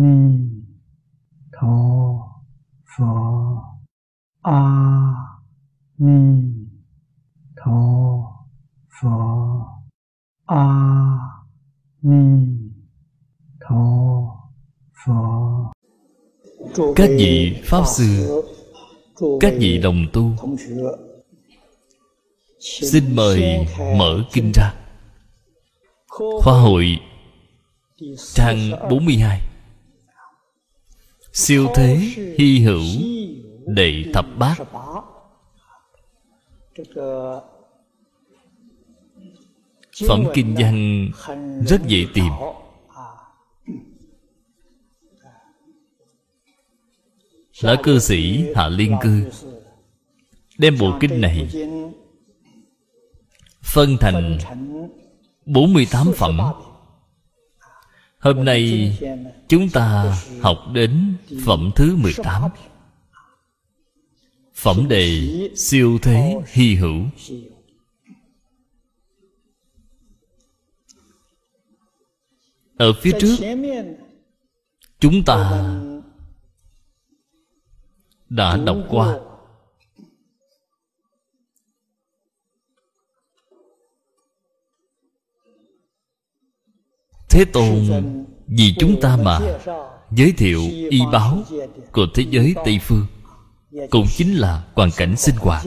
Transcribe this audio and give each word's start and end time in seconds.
ni 0.00 0.16
tho 1.52 1.76
pho. 2.92 3.12
A 4.42 4.60
ni 5.98 6.20
tho 7.56 7.80
pho. 8.96 9.16
A 10.46 10.64
ni 12.02 12.24
tho 13.60 13.84
pho. 15.04 15.72
Các 16.96 17.08
vị 17.18 17.62
pháp 17.64 17.82
sư, 17.86 18.42
các 19.40 19.52
vị 19.58 19.78
đồng 19.78 20.06
tu, 20.12 20.30
xin 22.60 23.04
mời 23.16 23.66
mở 23.96 24.24
kinh 24.32 24.52
ra. 24.54 24.74
Khoa 26.42 26.60
hội 26.60 26.98
trang 28.34 28.70
42 28.90 29.49
siêu 31.32 31.68
thế, 31.74 31.96
hy 32.38 32.58
hữu 32.58 32.82
đệ 33.66 34.04
thập 34.14 34.26
bát. 34.38 34.56
Phẩm 40.08 40.24
kinh 40.34 40.54
văn 40.58 41.08
rất 41.66 41.86
dễ 41.86 42.06
tìm. 42.14 42.32
Lão 47.60 47.76
cư 47.82 47.98
sĩ 47.98 48.44
hạ 48.54 48.68
liên 48.68 48.96
cư 49.02 49.30
đem 50.58 50.76
bộ 50.80 50.92
kinh 51.00 51.20
này 51.20 51.48
phân 53.62 53.96
thành 54.00 54.38
48 55.46 56.12
phẩm. 56.16 56.38
Hôm 58.20 58.44
nay 58.44 58.92
chúng 59.48 59.68
ta 59.68 60.16
học 60.40 60.58
đến 60.72 61.16
phẩm 61.44 61.70
thứ 61.76 61.96
18 61.96 62.50
Phẩm 64.54 64.88
đề 64.88 65.28
siêu 65.56 65.98
thế 66.02 66.36
hy 66.46 66.74
hữu. 66.74 67.02
Ở 72.76 72.92
phía 72.92 73.12
trước, 73.20 73.36
Chúng 75.00 75.22
ta 75.26 75.70
Đã 78.28 78.56
đọc 78.56 78.76
qua. 78.88 79.18
Thế 87.30 87.44
Tôn 87.44 87.86
vì 88.46 88.74
chúng 88.78 89.00
ta 89.00 89.16
mà 89.16 89.38
giới 90.10 90.32
thiệu 90.32 90.60
y 90.90 91.00
báo 91.12 91.42
của 91.92 92.06
thế 92.14 92.24
giới 92.30 92.54
Tây 92.64 92.78
Phương 92.82 93.06
Cũng 93.90 94.06
chính 94.16 94.34
là 94.34 94.62
hoàn 94.74 94.90
cảnh 94.96 95.16
sinh 95.16 95.34
hoạt. 95.38 95.66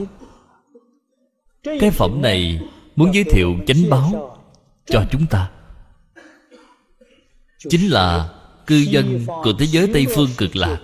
Cái 1.80 1.90
phẩm 1.90 2.22
này 2.22 2.60
muốn 2.96 3.14
giới 3.14 3.24
thiệu 3.24 3.54
chánh 3.66 3.90
báo 3.90 4.36
cho 4.86 5.04
chúng 5.10 5.26
ta. 5.26 5.50
Chính 7.68 7.90
là 7.90 8.28
cư 8.66 8.76
dân 8.76 9.26
của 9.26 9.52
thế 9.58 9.66
giới 9.66 9.90
Tây 9.92 10.06
Phương 10.14 10.28
cực 10.38 10.56
lạc. 10.56 10.78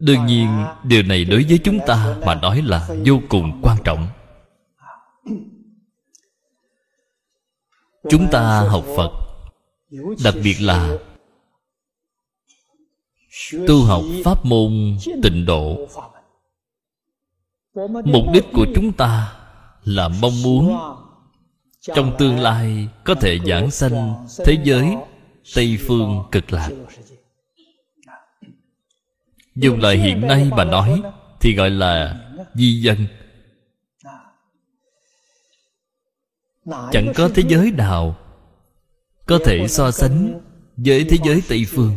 Đương 0.00 0.26
nhiên 0.26 0.48
điều 0.84 1.02
này 1.02 1.24
đối 1.24 1.44
với 1.48 1.58
chúng 1.64 1.78
ta 1.86 2.16
mà 2.26 2.34
nói 2.34 2.62
là 2.64 2.88
vô 3.04 3.20
cùng 3.28 3.60
quan 3.62 3.76
trọng 3.84 4.08
chúng 8.10 8.28
ta 8.30 8.60
học 8.60 8.84
phật, 8.96 9.10
đặc 10.24 10.34
biệt 10.44 10.56
là 10.60 10.96
tu 13.68 13.84
học 13.84 14.02
pháp 14.24 14.44
môn 14.44 14.96
tịnh 15.22 15.46
độ. 15.46 15.88
Mục 18.04 18.24
đích 18.32 18.44
của 18.52 18.66
chúng 18.74 18.92
ta 18.92 19.36
là 19.84 20.08
mong 20.08 20.42
muốn 20.42 20.76
trong 21.80 22.16
tương 22.18 22.38
lai 22.38 22.88
có 23.04 23.14
thể 23.14 23.38
giảng 23.46 23.70
sanh 23.70 24.26
thế 24.44 24.58
giới 24.64 24.96
tây 25.54 25.78
phương 25.86 26.22
cực 26.32 26.52
lạc. 26.52 26.70
Dùng 29.54 29.80
lời 29.80 29.96
hiện 29.96 30.20
nay 30.20 30.50
mà 30.56 30.64
nói 30.64 31.02
thì 31.40 31.54
gọi 31.54 31.70
là 31.70 32.20
di 32.54 32.80
dân. 32.80 33.06
Chẳng 36.66 37.12
có 37.14 37.28
thế 37.34 37.42
giới 37.48 37.70
nào 37.70 38.16
có 39.26 39.38
thể 39.44 39.68
so 39.68 39.90
sánh 39.90 40.40
với 40.76 41.06
thế 41.10 41.16
giới 41.24 41.42
tây 41.48 41.64
phương. 41.68 41.96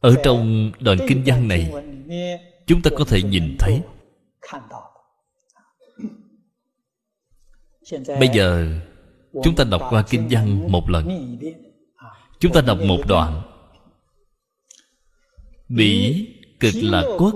ở 0.00 0.16
trong 0.24 0.72
đoạn 0.80 0.98
kinh 1.08 1.22
văn 1.26 1.48
này 1.48 1.72
chúng 2.66 2.82
ta 2.82 2.90
có 2.96 3.04
thể 3.08 3.22
nhìn 3.22 3.56
thấy 3.58 3.80
bây 8.06 8.28
giờ 8.34 8.80
chúng 9.42 9.54
ta 9.56 9.64
đọc 9.64 9.82
qua 9.90 10.04
kinh 10.10 10.28
văn 10.30 10.72
một 10.72 10.90
lần. 10.90 11.36
Chúng 12.40 12.52
ta 12.52 12.60
đọc 12.60 12.78
một 12.86 13.00
đoạn. 13.08 13.42
Bỉ 15.68 16.26
cực 16.60 16.74
lạc 16.74 17.16
quốc 17.18 17.34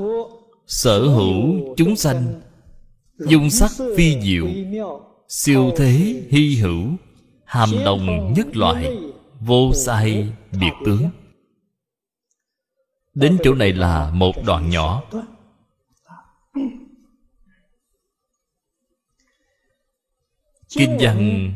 sở 0.66 1.00
hữu 1.02 1.74
chúng 1.76 1.96
sanh 1.96 2.40
dung 3.18 3.50
sắc 3.50 3.70
phi 3.96 4.20
diệu 4.20 4.46
siêu 5.28 5.72
thế 5.76 6.22
hy 6.30 6.56
hữu 6.56 6.96
hàm 7.44 7.70
đồng 7.84 8.32
nhất 8.32 8.46
loại 8.56 8.98
vô 9.40 9.72
sai 9.74 10.32
biệt 10.52 10.72
tướng. 10.86 11.10
Đến 13.14 13.38
chỗ 13.44 13.54
này 13.54 13.72
là 13.72 14.10
một 14.10 14.32
đoạn 14.46 14.70
nhỏ. 14.70 15.02
Kinh 20.68 20.96
văn 21.00 21.52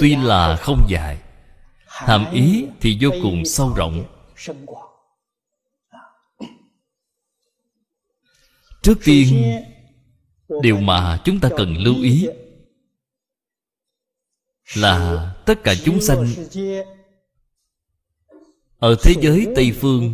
tuy 0.00 0.16
là 0.16 0.56
không 0.56 0.86
dài 0.88 1.18
hàm 1.86 2.32
ý 2.32 2.66
thì 2.80 2.98
vô 3.00 3.10
cùng 3.22 3.44
sâu 3.44 3.72
rộng. 3.76 4.04
Trước 8.82 8.98
tiên 9.04 9.60
điều 10.62 10.80
mà 10.80 11.20
chúng 11.24 11.40
ta 11.40 11.48
cần 11.56 11.76
lưu 11.76 11.94
ý 12.02 12.28
là 14.74 15.30
tất 15.46 15.54
cả 15.64 15.74
chúng 15.84 16.00
sanh 16.00 16.26
ở 18.78 18.96
thế 19.02 19.14
giới 19.20 19.46
tây 19.56 19.72
phương. 19.80 20.12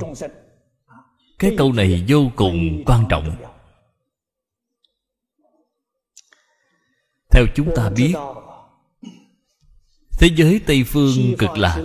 Cái 1.38 1.54
câu 1.58 1.72
này 1.72 2.04
vô 2.08 2.30
cùng 2.36 2.82
quan 2.86 3.04
trọng. 3.08 3.36
Theo 7.30 7.46
chúng 7.54 7.72
ta 7.76 7.90
biết, 7.90 8.14
thế 10.18 10.28
giới 10.36 10.60
tây 10.66 10.84
phương 10.86 11.34
cực 11.38 11.58
lạc 11.58 11.82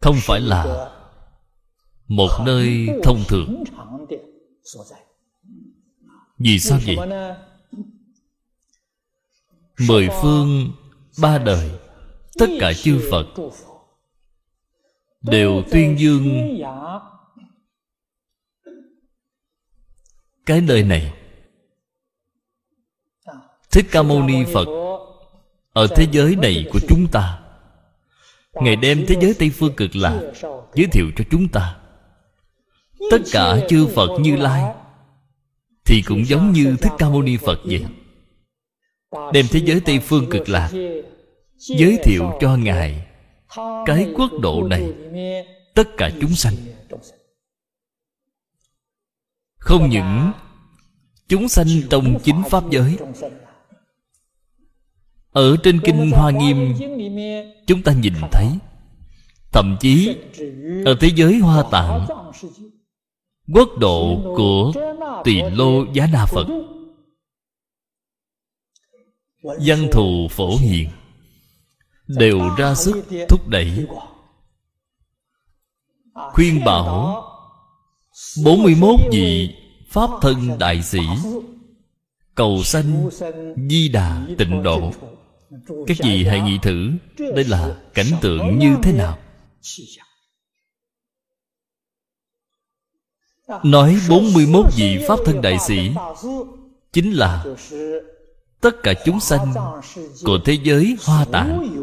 không 0.00 0.16
phải 0.22 0.40
là 0.40 0.90
một 2.06 2.30
nơi 2.46 2.88
thông 3.02 3.24
thường. 3.28 3.64
Vì 6.38 6.58
sao 6.58 6.78
vậy? 6.86 6.96
Mười 9.78 10.08
phương 10.22 10.72
ba 11.20 11.38
đời, 11.38 11.70
tất 12.38 12.46
cả 12.60 12.72
chư 12.72 13.08
phật 13.10 13.26
đều 15.20 15.62
tuyên 15.70 15.98
dương. 15.98 16.56
Cái 20.46 20.60
nơi 20.60 20.82
này, 20.82 21.14
thích 23.70 23.86
ca 23.90 24.02
mâu 24.02 24.22
ni 24.22 24.44
phật 24.54 24.66
ở 25.72 25.86
thế 25.96 26.06
giới 26.12 26.36
này 26.36 26.66
của 26.72 26.80
chúng 26.88 27.06
ta. 27.12 27.40
Ngài 28.52 28.76
đem 28.76 29.04
thế 29.08 29.16
giới 29.20 29.34
tây 29.38 29.50
phương 29.50 29.74
cực 29.76 29.96
lạc 29.96 30.20
giới 30.74 30.86
thiệu 30.92 31.06
cho 31.16 31.24
chúng 31.30 31.48
ta. 31.48 31.76
Tất 33.10 33.18
cả 33.32 33.56
chư 33.68 33.86
phật 33.94 34.18
như 34.20 34.36
lai 34.36 34.74
thì 35.84 36.02
cũng 36.06 36.26
giống 36.26 36.52
như 36.52 36.76
thích 36.80 36.92
ca 36.98 37.08
mâu 37.08 37.22
ni 37.22 37.36
phật 37.36 37.60
vậy 37.64 37.84
đem 39.12 39.46
thế 39.50 39.60
giới 39.64 39.80
tây 39.80 39.98
phương 39.98 40.30
cực 40.30 40.48
lạc 40.48 40.70
giới 41.56 41.98
thiệu 42.04 42.30
cho 42.40 42.56
ngài. 42.56 43.06
Cái 43.86 44.08
quốc 44.16 44.32
độ 44.40 44.62
này, 44.62 44.92
tất 45.74 45.88
cả 45.96 46.10
chúng 46.20 46.34
sanh. 46.34 46.54
Không 49.58 49.90
những 49.90 50.32
chúng 51.28 51.48
sanh 51.48 51.66
trong 51.90 52.18
chính 52.24 52.42
pháp 52.50 52.70
giới, 52.70 52.96
ở 55.30 55.56
trên 55.62 55.80
kinh 55.84 56.10
hoa 56.10 56.30
nghiêm, 56.30 56.74
chúng 57.66 57.82
ta 57.82 57.92
nhìn 57.92 58.14
thấy, 58.32 58.46
thậm 59.52 59.76
chí 59.80 60.16
ở 60.84 60.96
thế 61.00 61.10
giới 61.16 61.38
hoa 61.38 61.64
tạng, 61.70 62.06
quốc 63.54 63.68
độ 63.78 64.20
của 64.36 64.72
tỳ 65.24 65.42
lô 65.42 65.84
giá 65.92 66.06
na 66.12 66.26
phật 66.26 66.46
văn 69.42 69.88
thù 69.92 70.28
phổ 70.30 70.56
hiện 70.56 70.88
đều 72.06 72.40
ra 72.58 72.74
sức 72.74 73.04
thúc 73.28 73.48
đẩy. 73.48 73.86
Khuyên 76.32 76.64
bảo 76.64 77.24
41 78.44 79.00
vị 79.12 79.54
Pháp 79.90 80.10
thân 80.22 80.58
đại 80.58 80.82
sĩ, 80.82 81.00
Cầu 82.34 82.62
sanh 82.64 83.10
Di 83.70 83.88
Đà 83.88 84.26
tịnh 84.38 84.62
độ. 84.62 84.92
Các 85.86 85.96
vị 86.04 86.24
hãy 86.24 86.40
nghĩ 86.40 86.58
thử, 86.62 86.90
Đây 87.18 87.44
là 87.44 87.76
cảnh 87.94 88.06
tượng 88.20 88.58
như 88.58 88.76
thế 88.82 88.92
nào? 88.92 89.18
Nói 93.64 93.98
41 94.08 94.66
vị 94.76 95.04
Pháp 95.08 95.18
thân 95.24 95.42
đại 95.42 95.58
sĩ 95.58 95.90
Chính 96.92 97.12
là 97.12 97.44
Tất 98.60 98.76
cả 98.82 98.94
chúng 99.04 99.20
sanh 99.20 99.54
Của 100.24 100.38
thế 100.44 100.58
giới 100.62 100.96
hoa 101.04 101.24
tạng 101.32 101.78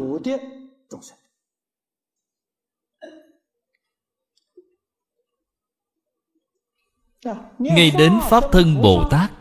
ngay 7.58 7.90
đến 7.98 8.12
pháp 8.30 8.44
thân 8.52 8.82
bồ 8.82 9.08
tát, 9.10 9.32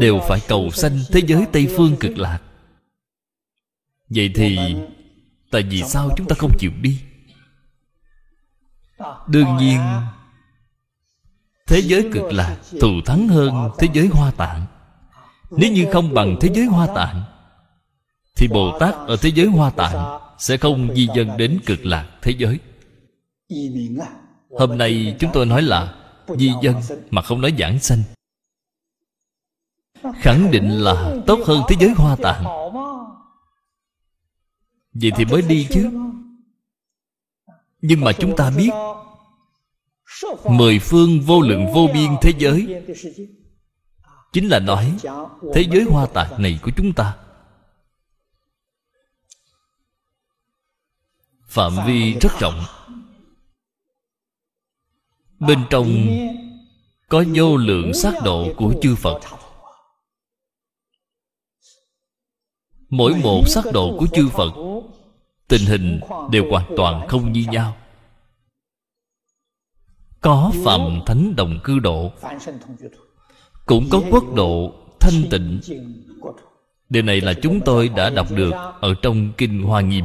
đều 0.00 0.20
phải 0.28 0.40
cầu 0.48 0.70
sanh 0.70 0.98
thế 1.12 1.20
giới 1.26 1.46
tây 1.52 1.74
phương 1.76 1.96
cực 2.00 2.18
lạc. 2.18 2.40
Vậy 4.08 4.32
thì, 4.34 4.58
tại 5.50 5.62
vì 5.62 5.82
sao 5.82 6.10
chúng 6.16 6.28
ta 6.28 6.36
không 6.38 6.52
chịu 6.58 6.70
đi? 6.80 7.00
Đương 9.26 9.56
nhiên, 9.56 9.80
thế 11.66 11.80
giới 11.80 12.10
cực 12.12 12.32
lạc 12.32 12.56
thù 12.80 12.88
thắng 13.06 13.28
hơn 13.28 13.70
thế 13.78 13.88
giới 13.92 14.06
hoa 14.06 14.30
tạng 14.30 14.66
nếu 15.56 15.72
như 15.72 15.86
không 15.92 16.14
bằng 16.14 16.36
thế 16.40 16.48
giới 16.54 16.64
hoa 16.64 16.86
tạng, 16.94 17.22
thì 18.36 18.48
bồ 18.48 18.78
tát 18.78 18.94
ở 18.94 19.16
thế 19.16 19.30
giới 19.34 19.46
hoa 19.46 19.70
tạng 19.70 20.20
sẽ 20.38 20.56
không 20.56 20.94
di 20.94 21.08
dân 21.14 21.36
đến 21.36 21.60
cực 21.66 21.86
lạc 21.86 22.18
thế 22.22 22.32
giới. 22.38 22.58
Hôm 24.50 24.78
nay 24.78 25.16
chúng 25.18 25.30
tôi 25.32 25.46
nói 25.46 25.62
là 25.62 25.94
di 26.38 26.52
dân 26.62 26.76
mà 27.10 27.22
không 27.22 27.40
nói 27.40 27.52
giảng 27.58 27.78
sanh. 27.78 28.02
Khẳng 30.14 30.50
định 30.50 30.68
là 30.68 31.14
tốt 31.26 31.40
hơn 31.46 31.62
thế 31.68 31.76
giới 31.80 31.90
hoa 31.96 32.16
tạng. 32.16 32.44
Vậy 34.92 35.10
thì 35.16 35.24
mới 35.24 35.42
đi 35.42 35.66
chứ. 35.70 35.90
Nhưng 37.80 38.00
mà 38.00 38.12
chúng 38.12 38.36
ta 38.36 38.50
biết, 38.50 38.70
mười 40.48 40.78
phương 40.78 41.20
vô 41.20 41.40
lượng 41.40 41.66
vô 41.74 41.88
biên 41.94 42.10
thế 42.22 42.32
giới 42.38 42.84
chính 44.34 44.48
là 44.48 44.58
nói, 44.58 44.96
thế 45.54 45.64
giới 45.72 45.84
hoa 45.90 46.06
tạc 46.06 46.40
này 46.40 46.58
của 46.62 46.70
chúng 46.76 46.92
ta. 46.92 47.16
Phạm 51.46 51.72
vi 51.86 52.14
rất 52.20 52.32
rộng. 52.40 52.60
Bên 55.38 55.64
trong 55.70 55.88
có 57.08 57.24
vô 57.34 57.56
lượng 57.56 57.94
sát 57.94 58.14
độ 58.24 58.48
của 58.56 58.74
chư 58.82 58.94
phật. 58.94 59.20
Mỗi 62.88 63.14
một 63.22 63.42
sắc 63.46 63.64
độ 63.72 63.96
của 63.98 64.06
chư 64.06 64.28
phật, 64.28 64.52
tình 65.48 65.66
hình 65.66 66.00
đều 66.30 66.50
hoàn 66.50 66.72
toàn 66.76 67.08
không 67.08 67.32
như 67.32 67.44
nhau. 67.50 67.76
Có 70.20 70.52
phạm 70.64 71.00
thánh 71.06 71.36
đồng 71.36 71.60
cư 71.64 71.78
độ 71.78 72.12
cũng 73.66 73.88
có 73.90 74.00
quốc 74.10 74.24
độ, 74.34 74.72
thanh 75.00 75.22
tịnh. 75.30 75.60
Điều 76.88 77.02
này 77.02 77.20
là 77.20 77.34
chúng 77.42 77.60
tôi 77.60 77.88
đã 77.88 78.10
đọc 78.10 78.26
được 78.30 78.52
ở 78.80 78.94
trong 79.02 79.32
kinh 79.32 79.62
hoa 79.62 79.80
nghiêm. 79.80 80.04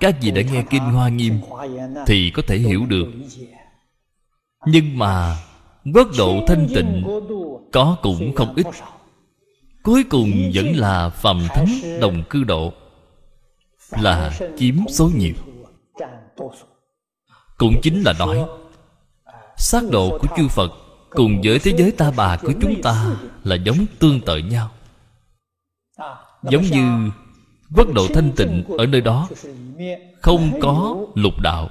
Các 0.00 0.16
vị 0.20 0.30
đã 0.30 0.42
nghe 0.42 0.64
kinh 0.70 0.82
hoa 0.82 1.08
nghiêm 1.08 1.40
thì 2.06 2.30
có 2.34 2.42
thể 2.46 2.58
hiểu 2.58 2.86
được. 2.86 3.06
Nhưng 4.66 4.98
mà 4.98 5.36
quốc 5.94 6.08
độ 6.18 6.44
thanh 6.46 6.68
tịnh 6.74 7.04
có 7.72 7.96
cũng 8.02 8.34
không 8.34 8.54
ít. 8.54 8.66
Cuối 9.82 10.04
cùng 10.10 10.30
vẫn 10.54 10.66
là 10.76 11.08
phàm 11.08 11.46
thánh 11.48 12.00
đồng 12.00 12.22
cư 12.30 12.44
độ, 12.44 12.72
là 13.90 14.38
chiếm 14.58 14.74
số 14.88 15.10
nhiều. 15.16 15.34
Cũng 17.58 17.80
chính 17.82 18.02
là 18.02 18.12
nói, 18.18 18.44
xác 19.56 19.82
độ 19.90 20.18
của 20.18 20.28
chư 20.36 20.48
phật 20.48 20.72
cùng 21.14 21.40
với 21.44 21.58
thế 21.58 21.72
giới 21.78 21.90
ta 21.90 22.12
bà 22.16 22.36
của 22.36 22.52
chúng 22.60 22.82
ta 22.82 23.16
là 23.44 23.56
giống 23.56 23.86
tương 23.98 24.20
tự 24.20 24.38
nhau. 24.38 24.70
Giống 26.42 26.62
như 26.62 27.10
quốc 27.76 27.88
độ 27.94 28.06
thanh 28.14 28.32
tịnh 28.36 28.64
ở 28.78 28.86
nơi 28.86 29.00
đó 29.00 29.28
không 30.22 30.60
có 30.60 31.06
lục 31.14 31.34
đạo. 31.42 31.68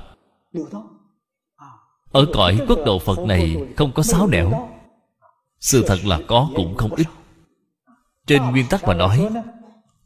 Ở 2.11 2.25
cõi 2.33 2.59
quốc 2.67 2.79
độ 2.85 2.99
phật 2.99 3.19
này 3.19 3.55
không 3.77 3.91
có 3.91 4.03
sáo 4.03 4.27
nẻo. 4.27 4.69
Sự 5.59 5.83
thật 5.87 5.97
là 6.05 6.19
có 6.27 6.49
cũng 6.55 6.75
không 6.75 6.95
ít. 6.95 7.07
Trên 8.27 8.41
nguyên 8.51 8.65
tắc 8.69 8.83
mà 8.83 8.93
nói, 8.93 9.29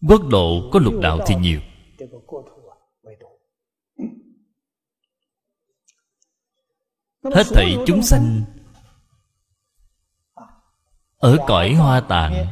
quốc 0.07 0.21
độ 0.29 0.69
có 0.71 0.79
lục 0.79 0.93
đạo 1.01 1.19
thì 1.27 1.35
nhiều. 1.35 1.59
Hết 7.23 7.43
thảy 7.53 7.77
chúng 7.85 8.03
sanh 8.03 8.41
ở 11.17 11.37
cõi 11.47 11.73
hoa 11.73 11.99
tạng 11.99 12.47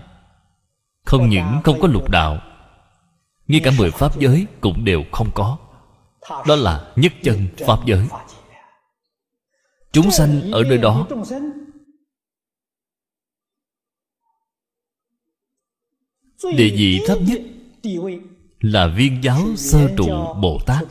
không 1.05 1.29
những 1.29 1.61
không 1.63 1.79
có 1.81 1.87
lục 1.87 2.09
đạo, 2.09 2.39
ngay 3.47 3.61
cả 3.63 3.71
mười 3.77 3.91
pháp 3.91 4.19
giới 4.19 4.47
cũng 4.61 4.85
đều 4.85 5.03
không 5.11 5.31
có. 5.33 5.57
Đó 6.47 6.55
là 6.55 6.93
nhất 6.95 7.13
chân 7.23 7.47
pháp 7.57 7.85
giới. 7.85 8.07
Chúng 9.91 10.11
sanh 10.11 10.51
ở 10.51 10.63
nơi 10.63 10.77
đó, 10.77 11.07
địa 16.43 16.69
vị 16.75 17.01
thấp 17.07 17.17
nhất 17.21 17.41
là 18.59 18.87
viên 18.87 19.23
giáo 19.23 19.41
sơ 19.55 19.89
trụ 19.97 20.33
bồ 20.41 20.59
tát. 20.65 20.83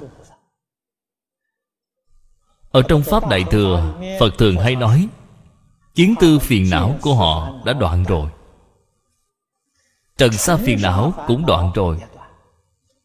Ở 2.71 2.83
trong 2.89 3.03
pháp 3.03 3.29
đại 3.29 3.45
thừa, 3.51 3.95
phật 4.21 4.31
thường 4.39 4.57
hay 4.57 4.77
nói 4.77 5.09
kiến 5.95 6.15
tư 6.21 6.39
phiền 6.39 6.71
não 6.71 6.99
của 7.01 7.15
họ 7.15 7.61
đã 7.65 7.73
đoạn 7.73 8.05
rồi. 8.05 8.31
Trần 10.17 10.33
sa 10.33 10.57
phiền 10.57 10.79
não 10.83 11.13
cũng 11.27 11.47
đoạn 11.47 11.73
rồi. 11.75 12.01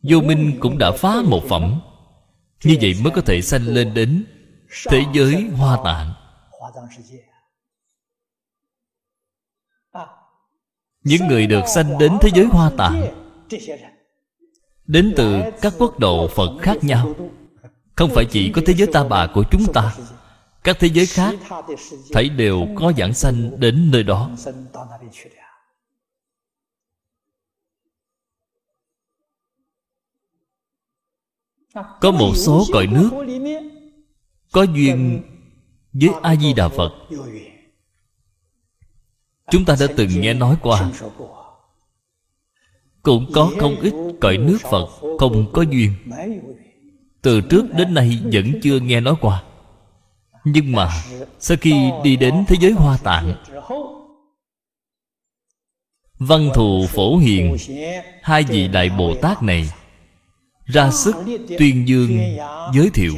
Vô 0.03 0.22
minh 0.22 0.58
cũng 0.60 0.77
đã 0.77 0.91
phá 0.91 1.15
một 1.25 1.43
phẩm. 1.50 1.81
Như 2.63 2.77
vậy 2.81 2.96
mới 3.03 3.12
có 3.15 3.22
thể 3.22 3.41
sanh 3.41 3.62
lên 3.67 3.93
đến 3.93 4.25
thế 4.89 5.03
giới 5.13 5.50
hoa 5.58 5.79
tạng. 5.84 6.13
Những 11.03 11.27
người 11.27 11.48
được 11.48 11.63
sanh 11.67 11.98
đến 11.98 12.17
thế 12.22 12.29
giới 12.36 12.46
hoa 12.46 12.72
tạng 12.77 13.25
đến 14.89 15.13
từ 15.15 15.39
các 15.62 15.74
quốc 15.77 16.00
độ 16.00 16.27
phật 16.27 16.58
khác 16.62 16.77
nhau. 16.81 17.15
Không 17.96 18.10
phải 18.15 18.25
chỉ 18.25 18.51
có 18.51 18.62
thế 18.65 18.74
giới 18.74 18.88
ta 18.93 19.03
bà 19.03 19.27
của 19.34 19.43
chúng 19.51 19.74
ta 19.74 19.96
các 20.63 20.78
thế 20.80 20.89
giới 20.94 21.06
khác 21.06 21.36
thấy 22.12 22.30
đều 22.30 22.68
có 22.75 22.94
giảng 22.98 23.13
sanh 23.13 23.60
đến 23.60 23.92
nơi 23.92 24.04
đó. 24.04 24.32
Có 32.01 32.12
một 32.12 32.34
số 32.36 32.66
cõi 32.74 32.88
nước 32.88 33.10
có 34.51 34.63
duyên 34.63 35.22
với 35.94 36.10
a 36.22 36.36
di 36.36 36.54
đà 36.54 36.70
phật. 36.70 36.92
Chúng 39.51 39.66
ta 39.66 39.75
đã 39.80 39.88
từng 39.98 40.10
nghe 40.22 40.34
nói 40.34 40.58
qua. 40.62 40.92
Cũng 43.01 43.32
có 43.34 43.51
không 43.60 43.80
ít 43.80 43.94
cõi 44.22 44.38
nước 44.38 44.58
phật 44.62 44.88
không 45.20 45.51
có 45.54 45.62
duyên. 45.62 45.94
Từ 47.22 47.42
trước 47.42 47.66
đến 47.78 47.94
nay 47.94 48.20
vẫn 48.34 48.60
chưa 48.63 48.80
nghe 48.80 49.01
nói 49.01 49.16
qua 49.22 49.44
nhưng 50.43 50.72
mà, 50.72 51.03
sau 51.39 51.58
khi 51.62 51.91
đi 52.03 52.15
đến 52.15 52.46
thế 52.48 52.55
giới 52.60 52.72
hoa 52.72 52.98
tạng, 52.98 53.36
văn 56.19 56.50
thù 56.55 56.86
phổ 56.89 57.17
hiền, 57.17 57.58
hai 58.24 58.43
vị 58.43 58.67
đại 58.67 58.89
bồ 58.89 59.15
tát 59.22 59.43
này 59.43 59.69
ra 60.65 60.91
sức 60.91 61.15
tuyên 61.60 61.88
dương 61.88 62.38
giới 62.74 62.89
thiệu. 62.93 63.13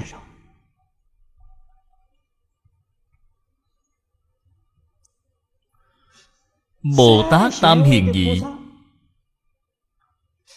Bồ 6.98 7.28
tát 7.32 7.54
tam 7.62 7.84
hiền 7.84 8.12
vị 8.14 8.42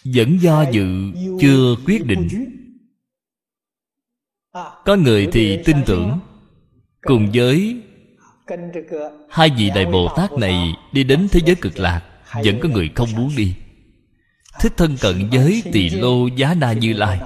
vẫn 0.03 0.37
do 0.41 0.65
dự, 0.71 1.11
chưa 1.41 1.75
quyết 1.85 2.05
định. 2.05 2.29
Có 4.85 4.95
người 4.95 5.27
thì 5.31 5.63
tin 5.65 5.77
tưởng 5.85 6.19
cùng 7.05 7.29
với 7.33 7.81
hai 9.29 9.49
vị 9.57 9.71
đại 9.75 9.85
bồ 9.85 10.09
tát 10.15 10.31
này 10.33 10.73
đi 10.91 11.03
đến 11.03 11.27
thế 11.31 11.39
giới 11.45 11.55
cực 11.55 11.79
lạc, 11.79 12.01
vẫn 12.43 12.59
có 12.61 12.69
người 12.69 12.89
không 12.95 13.09
muốn 13.15 13.31
đi. 13.37 13.55
Thích 14.59 14.73
thân 14.77 14.97
cận 15.01 15.29
với 15.31 15.63
tỳ 15.73 15.89
lô 15.89 16.27
giá 16.27 16.53
na 16.53 16.73
như 16.73 16.93
lai. 16.93 17.19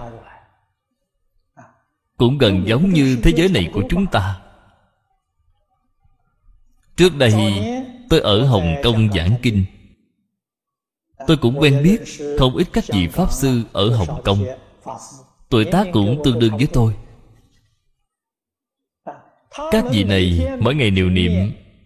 Cũng 2.18 2.38
gần 2.38 2.68
giống 2.68 2.90
như 2.90 3.18
thế 3.24 3.32
giới 3.36 3.50
này 3.50 3.70
của 3.74 3.84
chúng 3.90 4.06
ta. 4.06 4.42
Trước 6.98 7.16
đây, 7.18 7.34
tôi 8.10 8.20
ở 8.20 8.46
hồng 8.46 8.76
kông 8.84 9.14
giảng 9.14 9.36
kinh. 9.42 9.66
Tôi 11.28 11.38
cũng 11.38 11.60
quen 11.60 11.84
biết 11.84 12.02
không 12.40 12.56
ít 12.56 12.68
các 12.74 12.84
vị 12.88 13.08
pháp 13.08 13.32
sư 13.32 13.64
ở 13.74 13.96
hồng 13.96 14.22
kông. 14.24 14.46
Tuổi 15.50 15.66
tác 15.66 15.88
cũng 15.94 16.22
tương 16.24 16.40
đương 16.40 16.58
với 16.58 16.68
tôi 16.74 16.96
các 19.72 19.86
vị 19.92 20.04
này 20.04 20.48
mỗi 20.60 20.76
ngày 20.76 20.90
đều 20.90 21.10
niệm 21.10 21.32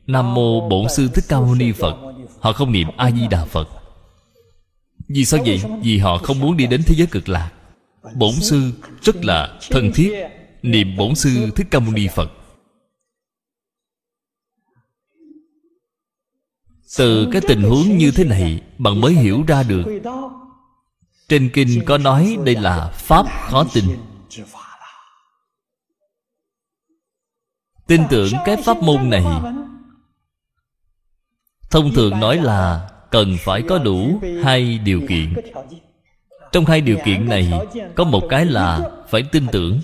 nam 0.07 0.33
mô 0.33 0.69
bổn 0.69 0.89
sư 0.89 1.09
thích 1.13 1.25
ca 1.27 1.39
mâu 1.39 1.55
ni 1.55 1.71
phật. 1.71 1.95
Họ 2.39 2.53
không 2.53 2.71
niệm 2.71 2.87
a 2.97 3.11
di 3.11 3.27
đà 3.27 3.45
phật. 3.45 3.67
Vì 5.07 5.25
sao 5.25 5.39
vậy? 5.45 5.61
Vì 5.81 5.97
họ 5.97 6.17
không 6.17 6.39
muốn 6.39 6.57
đi 6.57 6.67
đến 6.67 6.81
thế 6.85 6.95
giới 6.95 7.07
cực 7.07 7.29
lạc. 7.29 7.51
Bổn 8.15 8.33
sư 8.41 8.71
rất 9.01 9.25
là 9.25 9.59
thân 9.71 9.91
thiết 9.95 10.13
niệm 10.61 10.97
bổn 10.97 11.15
sư 11.15 11.51
thích 11.55 11.67
ca 11.71 11.79
mâu 11.79 11.93
ni 11.93 12.07
phật. 12.07 12.31
Từ 16.97 17.27
cái 17.31 17.41
tình 17.47 17.61
huống 17.61 17.97
như 17.97 18.11
thế 18.11 18.23
này, 18.23 18.61
bạn 18.77 19.01
mới 19.01 19.13
hiểu 19.13 19.43
ra 19.47 19.63
được. 19.63 19.83
Trên 21.29 21.49
kinh 21.53 21.85
có 21.85 21.97
nói 21.97 22.37
đây 22.45 22.55
là 22.55 22.89
pháp 22.93 23.25
khó 23.49 23.65
tin. 23.73 23.85
Tin 27.87 28.01
tưởng 28.09 28.31
cái 28.45 28.57
pháp 28.57 28.77
môn 28.83 29.09
này. 29.09 29.25
Thông 31.69 31.93
thường 31.93 32.19
nói 32.19 32.37
là 32.37 32.89
cần 33.11 33.37
phải 33.39 33.63
có 33.69 33.77
đủ 33.77 34.21
hai 34.43 34.77
điều 34.77 35.01
kiện. 35.09 35.33
Trong 36.51 36.65
hai 36.65 36.81
điều 36.81 36.97
kiện 37.05 37.29
này, 37.29 37.51
có 37.95 38.03
một 38.03 38.23
cái 38.29 38.45
là 38.45 38.91
phải 39.09 39.23
tin 39.31 39.47
tưởng. 39.51 39.81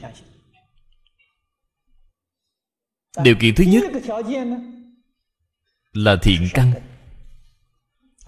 Điều 3.24 3.36
kiện 3.36 3.56
thứ 3.56 3.64
nhất 3.64 3.84
là 5.94 6.16
thiện 6.16 6.48
căn. 6.54 6.72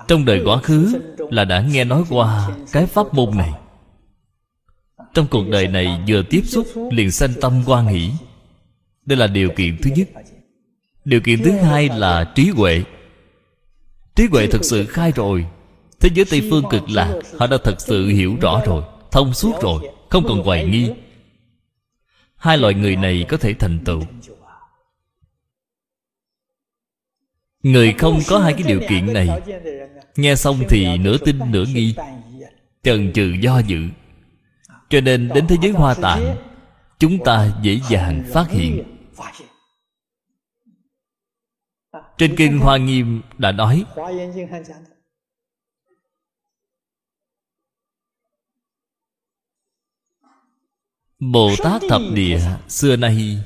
Trong 0.08 0.25
đời 0.25 0.42
quá 0.46 0.58
khứ 0.58 1.01
là 1.18 1.46
đã 1.46 1.62
nghe 1.62 1.84
nói 1.84 2.04
qua 2.10 2.50
cái 2.72 2.86
pháp 2.86 3.13
môn 3.13 3.38
này. 3.38 3.51
Trong 5.13 5.28
cuộc 5.32 5.44
đời 5.50 5.68
này 5.68 6.01
vừa 6.08 6.24
tiếp 6.30 6.42
xúc 6.46 6.68
liền 6.92 7.12
sanh 7.12 7.34
tâm 7.42 7.63
quan 7.66 7.88
hỷ 7.88 8.12
đây 9.12 9.18
là 9.18 9.27
điều 9.27 9.50
kiện 9.50 9.77
thứ 9.82 9.89
nhất. 9.96 10.10
Điều 11.06 11.22
kiện 11.22 11.44
thứ 11.44 11.51
hai 11.51 11.89
là 11.89 12.32
trí 12.36 12.50
huệ. 12.50 12.84
Trí 14.15 14.27
huệ 14.27 14.48
thực 14.48 14.65
sự 14.65 14.86
khai 14.86 15.12
rồi. 15.15 15.46
Thế 16.00 16.10
giới 16.13 16.25
tây 16.30 16.48
phương 16.50 16.63
cực 16.72 16.89
lạc, 16.89 17.20
họ 17.39 17.48
đã 17.48 17.58
thật 17.63 17.82
sự 17.82 18.08
hiểu 18.08 18.36
rõ 18.41 18.62
rồi, 18.65 18.84
thông 19.12 19.34
suốt 19.34 19.62
rồi, 19.62 19.89
không 20.10 20.24
còn 20.27 20.44
hoài 20.44 20.65
nghi. 20.65 20.91
Hai 22.36 22.58
loại 22.58 22.74
người 22.74 22.96
này 22.96 23.25
có 23.30 23.38
thể 23.38 23.53
thành 23.53 23.80
tựu. 23.86 24.01
Người 27.63 27.94
không 27.98 28.20
có 28.27 28.39
hai 28.39 28.53
cái 28.53 28.63
điều 28.63 28.82
kiện 28.89 29.13
này. 29.13 29.30
Nghe 30.15 30.36
xong 30.36 30.60
thì 30.70 30.98
nửa 30.98 31.18
tin, 31.18 31.39
nửa 31.51 31.65
nghi. 31.65 31.96
Chần 32.84 33.13
chừ 33.13 33.34
do 33.41 33.60
dự. 33.60 33.80
Cho 34.89 35.01
nên 35.01 35.30
đến 35.36 35.48
thế 35.48 35.56
giới 35.62 35.72
hoa 35.72 35.94
tạng, 35.94 36.36
chúng 37.00 37.24
ta 37.25 37.51
dễ 37.62 37.80
dàng 37.89 38.24
phát 38.34 38.50
hiện 38.51 38.90
trên 42.18 42.36
kinh 42.38 42.60
hoa 42.60 42.78
nghiêm 42.78 43.22
đã 43.38 43.51
nói 43.51 43.86
bồ 51.20 51.50
tát 51.63 51.82
thập 51.90 52.01
địa 52.13 52.40
xưa 52.68 52.96
nay 52.96 53.38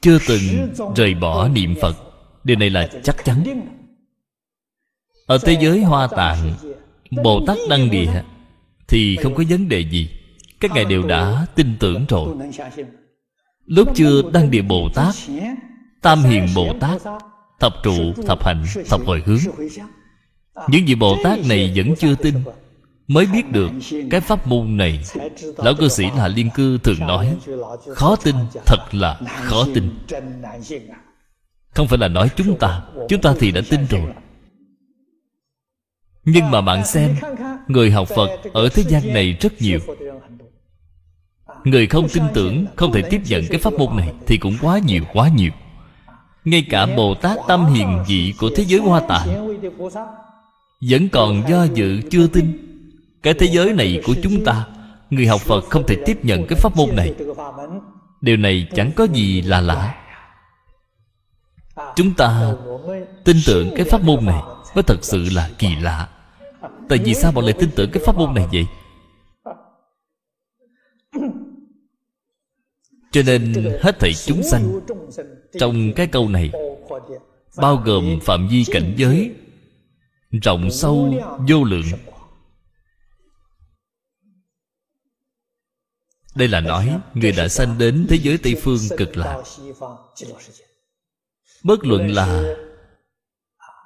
chưa 0.00 0.18
từng 0.28 0.74
rời 0.96 1.14
bỏ 1.14 1.48
niệm 1.48 1.74
phật 1.82 1.96
điều 2.44 2.56
này 2.56 2.70
là 2.70 2.88
chắc 3.04 3.16
chắn 3.24 3.44
ở 5.26 5.38
thế 5.42 5.58
giới 5.60 5.82
hoa 5.82 6.08
tạng 6.16 6.54
bồ 7.22 7.40
tát 7.46 7.56
đăng 7.70 7.90
địa 7.90 8.22
thì 8.88 9.16
không 9.22 9.34
có 9.34 9.44
vấn 9.48 9.68
đề 9.68 9.80
gì 9.90 10.10
các 10.60 10.70
ngài 10.74 10.84
đều 10.84 11.02
đã 11.02 11.46
tin 11.54 11.76
tưởng 11.80 12.06
rồi 12.08 12.36
lúc 13.66 13.88
chưa 13.94 14.22
đăng 14.32 14.50
địa 14.50 14.62
bồ 14.62 14.88
tát, 14.94 15.14
tam 16.02 16.22
hiền 16.22 16.46
bồ 16.54 16.74
tát, 16.80 17.02
thập 17.60 17.72
trụ, 17.82 18.12
thập 18.26 18.44
hạnh, 18.44 18.64
thập 18.88 19.00
hồi 19.06 19.22
hướng. 19.26 19.38
Những 20.68 20.84
vị 20.86 20.94
bồ 20.94 21.16
tát 21.24 21.38
này 21.48 21.72
vẫn 21.76 21.94
chưa 21.96 22.14
tin, 22.14 22.34
mới 23.06 23.26
biết 23.26 23.52
được 23.52 23.70
cái 24.10 24.20
pháp 24.20 24.46
môn 24.46 24.76
này. 24.76 25.00
Lão 25.56 25.74
cư 25.74 25.88
sĩ 25.88 26.04
là 26.16 26.28
liên 26.28 26.50
cư 26.54 26.78
thường 26.78 27.00
nói, 27.00 27.36
khó 27.94 28.16
tin, 28.16 28.34
thật 28.66 28.94
là 28.94 29.20
khó 29.44 29.66
tin. 29.74 29.90
Không 31.70 31.86
phải 31.86 31.98
là 31.98 32.08
nói 32.08 32.30
chúng 32.36 32.58
ta 32.58 32.82
chúng 33.08 33.20
ta 33.20 33.34
thì 33.38 33.50
đã 33.50 33.60
tin 33.70 33.80
rồi. 33.90 34.12
Nhưng 36.24 36.50
mà 36.50 36.60
bạn 36.60 36.86
xem, 36.86 37.16
người 37.68 37.90
học 37.90 38.08
phật 38.08 38.28
ở 38.52 38.68
thế 38.68 38.82
gian 38.88 39.14
này 39.14 39.36
rất 39.40 39.62
nhiều 39.62 39.78
người 41.64 41.86
không 41.86 42.08
tin 42.08 42.22
tưởng, 42.34 42.66
không 42.76 42.92
thể 42.92 43.02
tiếp 43.02 43.20
nhận 43.28 43.44
cái 43.50 43.60
pháp 43.60 43.72
môn 43.72 43.96
này 43.96 44.12
thì 44.26 44.36
cũng 44.38 44.56
quá 44.60 44.78
nhiều 44.78 45.02
quá 45.12 45.28
nhiều. 45.28 45.50
Ngay 46.44 46.66
cả 46.70 46.86
bồ 46.96 47.14
tát 47.14 47.38
tâm 47.48 47.66
hiền 47.66 48.04
dị 48.08 48.34
của 48.40 48.50
thế 48.56 48.64
giới 48.64 48.80
hoa 48.80 49.00
tạng 49.00 49.58
vẫn 50.90 51.08
còn 51.08 51.42
do 51.48 51.64
dự, 51.64 52.00
chưa 52.10 52.26
tin. 52.26 52.60
Cái 53.22 53.34
thế 53.34 53.46
giới 53.46 53.72
này 53.72 54.00
của 54.06 54.14
chúng 54.22 54.44
ta, 54.44 54.66
người 55.10 55.26
học 55.26 55.40
phật 55.40 55.64
không 55.70 55.86
thể 55.86 55.96
tiếp 56.06 56.24
nhận 56.24 56.46
cái 56.46 56.58
pháp 56.58 56.76
môn 56.76 56.96
này. 56.96 57.14
Điều 58.20 58.36
này 58.36 58.66
chẳng 58.74 58.92
có 58.92 59.04
gì 59.04 59.42
là 59.42 59.60
lạ. 59.60 59.94
Chúng 61.96 62.14
ta 62.14 62.52
tin 63.24 63.36
tưởng 63.46 63.70
cái 63.76 63.84
pháp 63.84 64.02
môn 64.02 64.24
này 64.24 64.42
mới 64.74 64.82
thật 64.82 65.04
sự 65.04 65.28
là 65.32 65.50
kỳ 65.58 65.76
lạ. 65.76 66.08
Tại 66.88 66.98
vì 67.04 67.14
sao 67.14 67.32
bọn 67.32 67.44
lại 67.44 67.54
tin 67.58 67.70
tưởng 67.70 67.90
cái 67.90 68.02
pháp 68.06 68.16
môn 68.16 68.34
này 68.34 68.46
vậy? 68.52 68.66
Cho 73.14 73.22
nên 73.22 73.54
hết 73.80 73.98
thảy 73.98 74.14
chúng 74.14 74.42
sanh 74.42 74.80
trong 75.58 75.92
cái 75.96 76.06
câu 76.06 76.28
này 76.28 76.50
bao 77.56 77.76
gồm 77.76 78.20
phạm 78.22 78.48
vi 78.48 78.64
cảnh 78.72 78.94
giới 78.96 79.30
rộng 80.42 80.70
sâu 80.70 81.14
vô 81.48 81.64
lượng. 81.64 81.84
đây 86.34 86.48
là 86.48 86.60
nói 86.60 86.98
người 87.14 87.32
đã 87.32 87.48
sanh 87.48 87.78
đến 87.78 88.06
thế 88.08 88.16
giới 88.22 88.38
tây 88.38 88.54
phương 88.54 88.80
cực 88.96 89.16
lạc. 89.16 89.42
bất 91.64 91.84
luận 91.84 92.08
là 92.08 92.54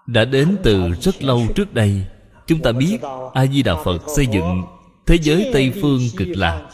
đã 0.06 0.25
đến 0.25 0.56
từ 0.62 0.88
rất 1.00 1.23
lâu 1.23 1.42
trước 1.54 1.75
đây 1.75 2.06
chúng 2.47 2.62
ta 2.62 2.73
biết 2.73 2.99
a 3.35 3.47
di 3.47 3.62
đà 3.62 3.82
phật 3.85 4.02
xây 4.16 4.26
dựng 4.26 4.62
thế 5.06 5.18
giới 5.23 5.50
tây 5.52 5.73
phương 5.80 6.00
cực 6.16 6.28
lạc 6.28 6.70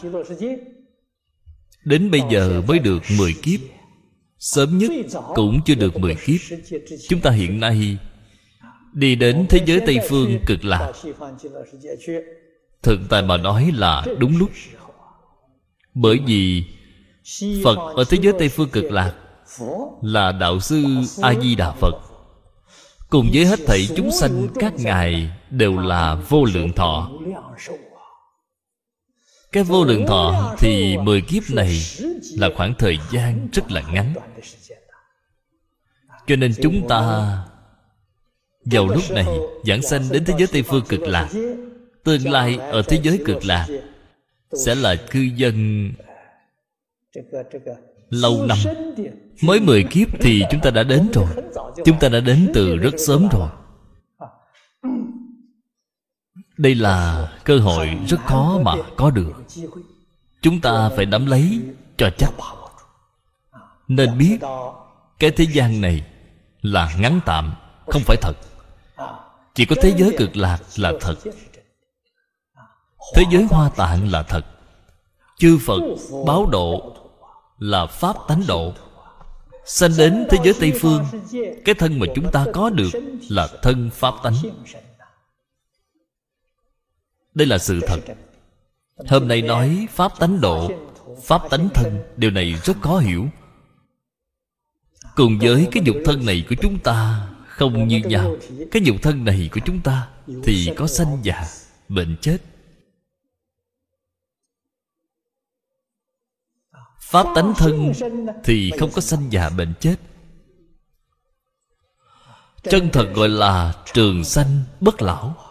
đến 1.85 2.11
bây 2.11 2.21
giờ 2.31 2.61
mới 2.67 2.79
được 2.79 3.03
10 3.17 3.33
kiếp. 3.33 3.59
Sớm 4.39 4.77
nhất 4.77 4.91
cũng 5.35 5.61
chưa 5.65 5.75
được 5.75 5.97
10 5.97 6.15
kiếp. 6.15 6.41
Chúng 7.09 7.21
ta 7.21 7.31
hiện 7.31 7.59
nay 7.59 7.97
đi 8.93 9.15
đến 9.15 9.45
thế 9.49 9.59
giới 9.65 9.79
tây 9.85 9.99
phương 10.09 10.39
cực 10.45 10.65
lạc 10.65 10.91
thực 12.83 12.99
tại 13.09 13.21
mà 13.21 13.37
nói 13.37 13.71
là 13.75 14.05
đúng 14.17 14.37
lúc. 14.37 14.49
Bởi 15.93 16.19
vì 16.25 16.63
phật 17.63 17.77
ở 17.95 18.03
thế 18.09 18.17
giới 18.21 18.33
tây 18.39 18.49
phương 18.49 18.69
cực 18.69 18.91
lạc 18.91 19.13
là 20.01 20.31
đạo 20.31 20.59
sư 20.59 20.83
a 21.21 21.33
di 21.33 21.55
đà 21.55 21.71
phật. 21.71 21.95
Cùng 23.09 23.29
với 23.33 23.45
hết 23.45 23.59
thảy 23.67 23.87
chúng 23.95 24.11
sanh 24.11 24.47
các 24.59 24.73
ngài 24.77 25.31
đều 25.49 25.79
là 25.79 26.15
vô 26.29 26.45
lượng 26.53 26.73
thọ 26.73 27.11
cái 29.55 29.63
vô 29.63 29.83
lượng 29.83 30.05
thọ 30.07 30.55
thì 30.59 30.97
mười 30.97 31.21
kiếp 31.21 31.43
này 31.53 31.81
là 32.37 32.49
khoảng 32.55 32.73
thời 32.77 32.97
gian 33.11 33.47
rất 33.53 33.71
là 33.71 33.81
ngắn. 33.93 34.13
Cho 36.27 36.35
nên 36.35 36.51
chúng 36.61 36.87
ta 36.87 37.29
vào 38.65 38.87
lúc 38.87 39.03
này 39.11 39.25
giảng 39.65 39.81
sanh 39.81 40.01
đến 40.11 40.25
thế 40.25 40.33
giới 40.37 40.47
tây 40.51 40.63
phương 40.63 40.83
cực 40.89 41.01
lạc 41.01 41.29
tương 42.03 42.31
lai 42.31 42.57
ở 42.57 42.81
thế 42.81 42.99
giới 43.03 43.19
cực 43.25 43.45
lạc 43.45 43.67
sẽ 44.65 44.75
là 44.75 44.95
cư 44.95 45.19
dân 45.19 45.91
lâu 48.09 48.45
năm. 48.45 48.57
Mới 49.41 49.59
mười 49.59 49.83
kiếp 49.83 50.07
thì 50.21 50.43
chúng 50.51 50.61
ta 50.61 50.69
đã 50.69 50.83
đến 50.83 51.07
rồi. 51.13 51.27
Chúng 51.85 51.99
ta 51.99 52.09
đã 52.09 52.19
đến 52.19 52.51
từ 52.53 52.77
rất 52.77 52.93
sớm 53.07 53.27
rồi 53.31 53.49
đây 56.57 56.75
là 56.75 57.27
cơ 57.43 57.57
hội 57.57 57.97
rất 58.07 58.17
khó 58.25 58.59
mà 58.63 58.73
có 58.95 59.11
được. 59.11 59.31
Chúng 60.41 60.61
ta 60.61 60.89
phải 60.95 61.05
nắm 61.05 61.25
lấy 61.25 61.61
cho 61.97 62.09
chắc. 62.17 62.31
Nên 63.87 64.17
biết 64.17 64.37
cái 65.19 65.31
thế 65.31 65.45
gian 65.53 65.81
này 65.81 66.05
là 66.61 66.95
ngắn 66.99 67.19
tạm, 67.25 67.53
không 67.87 68.01
phải 68.05 68.17
thật. 68.21 68.33
Chỉ 69.55 69.65
có 69.65 69.75
thế 69.81 69.93
giới 69.97 70.15
cực 70.17 70.37
lạc 70.37 70.59
là 70.75 70.93
thật. 71.01 71.15
Thế 73.15 73.23
giới 73.31 73.47
hoa 73.49 73.69
tạng 73.69 74.11
là 74.11 74.23
thật. 74.23 74.45
Chư 75.37 75.57
phật 75.65 75.81
báo 76.25 76.45
độ 76.45 76.95
là 77.59 77.85
pháp 77.85 78.15
tánh 78.27 78.43
độ. 78.47 78.73
Sanh 79.65 79.91
đến 79.97 80.27
thế 80.29 80.37
giới 80.43 80.53
tây 80.59 80.73
phương, 80.81 81.05
cái 81.65 81.75
thân 81.75 81.99
mà 81.99 82.05
chúng 82.15 82.31
ta 82.31 82.45
có 82.53 82.69
được 82.69 82.89
là 83.29 83.47
thân 83.61 83.89
pháp 83.93 84.13
tánh 84.23 84.35
đây 87.35 87.47
là 87.47 87.57
sự 87.57 87.79
thật. 87.87 87.99
Hôm 89.09 89.27
nay 89.27 89.41
nói 89.41 89.87
pháp 89.91 90.11
tánh 90.19 90.41
độ, 90.41 90.71
pháp 91.23 91.41
tánh 91.49 91.69
thân, 91.73 91.99
điều 92.17 92.31
này 92.31 92.55
rất 92.63 92.77
khó 92.81 92.97
hiểu. 92.97 93.27
Cùng 95.15 95.39
với 95.41 95.67
cái 95.71 95.83
dục 95.85 95.95
thân 96.05 96.25
này 96.25 96.45
của 96.49 96.55
chúng 96.61 96.79
ta, 96.79 97.27
không 97.47 97.87
như 97.87 97.97
nhau. 97.97 98.35
Cái 98.71 98.81
dục 98.85 98.95
thân 99.01 99.25
này 99.25 99.49
của 99.51 99.61
chúng 99.65 99.81
ta 99.81 100.09
thì 100.43 100.73
có 100.77 100.87
sanh 100.87 101.17
già, 101.23 101.47
bệnh 101.89 102.15
chết. 102.21 102.37
Pháp 106.99 107.25
tánh 107.35 107.53
thân 107.57 107.91
thì 108.43 108.71
không 108.79 108.91
có 108.93 109.01
sanh 109.01 109.31
già, 109.31 109.49
bệnh 109.49 109.73
chết. 109.79 109.95
Chân 112.63 112.89
thật 112.93 113.11
gọi 113.15 113.29
là 113.29 113.83
trường 113.93 114.23
sanh 114.23 114.63
bất 114.79 115.01
lão. 115.01 115.44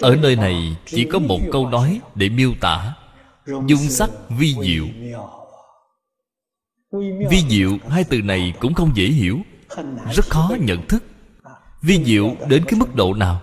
Ở 0.00 0.16
nơi 0.16 0.36
này 0.36 0.76
chỉ 0.86 1.04
có 1.04 1.18
một 1.18 1.40
câu 1.52 1.68
nói 1.68 2.00
để 2.14 2.28
miêu 2.28 2.52
tả 2.60 2.94
dung 3.46 3.78
sắc 3.78 4.10
vi 4.28 4.54
diệu. 4.62 4.86
Vi 7.30 7.44
diệu, 7.48 7.78
hai 7.88 8.04
từ 8.04 8.22
này 8.22 8.54
cũng 8.60 8.74
không 8.74 8.90
dễ 8.94 9.06
hiểu, 9.06 9.38
rất 10.12 10.24
khó 10.28 10.50
nhận 10.60 10.86
thức. 10.88 11.04
Vi 11.82 12.04
diệu 12.04 12.36
đến 12.48 12.64
cái 12.66 12.80
mức 12.80 12.94
độ 12.94 13.14
nào? 13.14 13.40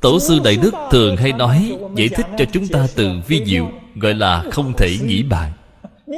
Tổ 0.00 0.20
sư 0.20 0.38
đại 0.44 0.56
đức 0.56 0.74
thường 0.90 1.16
hay 1.16 1.32
nói, 1.32 1.78
giải 1.96 2.08
thích 2.08 2.26
cho 2.38 2.44
chúng 2.52 2.68
ta 2.68 2.86
từ 2.96 3.10
vi 3.26 3.44
diệu, 3.46 3.70
gọi 3.94 4.14
là 4.14 4.44
không 4.52 4.72
thể 4.76 4.98
nghĩ 5.04 5.22
bàn 5.22 5.52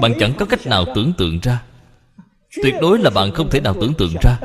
bạn 0.00 0.14
chẳng 0.18 0.32
có 0.38 0.46
cách 0.46 0.66
nào 0.66 0.84
tưởng 0.94 1.12
tượng 1.18 1.38
ra. 1.42 1.62
Tuyệt 2.62 2.74
đối 2.80 2.98
là 2.98 3.10
bạn 3.10 3.32
không 3.32 3.50
thể 3.50 3.60
nào 3.60 3.74
tưởng 3.80 3.94
tượng 3.94 4.14
ra 4.22 4.36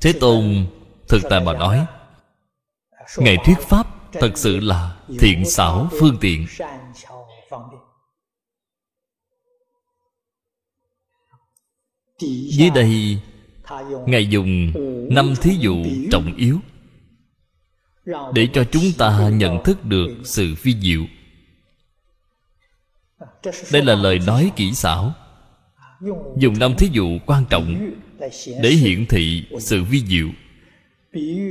thế 0.00 0.12
tôn 0.20 0.66
thực 1.08 1.22
tại 1.30 1.40
mà 1.40 1.52
nói 1.52 1.86
ngày 3.18 3.36
thuyết 3.44 3.58
pháp 3.58 3.86
thật 4.12 4.32
sự 4.34 4.60
là 4.60 4.96
thiện 5.18 5.44
xảo 5.44 5.88
phương 6.00 6.16
tiện. 6.20 6.46
Dưới 12.50 12.70
đây, 12.74 13.20
ngài 14.06 14.26
dùng 14.26 14.72
năm 15.14 15.34
thí 15.40 15.56
dụ 15.58 15.84
trọng 16.10 16.36
yếu 16.36 16.58
để 18.34 18.48
cho 18.52 18.64
chúng 18.64 18.92
ta 18.98 19.28
nhận 19.32 19.64
thức 19.64 19.84
được 19.84 20.08
sự 20.24 20.54
phi 20.54 20.80
diệu. 20.80 21.04
Đây 23.72 23.82
là 23.82 23.94
lời 23.94 24.18
nói 24.18 24.52
kỹ 24.56 24.74
xảo, 24.74 25.12
dùng 26.36 26.58
năm 26.58 26.74
thí 26.78 26.88
dụ 26.92 27.18
quan 27.26 27.44
trọng 27.50 27.92
để 28.62 28.70
hiển 28.70 29.06
thị 29.06 29.44
sự 29.58 29.84
vi 29.84 30.02
diệu. 30.06 30.28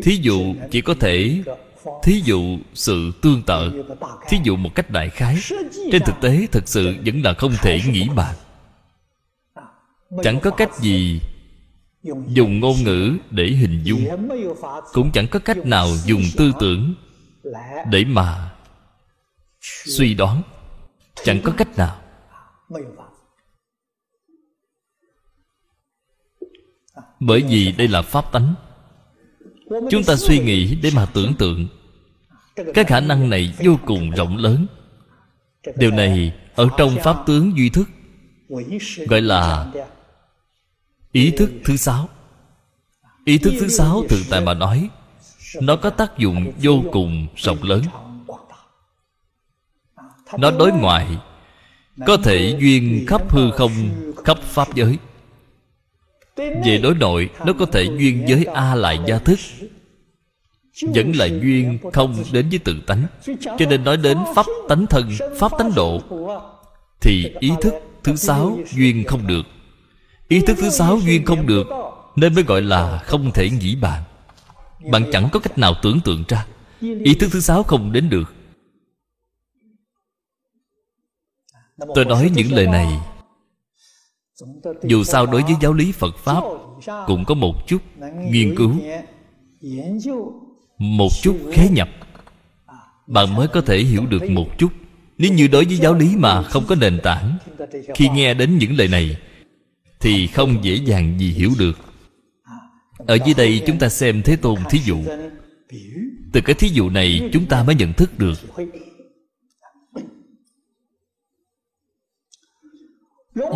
Thí 0.03 0.19
dụ 0.21 0.55
chỉ 0.71 0.81
có 0.81 0.93
thể 0.93 1.43
thí 2.03 2.21
dụ 2.25 2.57
sự 2.73 3.11
tương 3.21 3.43
tự, 3.43 3.83
thí 4.29 4.37
dụ 4.43 4.55
một 4.55 4.75
cách 4.75 4.89
đại 4.89 5.09
khái. 5.09 5.37
Trên 5.91 6.01
thực 6.05 6.15
tế, 6.21 6.47
thực 6.51 6.67
sự 6.67 6.95
vẫn 7.05 7.21
là 7.21 7.33
không 7.33 7.53
thể 7.61 7.81
nghĩ 7.91 8.07
bàn. 8.15 8.35
Chẳng 10.23 10.39
có 10.39 10.51
cách 10.51 10.79
gì 10.79 11.21
dùng 12.27 12.59
ngôn 12.59 12.75
ngữ 12.83 13.17
để 13.31 13.45
hình 13.45 13.81
dung, 13.83 14.07
cũng 14.93 15.11
chẳng 15.13 15.27
có 15.27 15.39
cách 15.39 15.65
nào 15.65 15.87
dùng 16.05 16.23
tư 16.37 16.51
tưởng 16.59 16.95
để 17.91 18.05
mà 18.05 18.51
suy 19.85 20.13
đoán. 20.13 20.41
Chẳng 21.23 21.41
có 21.43 21.53
cách 21.57 21.77
nào. 21.77 22.01
Bởi 27.19 27.41
vì 27.41 27.71
đây 27.71 27.87
là 27.87 28.01
pháp 28.01 28.31
tánh. 28.31 28.53
Chúng 29.89 30.03
ta 30.03 30.15
suy 30.15 30.39
nghĩ 30.39 30.75
để 30.75 30.91
mà 30.95 31.05
tưởng 31.05 31.33
tượng. 31.33 31.67
Các 32.73 32.87
khả 32.87 32.99
năng 32.99 33.29
này 33.29 33.53
vô 33.63 33.79
cùng 33.85 34.11
rộng 34.11 34.37
lớn. 34.37 34.67
Điều 35.75 35.91
này 35.91 36.33
ở 36.55 36.69
trong 36.77 36.97
pháp 37.03 37.23
tướng 37.25 37.57
duy 37.57 37.69
thức, 37.69 37.89
gọi 39.07 39.21
là 39.21 39.71
ý 41.11 41.31
thức 41.31 41.51
thứ 41.65 41.77
sáu. 41.77 42.09
Ý 43.25 43.37
thức 43.37 43.53
thứ 43.59 43.67
sáu 43.67 44.03
từ 44.09 44.23
tại 44.29 44.41
mà 44.41 44.53
nói, 44.53 44.89
nó 45.61 45.75
có 45.75 45.89
tác 45.89 46.17
dụng 46.17 46.51
vô 46.61 46.83
cùng 46.91 47.27
rộng 47.35 47.63
lớn. 47.63 47.81
Nó 50.37 50.51
đối 50.51 50.71
ngoại, 50.71 51.17
có 52.07 52.17
thể 52.17 52.57
duyên 52.59 53.05
khắp 53.07 53.31
hư 53.31 53.51
không, 53.51 53.71
khắp 54.25 54.37
pháp 54.41 54.75
giới 54.75 54.97
về 56.65 56.77
đối 56.77 56.95
nội, 56.95 57.29
nó 57.45 57.53
có 57.53 57.65
thể 57.65 57.83
duyên 57.83 58.25
với 58.29 58.45
a 58.45 58.75
lại 58.75 58.99
gia 59.07 59.19
thức. 59.19 59.39
Vẫn 60.81 61.11
là 61.15 61.25
duyên 61.25 61.79
không 61.93 62.23
đến 62.31 62.49
với 62.49 62.59
tự 62.59 62.81
tánh. 62.87 63.05
Cho 63.57 63.65
nên 63.69 63.83
nói 63.83 63.97
đến 63.97 64.17
pháp 64.35 64.45
tánh 64.69 64.85
thân, 64.87 65.09
pháp 65.37 65.51
tánh 65.57 65.71
độ, 65.75 66.01
thì 67.01 67.31
ý 67.39 67.51
thức 67.61 67.73
thứ 68.03 68.15
sáu 68.15 68.57
duyên 68.75 69.03
không 69.07 69.27
được. 69.27 69.43
Ý 70.27 70.39
thức 70.39 70.57
thứ 70.59 70.69
sáu 70.69 70.97
duyên 70.97 71.25
không 71.25 71.47
được, 71.47 71.67
nên 72.15 72.35
mới 72.35 72.43
gọi 72.43 72.61
là 72.61 72.97
không 72.97 73.31
thể 73.31 73.49
nghĩ 73.49 73.75
bạn 73.75 74.03
bạn 74.91 75.03
chẳng 75.11 75.29
có 75.31 75.39
cách 75.39 75.57
nào 75.57 75.73
tưởng 75.81 75.99
tượng 76.05 76.23
ra, 76.27 76.45
ý 76.81 77.15
thức 77.19 77.29
thứ 77.31 77.39
sáu 77.39 77.63
không 77.63 77.91
đến 77.91 78.09
được. 78.09 78.33
Tôi 81.95 82.05
nói 82.05 82.31
những 82.35 82.51
lời 82.51 82.67
này 82.67 82.99
dù 84.83 85.03
sao 85.03 85.25
đối 85.25 85.41
với 85.41 85.55
giáo 85.61 85.73
lý 85.73 85.91
phật 85.91 86.17
pháp, 86.17 86.43
cũng 87.07 87.25
có 87.25 87.35
một 87.35 87.67
chút 87.67 87.81
nghiên 88.31 88.55
cứu, 88.55 88.73
một 90.77 91.09
chút 91.21 91.37
khế 91.53 91.69
nhập. 91.69 91.89
Bạn 93.07 93.35
mới 93.35 93.47
có 93.47 93.61
thể 93.61 93.79
hiểu 93.79 94.05
được 94.05 94.29
một 94.29 94.57
chút. 94.57 94.71
Nếu 95.17 95.33
như 95.33 95.47
đối 95.47 95.65
với 95.65 95.75
giáo 95.75 95.93
lý 95.93 96.15
mà 96.15 96.43
không 96.43 96.65
có 96.67 96.75
nền 96.75 96.99
tảng, 97.03 97.37
khi 97.95 98.09
nghe 98.09 98.33
đến 98.33 98.57
những 98.57 98.77
lời 98.77 98.87
này, 98.87 99.17
thì 99.99 100.27
không 100.27 100.63
dễ 100.63 100.75
dàng 100.75 101.19
gì 101.19 101.31
hiểu 101.31 101.51
được. 101.59 101.77
Ở 102.97 103.17
dưới 103.25 103.33
đây 103.33 103.63
chúng 103.67 103.79
ta 103.79 103.89
xem 103.89 104.21
thế 104.21 104.35
tôn 104.35 104.59
thí 104.69 104.79
dụ. 104.79 104.97
Từ 106.33 106.41
cái 106.41 106.53
thí 106.53 106.67
dụ 106.67 106.89
này 106.89 107.29
chúng 107.33 107.45
ta 107.45 107.63
mới 107.63 107.75
nhận 107.75 107.93
thức 107.93 108.19
được. 108.19 108.39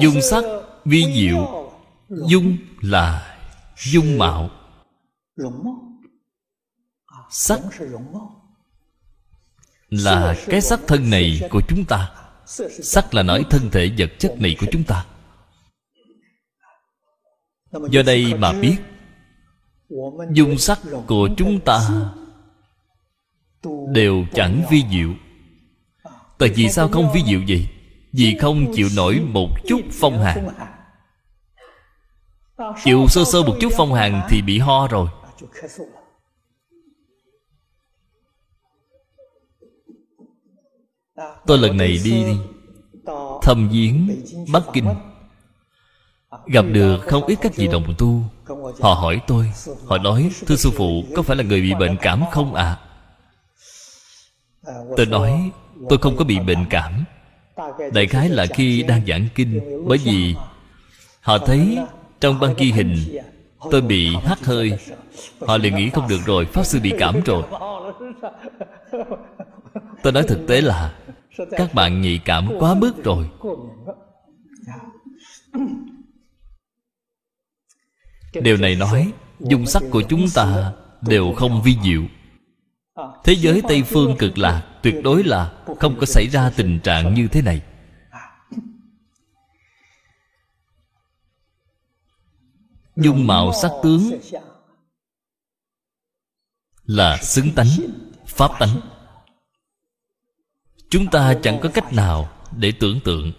Dung 0.02 0.22
sắc 0.22 0.43
vi 0.86 1.06
diệu, 1.13 1.69
dung 2.10 2.58
là 2.82 3.38
dung 3.78 4.17
mạo. 4.17 4.50
Sắc 7.30 7.60
là 9.89 10.36
cái 10.46 10.62
sắc 10.62 10.80
thân 10.88 11.10
này 11.10 11.41
của 11.50 11.62
chúng 11.67 11.86
ta. 11.86 12.12
Sắc 12.84 13.13
là 13.13 13.24
nói 13.24 13.46
thân 13.50 13.69
thể 13.72 13.91
vật 13.98 14.12
chất 14.19 14.36
này 14.39 14.56
của 14.60 14.67
chúng 14.72 14.84
ta. 14.84 15.06
Do 17.89 18.02
đây 18.06 18.34
mà 18.34 18.54
biết, 18.54 18.78
dung 20.32 20.58
sắc 20.58 20.80
của 21.08 21.30
chúng 21.38 21.60
ta 21.65 21.89
đều 23.88 24.26
chẳng 24.34 24.65
vi 24.72 24.84
diệu. 24.91 25.13
Tại 26.38 26.50
vì 26.50 26.69
sao 26.69 26.89
không 26.89 27.12
vi 27.13 27.24
diệu 27.24 27.41
vậy? 27.48 27.67
Vì 28.13 28.38
không 28.41 28.73
chịu 28.73 28.88
nổi 28.95 29.19
một 29.19 29.49
chút 29.67 29.82
phong 29.91 30.23
hàn. 30.23 30.47
Chịu 32.84 33.08
sơ 33.10 33.23
sơ 33.26 33.43
một 33.43 33.56
chút 33.62 33.73
phong 33.78 33.93
hàn 33.93 34.21
thì 34.30 34.41
bị 34.41 34.60
ho 34.60 34.88
rồi. 34.88 35.08
Tôi 41.45 41.58
lần 41.58 41.78
này 41.78 41.99
đi 42.04 42.26
thăm 43.41 43.69
viếng 43.69 44.23
bắc 44.54 44.63
kinh. 44.73 44.88
Gặp 46.45 46.65
được 46.71 46.99
không 47.08 47.26
ít 47.26 47.38
các 47.41 47.56
vị 47.56 47.67
đồng 47.67 47.93
tu. 47.97 48.21
Họ 48.82 48.93
hỏi 48.93 49.21
tôi, 49.28 49.52
họ 49.86 49.97
nói, 49.97 50.32
thưa 50.47 50.56
sư 50.56 50.71
phụ, 50.76 51.04
có 51.15 51.21
phải 51.21 51.36
là 51.36 51.43
người 51.43 51.62
bị 51.62 51.73
bệnh 51.73 51.97
cảm 52.02 52.23
không 52.32 52.54
ạ? 52.54 52.63
À? 52.63 52.80
tôi 54.97 55.06
nói, 55.06 55.52
tôi 55.89 55.99
không 55.99 56.17
có 56.17 56.26
bị 56.26 56.39
bệnh 56.39 56.65
cảm 56.69 57.06
đại 57.94 58.08
khái 58.08 58.30
là 58.30 58.46
khi 58.46 58.84
đang 58.84 59.06
giảng 59.08 59.28
kinh, 59.36 59.60
bởi 59.88 59.98
vì 59.98 60.36
họ 61.22 61.38
thấy 61.38 61.78
trong 62.20 62.39
băng 62.39 62.54
ghi 62.58 62.72
hình 62.72 62.96
tôi 63.72 63.82
bị 63.82 64.16
hắt 64.26 64.46
hơi. 64.46 64.72
Họ 65.39 65.58
liền 65.58 65.76
nghĩ 65.76 65.89
không 65.89 66.08
được 66.08 66.20
rồi, 66.26 66.46
pháp 66.46 66.63
sư 66.63 66.80
bị 66.84 66.94
cảm 67.00 67.22
rồi 67.26 67.44
tôi 70.04 70.13
nói 70.13 70.24
thực 70.24 70.48
tế 70.48 70.62
là 70.62 70.96
các 71.52 71.74
bạn 71.74 72.02
nhạy 72.02 72.20
cảm 72.26 72.50
quá 72.60 72.74
mức 72.74 73.04
rồi. 73.04 73.30
Điều 78.34 78.58
này 78.58 78.76
nói, 78.76 79.12
dung 79.39 79.66
sắc 79.66 79.84
của 79.92 80.02
chúng 80.10 80.26
ta 80.36 80.72
đều 81.02 81.34
không 81.34 81.62
vi 81.62 81.76
diệu 81.84 82.02
thế 82.95 83.34
giới 83.34 83.62
tây 83.67 83.84
phương 83.84 84.15
cực 84.19 84.38
lạc 84.38 84.79
tuyệt 84.84 84.95
đối 85.03 85.23
là 85.23 85.53
không 85.79 85.99
có 85.99 86.06
xảy 86.06 86.27
ra 86.27 86.51
tình 86.56 86.79
trạng 86.79 87.13
như 87.13 87.27
thế 87.27 87.41
này. 87.41 87.62
Dung 92.95 93.27
mạo 93.27 93.53
sắc 93.53 93.71
tướng 93.84 94.19
là 96.86 97.17
xứng 97.17 97.51
tánh 97.56 97.67
pháp 98.25 98.51
tánh. 98.60 98.82
chúng 100.89 101.08
ta 101.12 101.34
chẳng 101.43 101.60
có 101.63 101.69
cách 101.73 101.93
nào 101.93 102.29
để 102.58 102.73
tưởng 102.79 102.99
tượng. 103.03 103.32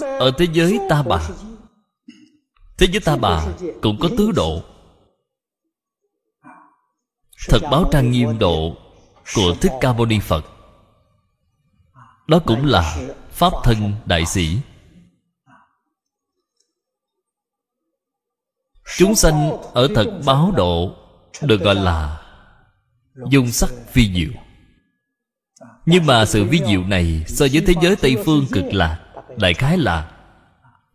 Ở 0.00 0.32
thế 0.38 0.46
giới 0.52 0.80
ta 0.90 1.02
bà. 1.02 1.28
thế 2.78 2.86
giới 2.92 3.00
ta 3.00 3.16
bà 3.16 3.46
cũng 3.82 3.98
có 4.00 4.08
tứ 4.18 4.32
độ 4.32 4.62
thật 7.48 7.62
báo 7.70 7.88
trang 7.92 8.10
nghiêm 8.10 8.38
độ 8.38 8.76
của 9.34 9.54
thích 9.60 9.72
ca 9.80 9.92
mâu 9.92 10.06
ni 10.06 10.18
phật. 10.18 10.44
Đó 12.28 12.38
cũng 12.46 12.66
là 12.66 12.98
pháp 13.30 13.52
thân 13.64 13.92
đại 14.06 14.26
sĩ. 14.26 14.58
Chúng 18.96 19.14
sanh 19.14 19.50
ở 19.74 19.88
thật 19.94 20.20
báo 20.26 20.52
độ 20.56 20.96
được 21.42 21.60
gọi 21.60 21.74
là 21.74 22.22
dung 23.30 23.50
sắc 23.50 23.70
phi 23.92 24.12
diệu. 24.14 24.30
Nhưng 25.86 26.06
mà 26.06 26.26
sự 26.26 26.44
vi 26.44 26.60
diệu 26.66 26.82
này 26.82 27.24
so 27.26 27.46
với 27.52 27.62
thế 27.66 27.74
giới 27.82 27.96
tây 27.96 28.16
phương 28.24 28.46
cực 28.52 28.64
lạc, 28.64 28.98
đại 29.38 29.54
khái 29.54 29.78
là 29.78 30.15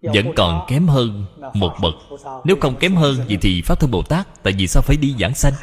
vẫn 0.01 0.33
còn 0.35 0.65
kém 0.67 0.87
hơn 0.87 1.25
một 1.53 1.73
bậc. 1.81 1.93
Nếu 2.43 2.55
không 2.61 2.75
kém 2.75 2.95
hơn 2.95 3.15
vậy 3.27 3.37
thì 3.41 3.61
pháp 3.61 3.79
thân 3.79 3.91
bồ 3.91 4.03
tát, 4.03 4.43
tại 4.43 4.53
vì 4.57 4.67
sao 4.67 4.83
phải 4.83 4.97
đi 4.97 5.15
giảng 5.19 5.35
sanh? 5.35 5.53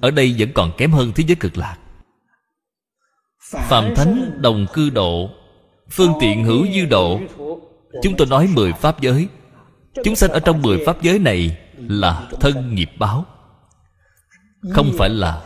Ở 0.00 0.10
đây 0.10 0.34
vẫn 0.38 0.52
còn 0.54 0.72
kém 0.78 0.92
hơn 0.92 1.12
thế 1.14 1.24
giới 1.26 1.36
cực 1.36 1.58
lạc. 1.58 1.76
Phạm 3.52 3.94
Thánh 3.94 4.38
đồng 4.42 4.66
cư 4.72 4.90
độ, 4.90 5.30
Phương 5.90 6.12
tiện 6.20 6.44
hữu 6.44 6.66
dư 6.74 6.84
độ, 6.84 7.20
Chúng 8.02 8.16
tôi 8.16 8.26
nói 8.26 8.48
mười 8.54 8.72
pháp 8.72 9.00
giới. 9.00 9.28
Chúng 10.04 10.16
sanh 10.16 10.30
ở 10.30 10.40
trong 10.40 10.62
mười 10.62 10.82
pháp 10.86 11.02
giới 11.02 11.18
này 11.18 11.58
Là 11.76 12.28
thân 12.40 12.74
nghiệp 12.74 12.90
báo. 12.98 13.24
Không 14.70 14.92
phải 14.98 15.10
là 15.10 15.44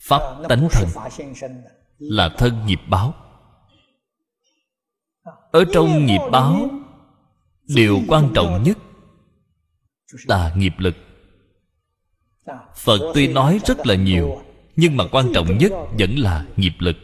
Pháp 0.00 0.20
tánh 0.48 0.68
thần, 0.70 0.88
Là 1.98 2.28
thân 2.38 2.66
nghiệp 2.66 2.80
báo. 2.88 3.14
Ở 5.56 5.64
trong 5.72 6.06
nghiệp 6.06 6.20
báo, 6.32 6.70
Điều 7.68 8.00
quan 8.08 8.32
trọng 8.34 8.62
nhất 8.62 8.78
Là 10.26 10.54
nghiệp 10.56 10.74
lực. 10.78 10.96
Phật 12.76 13.12
tuy 13.14 13.28
nói 13.28 13.60
rất 13.64 13.86
là 13.86 13.94
nhiều, 13.94 14.42
nhưng 14.76 14.96
mà 14.96 15.04
quan 15.12 15.26
trọng 15.34 15.58
nhất 15.58 15.72
vẫn 15.98 16.16
là 16.16 16.46
nghiệp 16.56 16.72
lực. 16.78 16.96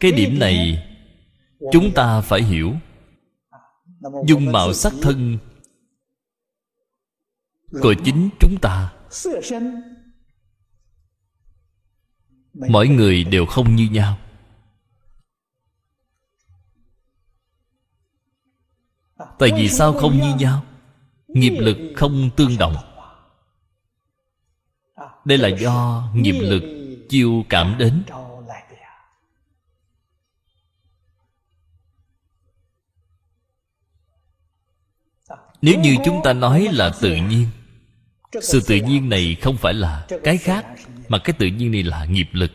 Cái 0.00 0.12
điểm 0.12 0.38
này 0.38 0.86
chúng 1.72 1.90
ta 1.94 2.20
phải 2.20 2.42
hiểu. 2.42 2.72
Dung 4.26 4.52
mạo 4.52 4.72
sắc 4.72 4.92
thân 5.02 5.38
của 7.82 7.94
chính 8.04 8.28
chúng 8.40 8.56
ta. 8.62 8.92
Mỗi 12.54 12.88
người 12.88 13.24
đều 13.24 13.46
không 13.46 13.76
như 13.76 13.88
nhau. 13.92 14.18
Tại 19.40 19.50
vì 19.56 19.68
sao 19.68 19.92
không 19.92 20.20
như 20.20 20.34
nhau? 20.34 20.64
Nghiệp 21.28 21.56
lực 21.58 21.76
không 21.96 22.30
tương 22.36 22.58
đồng. 22.58 22.76
Đây 25.24 25.38
là 25.38 25.48
do 25.48 26.08
nghiệp 26.14 26.40
lực 26.40 26.62
chiêu 27.08 27.44
cảm 27.48 27.74
đến. 27.78 28.02
Nếu 35.62 35.80
như 35.80 35.96
chúng 36.04 36.20
ta 36.24 36.32
nói 36.32 36.68
là 36.72 36.92
tự 37.00 37.14
nhiên, 37.14 37.46
sự 38.42 38.60
tự 38.66 38.76
nhiên 38.76 39.08
này 39.08 39.36
không 39.42 39.56
phải 39.56 39.74
là 39.74 40.06
cái 40.24 40.38
khác, 40.38 40.66
mà 41.08 41.18
cái 41.18 41.34
tự 41.38 41.46
nhiên 41.46 41.72
này 41.72 41.82
là 41.82 42.04
nghiệp 42.04 42.28
lực. 42.32 42.50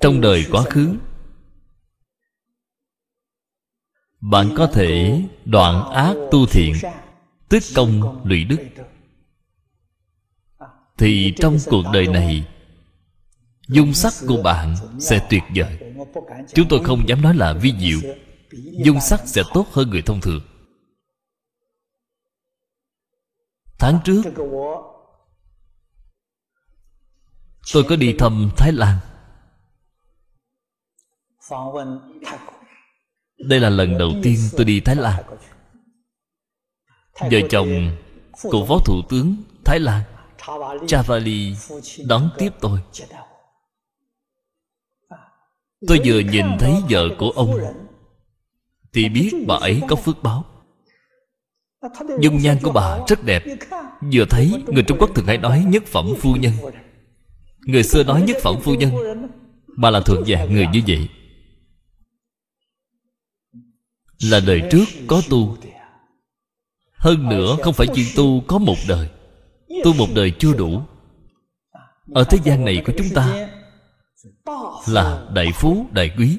Trong 0.00 0.20
đời 0.20 0.46
quá 0.50 0.62
khứ 0.62 0.96
bạn 4.20 4.54
có 4.56 4.66
thể 4.66 5.22
đoạn 5.44 5.90
ác 5.90 6.14
tu 6.30 6.46
thiện 6.46 6.74
tích 7.48 7.62
công 7.74 8.20
lụy 8.26 8.44
đức. 8.44 8.58
Thì 10.98 11.34
trong 11.36 11.56
cuộc 11.66 11.82
đời 11.92 12.06
này, 12.06 12.48
dung 13.68 13.94
sắc 13.94 14.12
của 14.28 14.42
bạn 14.42 14.76
sẽ 15.00 15.26
tuyệt 15.30 15.42
vời. 15.54 15.78
Chúng 16.54 16.68
tôi 16.68 16.84
không 16.84 17.08
dám 17.08 17.22
nói 17.22 17.34
là 17.34 17.52
vi 17.52 17.72
diệu. 17.78 18.10
Dung 18.84 19.00
sắc 19.00 19.20
sẽ 19.26 19.42
tốt 19.54 19.66
hơn 19.72 19.90
người 19.90 20.02
thông 20.02 20.20
thường. 20.20 20.40
Tháng 23.78 23.98
trước, 24.04 24.22
tôi 27.72 27.84
có 27.88 27.96
đi 27.96 28.14
thăm 28.18 28.50
thái 28.56 28.72
lan 28.72 28.98
đây 33.38 33.60
là 33.60 33.70
lần 33.70 33.98
đầu 33.98 34.10
tiên 34.22 34.38
tôi 34.56 34.64
đi 34.64 34.80
thái 34.80 34.96
lan. 34.96 35.24
Vợ 37.20 37.40
chồng 37.50 37.96
của 38.42 38.66
phó 38.66 38.78
thủ 38.84 39.02
tướng 39.08 39.36
thái 39.64 39.80
lan 39.80 40.02
Chavali 40.86 41.56
đón 42.06 42.30
tiếp 42.38 42.52
tôi. 42.60 42.80
Tôi 45.86 46.00
vừa 46.04 46.20
nhìn 46.20 46.46
thấy 46.58 46.74
vợ 46.90 47.08
của 47.18 47.30
ông, 47.30 47.58
Thì 48.92 49.08
biết 49.08 49.32
bà 49.46 49.54
ấy 49.54 49.82
có 49.88 49.96
phước 49.96 50.22
báo. 50.22 50.44
Dung 52.20 52.38
nhan 52.38 52.58
của 52.62 52.72
bà 52.72 52.98
rất 53.08 53.24
đẹp. 53.24 53.44
Vừa 54.12 54.24
thấy 54.30 54.52
người 54.66 54.82
Trung 54.82 54.98
Quốc 55.00 55.10
thường 55.14 55.26
hay 55.26 55.38
nói 55.38 55.64
nhất 55.68 55.82
phẩm 55.86 56.06
phu 56.18 56.36
nhân. 56.36 56.52
Người 57.60 57.82
xưa 57.82 58.04
nói 58.04 58.22
nhất 58.22 58.36
phẩm 58.42 58.56
phu 58.62 58.74
nhân. 58.74 58.92
Bà 59.76 59.90
là 59.90 60.00
thuộc 60.00 60.26
dạng 60.26 60.54
người 60.54 60.66
như 60.72 60.82
vậy. 60.86 61.08
Là 64.22 64.40
đời 64.46 64.62
trước 64.70 64.84
có 65.06 65.22
tu. 65.30 65.56
Hơn 66.92 67.28
nữa 67.28 67.56
không 67.62 67.74
phải 67.74 67.86
chỉ 67.94 68.12
tu 68.16 68.40
có 68.46 68.58
một 68.58 68.76
đời. 68.88 69.10
Tu 69.84 69.92
một 69.92 70.08
đời 70.14 70.32
chưa 70.38 70.54
đủ. 70.54 70.82
Ở 72.14 72.24
thế 72.24 72.38
gian 72.44 72.64
này 72.64 72.82
của 72.86 72.92
chúng 72.98 73.06
ta 73.14 73.48
là 74.88 75.28
đại 75.34 75.52
phú, 75.54 75.86
đại 75.92 76.10
quý, 76.18 76.38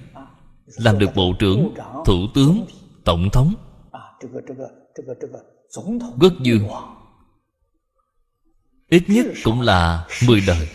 làm 0.65 0.99
được 0.99 1.09
bộ 1.15 1.33
trưởng, 1.39 1.73
thủ 2.05 2.27
tướng, 2.35 2.65
tổng 3.05 3.29
thống, 3.33 3.53
quốc 6.19 6.33
dương 6.41 6.67
ít 8.89 9.03
nhất 9.07 9.25
cũng 9.43 9.61
là 9.61 10.07
mười 10.27 10.41
đời. 10.47 10.69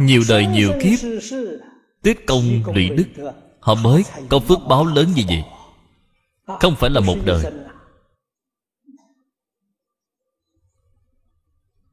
Nhiều 0.00 0.22
đời 0.28 0.46
nhiều 0.46 0.72
kiếp 0.82 0.98
tiết 2.08 2.26
công 2.26 2.44
lụy 2.74 2.88
đức 2.88 3.32
họ 3.60 3.74
mới 3.74 4.02
có 4.28 4.38
phước 4.38 4.58
báo 4.68 4.84
lớn 4.84 5.12
như 5.16 5.22
vậy. 5.28 5.44
Không 6.60 6.76
phải 6.76 6.90
là 6.90 7.00
một 7.00 7.16
đời. 7.24 7.44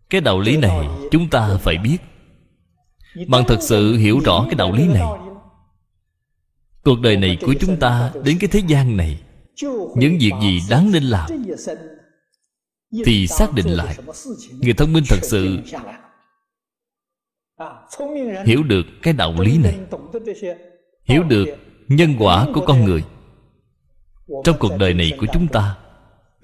cái 0.10 0.22
đạo 0.22 0.40
lý 0.40 0.58
này 0.58 0.88
chúng 1.12 1.30
ta 1.30 1.58
phải 1.62 1.78
biết. 1.78 1.98
bạn 3.28 3.44
thật 3.48 3.58
sự 3.62 3.96
hiểu 3.96 4.20
rõ 4.26 4.46
cái 4.46 4.56
đạo 4.56 4.72
lý 4.72 4.88
này. 4.88 5.04
Cuộc 6.84 7.00
đời 7.00 7.18
này 7.18 7.38
của 7.42 7.54
chúng 7.60 7.80
ta 7.80 8.12
đến 8.24 8.38
cái 8.40 8.48
thế 8.48 8.62
gian 8.68 8.98
này 8.98 9.22
những 9.96 10.18
việc 10.20 10.34
gì 10.42 10.62
đáng 10.70 10.92
nên 10.92 11.04
làm 11.04 11.30
thì 13.06 13.28
xác 13.28 13.54
định 13.54 13.68
lại. 13.68 13.98
người 14.62 14.74
thông 14.74 14.94
minh 14.94 15.04
thật 15.10 15.20
sự 15.24 15.60
hiểu 18.46 18.64
được 18.64 18.86
cái 19.02 19.14
đạo 19.14 19.36
lý 19.40 19.58
này. 19.58 19.78
hiểu 21.04 21.24
được 21.24 21.46
nhân 21.88 22.16
quả 22.20 22.48
của 22.54 22.66
con 22.66 22.86
người. 22.86 23.04
Trong 24.44 24.56
cuộc 24.60 24.72
đời 24.80 24.94
này 24.94 25.12
của 25.20 25.28
chúng 25.34 25.48
ta 25.48 25.76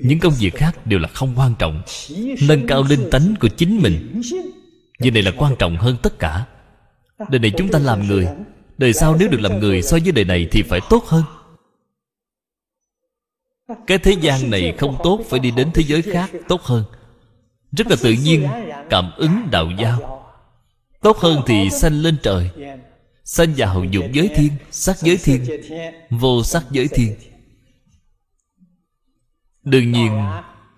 những 0.01 0.19
công 0.19 0.33
việc 0.39 0.55
khác 0.55 0.87
đều 0.87 0.99
là 0.99 1.07
không 1.07 1.33
quan 1.35 1.53
trọng. 1.59 1.81
Nâng 2.47 2.67
cao 2.67 2.83
linh 2.89 3.09
tánh 3.11 3.33
của 3.39 3.47
chính 3.47 3.79
mình. 3.81 4.21
việc 4.99 5.13
này 5.13 5.23
là 5.23 5.31
quan 5.37 5.55
trọng 5.59 5.77
hơn 5.77 5.95
tất 6.03 6.19
cả. 6.19 6.45
Đời 7.29 7.39
này 7.39 7.51
chúng 7.57 7.69
ta 7.69 7.79
làm 7.79 8.07
người. 8.07 8.27
đời 8.77 8.93
sau 8.93 9.15
nếu 9.19 9.27
được 9.27 9.41
làm 9.41 9.59
người 9.59 9.81
so 9.81 9.97
với 10.03 10.11
đời 10.11 10.25
này 10.25 10.47
thì 10.51 10.63
phải 10.63 10.79
tốt 10.89 11.03
hơn. 11.05 11.23
Cái 13.87 13.97
thế 13.97 14.11
gian 14.21 14.49
này 14.49 14.75
không 14.77 14.97
tốt 15.03 15.21
phải 15.29 15.39
đi 15.39 15.51
đến 15.51 15.69
thế 15.73 15.83
giới 15.83 16.01
khác 16.01 16.31
tốt 16.47 16.61
hơn. 16.61 16.83
Rất 17.71 17.87
là 17.87 17.95
tự 18.01 18.15
nhiên 18.23 18.47
cảm 18.89 19.11
ứng 19.17 19.47
đạo 19.51 19.67
giao 19.77 20.20
tốt 21.01 21.17
hơn 21.17 21.41
thì 21.47 21.69
sanh 21.69 22.01
lên 22.01 22.17
trời. 22.23 22.49
Sanh 23.23 23.53
vào 23.57 23.83
dục 23.83 24.05
giới 24.13 24.29
thiên, 24.35 24.51
sắc 24.71 24.97
giới 25.01 25.17
thiên, 25.17 25.45
vô 26.09 26.43
sắc 26.43 26.63
giới 26.71 26.87
thiên. 26.87 27.15
Đương 29.63 29.91
nhiên, 29.91 30.11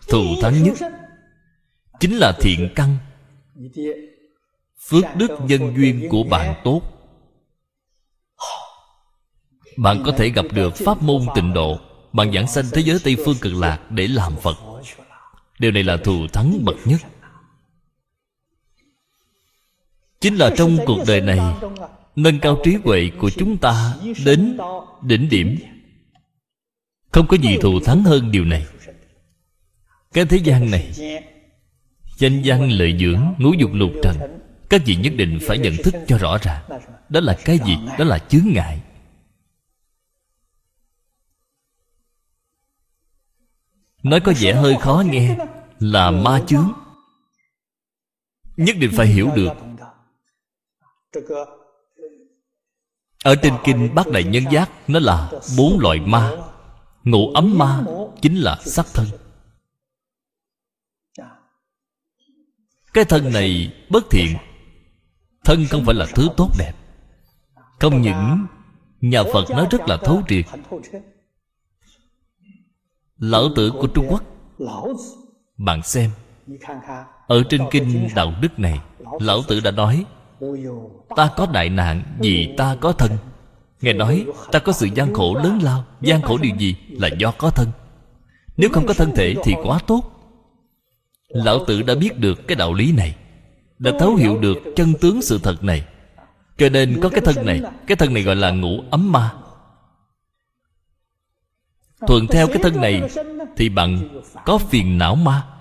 thù 0.10 0.24
thắng 0.42 0.64
nhất 0.64 0.78
chính 2.00 2.18
là 2.18 2.34
thiện 2.40 2.70
căn. 2.76 2.98
Phước 4.90 5.04
đức 5.16 5.32
nhân 5.48 5.74
duyên 5.78 6.08
của 6.10 6.24
bạn 6.24 6.62
tốt. 6.64 6.82
Bạn 9.78 10.04
có 10.06 10.12
thể 10.12 10.30
gặp 10.30 10.46
được 10.52 10.76
pháp 10.76 11.02
môn 11.02 11.22
tịnh 11.36 11.54
độ. 11.54 11.78
Bạn 12.14 12.34
giảng 12.34 12.48
sanh 12.48 12.66
thế 12.74 12.82
giới 12.82 13.00
tây 13.04 13.18
phương 13.26 13.36
cực 13.42 13.54
lạc 13.54 13.92
để 13.92 14.08
làm 14.08 14.36
phật. 14.36 14.56
Điều 15.60 15.72
này 15.72 15.84
là 15.84 15.98
thù 15.98 16.28
thắng 16.34 16.66
bậc 16.66 16.76
nhất. 16.86 17.02
Chính 20.24 20.36
là 20.36 20.54
trong 20.58 20.78
cuộc 20.86 21.00
đời 21.08 21.22
này, 21.22 21.40
nâng 22.16 22.40
cao 22.40 22.58
trí 22.64 22.76
huệ 22.84 23.12
của 23.20 23.30
chúng 23.30 23.58
ta 23.58 23.96
đến 24.26 24.58
đỉnh 25.02 25.30
điểm. 25.30 25.58
Không 27.12 27.28
có 27.28 27.38
gì 27.38 27.58
thù 27.62 27.80
thắng 27.80 28.04
hơn 28.04 28.32
điều 28.32 28.46
này. 28.46 28.66
Cái 30.14 30.26
thế 30.26 30.38
gian 30.38 30.72
này, 30.72 30.92
danh 32.18 32.42
văn 32.46 32.72
lợi 32.72 32.98
dưỡng, 33.00 33.34
ngũ 33.38 33.54
dục 33.54 33.70
lục 33.74 33.92
trần, 34.04 34.18
các 34.70 34.82
vị 34.86 34.96
nhất 34.96 35.14
định 35.16 35.40
phải 35.42 35.58
nhận 35.58 35.74
thức 35.84 35.94
cho 36.08 36.18
rõ 36.18 36.38
ràng, 36.42 36.64
đó 37.10 37.20
là 37.20 37.38
cái 37.46 37.60
gì, 37.66 37.78
đó 38.00 38.06
là 38.06 38.20
chướng 38.20 38.48
ngại. 38.54 38.82
Nói 44.04 44.20
có 44.20 44.34
vẻ 44.40 44.54
hơi 44.54 44.76
khó 44.82 45.04
nghe, 45.12 45.38
là 45.80 46.12
ma 46.12 46.42
chướng. 46.48 46.72
Nhất 48.58 48.76
định 48.80 48.92
phải 48.94 49.08
hiểu 49.08 49.30
được 49.36 49.54
ở 53.24 53.36
trên 53.36 53.54
kinh 53.64 53.96
bát 53.96 54.08
đại 54.08 54.24
nhân 54.24 54.44
giác, 54.52 54.70
nó 54.88 55.00
là 55.00 55.32
bốn 55.58 55.80
loại 55.80 56.00
ma. 56.00 56.32
Ngũ 57.04 57.32
ấm 57.34 57.58
ma 57.58 57.84
chính 58.22 58.36
là 58.36 58.58
sắc 58.66 58.86
thân. 58.94 59.06
Cái 62.94 63.06
thân 63.06 63.34
này 63.34 63.74
bất 63.90 64.04
thiện. 64.10 64.38
Thân 65.44 65.66
không 65.70 65.86
phải 65.86 65.96
là 65.96 66.06
thứ 66.16 66.30
tốt 66.38 66.50
đẹp. 66.58 66.74
Không 67.80 68.02
những 68.02 68.46
nhà 69.02 69.24
phật 69.34 69.50
nói 69.50 69.68
rất 69.72 69.82
là 69.88 69.98
thấu 69.98 70.22
triệt. 70.30 70.46
Lão 73.18 73.44
tử 73.56 73.72
của 73.72 73.88
trung 73.88 74.08
quốc, 74.10 74.24
bạn 75.58 75.84
xem, 75.84 76.10
ở 77.28 77.44
trên 77.50 77.62
kinh 77.72 78.08
đạo 78.16 78.34
đức 78.42 78.60
này, 78.60 78.80
lão 79.20 79.42
tử 79.48 79.60
đã 79.60 79.72
nói 79.72 80.06
ta 81.16 81.30
có 81.38 81.46
đại 81.46 81.70
nạn 81.70 82.04
vì 82.20 82.54
ta 82.58 82.76
có 82.82 82.92
thân. 82.92 83.12
Nghe 83.82 83.94
nói, 83.94 84.26
ta 84.52 84.60
có 84.60 84.72
sự 84.72 84.88
gian 84.96 85.14
khổ 85.14 85.36
lớn 85.36 85.60
lao. 85.62 85.86
Gian 86.02 86.22
khổ 86.22 86.38
điều 86.38 86.56
gì 86.56 86.76
là 86.90 87.08
do 87.08 87.32
có 87.32 87.50
thân? 87.50 87.68
Nếu 88.58 88.70
không 88.74 88.86
có 88.88 88.94
thân 88.94 89.12
thể 89.16 89.36
thì 89.44 89.54
quá 89.64 89.80
tốt. 89.88 90.02
Lão 91.28 91.66
tử 91.66 91.82
đã 91.82 91.96
biết 91.96 92.20
được 92.20 92.48
cái 92.48 92.56
đạo 92.56 92.74
lý 92.74 92.92
này, 92.92 93.16
đã 93.80 93.92
thấu 94.00 94.16
hiểu 94.16 94.38
được 94.38 94.58
chân 94.76 94.94
tướng 95.02 95.22
sự 95.22 95.40
thật 95.44 95.64
này. 95.64 95.86
Cho 96.58 96.70
nên 96.70 97.00
có 97.02 97.10
cái 97.10 97.22
thân 97.22 97.46
này, 97.46 97.62
cái 97.88 97.96
thân 97.96 98.14
này 98.14 98.24
gọi 98.24 98.36
là 98.36 98.52
ngũ 98.52 98.84
ấm 98.92 99.12
ma. 99.12 99.34
Thuận 102.08 102.28
theo 102.28 102.48
cái 102.48 102.58
thân 102.64 102.82
này 102.82 103.02
thì 103.58 103.70
bạn 103.70 104.22
có 104.46 104.58
phiền 104.58 104.98
não 104.98 105.16
ma. 105.16 105.53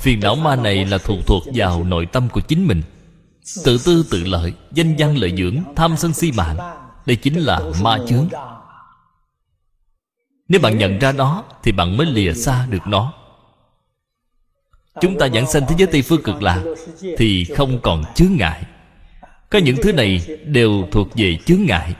Phiền 0.00 0.20
não 0.20 0.34
ma 0.34 0.56
này 0.56 0.84
là 0.84 0.98
thuộc 0.98 1.18
thuộc 1.26 1.42
vào 1.54 1.84
nội 1.84 2.06
tâm 2.06 2.28
của 2.28 2.40
chính 2.40 2.66
mình. 2.66 2.82
Tự 3.64 3.78
tư 3.84 4.04
tự 4.10 4.24
lợi, 4.24 4.52
danh 4.72 4.94
văn 4.98 5.16
lợi 5.16 5.34
dưỡng, 5.36 5.56
tham 5.76 5.96
sân 5.96 6.12
si 6.12 6.32
mạng. 6.32 6.56
Đây 7.06 7.16
chính 7.16 7.38
là 7.38 7.60
ma 7.82 7.98
chướng. 8.08 8.28
Nếu 10.48 10.60
bạn 10.60 10.78
nhận 10.78 10.98
ra 10.98 11.12
nó, 11.12 11.44
thì 11.62 11.72
bạn 11.72 11.96
mới 11.96 12.06
lìa 12.06 12.32
xa 12.32 12.66
được 12.66 12.86
nó. 12.86 13.12
Chúng 15.00 15.18
ta 15.18 15.28
giảng 15.28 15.46
sanh 15.46 15.62
thế 15.68 15.74
giới 15.78 15.86
tây 15.86 16.02
phương 16.02 16.22
cực 16.22 16.42
lạc, 16.42 16.62
thì 17.18 17.44
không 17.44 17.80
còn 17.82 18.04
chướng 18.14 18.32
ngại. 18.36 18.62
Có 19.50 19.58
những 19.58 19.76
thứ 19.82 19.92
này 19.92 20.26
đều 20.44 20.88
thuộc 20.92 21.08
về 21.14 21.38
chướng 21.46 21.62
ngại. 21.62 21.94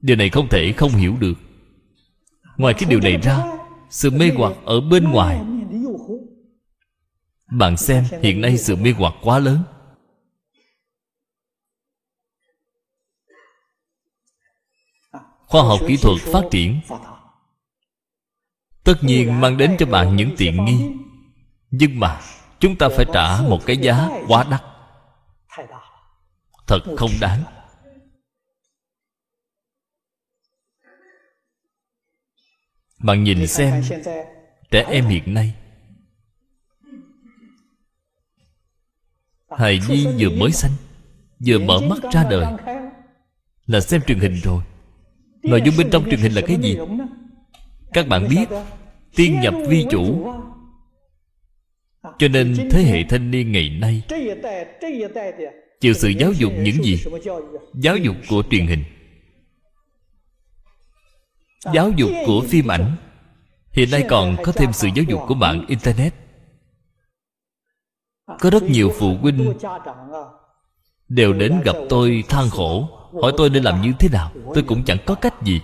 Điều 0.00 0.16
này 0.16 0.28
không 0.30 0.48
thể 0.48 0.72
không 0.72 0.90
hiểu 0.90 1.16
được. 1.20 1.34
Ngoài 2.56 2.74
cái 2.74 2.90
điều 2.90 3.00
này 3.00 3.16
ra 3.16 3.55
sự 3.90 4.10
mê 4.10 4.32
hoặc 4.36 4.52
ở 4.64 4.80
bên 4.80 5.04
ngoài. 5.04 5.44
Bạn 7.50 7.76
xem, 7.76 8.04
hiện 8.22 8.40
nay 8.40 8.58
sự 8.58 8.76
mê 8.76 8.92
hoặc 8.98 9.14
quá 9.22 9.38
lớn. 9.38 9.62
Khoa 15.46 15.62
học 15.62 15.80
kỹ 15.88 15.96
thuật 15.96 16.22
phát 16.22 16.42
triển. 16.50 16.80
Tất 18.84 18.94
nhiên 19.02 19.40
mang 19.40 19.56
đến 19.56 19.76
cho 19.78 19.86
bạn 19.86 20.16
những 20.16 20.34
tiện 20.38 20.64
nghi. 20.64 20.90
Nhưng 21.70 22.00
mà, 22.00 22.20
chúng 22.58 22.76
ta 22.76 22.88
phải 22.96 23.06
trả 23.14 23.42
một 23.42 23.58
cái 23.66 23.76
giá 23.76 24.08
quá 24.28 24.44
đắt. 24.50 24.62
Thật 26.66 26.80
không 26.96 27.10
đáng. 27.20 27.42
Bạn 32.98 33.24
nhìn 33.24 33.46
xem 33.46 33.82
trẻ 34.70 34.84
em 34.90 35.04
hiện 35.04 35.34
nay. 35.34 35.54
Hài 39.50 39.80
nhi 39.88 40.06
vừa 40.18 40.30
mới 40.30 40.52
sanh 40.52 40.70
vừa 41.46 41.58
mở 41.58 41.80
mắt 41.80 42.12
ra 42.12 42.26
đời. 42.30 42.46
là 43.66 43.80
xem 43.80 44.00
truyền 44.06 44.18
hình 44.18 44.34
rồi. 44.44 44.62
Nội 45.42 45.62
dung 45.64 45.74
bên 45.78 45.90
trong 45.90 46.04
truyền 46.10 46.20
hình 46.20 46.32
là 46.32 46.42
cái 46.46 46.56
gì? 46.62 46.78
các 47.92 48.08
bạn 48.08 48.28
biết 48.28 48.46
tiên 49.16 49.40
nhập 49.40 49.54
vi 49.68 49.86
chủ. 49.90 50.32
Cho 52.18 52.28
nên 52.28 52.68
thế 52.70 52.82
hệ 52.82 53.02
thanh 53.08 53.30
niên 53.30 53.52
ngày 53.52 53.70
nay 53.80 54.02
chịu 55.80 55.94
sự 55.94 56.08
giáo 56.08 56.32
dục 56.32 56.52
những 56.58 56.82
gì? 56.82 57.04
giáo 57.74 57.96
dục 57.96 58.16
của 58.28 58.42
truyền 58.50 58.66
hình 58.66 58.84
giáo 61.72 61.90
dục 61.96 62.10
của 62.26 62.40
phim 62.48 62.70
ảnh 62.70 62.96
hiện 63.72 63.90
nay 63.90 64.04
còn 64.08 64.36
có 64.44 64.52
thêm 64.52 64.72
sự 64.72 64.88
giáo 64.94 65.04
dục 65.08 65.20
của 65.28 65.34
mạng 65.34 65.64
internet 65.68 66.14
có 68.40 68.50
rất 68.50 68.62
nhiều 68.62 68.92
phụ 68.98 69.16
huynh 69.20 69.54
đều 71.08 71.32
đến 71.32 71.60
gặp 71.64 71.76
tôi 71.88 72.24
than 72.28 72.50
khổ 72.50 72.88
hỏi 73.22 73.32
tôi 73.36 73.50
nên 73.50 73.62
làm 73.62 73.82
như 73.82 73.92
thế 73.98 74.08
nào 74.12 74.32
tôi 74.54 74.62
cũng 74.62 74.84
chẳng 74.84 74.98
có 75.06 75.14
cách 75.14 75.42
gì 75.42 75.60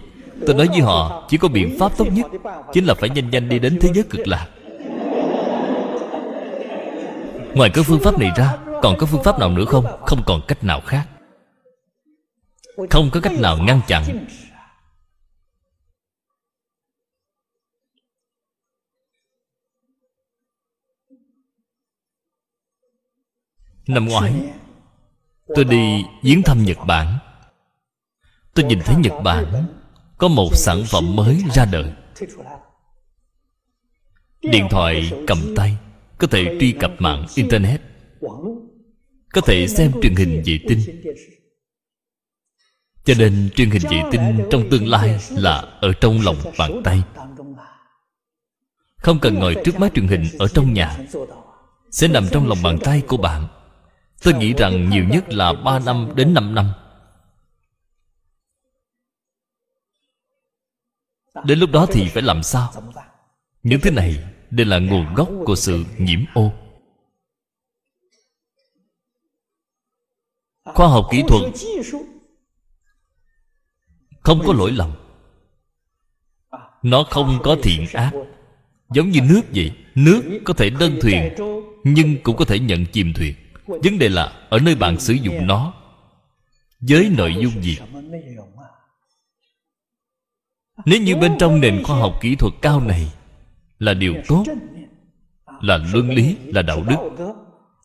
tôi 0.46 0.55
nói 0.55 0.68
với 0.68 0.81
họ 0.81 1.26
chỉ 1.28 1.37
có 1.37 1.48
biện 1.48 1.76
pháp 1.78 1.96
tốt 1.96 2.07
nhất 2.12 2.26
chính 2.72 2.85
là 2.85 2.94
phải 2.94 3.09
nhanh 3.09 3.31
nhanh 3.31 3.48
đi 3.48 3.59
đến 3.59 3.78
thế 3.81 3.88
giới 3.94 4.05
cực 4.11 4.28
lạc 4.28 4.48
ngoài 7.55 7.70
cái 7.74 7.85
phương 7.85 8.00
pháp 8.00 8.18
này 8.18 8.31
ra 8.37 8.57
còn 8.83 8.96
có 8.98 9.07
phương 9.07 9.22
pháp 9.22 9.38
nào 9.38 9.50
nữa 9.50 9.64
không 9.64 9.85
không 10.07 10.22
còn 10.26 10.40
cách 10.48 10.64
nào 10.64 10.81
khác 10.81 11.07
không 12.90 13.11
có 13.12 13.20
cách 13.20 13.33
nào 13.33 13.59
ngăn 13.59 13.81
chặn 13.87 14.26
năm 23.86 24.08
ngoái 24.08 24.32
tôi 25.54 25.64
đi 25.64 26.04
viếng 26.22 26.42
thăm 26.42 26.64
nhật 26.64 26.78
bản. 26.86 27.18
Tôi 28.54 28.64
nhìn 28.64 28.80
thấy 28.84 28.96
nhật 28.96 29.12
bản 29.24 29.64
có 30.18 30.28
một 30.28 30.50
sản 30.54 30.82
phẩm 30.86 31.16
mới 31.16 31.42
ra 31.54 31.64
đời. 31.72 31.92
Điện 34.42 34.66
thoại 34.70 35.12
cầm 35.26 35.54
tay 35.56 35.76
có 36.18 36.26
thể 36.26 36.56
truy 36.60 36.72
cập 36.72 36.90
mạng 36.98 37.26
internet 37.34 37.80
có 39.32 39.40
thể 39.40 39.68
xem 39.68 39.92
truyền 40.02 40.14
hình 40.14 40.42
vệ 40.46 40.58
tinh. 40.68 40.80
Cho 43.04 43.14
nên 43.18 43.50
truyền 43.54 43.70
hình 43.70 43.82
vệ 43.90 44.02
tinh 44.12 44.48
trong 44.50 44.70
tương 44.70 44.88
lai 44.88 45.18
là 45.30 45.56
ở 45.80 45.92
trong 46.00 46.20
lòng 46.20 46.36
bàn 46.58 46.80
tay. 46.84 47.02
Không 48.96 49.18
cần 49.18 49.34
ngồi 49.34 49.56
trước 49.64 49.80
máy 49.80 49.90
truyền 49.94 50.08
hình 50.08 50.24
ở 50.38 50.48
trong 50.48 50.72
nhà 50.72 50.98
sẽ 51.90 52.08
nằm 52.08 52.28
trong 52.32 52.48
lòng 52.48 52.58
bàn 52.62 52.78
tay 52.84 53.02
của 53.08 53.16
bạn 53.16 53.48
tôi 54.22 54.35
nghĩ 54.35 54.52
rằng 54.52 54.90
nhiều 54.90 55.04
nhất 55.04 55.24
là 55.28 55.52
3 55.52 55.78
năm 55.78 56.12
đến 56.16 56.35
5 56.35 56.54
năm. 56.54 56.72
Đến 61.44 61.58
lúc 61.58 61.70
đó 61.70 61.87
thì 61.92 62.08
phải 62.08 62.22
làm 62.22 62.42
sao? 62.42 62.72
Những 63.62 63.80
thứ 63.80 63.90
này 63.90 64.24
đều 64.50 64.66
là 64.66 64.78
nguồn 64.78 65.14
gốc 65.14 65.28
của 65.46 65.54
sự 65.54 65.85
nhiễm 65.98 66.24
ô. 66.35 66.52
Khoa 70.64 70.88
học 70.88 71.08
kỹ 71.11 71.22
thuật 71.28 71.42
không 74.20 74.42
có 74.46 74.52
lỗi 74.52 74.72
lầm. 74.72 74.90
Nó 76.82 77.04
không 77.11 77.38
có 77.42 77.56
thiện 77.62 77.87
ác. 77.92 78.12
Giống 78.90 79.11
như 79.11 79.20
nước 79.20 79.42
vậy, 79.54 79.72
nước 79.94 80.40
có 80.44 80.54
thể 80.54 80.70
đơn 80.70 80.98
thuyền, 81.02 81.35
nhưng 81.85 82.22
cũng 82.22 82.37
có 82.37 82.44
thể 82.44 82.58
nhận 82.58 82.87
chìm 82.92 83.12
thuyền 83.14 83.35
vấn 83.66 83.98
đề 83.98 84.09
là 84.09 84.33
ở 84.48 84.59
nơi 84.59 84.75
bạn 84.75 85.01
sử 85.01 85.12
dụng 85.12 85.46
nó, 85.46 85.75
với 86.81 87.12
nội 87.16 87.35
dung 87.40 87.62
gì? 87.62 87.79
Nếu 90.85 91.01
như 91.01 91.16
bên 91.16 91.33
trong 91.38 91.61
nền 91.61 91.83
khoa 91.85 91.96
học 91.96 92.18
kỹ 92.20 92.37
thuật 92.37 92.53
cao 92.62 92.81
này 92.81 93.12
là 93.79 93.94
điều 93.94 94.14
tốt, 94.29 94.44
là 95.61 95.79
luân 95.92 96.11
lý, 96.11 96.37
là 96.46 96.62
đạo 96.62 96.85
đức, 96.88 96.96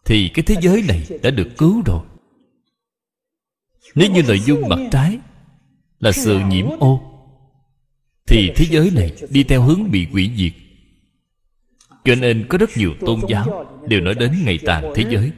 thì 0.05 0.29
cái 0.33 0.43
thế 0.43 0.55
giới 0.61 0.83
này 0.87 1.07
đã 1.23 1.29
được 1.29 1.47
cứu 1.57 1.81
rồi. 1.85 2.01
Nếu 3.95 4.11
như 4.11 4.21
nội 4.27 4.39
dung 4.39 4.69
mặt 4.69 4.79
trái 4.91 5.19
là 5.99 6.11
sự 6.11 6.39
nhiễm 6.39 6.65
ô, 6.79 7.01
thì 8.27 8.51
thế 8.55 8.65
giới 8.69 8.91
này 8.95 9.11
đi 9.29 9.43
theo 9.43 9.61
hướng 9.61 9.91
bị 9.91 10.07
quỷ 10.13 10.31
diệt. 10.35 10.53
Cho 12.05 12.15
nên 12.15 12.45
có 12.49 12.57
rất 12.57 12.69
nhiều 12.77 12.93
tôn 12.99 13.19
giáo 13.27 13.65
đều 13.87 14.01
nói 14.01 14.13
đến 14.13 14.31
ngày 14.45 14.59
tàn 14.65 14.91
thế 14.95 15.05
giới 15.09 15.31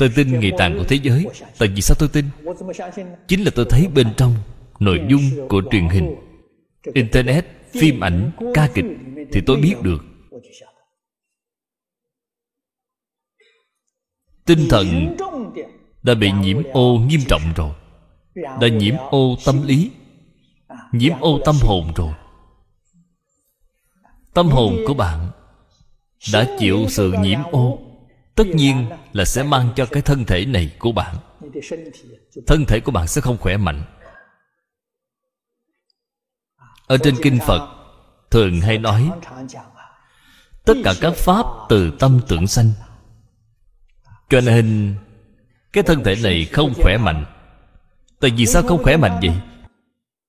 tôi 0.00 0.10
tin 0.16 0.40
ngày 0.40 0.52
tàn 0.58 0.78
của 0.78 0.84
thế 0.84 0.96
giới. 1.02 1.26
tại 1.58 1.68
vì 1.68 1.80
sao 1.80 1.96
tôi 1.98 2.08
tin? 2.08 2.24
Chính 3.28 3.44
là 3.44 3.50
tôi 3.54 3.66
thấy 3.70 3.88
bên 3.94 4.06
trong 4.16 4.34
nội 4.78 5.00
dung 5.08 5.48
của 5.48 5.62
truyền 5.70 5.88
hình 5.88 6.14
internet 6.94 7.46
phim 7.72 8.00
ảnh 8.00 8.30
ca 8.54 8.68
kịch 8.74 8.84
thì 9.32 9.40
tôi 9.46 9.56
biết 9.56 9.74
được. 9.82 10.04
tinh 14.44 14.66
thần 14.70 15.16
đã 16.02 16.14
bị 16.14 16.30
nhiễm 16.32 16.62
ô 16.72 16.98
nghiêm 16.98 17.20
trọng 17.28 17.42
rồi. 17.56 17.70
Đã 18.34 18.68
nhiễm 18.68 18.94
ô 19.10 19.36
tâm 19.44 19.66
lý. 19.66 19.90
Nhiễm 20.92 21.12
ô 21.20 21.40
tâm 21.44 21.54
hồn 21.60 21.92
rồi. 21.96 22.12
Tâm 24.34 24.48
hồn 24.48 24.76
của 24.86 24.94
bạn 24.94 25.30
đã 26.32 26.56
chịu 26.58 26.86
sự 26.88 27.12
nhiễm 27.22 27.38
ô 27.52 27.89
tất 28.40 28.46
nhiên 28.54 28.86
là 29.12 29.24
sẽ 29.24 29.42
mang 29.42 29.68
cho 29.76 29.86
cái 29.86 30.02
thân 30.02 30.24
thể 30.24 30.46
này 30.46 30.72
của 30.78 30.92
bạn. 30.92 31.16
Thân 32.46 32.64
thể 32.68 32.80
của 32.80 32.92
bạn 32.92 33.06
sẽ 33.06 33.20
không 33.20 33.38
khỏe 33.38 33.56
mạnh. 33.56 33.82
Ở 36.86 36.98
trên 36.98 37.14
kinh 37.22 37.38
phật, 37.46 37.68
thường 38.30 38.60
hay 38.60 38.78
nói, 38.78 39.10
tất 40.64 40.74
cả 40.84 40.94
các 41.00 41.12
pháp 41.16 41.46
từ 41.68 41.92
tâm 41.98 42.20
tưởng 42.28 42.46
sanh. 42.46 42.72
Cho 44.28 44.40
nên, 44.40 44.94
cái 45.72 45.82
thân 45.82 46.04
thể 46.04 46.16
này 46.22 46.44
không 46.44 46.72
khỏe 46.82 46.96
mạnh. 46.96 47.24
Tại 48.20 48.30
vì 48.36 48.46
sao 48.46 48.62
không 48.62 48.82
khỏe 48.82 48.96
mạnh 48.96 49.18
vậy? 49.22 49.34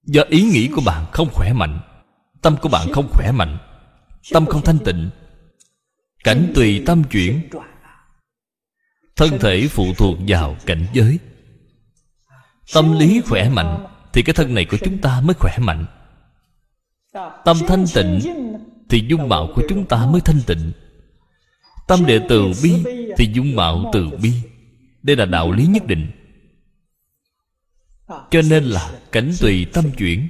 Do 0.04 0.22
ý 0.30 0.42
nghĩ 0.42 0.70
của 0.76 0.82
bạn 0.86 1.06
không 1.12 1.30
khỏe 1.34 1.54
mạnh, 1.54 1.80
tâm 2.42 2.56
của 2.62 2.70
bạn 2.70 2.88
không 2.94 3.10
khỏe 3.12 3.32
mạnh, 3.32 3.58
tâm 4.32 4.46
không 4.46 4.62
thanh 4.62 4.80
tịnh. 4.86 5.10
Cảnh 6.24 6.52
tùy 6.56 6.84
tâm 6.86 7.04
chuyển 7.04 7.50
thân 9.22 9.40
thể 9.40 9.68
phụ 9.68 9.94
thuộc 9.98 10.18
vào 10.28 10.56
cảnh 10.66 10.86
giới. 10.94 11.20
Tâm 12.74 13.00
lý 13.00 13.22
khỏe 13.22 13.50
mạnh 13.50 13.86
thì 14.14 14.22
cái 14.22 14.34
thân 14.34 14.54
này 14.54 14.66
của 14.66 14.78
chúng 14.84 14.98
ta 14.98 15.22
mới 15.22 15.34
khỏe 15.34 15.58
mạnh. 15.60 15.86
Tâm 17.46 17.58
thanh 17.68 17.86
tịnh 17.94 18.20
thì 18.90 19.04
dung 19.08 19.30
mạo 19.30 19.50
của 19.56 19.62
chúng 19.70 19.86
ta 19.86 20.06
mới 20.06 20.22
thanh 20.22 20.42
tịnh. 20.48 20.72
Tâm 21.88 22.06
địa 22.06 22.20
từ 22.30 22.52
bi 22.64 22.84
thì 23.18 23.30
dung 23.34 23.56
mạo 23.56 23.90
từ 23.94 24.10
bi. 24.22 24.34
Đây 25.04 25.16
là 25.16 25.26
đạo 25.26 25.52
lý 25.52 25.66
nhất 25.66 25.86
định. 25.86 26.12
Cho 28.08 28.42
nên 28.50 28.64
là 28.64 28.92
cảnh 29.12 29.32
tùy 29.40 29.66
tâm 29.74 29.92
chuyển. 29.98 30.28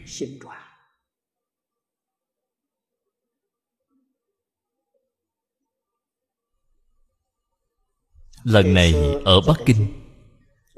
Lần 8.44 8.74
này 8.74 8.94
ở 9.26 9.42
bắc 9.42 9.58
kinh, 9.66 9.88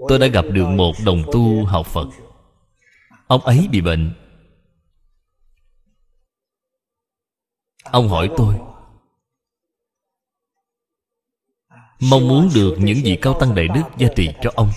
tôi 0.09 0.19
đã 0.19 0.27
gặp 0.27 0.45
được 0.51 0.67
một 0.67 0.95
đồng 1.05 1.23
tu 1.31 1.65
học 1.65 1.85
phật. 1.85 2.07
Ông 3.27 3.41
ấy 3.41 3.67
bị 3.71 3.81
bệnh. 3.81 4.13
Ông 7.83 8.09
hỏi 8.09 8.29
tôi, 8.37 8.55
mong 11.99 12.27
muốn 12.27 12.49
được 12.55 12.75
những 12.79 12.97
vị 13.03 13.17
cao 13.21 13.37
tăng 13.39 13.55
đại 13.55 13.67
đức 13.67 13.83
gia 13.97 14.07
trì 14.15 14.29
cho 14.41 14.51
ông? 14.55 14.69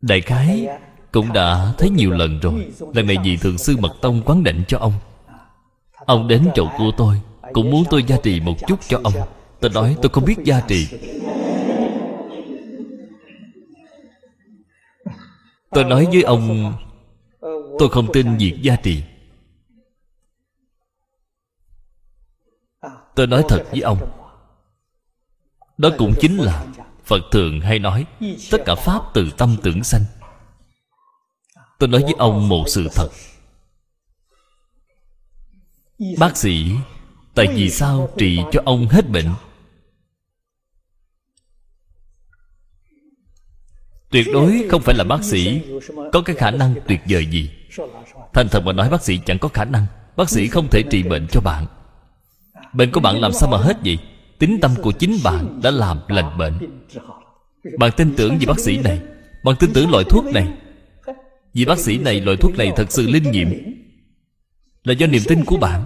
Đại 0.00 0.20
khái 0.20 0.66
cũng 1.12 1.32
đã 1.32 1.74
thấy 1.78 1.90
nhiều 1.90 2.10
lần 2.10 2.40
rồi. 2.40 2.72
Lần 2.94 3.06
này 3.06 3.16
vị 3.24 3.36
thượng 3.36 3.58
sư 3.58 3.76
mật 3.76 3.92
tông 4.00 4.22
quán 4.22 4.44
định 4.44 4.64
cho 4.68 4.78
ông. 4.78 4.92
Ông 5.92 6.28
đến 6.28 6.50
chầu 6.54 6.70
của 6.78 6.90
tôi, 6.96 7.20
cũng 7.52 7.70
muốn 7.70 7.84
tôi 7.90 8.02
gia 8.02 8.16
trì 8.16 8.40
một 8.40 8.54
chút 8.66 8.80
cho 8.88 9.00
ông. 9.04 9.14
Tôi 9.60 9.70
nói, 9.70 9.96
tôi 10.02 10.10
không 10.10 10.24
biết 10.24 10.36
gia 10.44 10.60
trì. 10.60 10.88
Tôi 15.72 15.84
nói 15.84 16.06
với 16.12 16.22
ông, 16.22 16.74
tôi 17.78 17.88
không 17.90 18.12
tin 18.12 18.36
việc 18.36 18.58
gia 18.62 18.76
trì. 18.76 19.02
Tôi 23.14 23.26
nói 23.26 23.44
thật 23.48 23.64
với 23.70 23.80
ông, 23.80 23.98
đó 25.78 25.90
cũng 25.98 26.14
chính 26.20 26.36
là 26.36 26.66
phật 27.04 27.20
thường 27.30 27.60
hay 27.60 27.78
nói, 27.78 28.06
tất 28.50 28.58
cả 28.66 28.74
pháp 28.74 29.02
từ 29.14 29.30
tâm 29.38 29.56
tưởng 29.62 29.84
sanh. 29.84 30.04
Tôi 31.78 31.88
nói 31.88 32.02
với 32.02 32.14
ông 32.18 32.48
một 32.48 32.64
sự 32.66 32.88
thật. 32.94 33.08
Bác 36.18 36.36
sĩ, 36.36 36.70
tại 37.34 37.46
vì 37.46 37.70
sao 37.70 38.08
trị 38.16 38.40
cho 38.52 38.62
ông 38.64 38.86
hết 38.88 39.10
bệnh? 39.10 39.28
Tuyệt 44.12 44.26
đối 44.32 44.64
không 44.70 44.82
phải 44.82 44.94
là 44.94 45.04
bác 45.04 45.24
sĩ 45.24 45.60
có 46.12 46.20
cái 46.20 46.36
khả 46.36 46.50
năng 46.50 46.74
tuyệt 46.88 47.00
vời 47.08 47.26
gì. 47.26 47.50
Thành 48.32 48.48
thật 48.48 48.64
mà 48.64 48.72
nói, 48.72 48.90
bác 48.90 49.02
sĩ 49.02 49.18
chẳng 49.26 49.38
có 49.38 49.48
khả 49.48 49.64
năng. 49.64 49.86
Bác 50.16 50.30
sĩ 50.30 50.48
không 50.48 50.68
thể 50.70 50.82
trị 50.90 51.02
bệnh 51.02 51.26
cho 51.30 51.40
bạn. 51.40 51.66
Bệnh 52.72 52.92
của 52.92 53.00
bạn 53.00 53.20
làm 53.20 53.32
sao 53.32 53.50
mà 53.50 53.58
hết 53.58 53.76
vậy? 53.84 53.98
Tính 54.38 54.58
tâm 54.60 54.74
của 54.82 54.92
chính 54.92 55.18
bạn 55.24 55.60
đã 55.62 55.70
làm 55.70 56.00
lành 56.08 56.38
bệnh. 56.38 56.58
Bạn 57.78 57.90
tin 57.96 58.14
tưởng 58.16 58.38
vì 58.38 58.46
bác 58.46 58.60
sĩ 58.60 58.78
này. 58.78 59.00
Bạn 59.44 59.56
tin 59.58 59.72
tưởng 59.72 59.90
loại 59.90 60.04
thuốc 60.04 60.24
này. 60.24 60.48
Vì 61.54 61.64
bác 61.64 61.78
sĩ 61.78 61.98
này 61.98 62.20
loại 62.20 62.36
thuốc 62.36 62.58
này 62.58 62.72
thật 62.76 62.92
sự 62.92 63.06
linh 63.06 63.30
nghiệm. 63.30 63.48
Là 64.84 64.92
do 64.92 65.06
niềm 65.06 65.22
tin 65.28 65.44
của 65.44 65.56
bạn. 65.56 65.84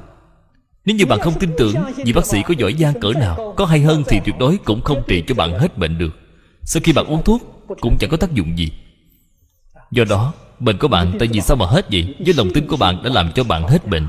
Nếu 0.85 0.97
như 0.97 1.07
bạn 1.07 1.21
không 1.21 1.39
tin 1.39 1.51
tưởng 1.59 1.75
vì 2.05 2.13
bác 2.13 2.27
sĩ 2.27 2.39
có 2.43 2.55
giỏi 2.59 2.75
giang 2.79 3.01
cỡ 3.01 3.13
nào, 3.13 3.55
có 3.57 3.65
hay 3.65 3.81
hơn 3.81 4.03
thì 4.09 4.21
tuyệt 4.25 4.35
đối 4.39 4.57
cũng 4.57 4.81
không 4.81 5.03
trị 5.09 5.23
cho 5.27 5.35
bạn 5.35 5.59
hết 5.59 5.79
bệnh 5.79 5.99
được. 5.99 6.19
Sau 6.63 6.81
khi 6.85 6.93
bạn 6.93 7.07
uống 7.07 7.25
thuốc 7.25 7.56
cũng 7.81 7.97
chẳng 8.01 8.11
có 8.11 8.17
tác 8.17 8.33
dụng 8.33 8.59
gì. 8.59 8.73
Do 9.91 10.05
đó 10.05 10.33
bệnh 10.59 10.79
của 10.79 10.89
bạn 10.89 11.13
tại 11.19 11.29
vì 11.33 11.41
sao 11.41 11.57
mà 11.57 11.67
hết 11.67 11.87
vậy? 11.91 12.15
Với 12.19 12.35
lòng 12.35 12.49
tin 12.55 12.67
của 12.67 12.77
bạn 12.77 13.03
đã 13.03 13.11
làm 13.11 13.33
cho 13.33 13.45
bạn 13.45 13.69
hết 13.69 13.87
bệnh. 13.87 14.07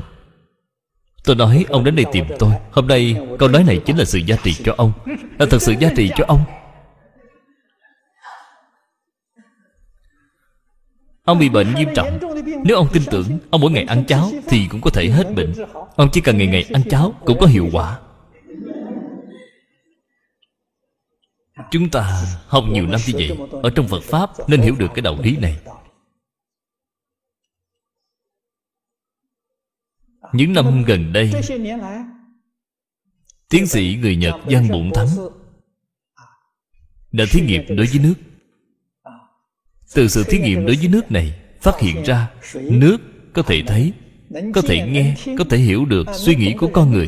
Tôi 1.23 1.35
nói, 1.35 1.65
ông 1.69 1.83
đến 1.83 1.95
đây 1.95 2.05
tìm 2.11 2.25
tôi. 2.39 2.51
Hôm 2.71 2.87
nay, 2.87 3.15
câu 3.39 3.49
nói 3.49 3.63
này 3.63 3.81
chính 3.85 3.97
là 3.97 4.05
sự 4.05 4.19
giá 4.19 4.35
trị 4.43 4.53
cho 4.63 4.73
ông. 4.77 4.91
Là 5.39 5.45
thật 5.49 5.61
sự 5.61 5.73
giá 5.79 5.89
trị 5.97 6.11
cho 6.15 6.25
ông. 6.27 6.43
Ông 11.23 11.39
bị 11.39 11.49
bệnh 11.49 11.75
nghiêm 11.75 11.89
trọng. 11.95 12.19
Nếu 12.63 12.77
ông 12.77 12.87
tin 12.93 13.03
tưởng, 13.11 13.39
Ông 13.49 13.61
mỗi 13.61 13.71
ngày 13.71 13.83
ăn 13.83 14.03
cháo 14.05 14.31
Thì 14.47 14.67
cũng 14.71 14.81
có 14.81 14.89
thể 14.89 15.09
hết 15.09 15.35
bệnh. 15.35 15.53
Ông 15.95 16.09
chỉ 16.11 16.21
cần 16.21 16.37
ngày 16.37 16.47
ngày 16.47 16.65
ăn 16.73 16.81
cháo 16.89 17.13
Cũng 17.25 17.39
có 17.39 17.45
hiệu 17.45 17.69
quả. 17.71 17.97
Chúng 21.71 21.89
ta 21.89 22.23
học 22.47 22.63
nhiều 22.69 22.87
năm 22.87 22.99
như 23.07 23.13
vậy, 23.13 23.37
Ở 23.63 23.69
trong 23.69 23.87
Phật 23.87 24.03
Pháp 24.03 24.29
Nên 24.47 24.61
hiểu 24.61 24.75
được 24.75 24.87
cái 24.95 25.01
đạo 25.01 25.17
lý 25.23 25.37
này. 25.37 25.57
Những 30.33 30.53
năm 30.53 30.83
gần 30.83 31.13
đây, 31.13 31.31
Tiến 33.49 33.67
sĩ 33.67 33.97
người 34.01 34.15
Nhật 34.15 34.35
Giang 34.51 34.67
Bụng 34.67 34.91
Thắng 34.95 35.07
Đã 37.11 37.25
thí 37.31 37.41
nghiệm 37.41 37.75
đối 37.75 37.85
với 37.85 37.99
nước. 37.99 38.13
Từ 39.95 40.07
sự 40.07 40.23
thí 40.23 40.39
nghiệm 40.39 40.65
đối 40.65 40.75
với 40.75 40.87
nước 40.87 41.11
này, 41.11 41.39
phát 41.61 41.79
hiện 41.79 42.03
ra 42.03 42.31
nước 42.53 42.97
có 43.33 43.41
thể 43.41 43.63
thấy, 43.67 43.93
có 44.55 44.61
thể 44.61 44.87
nghe, 44.87 45.15
có 45.37 45.43
thể 45.49 45.57
hiểu 45.57 45.85
được 45.85 46.07
suy 46.13 46.35
nghĩ 46.35 46.53
của 46.59 46.69
con 46.73 46.91
người. 46.91 47.07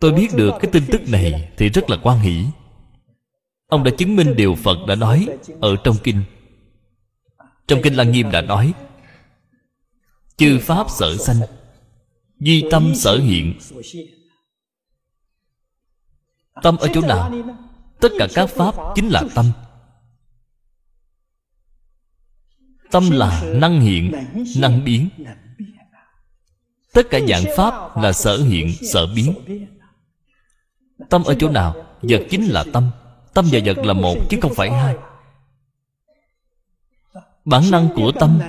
Tôi 0.00 0.12
biết 0.12 0.28
được 0.34 0.52
cái 0.60 0.70
tin 0.72 0.84
tức 0.92 1.00
này 1.08 1.52
thì 1.56 1.68
rất 1.68 1.90
là 1.90 1.96
quan 2.02 2.18
hỷ. 2.18 2.44
Ông 3.66 3.84
đã 3.84 3.90
chứng 3.98 4.16
minh 4.16 4.34
điều 4.36 4.54
phật 4.54 4.76
đã 4.88 4.94
nói 4.94 5.28
ở 5.60 5.76
trong 5.84 5.96
kinh. 6.04 6.22
Trong 7.66 7.80
kinh 7.82 7.94
lăng 7.94 8.12
nghiêm 8.12 8.30
đã 8.30 8.40
nói, 8.40 8.74
chư 10.36 10.58
pháp 10.62 10.90
sở 10.90 11.16
sanh 11.16 11.40
duy 12.40 12.64
tâm 12.70 12.94
sở 12.94 13.18
hiện. 13.18 13.58
Tâm 16.62 16.76
ở 16.76 16.88
chỗ 16.94 17.00
nào? 17.00 17.32
Tất 18.00 18.08
cả 18.18 18.28
các 18.34 18.46
pháp 18.46 18.74
chính 18.94 19.08
là 19.08 19.22
tâm. 19.34 19.52
Tâm 22.90 23.10
là 23.10 23.42
năng 23.42 23.80
hiện, 23.80 24.12
năng 24.58 24.84
biến. 24.84 25.08
Tất 26.92 27.02
cả 27.10 27.20
dạng 27.28 27.44
pháp 27.56 27.96
là 27.96 28.12
sở 28.12 28.42
hiện, 28.42 28.74
sở 28.92 29.06
biến 29.06 29.34
tâm 31.10 31.24
ở 31.24 31.34
chỗ 31.38 31.50
nào? 31.50 31.86
Vật 32.02 32.26
chính 32.30 32.46
là 32.46 32.64
tâm. 32.72 32.90
Tâm 33.34 33.44
và 33.52 33.60
vật 33.64 33.78
là 33.78 33.92
một, 33.92 34.16
chứ 34.30 34.38
không 34.42 34.54
phải 34.54 34.70
hai. 34.70 34.96
Bản 37.44 37.70
năng 37.70 37.88
của 37.94 38.12
tâm 38.12 38.40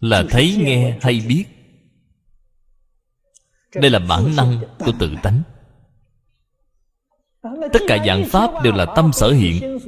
là 0.00 0.24
thấy, 0.30 0.56
nghe 0.58 0.98
hay 1.02 1.24
biết. 1.28 1.44
Đây 3.74 3.90
là 3.90 3.98
bản 3.98 4.36
năng 4.36 4.58
của 4.78 4.92
tự 4.98 5.14
tánh. 5.22 5.42
Tất 7.72 7.80
cả 7.88 8.04
dạng 8.06 8.24
pháp 8.24 8.50
đều 8.62 8.72
là 8.72 8.86
tâm 8.96 9.12
sở 9.12 9.30
hiện. 9.30 9.78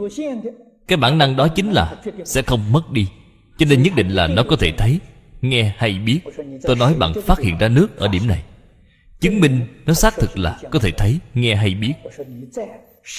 Cái 0.86 0.96
bản 0.96 1.18
năng 1.18 1.36
đó 1.36 1.48
chính 1.48 1.72
là 1.72 2.02
sẽ 2.24 2.42
không 2.42 2.72
mất 2.72 2.90
đi, 2.90 3.08
cho 3.58 3.66
nên 3.68 3.82
nhất 3.82 3.92
định 3.96 4.08
là 4.08 4.26
nó 4.26 4.42
có 4.48 4.56
thể 4.56 4.72
thấy 4.78 5.00
nghe 5.40 5.74
hay 5.76 5.98
biết, 5.98 6.20
tôi 6.62 6.76
nói 6.76 6.94
bạn 6.94 7.12
phát 7.26 7.38
hiện 7.38 7.58
ra 7.58 7.68
nước 7.68 7.96
ở 7.96 8.08
điểm 8.08 8.26
này. 8.26 8.44
Chứng 9.20 9.40
minh 9.40 9.66
nó 9.86 9.94
xác 9.94 10.14
thực 10.14 10.38
là 10.38 10.60
có 10.70 10.78
thể 10.78 10.90
thấy, 10.90 11.18
nghe 11.34 11.54
hay 11.54 11.74
biết. 11.74 11.94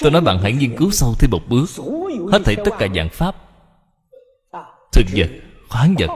Tôi 0.02 0.10
nói 0.10 0.22
bạn 0.22 0.38
hãy 0.42 0.52
nghiên 0.52 0.76
cứu 0.76 0.90
sâu 0.90 1.14
thêm 1.18 1.30
một 1.30 1.42
bước, 1.48 1.66
hết 2.32 2.42
thảy 2.44 2.56
tất 2.56 2.70
cả 2.78 2.88
dạng 2.94 3.08
pháp. 3.08 3.36
Thực 4.92 5.06
vật, 5.16 5.30
khoáng 5.68 5.94
vật, 5.98 6.10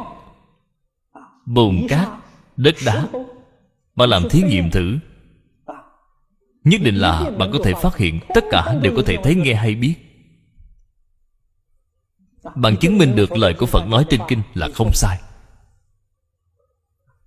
bùn 1.46 1.86
cát, 1.88 2.08
đất 2.56 2.74
đá 2.86 3.06
bạn 3.96 4.08
làm 4.08 4.28
thí 4.28 4.42
nghiệm 4.42 4.70
thử. 4.70 4.98
Nhất 6.64 6.80
định 6.84 6.94
là 6.94 7.30
bạn 7.38 7.50
có 7.52 7.58
thể 7.64 7.72
phát 7.82 7.96
hiện, 7.96 8.20
tất 8.34 8.44
cả 8.50 8.74
đều 8.82 8.92
có 8.96 9.02
thể 9.06 9.16
thấy, 9.22 9.34
nghe 9.34 9.54
hay 9.54 9.74
biết. 9.74 9.94
Bạn 12.54 12.76
chứng 12.76 12.98
minh 12.98 13.16
được 13.16 13.32
lời 13.32 13.54
của 13.54 13.66
phật 13.66 13.86
nói 13.86 14.04
trên 14.10 14.20
kinh 14.28 14.42
là 14.54 14.68
không 14.74 14.92
sai 14.92 15.18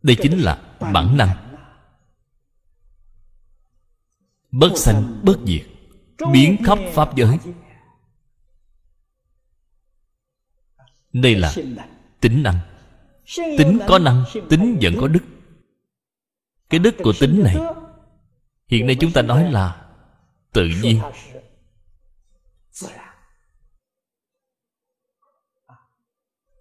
đây 0.08 0.16
chính 0.22 0.40
là 0.40 0.62
bản 0.80 1.18
năng. 1.18 1.58
Bất 4.52 4.72
sanh, 4.76 5.22
bất 5.24 5.38
diệt, 5.46 5.68
biến 6.32 6.58
khắp 6.66 6.80
pháp 6.94 7.16
giới. 7.16 7.38
Đây 11.14 11.36
là 11.36 11.54
tính 12.22 12.44
năng. 12.44 12.60
Tính 13.36 13.80
có 13.88 14.00
năng, 14.00 14.24
tính 14.50 14.78
vẫn 14.82 14.96
có 15.02 15.08
đức. 15.08 15.24
Cái 16.70 16.80
đức 16.80 16.96
của 17.04 17.14
tính 17.20 17.44
này, 17.44 17.56
hiện 18.68 18.88
nay 18.88 18.98
chúng 19.00 19.14
ta 19.14 19.22
nói 19.22 19.52
là 19.52 19.88
tự 20.54 20.70
nhiên. 20.84 21.02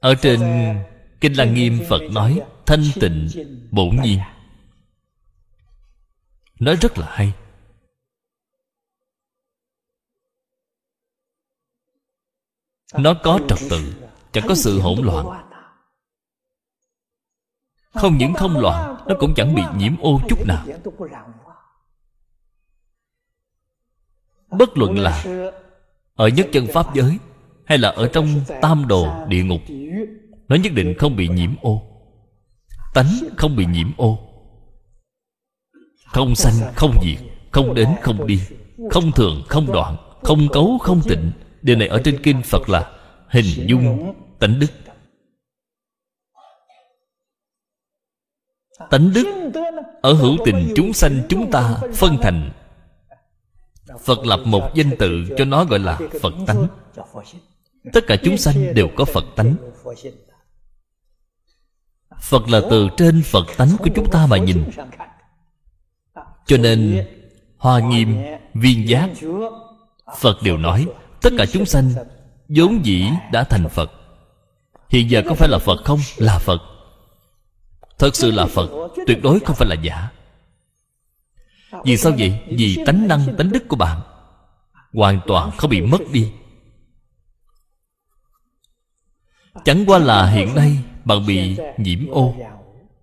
Ở 0.00 0.14
trên 0.14 0.40
kinh 1.20 1.32
lăng 1.32 1.54
nghiêm 1.54 1.80
phật 1.88 2.00
nói 2.10 2.40
thanh 2.66 2.82
tịnh, 2.94 3.28
bổn 3.70 3.96
nhiên. 4.02 4.20
Nói 6.60 6.76
rất 6.76 6.98
là 6.98 7.06
hay. 7.10 7.32
Nó 12.94 13.14
có 13.22 13.40
trật 13.48 13.58
tự, 13.70 13.94
chẳng 14.32 14.44
có 14.48 14.54
sự 14.54 14.80
hỗn 14.80 14.98
loạn. 14.98 15.46
Không 17.90 18.18
những 18.18 18.34
không 18.34 18.60
loạn, 18.60 18.96
nó 19.06 19.14
cũng 19.18 19.34
chẳng 19.36 19.54
bị 19.54 19.62
nhiễm 19.76 19.96
ô 20.00 20.20
chút 20.28 20.46
nào. 20.46 20.66
Bất 24.50 24.78
luận 24.78 24.98
là 24.98 25.24
ở 26.14 26.28
nhất 26.28 26.46
chân 26.52 26.66
pháp 26.72 26.94
giới 26.94 27.18
hay 27.64 27.78
là 27.78 27.88
ở 27.88 28.08
trong 28.12 28.40
tam 28.62 28.88
đồ 28.88 29.26
địa 29.28 29.44
ngục, 29.44 29.60
nó 30.48 30.56
nhất 30.56 30.72
định 30.74 30.94
không 30.98 31.16
bị 31.16 31.28
nhiễm 31.28 31.54
ô 31.62 31.95
tánh 32.96 33.28
không 33.36 33.56
bị 33.56 33.66
nhiễm 33.66 33.90
ô. 33.96 34.18
Không 36.12 36.34
sanh, 36.34 36.72
không 36.74 36.94
diệt, 37.04 37.18
không 37.50 37.74
đến, 37.74 37.88
không 38.02 38.26
đi, 38.26 38.40
không 38.90 39.12
thường, 39.12 39.42
không 39.48 39.72
đoạn, 39.72 39.96
không 40.22 40.48
cấu, 40.52 40.78
không 40.78 41.00
tịnh. 41.04 41.32
Điều 41.62 41.76
này 41.76 41.88
ở 41.88 42.02
trên 42.04 42.22
kinh 42.22 42.42
phật 42.42 42.68
là 42.68 42.92
hình 43.28 43.66
dung 43.68 44.14
tánh 44.38 44.60
đức. 44.60 44.66
Tánh 48.90 49.12
đức 49.14 49.52
ở 50.02 50.12
hữu 50.12 50.36
tình 50.44 50.72
chúng 50.76 50.92
sanh 50.92 51.22
chúng 51.28 51.50
ta 51.50 51.76
phân 51.94 52.16
thành. 52.22 52.50
Phật 54.04 54.26
lập 54.26 54.40
một 54.44 54.70
danh 54.74 54.90
tự 54.98 55.24
cho 55.38 55.44
nó 55.44 55.64
gọi 55.64 55.78
là 55.78 55.98
phật 56.20 56.34
tánh. 56.46 56.66
Tất 57.92 58.04
cả 58.06 58.16
chúng 58.24 58.36
sanh 58.36 58.74
đều 58.74 58.88
có 58.96 59.04
phật 59.04 59.24
tánh 59.36 59.56
phật 62.20 62.48
là 62.48 62.60
từ 62.70 62.88
trên 62.96 63.22
phật 63.22 63.46
tánh 63.56 63.76
của 63.78 63.88
chúng 63.94 64.10
ta 64.10 64.26
mà 64.26 64.36
nhìn. 64.36 64.70
Cho 66.46 66.56
nên, 66.56 67.06
hoa 67.58 67.80
nghiêm, 67.80 68.16
viên 68.54 68.88
giác, 68.88 69.10
phật 70.18 70.42
đều 70.42 70.56
nói, 70.56 70.86
tất 71.22 71.30
cả 71.38 71.46
chúng 71.52 71.66
sanh 71.66 71.92
vốn 72.48 72.84
dĩ 72.84 73.10
đã 73.32 73.44
thành 73.44 73.68
phật. 73.68 73.92
Hiện 74.88 75.10
giờ 75.10 75.22
có 75.28 75.34
phải 75.34 75.48
là 75.48 75.58
phật 75.58 75.84
không? 75.84 75.98
Là 76.16 76.38
phật. 76.38 76.60
Thật 77.98 78.16
sự 78.16 78.30
là 78.30 78.46
phật, 78.46 78.70
tuyệt 79.06 79.22
đối 79.22 79.40
không 79.40 79.56
phải 79.56 79.68
là 79.68 79.74
giả. 79.82 80.08
Vì 81.84 81.96
sao 81.96 82.12
vậy? 82.18 82.40
Vì 82.48 82.78
tánh 82.86 83.08
năng, 83.08 83.36
tánh 83.36 83.52
đức 83.52 83.68
của 83.68 83.76
bạn 83.76 84.00
hoàn 84.92 85.20
toàn 85.26 85.50
không 85.56 85.70
bị 85.70 85.80
mất 85.80 86.00
đi. 86.12 86.32
Chẳng 89.64 89.84
qua 89.86 89.98
là 89.98 90.26
hiện 90.26 90.54
nay 90.54 90.78
bạn 91.06 91.26
bị 91.26 91.56
nhiễm 91.78 92.10
ô. 92.10 92.34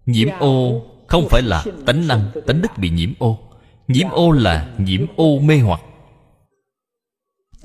Nhiễm 0.05 0.29
ô 0.39 0.81
không 1.07 1.27
phải 1.29 1.41
là 1.41 1.65
tánh 1.85 2.07
năng, 2.07 2.31
tánh 2.47 2.61
đức 2.61 2.77
bị 2.77 2.89
nhiễm 2.89 3.13
ô. 3.19 3.39
Nhiễm 3.87 4.09
ô 4.09 4.31
là 4.31 4.69
nhiễm 4.77 5.05
ô 5.15 5.39
mê 5.39 5.59
hoặc. 5.59 5.81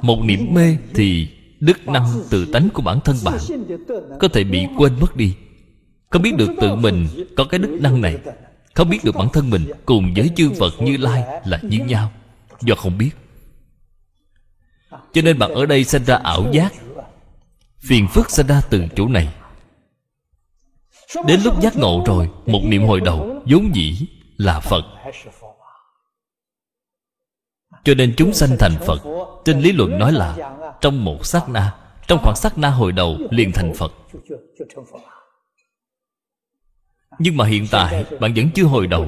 Một 0.02 0.24
niệm 0.24 0.54
mê 0.54 0.76
thì 0.94 1.28
đức 1.60 1.88
năng 1.88 2.22
tự 2.30 2.46
tánh 2.52 2.68
của 2.74 2.82
bản 2.82 3.00
thân 3.04 3.16
bạn 3.24 3.38
có 4.20 4.28
thể 4.28 4.44
bị 4.44 4.66
quên 4.76 4.92
mất 5.00 5.16
đi. 5.16 5.34
Không 6.10 6.22
biết 6.22 6.36
được 6.36 6.50
tự 6.60 6.74
mình 6.74 7.06
có 7.36 7.44
cái 7.44 7.58
đức 7.58 7.78
năng 7.80 8.00
này. 8.00 8.18
Không 8.74 8.90
biết 8.90 9.04
được 9.04 9.14
bản 9.14 9.28
thân 9.32 9.50
mình 9.50 9.62
cùng 9.86 10.14
với 10.16 10.30
chư 10.36 10.50
phật 10.58 10.82
như 10.82 10.96
lai 10.96 11.24
là 11.44 11.60
như 11.62 11.78
nhau. 11.78 12.12
Do 12.60 12.74
không 12.74 12.98
biết. 12.98 13.10
Cho 15.12 15.22
nên 15.22 15.38
bạn 15.38 15.54
ở 15.54 15.66
đây 15.66 15.84
sinh 15.84 16.04
ra 16.04 16.16
ảo 16.16 16.46
giác. 16.52 16.72
Phiền 17.78 18.08
phức 18.08 18.30
sinh 18.30 18.46
ra 18.46 18.62
từ 18.70 18.84
chỗ 18.96 19.08
này 19.08 19.28
đến 21.26 21.40
lúc 21.44 21.60
giác 21.60 21.76
ngộ 21.76 22.02
rồi, 22.06 22.30
một 22.46 22.60
niệm 22.64 22.86
hồi 22.86 23.00
đầu 23.00 23.42
vốn 23.50 23.70
dĩ 23.74 24.08
là 24.36 24.60
phật. 24.60 24.84
Cho 27.84 27.94
nên 27.94 28.14
chúng 28.16 28.34
sanh 28.34 28.56
thành 28.58 28.76
phật, 28.86 29.00
trên 29.44 29.60
lý 29.60 29.72
luận 29.72 29.98
nói 29.98 30.12
là 30.12 30.56
trong 30.80 31.04
một 31.04 31.26
sát 31.26 31.48
na, 31.48 31.76
trong 32.06 32.18
khoảng 32.22 32.36
sát 32.36 32.58
na 32.58 32.68
hồi 32.68 32.92
đầu 32.92 33.16
liền 33.30 33.52
thành 33.52 33.72
phật. 33.74 33.92
Nhưng 37.18 37.36
mà 37.36 37.46
hiện 37.46 37.66
tại, 37.70 38.04
bạn 38.20 38.34
vẫn 38.34 38.50
chưa 38.54 38.64
hồi 38.64 38.86
đầu. 38.86 39.06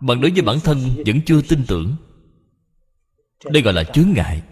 Bạn 0.00 0.20
đối 0.20 0.30
với 0.30 0.42
bản 0.42 0.60
thân 0.60 0.78
vẫn 1.06 1.20
chưa 1.26 1.42
tin 1.48 1.64
tưởng. 1.68 1.96
Đây 3.44 3.62
gọi 3.62 3.74
là 3.74 3.84
chướng 3.84 4.12
ngại. 4.14 4.42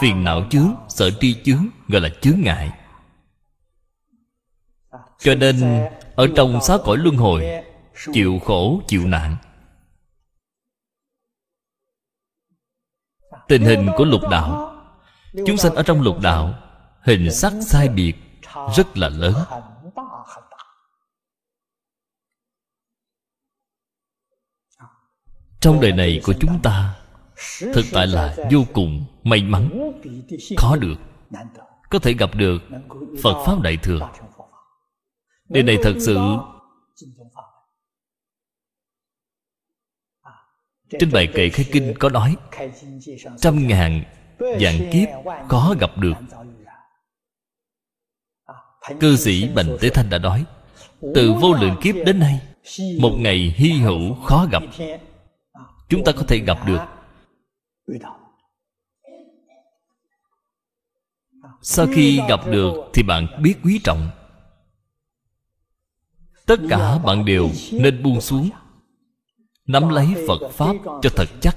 Phiền 0.00 0.24
não 0.24 0.46
chướng, 0.50 0.74
sợ 0.88 1.10
tri 1.20 1.42
chướng, 1.44 1.66
gọi 1.88 2.00
là 2.00 2.08
chướng 2.20 2.40
ngại 2.40 2.83
cho 5.24 5.34
nên, 5.34 5.86
ở 6.14 6.28
trong 6.36 6.60
sáu 6.62 6.78
cõi 6.84 6.96
luân 6.96 7.16
hồi, 7.16 7.46
chịu 8.12 8.38
khổ, 8.44 8.82
chịu 8.88 9.06
nạn. 9.06 9.36
Tình 13.48 13.62
hình 13.62 13.88
của 13.96 14.04
lục 14.04 14.20
đạo. 14.30 14.74
Chúng 15.46 15.56
sanh 15.56 15.74
ở 15.74 15.82
trong 15.82 16.02
lục 16.02 16.20
đạo, 16.20 16.54
hình 17.02 17.30
sắc 17.32 17.52
sai 17.66 17.88
biệt 17.88 18.14
rất 18.76 18.96
là 18.96 19.08
lớn. 19.08 19.34
Trong 25.60 25.80
đời 25.80 25.92
này 25.92 26.20
của 26.24 26.34
chúng 26.40 26.60
ta, 26.62 26.94
thực 27.60 27.84
tại 27.92 28.06
là 28.06 28.36
vô 28.50 28.64
cùng 28.72 29.04
may 29.22 29.42
mắn. 29.42 29.92
Khó 30.56 30.76
được. 30.76 30.96
Có 31.90 31.98
thể 31.98 32.12
gặp 32.12 32.30
được 32.34 32.62
phật 33.22 33.44
pháp 33.46 33.60
đại 33.60 33.76
thừa 33.76 34.10
điều 35.48 35.62
này 35.62 35.78
thật 35.82 35.94
sự 36.00 36.16
trên 41.00 41.10
bài 41.12 41.28
kệ 41.34 41.48
khai 41.48 41.66
kinh 41.72 41.94
có 41.98 42.08
nói 42.08 42.36
trăm 43.38 43.68
ngàn 43.68 44.04
vạn 44.38 44.90
kiếp 44.92 45.08
khó 45.48 45.74
gặp 45.80 45.90
được. 45.98 46.14
Cư 49.00 49.16
sĩ 49.16 49.48
bành 49.54 49.76
tế 49.80 49.88
thanh 49.94 50.10
đã 50.10 50.18
nói 50.18 50.44
từ 51.14 51.32
vô 51.40 51.52
lượng 51.52 51.76
kiếp 51.82 51.94
đến 52.06 52.18
nay 52.18 52.40
một 53.00 53.16
ngày 53.18 53.54
hy 53.56 53.72
hữu 53.72 54.14
khó 54.14 54.46
gặp. 54.52 54.62
Chúng 55.88 56.04
ta 56.04 56.12
có 56.12 56.22
thể 56.28 56.38
gặp 56.38 56.58
được. 56.66 56.80
Sau 61.62 61.86
khi 61.94 62.20
gặp 62.28 62.40
được 62.46 62.74
thì 62.94 63.02
bạn 63.02 63.26
biết 63.42 63.54
quý 63.64 63.80
trọng 63.84 64.10
tất 66.46 66.60
cả 66.68 66.98
bạn 66.98 67.24
đều 67.24 67.50
nên 67.72 68.02
buông 68.02 68.20
xuống. 68.20 68.50
nắm 69.66 69.88
lấy 69.88 70.08
phật 70.28 70.48
pháp 70.52 70.76
cho 71.02 71.10
thật 71.16 71.28
chắc. 71.40 71.56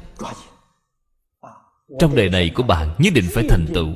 trong 1.99 2.15
đời 2.15 2.29
này 2.29 2.51
của 2.55 2.63
bạn 2.63 2.95
nhất 2.97 3.13
định 3.13 3.25
phải 3.33 3.45
thành 3.49 3.65
tựu. 3.73 3.87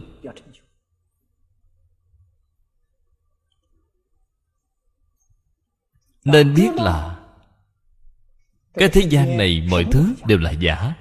Nên 6.23 6.53
biết 6.53 6.69
là 6.75 7.19
cái 8.73 8.89
thế 8.89 9.01
gian 9.09 9.37
này 9.37 9.67
mọi 9.69 9.85
thứ 9.91 10.13
đều 10.25 10.37
là 10.37 10.51
giả. 10.51 10.95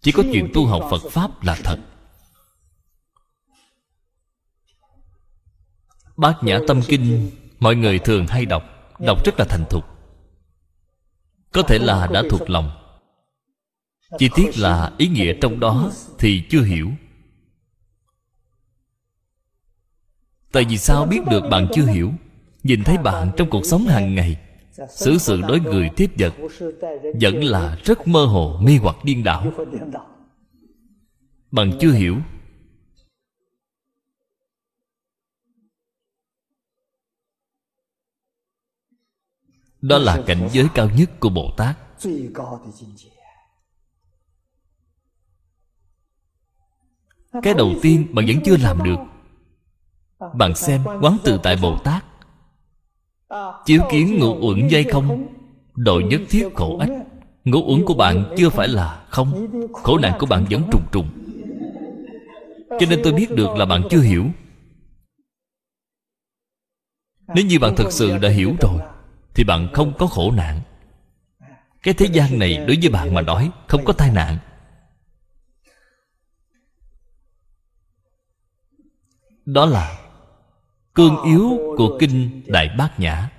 Chỉ 0.00 0.12
có 0.12 0.22
chuyện 0.32 0.50
tu 0.54 0.66
học 0.66 0.82
phật 0.90 1.10
pháp 1.10 1.42
là 1.42 1.56
thật. 1.64 1.78
Bát 6.16 6.36
nhã 6.42 6.58
tâm 6.68 6.80
kinh 6.88 7.30
mọi 7.60 7.76
người 7.76 7.98
thường 7.98 8.26
hay 8.26 8.46
đọc 8.46 8.79
đọc 9.06 9.24
rất 9.24 9.38
là 9.38 9.44
thành 9.44 9.64
thục. 9.70 9.84
Có 11.52 11.62
thể 11.62 11.78
là 11.78 12.06
đã 12.06 12.22
thuộc 12.30 12.50
lòng. 12.50 12.70
Chi 14.18 14.28
tiết 14.34 14.58
là 14.58 14.92
ý 14.98 15.08
nghĩa 15.08 15.32
trong 15.40 15.60
đó 15.60 15.90
thì 16.18 16.42
chưa 16.50 16.62
hiểu. 16.62 16.90
Tại 20.52 20.64
vì 20.68 20.78
sao 20.78 21.06
biết 21.06 21.20
được 21.30 21.42
bạn 21.50 21.68
chưa 21.74 21.86
hiểu? 21.86 22.12
Nhìn 22.62 22.84
thấy 22.84 22.98
bạn 22.98 23.30
trong 23.36 23.50
cuộc 23.50 23.64
sống 23.64 23.86
hàng 23.86 24.14
ngày. 24.14 24.36
Xử 24.88 25.18
sự 25.18 25.40
đối 25.48 25.60
người 25.60 25.90
tiếp 25.96 26.10
vật 26.18 26.34
vẫn 27.20 27.44
là 27.44 27.78
rất 27.84 28.08
mơ 28.08 28.24
hồ, 28.24 28.60
mê 28.62 28.78
hoặc 28.82 28.96
điên 29.04 29.24
đảo. 29.24 29.52
Bạn 31.50 31.72
chưa 31.80 31.92
hiểu. 31.92 32.16
Đó 39.80 39.98
là 39.98 40.22
cảnh 40.26 40.48
giới 40.52 40.68
cao 40.74 40.90
nhất 40.96 41.10
của 41.20 41.28
bồ 41.28 41.54
tát. 41.56 41.76
Cái 47.42 47.54
đầu 47.54 47.72
tiên 47.82 48.06
bạn 48.14 48.26
vẫn 48.26 48.36
chưa 48.44 48.56
làm 48.56 48.82
được. 48.82 48.96
Bạn 50.34 50.54
xem 50.54 50.84
quán 51.00 51.18
từ 51.24 51.40
tại 51.42 51.56
bồ 51.62 51.78
tát. 51.78 52.04
Chiếu 53.64 53.82
kiến 53.90 54.18
ngũ 54.18 54.48
uẩn 54.48 54.68
dây 54.68 54.84
không 54.84 55.28
đội 55.74 56.02
nhất 56.02 56.20
thiết 56.30 56.48
khổ 56.54 56.78
ách. 56.78 56.90
Ngũ 57.44 57.72
uẩn 57.72 57.84
của 57.86 57.94
bạn 57.94 58.34
chưa 58.36 58.50
phải 58.50 58.68
là 58.68 59.06
không, 59.08 59.48
khổ 59.72 59.98
nạn 59.98 60.16
của 60.20 60.26
bạn 60.26 60.46
vẫn 60.50 60.62
trùng 60.72 60.86
trùng. 60.92 61.08
Cho 62.80 62.86
nên 62.90 63.00
tôi 63.04 63.12
biết 63.12 63.30
được 63.30 63.48
là 63.56 63.64
bạn 63.66 63.82
chưa 63.90 64.00
hiểu. 64.00 64.26
Nếu 67.34 67.46
như 67.46 67.58
bạn 67.58 67.76
thực 67.76 67.92
sự 67.92 68.18
đã 68.18 68.28
hiểu 68.28 68.54
rồi 68.60 68.80
thì 69.34 69.44
bạn 69.44 69.68
không 69.74 69.92
có 69.98 70.06
khổ 70.06 70.30
nạn. 70.30 70.60
Cái 71.82 71.94
thế 71.94 72.06
gian 72.06 72.38
này 72.38 72.56
đối 72.56 72.78
với 72.80 72.88
bạn 72.88 73.14
mà 73.14 73.20
nói, 73.20 73.50
không 73.68 73.84
có 73.84 73.92
tai 73.92 74.10
nạn. 74.10 74.38
Đó 79.44 79.66
là 79.66 79.98
cương 80.94 81.16
yếu 81.24 81.58
của 81.76 81.96
kinh 82.00 82.42
đại 82.46 82.68
bát 82.78 83.00
nhã. 83.00 83.30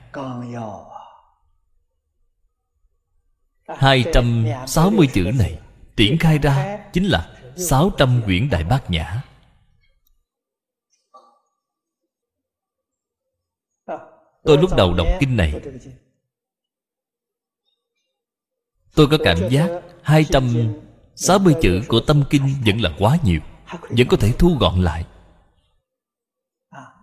260 3.77 5.07
chữ 5.13 5.31
này 5.39 5.59
triển 5.95 6.17
khai 6.17 6.37
ra 6.37 6.79
chính 6.93 7.05
là 7.05 7.29
600 7.55 8.21
quyển 8.25 8.49
đại 8.49 8.63
bát 8.63 8.89
nhã. 8.89 9.21
Tôi 14.43 14.57
lúc 14.57 14.75
đầu 14.77 14.93
đọc 14.93 15.07
kinh 15.19 15.37
này, 15.37 15.61
Tôi 18.95 19.07
có 19.07 19.17
cảm 19.23 19.37
giác 19.49 19.69
260 20.01 21.55
chữ 21.61 21.81
của 21.87 21.99
tâm 21.99 22.23
kinh 22.29 22.55
vẫn 22.65 22.81
là 22.81 22.95
quá 22.99 23.17
nhiều, 23.23 23.39
Vẫn 23.89 24.07
có 24.07 24.17
thể 24.17 24.31
thu 24.31 24.57
gọn 24.59 24.81
lại. 24.81 25.05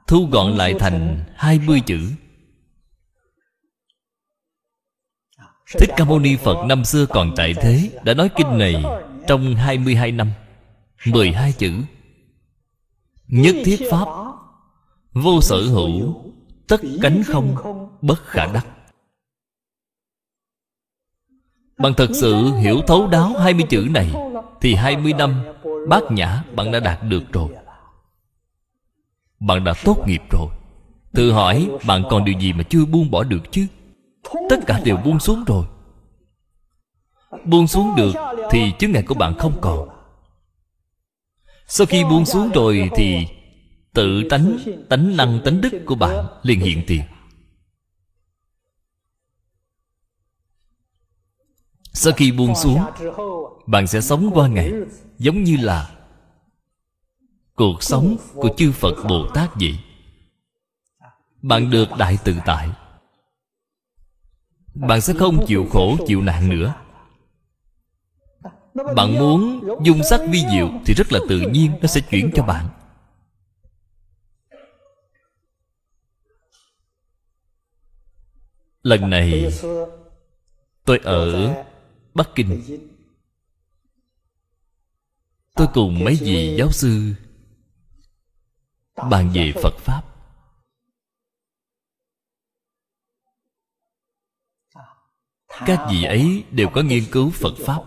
Thu 0.06 0.28
gọn 0.32 0.52
lại 0.52 0.74
thành 0.78 1.24
20 1.34 1.80
chữ. 1.86 2.12
Thích 5.78 5.90
Ca 5.96 6.04
Mâu 6.04 6.18
Ni 6.18 6.36
Phật 6.36 6.64
năm 6.66 6.84
xưa 6.84 7.06
còn 7.06 7.32
tại 7.36 7.54
thế, 7.54 7.90
Đã 8.04 8.14
nói 8.14 8.30
kinh 8.36 8.58
này 8.58 8.84
trong 9.26 9.54
22 9.54 10.12
năm. 10.12 10.32
12 11.06 11.52
chữ. 11.52 11.72
Nhất 13.26 13.56
thiết 13.64 13.80
Pháp, 13.90 14.08
Vô 15.12 15.40
sở 15.40 15.62
hữu 15.62 16.24
Tất 16.68 16.80
cánh 17.02 17.22
không 17.26 17.54
Bất 18.02 18.24
khả 18.24 18.46
đắc. 18.46 18.66
Bạn 21.78 21.94
thật 21.96 22.08
sự 22.14 22.54
hiểu 22.54 22.80
thấu 22.86 23.06
đáo 23.06 23.32
20 23.38 23.66
chữ 23.68 23.88
này 23.90 24.12
Thì 24.60 24.74
20 24.74 25.12
năm 25.12 25.42
Bát 25.88 26.02
nhã 26.10 26.42
bạn 26.56 26.72
đã 26.72 26.80
đạt 26.80 27.02
được 27.02 27.32
rồi. 27.32 27.48
Bạn 29.40 29.64
đã 29.64 29.74
tốt 29.84 30.04
nghiệp 30.06 30.22
rồi. 30.30 30.48
Tự 31.12 31.32
hỏi 31.32 31.70
bạn 31.86 32.02
còn 32.10 32.24
điều 32.24 32.38
gì 32.40 32.52
mà 32.52 32.62
chưa 32.62 32.84
buông 32.84 33.10
bỏ 33.10 33.22
được 33.22 33.52
chứ? 33.52 33.66
Tất 34.50 34.56
cả 34.66 34.80
đều 34.84 34.96
buông 34.96 35.20
xuống 35.20 35.44
rồi. 35.44 35.64
Buông 37.44 37.66
xuống 37.66 37.96
được 37.96 38.12
Thì 38.50 38.72
chứng 38.78 38.92
ngại 38.92 39.02
của 39.02 39.14
bạn 39.14 39.38
không 39.38 39.58
còn. 39.60 39.88
Sau 41.66 41.86
khi 41.86 42.04
buông 42.04 42.24
xuống 42.24 42.50
rồi 42.50 42.90
thì 42.96 43.26
Tự 43.98 44.22
tánh, 44.30 44.58
tánh 44.88 45.16
năng, 45.16 45.40
tánh 45.44 45.60
đức 45.60 45.70
của 45.86 45.94
bạn 45.94 46.26
liền 46.42 46.60
hiện 46.60 46.82
tiền. 46.86 47.02
Sau 51.92 52.12
khi 52.12 52.32
buông 52.32 52.54
xuống 52.54 52.78
Bạn 53.66 53.86
sẽ 53.86 54.00
sống 54.00 54.30
qua 54.34 54.48
ngày 54.48 54.72
Giống 55.18 55.44
như 55.44 55.56
là 55.56 55.90
Cuộc 57.54 57.82
sống 57.82 58.16
của 58.34 58.48
chư 58.56 58.72
Phật 58.72 58.94
Bồ 59.08 59.26
Tát 59.34 59.50
vậy. 59.54 59.78
Bạn 61.42 61.70
được 61.70 61.88
đại 61.98 62.18
tự 62.24 62.34
tại. 62.46 62.70
Bạn 64.74 65.00
sẽ 65.00 65.14
không 65.18 65.46
chịu 65.46 65.66
khổ 65.70 65.96
chịu 66.06 66.22
nạn 66.22 66.48
nữa. 66.48 66.74
Bạn 68.96 69.18
muốn 69.18 69.60
dung 69.84 70.00
sắc 70.10 70.20
vi 70.30 70.44
diệu 70.52 70.70
Thì 70.86 70.94
rất 70.94 71.12
là 71.12 71.20
tự 71.28 71.40
nhiên 71.40 71.72
Nó 71.80 71.86
sẽ 71.86 72.00
chuyển 72.00 72.30
cho 72.34 72.42
bạn. 72.42 72.68
Lần 78.88 79.10
này, 79.10 79.48
Tôi 80.84 80.98
ở 80.98 81.54
Bắc 82.14 82.28
Kinh. 82.34 82.62
Tôi 85.54 85.66
cùng 85.74 86.04
mấy 86.04 86.14
vị 86.14 86.56
giáo 86.58 86.70
sư 86.72 87.14
Bàn 89.10 89.30
về 89.34 89.52
Phật 89.62 89.74
Pháp. 89.78 90.02
Các 95.48 95.86
vị 95.90 96.04
ấy 96.04 96.44
đều 96.50 96.68
có 96.74 96.82
nghiên 96.82 97.04
cứu 97.12 97.30
Phật 97.30 97.54
Pháp. 97.66 97.82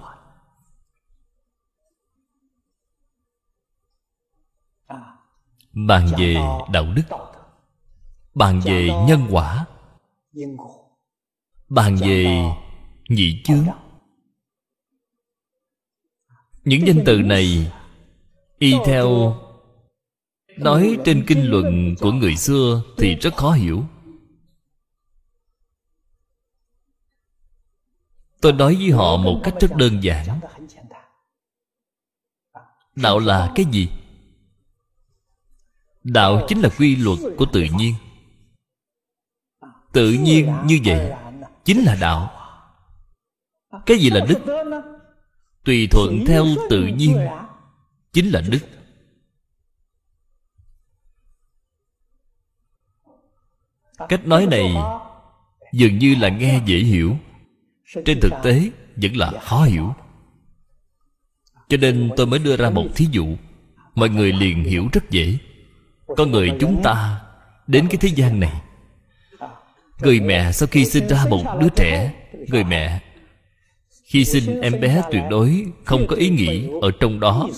Bàn 5.73 6.07
về 6.17 6.35
đạo 6.71 6.85
đức, 6.95 7.03
Bàn 8.33 8.61
về 8.65 8.89
nhân 9.07 9.27
quả. 9.31 9.65
Bàn 11.71 11.95
về 11.95 12.25
nhị 13.09 13.41
chướng. 13.43 13.65
Những 16.63 16.87
danh 16.87 17.03
từ 17.05 17.21
này, 17.21 17.71
Y 18.59 18.73
theo 18.85 19.35
Nói 20.57 20.97
trên 21.05 21.23
kinh 21.27 21.49
luận 21.49 21.95
của 21.99 22.11
người 22.11 22.35
xưa 22.35 22.83
Thì 22.97 23.15
rất 23.15 23.35
khó 23.35 23.51
hiểu. 23.51 23.83
Tôi 28.41 28.53
nói 28.53 28.75
với 28.75 28.91
họ 28.91 29.17
một 29.17 29.41
cách 29.43 29.53
rất 29.59 29.75
đơn 29.75 30.03
giản. 30.03 30.39
Đạo 32.95 33.19
là 33.19 33.51
cái 33.55 33.65
gì? 33.71 33.89
Đạo 36.03 36.45
chính 36.47 36.61
là 36.61 36.69
quy 36.77 36.95
luật 36.95 37.19
của 37.37 37.45
tự 37.53 37.63
nhiên. 37.77 37.95
Tự 39.91 40.11
nhiên 40.11 40.53
như 40.65 40.79
vậy. 40.85 41.11
Chính 41.65 41.83
là 41.83 41.97
đạo. 42.01 42.31
Cái 43.85 43.97
gì 43.97 44.09
là 44.09 44.25
đức? 44.29 44.39
Tùy 45.63 45.87
thuận 45.91 46.23
theo 46.27 46.45
tự 46.69 46.85
nhiên, 46.85 47.17
Chính 48.13 48.29
là 48.29 48.41
đức. 48.41 48.59
Cách 54.09 54.27
nói 54.27 54.45
này 54.45 54.75
dường 55.73 55.97
như 55.97 56.15
là 56.15 56.29
nghe 56.29 56.61
dễ 56.65 56.77
hiểu, 56.77 57.17
trên 58.05 58.19
thực 58.21 58.33
tế 58.43 58.71
vẫn 58.95 59.17
là 59.17 59.31
khó 59.41 59.63
hiểu. 59.63 59.93
Cho 61.69 61.77
nên 61.77 62.11
tôi 62.17 62.27
mới 62.27 62.39
đưa 62.39 62.57
ra 62.57 62.69
một 62.69 62.85
thí 62.95 63.07
dụ, 63.11 63.35
mọi 63.95 64.09
người 64.09 64.31
liền 64.33 64.63
hiểu 64.63 64.87
rất 64.93 65.09
dễ. 65.09 65.37
Con 66.07 66.31
người 66.31 66.51
chúng 66.59 66.81
ta 66.83 67.21
đến 67.67 67.87
cái 67.89 67.97
thế 67.97 68.09
gian 68.09 68.39
này 68.39 68.61
người 70.01 70.19
mẹ 70.19 70.51
sau 70.51 70.67
khi 70.67 70.85
sinh 70.85 71.07
ra 71.07 71.25
một 71.29 71.43
đứa 71.59 71.69
trẻ. 71.75 72.13
Người 72.47 72.63
mẹ. 72.63 72.99
Khi 74.05 74.25
sinh 74.25 74.61
em 74.61 74.81
bé 74.81 75.01
tuyệt 75.11 75.23
đối 75.29 75.65
không 75.85 76.07
có 76.07 76.15
ý 76.15 76.29
nghĩ 76.29 76.67
ở 76.81 76.91
trong 76.99 77.19
đó. 77.19 77.49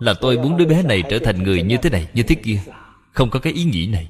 Là 0.00 0.14
tôi 0.14 0.38
muốn 0.38 0.56
đứa 0.56 0.66
bé 0.66 0.82
này 0.82 1.02
trở 1.10 1.18
thành 1.18 1.42
người 1.42 1.62
như 1.62 1.76
thế 1.76 1.90
này, 1.90 2.08
như 2.14 2.22
thế 2.22 2.34
kia. 2.34 2.60
Không 3.12 3.30
có 3.30 3.38
cái 3.38 3.52
ý 3.52 3.64
nghĩ 3.64 3.86
này. 3.86 4.08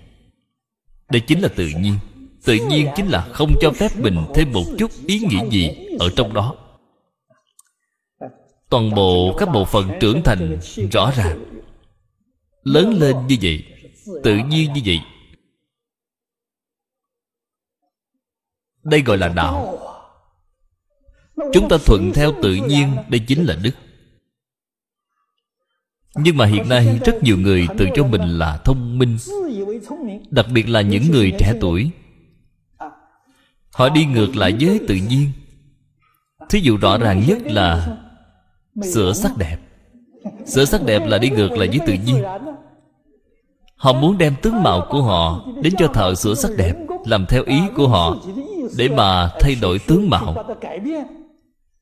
Đây 1.10 1.20
chính 1.20 1.40
là 1.40 1.48
tự 1.48 1.68
nhiên. 1.80 1.94
Tự 2.44 2.54
nhiên 2.54 2.88
chính 2.96 3.06
là 3.06 3.20
không 3.20 3.54
cho 3.60 3.70
phép 3.70 3.88
mình 3.96 4.18
thêm 4.34 4.52
một 4.52 4.64
chút 4.78 4.90
ý 5.06 5.18
nghĩ 5.18 5.38
gì 5.50 5.70
ở 5.98 6.10
trong 6.16 6.34
đó. 6.34 6.54
Toàn 8.70 8.94
bộ 8.94 9.36
các 9.38 9.48
bộ 9.52 9.64
phận 9.64 9.90
trưởng 10.00 10.22
thành 10.22 10.58
rõ 10.92 11.12
ràng. 11.16 11.44
Lớn 12.62 12.94
lên 13.00 13.16
như 13.28 13.36
vậy, 13.42 13.64
tự 14.22 14.36
nhiên 14.36 14.72
như 14.72 14.80
vậy 14.84 15.00
đây 18.84 19.02
gọi 19.02 19.18
là 19.18 19.28
đạo 19.28 19.78
chúng 21.52 21.68
ta 21.68 21.76
thuận 21.86 22.12
theo 22.12 22.32
tự 22.42 22.54
nhiên, 22.54 22.96
đây 23.08 23.20
chính 23.26 23.44
là 23.44 23.56
đức. 23.62 23.70
Nhưng 26.14 26.36
mà 26.36 26.46
hiện 26.46 26.68
nay 26.68 27.00
rất 27.04 27.22
nhiều 27.22 27.38
người 27.38 27.68
tự 27.78 27.86
cho 27.94 28.04
mình 28.06 28.38
là 28.38 28.56
thông 28.64 28.98
minh, 28.98 29.18
đặc 30.30 30.46
biệt 30.52 30.68
là 30.68 30.80
những 30.80 31.10
người 31.10 31.32
trẻ 31.38 31.54
tuổi. 31.60 31.90
Họ 33.72 33.88
đi 33.88 34.04
ngược 34.04 34.36
lại 34.36 34.56
với 34.60 34.80
tự 34.88 34.94
nhiên. 34.94 35.30
Thí 36.48 36.60
dụ 36.60 36.76
rõ 36.76 36.98
ràng 36.98 37.24
nhất 37.26 37.38
là 37.42 37.96
sửa 38.92 39.12
sắc 39.12 39.32
đẹp. 39.38 39.56
Sửa 40.46 40.64
sắc 40.64 40.84
đẹp 40.84 41.02
là 41.06 41.18
đi 41.18 41.30
ngược 41.30 41.52
lại 41.52 41.68
với 41.68 41.80
tự 41.86 41.92
nhiên 41.92 42.24
họ 43.76 43.92
muốn 43.92 44.18
đem 44.18 44.34
tướng 44.42 44.62
mạo 44.62 44.86
của 44.90 45.02
họ 45.02 45.44
đến 45.62 45.74
cho 45.78 45.86
thợ 45.86 46.14
sửa 46.14 46.34
sắc 46.34 46.50
đẹp, 46.56 46.74
làm 47.06 47.26
theo 47.26 47.42
ý 47.46 47.60
của 47.76 47.88
họ, 47.88 48.16
để 48.76 48.88
mà 48.88 49.30
thay 49.40 49.54
đổi 49.60 49.78
tướng 49.78 50.10
mạo. 50.10 50.44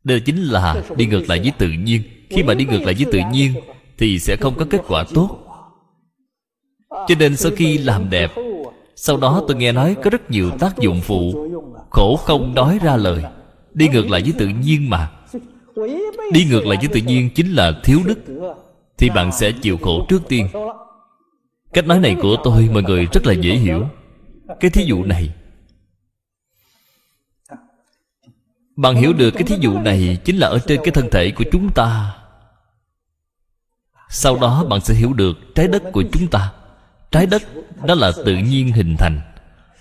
Đây 0.04 0.20
chính 0.20 0.42
là 0.42 0.82
đi 0.96 1.06
ngược 1.06 1.28
lại 1.28 1.38
với 1.38 1.52
tự 1.58 1.68
nhiên. 1.68 2.02
Khi 2.30 2.42
mà 2.42 2.54
đi 2.54 2.64
ngược 2.64 2.82
lại 2.82 2.94
với 2.94 3.12
tự 3.12 3.20
nhiên, 3.32 3.54
thì 3.98 4.18
sẽ 4.18 4.36
không 4.36 4.54
có 4.54 4.64
kết 4.70 4.80
quả 4.88 5.04
tốt. 5.14 5.38
Cho 6.90 7.14
nên 7.18 7.36
sau 7.36 7.52
khi 7.56 7.78
làm 7.78 8.10
đẹp, 8.10 8.30
sau 8.96 9.16
đó 9.16 9.42
tôi 9.48 9.56
nghe 9.56 9.72
nói 9.72 9.96
có 10.04 10.10
rất 10.10 10.30
nhiều 10.30 10.50
tác 10.58 10.78
dụng 10.78 11.00
phụ, 11.00 11.48
khổ 11.90 12.16
không 12.16 12.54
nói 12.54 12.78
ra 12.82 12.96
lời. 12.96 13.24
Đi 13.74 13.88
ngược 13.88 14.10
lại 14.10 14.22
với 14.22 14.32
tự 14.38 14.48
nhiên 14.48 14.90
mà. 14.90 15.10
Đi 16.32 16.44
ngược 16.50 16.66
lại 16.66 16.78
với 16.80 16.88
tự 16.88 17.00
nhiên 17.00 17.30
chính 17.34 17.52
là 17.52 17.72
thiếu 17.84 18.00
đức, 18.04 18.18
thì 18.98 19.10
bạn 19.10 19.32
sẽ 19.32 19.52
chịu 19.52 19.78
khổ 19.82 20.06
trước 20.08 20.22
tiên 20.28 20.48
cách 21.72 21.86
nói 21.86 22.00
này 22.00 22.16
của 22.22 22.36
tôi, 22.44 22.68
mọi 22.72 22.82
người 22.82 23.06
rất 23.12 23.26
là 23.26 23.32
dễ 23.32 23.54
hiểu. 23.54 23.88
Cái 24.60 24.70
thí 24.70 24.84
dụ 24.84 25.04
này. 25.04 25.34
Bạn 28.76 28.96
hiểu 28.96 29.12
được 29.12 29.30
cái 29.30 29.42
thí 29.42 29.56
dụ 29.60 29.78
này 29.78 30.18
chính 30.24 30.36
là 30.36 30.48
ở 30.48 30.58
trên 30.66 30.80
cái 30.84 30.90
thân 30.90 31.08
thể 31.10 31.30
của 31.30 31.44
chúng 31.52 31.70
ta. 31.74 32.14
Sau 34.08 34.38
đó 34.38 34.64
bạn 34.64 34.80
sẽ 34.80 34.94
hiểu 34.94 35.12
được 35.12 35.36
trái 35.54 35.68
đất 35.68 35.82
của 35.92 36.02
chúng 36.12 36.28
ta. 36.28 36.52
Trái 37.10 37.26
đất 37.26 37.42
đó 37.86 37.94
là 37.94 38.12
tự 38.24 38.36
nhiên 38.36 38.72
hình 38.72 38.96
thành. 38.98 39.20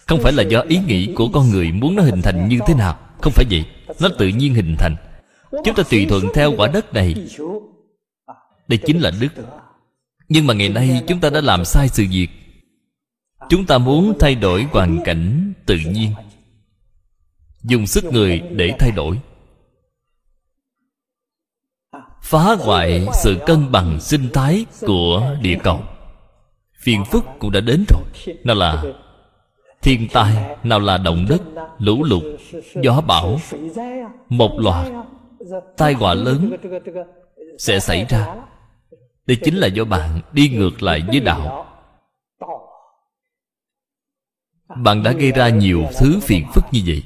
Không 0.07 0.19
phải 0.19 0.33
là 0.33 0.43
do 0.43 0.59
ý 0.59 0.77
nghĩ 0.77 1.13
của 1.15 1.29
con 1.33 1.49
người 1.49 1.71
muốn 1.71 1.95
nó 1.95 2.03
hình 2.03 2.21
thành 2.21 2.47
như 2.47 2.59
thế 2.67 2.73
nào. 2.73 2.99
Không 3.21 3.33
phải 3.33 3.45
vậy. 3.49 3.65
Nó 4.01 4.09
tự 4.17 4.27
nhiên 4.27 4.53
hình 4.53 4.75
thành. 4.79 4.95
Chúng 5.51 5.75
ta 5.75 5.83
tùy 5.89 6.05
thuận 6.09 6.23
theo 6.33 6.53
quả 6.57 6.67
đất 6.67 6.93
này. 6.93 7.15
Đây 8.67 8.79
chính 8.85 8.99
là 8.99 9.11
đức 9.19 9.29
nhưng 10.34 10.47
mà 10.47 10.53
ngày 10.53 10.69
nay 10.69 11.03
chúng 11.07 11.19
ta 11.19 11.29
đã 11.29 11.41
làm 11.41 11.65
sai 11.65 11.88
sự 11.88 12.05
việc. 12.11 12.27
Chúng 13.49 13.65
ta 13.65 13.77
muốn 13.77 14.13
thay 14.19 14.36
đổi 14.36 14.63
hoàn 14.71 14.99
cảnh 15.05 15.53
tự 15.65 15.77
nhiên. 15.88 16.11
Dùng 17.63 17.88
sức 17.88 18.03
người 18.03 18.39
để 18.39 18.73
thay 18.79 18.91
đổi. 18.91 19.19
Phá 22.23 22.55
hoại 22.59 23.07
sự 23.13 23.38
cân 23.45 23.71
bằng 23.71 23.99
sinh 23.99 24.29
thái 24.34 24.65
của 24.82 25.36
địa 25.41 25.57
cầu. 25.63 25.84
Phiền 26.82 27.05
phức 27.05 27.25
cũng 27.39 27.51
đã 27.51 27.59
đến 27.59 27.86
rồi. 27.89 28.36
Nào 28.43 28.55
là 28.55 28.84
thiên 29.82 30.07
tai, 30.13 30.57
nào 30.63 30.79
là 30.79 30.97
động 30.97 31.25
đất, 31.29 31.41
lũ 31.77 32.03
lụt, 32.03 32.23
gió 32.84 33.01
bão. 33.01 33.39
Một 34.29 34.59
loạt 34.59 34.88
tai 35.77 35.93
họa 35.93 36.13
lớn 36.13 36.55
sẽ 37.57 37.79
xảy 37.79 38.05
ra 38.09 38.36
đây 39.32 39.39
chính 39.43 39.55
là 39.55 39.67
do 39.67 39.86
bạn 39.86 40.21
đi 40.32 40.49
ngược 40.49 40.84
lại 40.84 41.03
với 41.07 41.19
đạo. 41.19 41.65
Bạn 44.75 45.03
đã 45.03 45.11
gây 45.11 45.32
ra 45.32 45.49
nhiều 45.49 45.88
thứ 45.99 46.19
phiền 46.21 46.45
phức 46.53 46.63
như 46.71 46.82
vậy. 46.86 47.03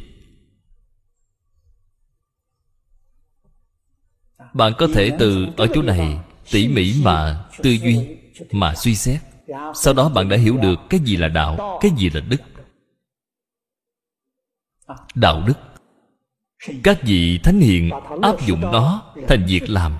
Bạn 4.53 4.73
có 4.77 4.87
thể 4.93 5.11
từ 5.19 5.47
ở 5.57 5.67
chỗ 5.73 5.81
này 5.81 6.19
tỉ 6.51 6.67
mỉ 6.67 6.95
mà 7.03 7.45
tư 7.63 7.71
duy, 7.71 8.17
mà 8.51 8.75
suy 8.75 8.95
xét. 8.95 9.21
Sau 9.75 9.93
đó 9.93 10.09
bạn 10.09 10.29
đã 10.29 10.37
hiểu 10.37 10.57
được 10.57 10.79
cái 10.89 10.99
gì 10.99 11.17
là 11.17 11.27
đạo, 11.27 11.79
cái 11.81 11.91
gì 11.97 12.09
là 12.09 12.21
đức. 12.21 12.41
Đạo 15.15 15.43
đức. 15.47 15.57
Các 16.83 16.99
vị 17.03 17.39
thánh 17.43 17.59
hiền 17.59 17.89
áp 18.21 18.45
dụng 18.47 18.61
nó 18.61 19.13
thành 19.27 19.45
việc 19.47 19.69
làm 19.69 19.97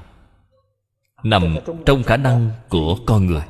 nằm 1.25 1.57
trong 1.85 2.03
khả 2.03 2.17
năng 2.17 2.51
của 2.69 2.97
con 3.05 3.25
người. 3.25 3.43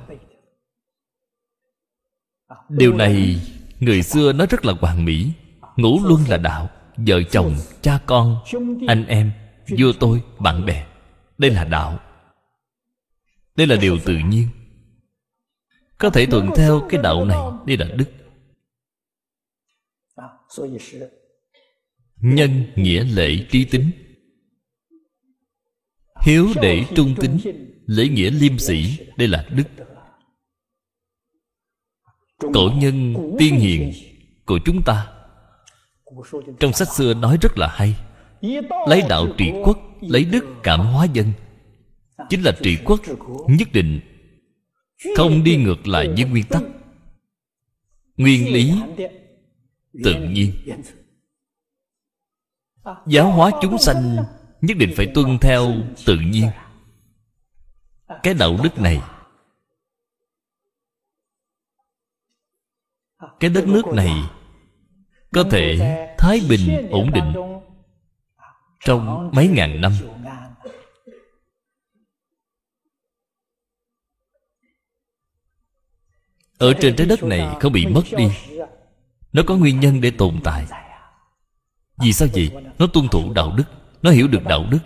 Điều 2.70 2.94
này, 2.94 3.40
người 3.80 4.04
xưa 4.04 4.34
nói 4.34 4.48
rất 4.50 4.66
là 4.66 4.74
hoàn 4.82 5.06
mỹ. 5.06 5.32
Ngũ 5.76 6.00
luân 6.04 6.22
là 6.30 6.38
đạo, 6.38 6.70
vợ 6.98 7.24
chồng, 7.32 7.56
cha 7.82 8.00
con, 8.06 8.38
anh 8.88 9.06
em, 9.08 9.32
vua 9.80 9.92
tôi, 10.00 10.24
bạn 10.40 10.66
bè. 10.66 10.88
Đây 11.38 11.52
là 11.52 11.64
đạo. 11.64 12.00
Đây 13.56 13.68
là 13.68 13.76
điều 13.76 13.98
tự 14.06 14.18
nhiên. 14.18 14.48
Có 15.98 16.10
thể 16.10 16.26
thuận 16.26 16.50
theo 16.56 16.88
cái 16.90 17.02
đạo 17.02 17.26
này 17.26 17.38
đây 17.66 17.78
là 17.78 17.86
đức. 17.96 18.12
Nhân 22.16 22.64
nghĩa 22.76 23.04
lễ 23.04 23.46
trí 23.52 23.66
tính 23.66 23.92
hiếu 26.26 26.48
để 26.62 26.86
trung 26.96 27.16
tính 27.22 27.38
lễ 27.86 28.08
nghĩa 28.08 28.30
liêm 28.30 28.60
sĩ 28.60 28.98
đây 29.18 29.28
là 29.28 29.46
đức. 29.50 29.64
Cổ 32.40 32.70
nhân 32.76 33.16
tiên 33.40 33.56
hiền 33.60 33.94
của 34.46 34.60
chúng 34.66 34.82
ta. 34.86 35.08
trong 36.60 36.74
sách 36.74 36.88
xưa 36.94 37.14
nói 37.14 37.38
rất 37.42 37.58
là 37.58 37.68
hay 37.68 37.96
lấy 38.88 39.02
đạo 39.10 39.28
trị 39.38 39.52
quốc 39.64 39.80
lấy 40.02 40.26
đức 40.26 40.46
cảm 40.64 40.80
hóa 40.80 41.06
dân. 41.14 41.32
chính 42.30 42.42
là 42.42 42.52
trị 42.64 42.78
quốc 42.86 43.02
nhất 43.48 43.68
định 43.74 44.00
không 45.18 45.44
đi 45.44 45.58
ngược 45.58 45.88
lại 45.88 46.08
với 46.08 46.26
nguyên 46.26 46.46
tắc. 46.50 46.64
nguyên 48.18 48.54
lý 48.54 48.74
tự 50.04 50.14
nhiên. 50.30 50.52
giáo 53.08 53.32
hóa 53.32 53.52
chúng 53.62 53.78
sanh 53.78 54.18
nhất 54.66 54.78
định 54.78 54.94
phải 54.96 55.12
tuân 55.14 55.38
theo 55.42 55.74
tự 56.06 56.18
nhiên. 56.20 56.50
Cái 58.24 58.34
đạo 58.34 58.58
đức 58.64 58.78
này, 58.78 59.02
cái 63.40 63.50
đất 63.50 63.68
nước 63.68 63.86
này 63.94 64.12
có 65.34 65.44
thể 65.52 65.78
thái 66.18 66.42
bình 66.50 66.88
ổn 66.92 67.12
định 67.14 67.34
trong 68.80 69.32
mấy 69.34 69.48
ngàn 69.48 69.82
năm. 69.82 69.92
Ở 76.58 76.74
trên 76.82 76.96
trái 76.96 77.08
đất 77.08 77.24
này 77.24 77.58
không 77.60 77.74
bị 77.74 77.86
mất 77.86 78.04
đi. 78.18 78.28
Nó 79.34 79.44
có 79.48 79.56
nguyên 79.56 79.80
nhân 79.80 80.02
để 80.02 80.12
tồn 80.12 80.40
tại. 80.44 80.66
Vì 81.98 82.14
sao 82.14 82.28
vậy? 82.34 82.52
Nó 82.80 82.88
tuân 82.88 83.08
thủ 83.08 83.34
đạo 83.34 83.54
đức 83.58 83.64
nó 84.02 84.12
hiểu 84.12 84.28
được 84.28 84.42
đạo 84.50 84.66
đức. 84.72 84.80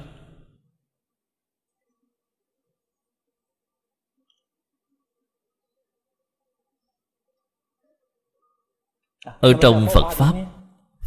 Ở 9.23 9.53
trong 9.61 9.87
phật 9.93 10.11
pháp 10.13 10.33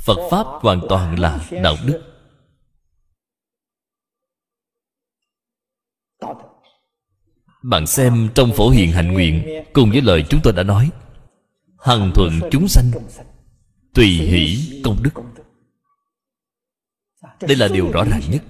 phật 0.06 0.28
pháp 0.30 0.46
hoàn 0.46 0.80
toàn 0.88 1.18
là 1.18 1.48
đạo 1.62 1.76
đức. 1.86 2.02
Bạn 7.62 7.86
xem 7.86 8.28
trong 8.34 8.52
phổ 8.56 8.70
hiền 8.70 8.92
hạnh 8.92 9.12
nguyện, 9.12 9.64
cùng 9.72 9.90
với 9.90 10.00
lời 10.00 10.24
chúng 10.28 10.40
tôi 10.44 10.52
đã 10.52 10.62
nói, 10.62 10.90
hằng 11.78 12.12
thuận 12.14 12.40
chúng 12.50 12.68
sanh, 12.68 12.90
tùy 13.94 14.06
hỷ 14.06 14.56
công 14.84 15.02
đức 15.02 15.10
đây 17.48 17.56
là 17.56 17.68
điều 17.68 17.92
rõ 17.92 18.04
ràng 18.04 18.22
nhất. 18.30 18.42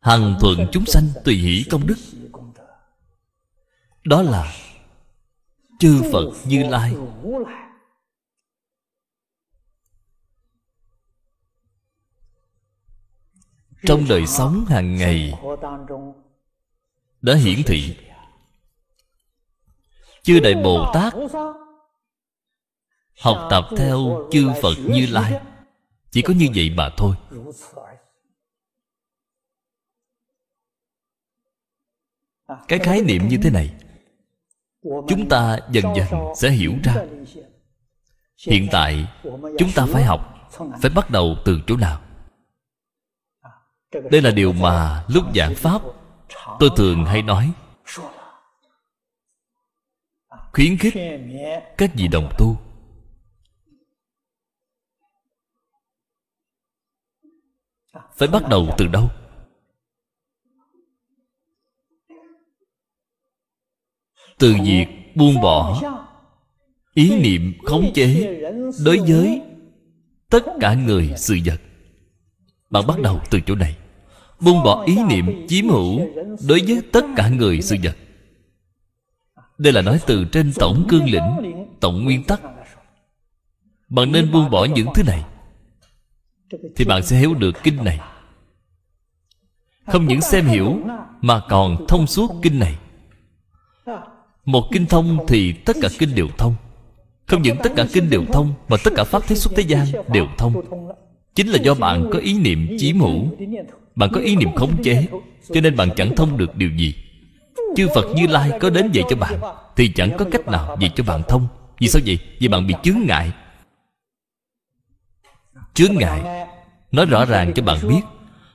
Hằng 0.00 0.36
thuận 0.40 0.66
chúng 0.72 0.86
sanh 0.86 1.08
tùy 1.24 1.34
hỷ 1.34 1.64
công 1.70 1.86
đức. 1.86 1.96
Đó 4.04 4.22
là 4.22 4.54
chư 5.78 6.02
phật 6.12 6.30
như 6.46 6.62
lai. 6.68 6.94
Trong 13.86 14.04
đời 14.08 14.26
sống 14.26 14.64
hàng 14.68 14.96
ngày, 14.96 15.34
đã 17.22 17.34
hiển 17.34 17.62
thị, 17.66 17.96
chư 20.22 20.40
đại 20.40 20.54
bồ 20.54 20.90
tát 20.94 21.14
học 23.20 23.48
tập 23.50 23.64
theo 23.76 24.28
chư 24.32 24.52
phật 24.62 24.74
như 24.88 25.06
lai 25.06 25.40
chỉ 26.14 26.22
có 26.22 26.34
như 26.34 26.48
vậy 26.54 26.70
mà 26.76 26.90
thôi. 26.96 27.16
Cái 32.68 32.78
khái 32.78 33.02
niệm 33.02 33.28
như 33.28 33.38
thế 33.42 33.50
này, 33.50 33.74
chúng 34.82 35.28
ta 35.28 35.58
dần 35.70 35.84
dần 35.96 36.06
sẽ 36.36 36.50
hiểu 36.50 36.72
ra. 36.84 36.94
Hiện 38.46 38.68
tại, 38.72 39.06
chúng 39.58 39.70
ta 39.74 39.86
phải 39.92 40.04
học, 40.04 40.50
phải 40.82 40.90
bắt 40.94 41.10
đầu 41.10 41.36
từ 41.44 41.60
chỗ 41.66 41.76
nào? 41.76 42.00
Đây 44.10 44.22
là 44.22 44.30
điều 44.30 44.52
mà 44.52 45.04
lúc 45.08 45.24
giảng 45.34 45.54
pháp, 45.54 45.82
tôi 46.60 46.70
thường 46.76 47.04
hay 47.04 47.22
nói. 47.22 47.52
Khuyến 50.52 50.78
khích 50.78 50.94
các 51.78 51.90
vị 51.94 52.08
đồng 52.08 52.32
tu 52.38 52.56
phải 58.16 58.28
bắt 58.28 58.48
đầu 58.48 58.74
từ 58.78 58.86
đâu? 58.86 59.10
Từ 64.38 64.54
việc 64.64 64.86
buông 65.14 65.40
bỏ 65.40 65.82
ý 66.94 67.20
niệm 67.20 67.54
khống 67.64 67.92
chế 67.94 68.40
đối 68.84 68.98
với 68.98 69.42
tất 70.30 70.44
cả 70.60 70.74
người 70.74 71.12
sự 71.16 71.38
vật. 71.44 71.60
Bạn 72.70 72.86
bắt 72.86 73.00
đầu 73.00 73.20
từ 73.30 73.40
chỗ 73.46 73.54
này. 73.54 73.76
Buông 74.40 74.62
bỏ 74.62 74.84
ý 74.86 74.98
niệm 75.08 75.46
chiếm 75.48 75.68
hữu 75.68 76.00
đối 76.48 76.60
với 76.66 76.82
tất 76.92 77.04
cả 77.16 77.28
người 77.28 77.62
sự 77.62 77.76
vật. 77.82 77.96
Đây 79.58 79.72
là 79.72 79.82
nói 79.82 80.00
từ 80.06 80.24
trên 80.32 80.52
tổng 80.56 80.86
cương 80.88 81.04
lĩnh, 81.04 81.66
tổng 81.80 82.04
nguyên 82.04 82.24
tắc. 82.24 82.40
Bạn 83.88 84.12
nên 84.12 84.32
buông 84.32 84.50
bỏ 84.50 84.64
những 84.64 84.88
thứ 84.94 85.02
này 85.02 85.24
thì 86.76 86.84
bạn 86.84 87.02
sẽ 87.02 87.16
hiểu 87.16 87.34
được 87.34 87.62
kinh 87.62 87.84
này. 87.84 88.00
Không 89.86 90.06
những 90.06 90.20
xem 90.20 90.46
hiểu, 90.46 90.78
mà 91.20 91.40
còn 91.48 91.86
thông 91.88 92.06
suốt 92.06 92.30
kinh 92.42 92.58
này. 92.58 92.74
Một 94.44 94.64
kinh 94.72 94.86
thông 94.86 95.18
thì 95.28 95.52
tất 95.52 95.76
cả 95.82 95.88
kinh 95.98 96.14
đều 96.14 96.28
thông. 96.38 96.54
Không 97.26 97.42
những 97.42 97.56
tất 97.62 97.72
cả 97.76 97.86
kinh 97.92 98.10
đều 98.10 98.24
thông, 98.32 98.54
mà 98.68 98.76
tất 98.84 98.90
cả 98.96 99.04
pháp 99.04 99.22
thế 99.26 99.36
xuất 99.36 99.52
thế 99.56 99.62
gian 99.62 99.86
đều 100.12 100.26
thông. 100.38 100.54
Chính 101.34 101.48
là 101.48 101.58
do 101.58 101.74
bạn 101.74 102.10
có 102.12 102.18
ý 102.18 102.38
niệm 102.38 102.76
chiếm 102.78 103.00
hữu 103.00 103.28
bạn 103.96 104.10
có 104.12 104.20
ý 104.20 104.36
niệm 104.36 104.52
khống 104.54 104.82
chế, 104.82 105.06
cho 105.54 105.60
nên 105.60 105.76
bạn 105.76 105.88
chẳng 105.96 106.16
thông 106.16 106.36
được 106.36 106.56
điều 106.56 106.70
gì. 106.70 106.94
Chư 107.76 107.88
phật 107.94 108.06
như 108.14 108.26
lai 108.26 108.50
có 108.60 108.70
đến 108.70 108.90
dạy 108.92 109.04
cho 109.10 109.16
bạn, 109.16 109.40
thì 109.76 109.88
chẳng 109.88 110.10
có 110.18 110.24
cách 110.32 110.46
nào 110.46 110.76
dạy 110.80 110.92
cho 110.96 111.04
bạn 111.04 111.22
thông. 111.28 111.46
Vì 111.78 111.88
sao 111.88 112.02
vậy? 112.06 112.18
Vì 112.38 112.48
bạn 112.48 112.66
bị 112.66 112.74
chướng 112.82 112.98
ngại 113.06 113.32
chướng 115.74 115.94
ngại. 115.94 116.46
Nói 116.92 117.06
rõ 117.06 117.24
ràng 117.24 117.52
cho 117.54 117.62
bạn 117.62 117.88
biết 117.88 118.00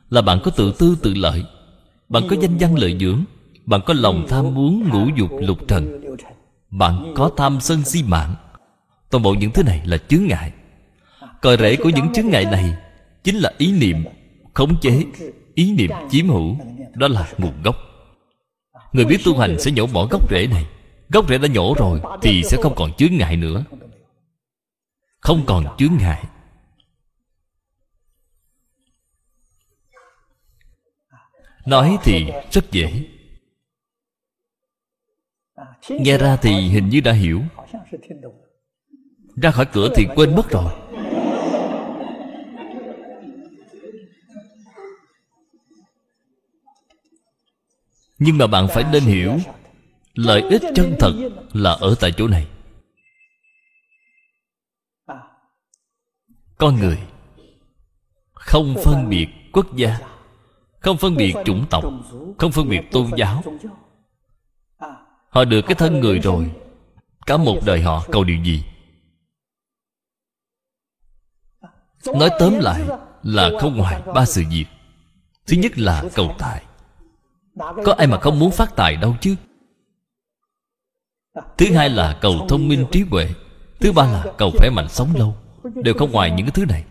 là 0.09 0.21
bạn 0.21 0.39
có 0.43 0.51
tự 0.51 0.73
tư 0.79 0.97
tự 1.01 1.13
lợi, 1.13 1.43
bạn 2.09 2.23
có 2.29 2.35
danh 2.41 2.57
văn 2.59 2.75
lợi 2.75 2.97
dưỡng, 2.99 3.23
bạn 3.65 3.81
có 3.85 3.93
lòng 3.97 4.25
tham 4.29 4.53
muốn 4.53 4.89
ngũ 4.89 5.07
dục 5.15 5.29
lục 5.39 5.57
trần, 5.67 6.01
bạn 6.69 7.13
có 7.15 7.31
tham 7.37 7.59
sân 7.61 7.83
si 7.83 8.03
mạng. 8.03 8.35
Toàn 9.09 9.23
bộ 9.23 9.33
những 9.33 9.51
thứ 9.51 9.63
này 9.63 9.81
là 9.85 9.97
chướng 9.97 10.27
ngại. 10.27 10.51
Cội 11.41 11.57
rễ 11.57 11.75
của 11.75 11.89
những 11.89 12.13
chướng 12.13 12.27
ngại 12.27 12.45
này 12.45 12.73
chính 13.23 13.35
là 13.35 13.53
ý 13.57 13.71
niệm 13.71 14.03
khống 14.53 14.79
chế, 14.81 15.03
ý 15.55 15.71
niệm 15.71 15.91
chiếm 16.09 16.29
hữu, 16.29 16.57
đó 16.93 17.07
là 17.07 17.27
nguồn 17.37 17.61
gốc. 17.63 17.75
Người 18.93 19.05
biết 19.05 19.17
tu 19.25 19.37
hành 19.37 19.59
sẽ 19.59 19.71
nhổ 19.71 19.87
bỏ 19.87 20.07
gốc 20.11 20.31
rễ 20.31 20.47
này. 20.47 20.65
Gốc 21.09 21.29
rễ 21.29 21.37
đã 21.37 21.47
nhổ 21.47 21.73
rồi 21.77 22.01
thì 22.21 22.43
sẽ 22.43 22.57
không 22.61 22.75
còn 22.75 22.93
chướng 22.93 23.17
ngại 23.17 23.35
nữa. 23.35 23.63
Không 25.19 25.43
còn 25.45 25.65
chướng 25.77 25.97
ngại. 25.99 26.23
Nói 31.69 31.97
thì 32.03 32.31
rất 32.51 32.71
dễ. 32.71 33.03
Nghe 35.89 36.17
ra 36.17 36.37
thì 36.41 36.51
hình 36.51 36.89
như 36.89 37.01
đã 37.01 37.11
hiểu. 37.11 37.41
Ra 39.35 39.51
khỏi 39.51 39.65
cửa 39.73 39.89
thì 39.95 40.07
quên 40.15 40.35
mất 40.35 40.49
rồi. 40.49 40.73
Nhưng 48.19 48.37
mà 48.37 48.47
bạn 48.47 48.67
phải 48.67 48.83
nên 48.91 49.03
hiểu, 49.03 49.37
lợi 50.13 50.41
ích 50.41 50.61
chân 50.75 50.95
thật 50.99 51.13
là 51.53 51.71
ở 51.71 51.95
tại 51.99 52.11
chỗ 52.17 52.27
này. 52.27 52.47
Con 56.57 56.75
người 56.75 56.97
không 58.33 58.75
phân 58.83 59.09
biệt 59.09 59.27
quốc 59.53 59.75
gia 59.75 60.08
không 60.79 60.97
phân 60.97 61.15
biệt 61.15 61.33
chủng 61.45 61.65
tộc 61.69 61.83
không 62.37 62.51
phân 62.51 62.69
biệt 62.69 62.81
tôn 62.91 63.11
giáo. 63.17 63.43
họ 65.29 65.45
được 65.45 65.61
cái 65.61 65.75
thân 65.75 65.99
người 65.99 66.19
rồi. 66.19 66.51
cả 67.25 67.37
một 67.37 67.57
đời 67.65 67.81
họ 67.81 68.05
cầu 68.11 68.23
điều 68.23 68.43
gì? 68.43 68.63
Nói 72.05 72.29
tóm 72.39 72.59
lại 72.59 72.81
là 73.23 73.49
không 73.59 73.77
ngoài 73.77 74.01
ba 74.15 74.25
sự 74.25 74.43
việc. 74.49 74.65
Thứ 75.47 75.57
nhất 75.57 75.77
là 75.77 76.03
cầu 76.15 76.35
tài. 76.37 76.63
Có 77.57 77.93
ai 77.97 78.07
mà 78.07 78.19
không 78.19 78.39
muốn 78.39 78.51
phát 78.51 78.75
tài 78.75 78.95
đâu 78.95 79.15
chứ? 79.21 79.35
Thứ 81.57 81.73
hai 81.73 81.89
là 81.89 82.17
cầu 82.21 82.45
thông 82.49 82.67
minh 82.67 82.85
trí 82.91 83.01
huệ. 83.01 83.29
Thứ 83.79 83.91
ba 83.91 84.03
là 84.03 84.25
cầu 84.37 84.51
khỏe 84.57 84.69
mạnh 84.69 84.89
sống 84.89 85.15
lâu. 85.15 85.35
Đều 85.75 85.93
không 85.93 86.11
ngoài 86.11 86.31
những 86.31 86.45
cái 86.45 86.51
thứ 86.51 86.65
này 86.65 86.83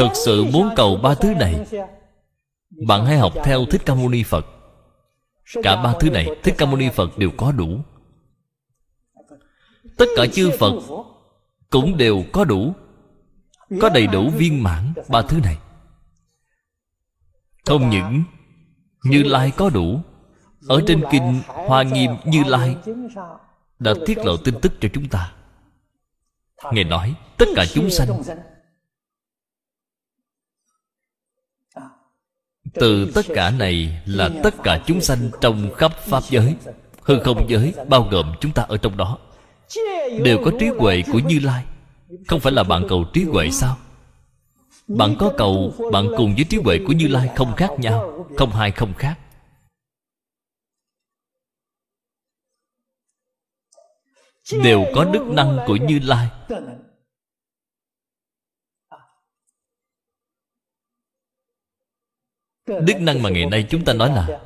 thực 0.00 0.16
sự 0.24 0.44
muốn 0.44 0.70
cầu 0.76 0.96
ba 0.96 1.14
thứ 1.14 1.34
này. 1.34 1.66
Bạn 2.86 3.06
hãy 3.06 3.18
học 3.18 3.32
theo 3.44 3.64
thích 3.70 3.82
ca 3.86 3.94
mâu 3.94 4.08
ni 4.08 4.22
phật. 4.22 4.46
Cả 5.62 5.82
ba 5.82 5.94
thứ 6.00 6.10
này, 6.10 6.28
thích 6.42 6.54
ca 6.58 6.66
mâu 6.66 6.76
ni 6.76 6.88
phật 6.88 7.18
đều 7.18 7.30
có 7.36 7.52
đủ. 7.52 7.80
Tất 9.96 10.06
cả 10.16 10.26
chư 10.32 10.50
phật 10.58 10.72
cũng 11.70 11.96
đều 11.96 12.24
có 12.32 12.44
đủ. 12.44 12.72
Có 13.80 13.88
đầy 13.88 14.06
đủ 14.06 14.30
viên 14.30 14.62
mãn 14.62 14.92
ba 15.08 15.22
thứ 15.22 15.40
này. 15.44 15.58
Không 17.66 17.90
những 17.90 18.22
như 19.04 19.22
lai 19.22 19.52
có 19.56 19.70
đủ, 19.70 20.00
ở 20.68 20.82
trên 20.86 21.04
kinh 21.10 21.40
hoa 21.46 21.82
nghiêm 21.82 22.10
như 22.24 22.44
lai 22.44 22.76
đã 23.78 23.94
tiết 24.06 24.18
lộ 24.18 24.36
tin 24.36 24.54
tức 24.62 24.72
cho 24.80 24.88
chúng 24.92 25.08
ta. 25.08 25.32
Ngài 26.72 26.84
nói, 26.84 27.14
tất 27.38 27.46
cả 27.56 27.64
chúng 27.74 27.90
sanh 27.90 28.08
từ 32.74 33.12
tất 33.14 33.26
cả 33.34 33.50
này 33.50 34.02
là 34.06 34.30
tất 34.42 34.54
cả 34.62 34.82
chúng 34.86 35.00
sanh 35.00 35.30
trong 35.40 35.74
khắp 35.74 35.92
pháp 35.98 36.22
giới. 36.30 36.54
Hư 37.02 37.20
không 37.20 37.46
giới 37.48 37.74
bao 37.88 38.08
gồm 38.10 38.32
chúng 38.40 38.52
ta 38.52 38.62
ở 38.62 38.76
trong 38.76 38.96
đó. 38.96 39.18
Đều 40.24 40.38
có 40.44 40.50
trí 40.60 40.66
huệ 40.68 41.02
của 41.12 41.18
như 41.18 41.38
lai. 41.38 41.64
Không 42.28 42.40
phải 42.40 42.52
là 42.52 42.62
bạn 42.62 42.86
cầu 42.88 43.04
trí 43.12 43.24
huệ 43.24 43.50
sao? 43.50 43.76
Bạn 44.88 45.16
có 45.18 45.32
cầu, 45.38 45.74
bạn 45.92 46.06
cùng 46.16 46.34
với 46.34 46.44
trí 46.44 46.56
huệ 46.56 46.78
của 46.86 46.92
như 46.92 47.08
lai 47.08 47.28
không 47.36 47.54
khác 47.56 47.70
nhau, 47.78 48.26
không 48.38 48.50
hai 48.50 48.70
không 48.70 48.94
khác. 48.94 49.18
Đều 54.64 54.84
có 54.94 55.04
đức 55.04 55.26
năng 55.26 55.58
của 55.66 55.76
như 55.76 55.98
lai. 56.02 56.28
Đức 62.82 63.00
năng 63.00 63.22
mà 63.22 63.30
ngày 63.30 63.46
nay 63.46 63.66
chúng 63.70 63.84
ta 63.84 63.92
nói 63.92 64.08
là 64.08 64.40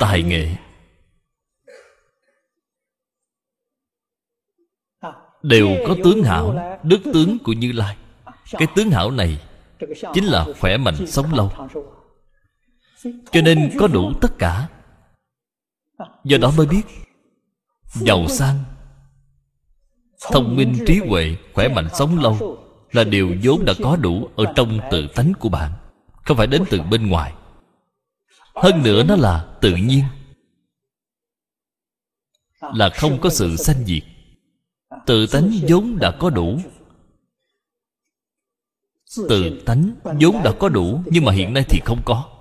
tài 0.00 0.22
nghệ. 0.22 0.56
Đều 5.42 5.68
có 5.86 5.96
tướng 6.04 6.22
hảo, 6.22 6.78
đức 6.82 7.00
tướng 7.04 7.38
của 7.44 7.52
như 7.52 7.72
lai. 7.72 7.96
Cái 8.52 8.68
tướng 8.74 8.90
hảo 8.90 9.10
này 9.10 9.40
chính 10.14 10.24
là 10.24 10.46
khỏe 10.60 10.76
mạnh 10.76 11.06
sống 11.06 11.34
lâu. 11.34 11.52
Cho 13.04 13.40
nên 13.44 13.70
có 13.78 13.86
đủ 13.86 14.12
tất 14.20 14.38
cả. 14.38 14.68
Do 16.24 16.38
đó 16.38 16.52
mới 16.56 16.66
biết, 16.66 16.82
giàu 17.84 18.28
sang, 18.28 18.64
thông 20.32 20.56
minh 20.56 20.78
trí 20.86 20.98
huệ, 20.98 21.36
khỏe 21.54 21.68
mạnh 21.68 21.88
sống 21.94 22.18
lâu 22.18 22.58
là 22.92 23.04
điều 23.04 23.36
vốn 23.42 23.64
đã 23.64 23.72
có 23.82 23.96
đủ 23.96 24.28
ở 24.36 24.52
trong 24.56 24.80
tự 24.90 25.06
tánh 25.14 25.32
của 25.38 25.48
bạn 25.48 25.72
không 26.26 26.36
phải 26.36 26.46
đến 26.46 26.64
từ 26.70 26.82
bên 26.82 27.06
ngoài? 27.06 27.32
Hơn 28.54 28.82
nữa 28.82 29.02
nó 29.02 29.16
là 29.16 29.56
tự 29.60 29.76
nhiên. 29.76 30.04
Là 32.60 32.90
không 32.90 33.20
có 33.20 33.30
sự 33.30 33.56
sanh 33.56 33.84
diệt. 33.84 34.02
Tự 35.06 35.26
tánh 35.26 35.50
vốn 35.68 35.98
đã 35.98 36.16
có 36.20 36.30
đủ. 36.30 36.58
Tự 39.28 39.62
tánh 39.66 39.94
vốn 40.04 40.42
đã 40.44 40.52
có 40.58 40.68
đủ, 40.68 41.00
nhưng 41.06 41.24
mà 41.24 41.32
hiện 41.32 41.54
nay 41.54 41.64
thì 41.68 41.80
không 41.84 42.02
có. 42.04 42.32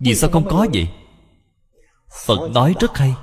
Vì 0.00 0.14
sao 0.14 0.30
không 0.30 0.48
có 0.48 0.66
vậy? 0.72 0.88
Phật 2.26 2.50
nói 2.50 2.74
rất 2.80 2.96
hay. 2.96 3.14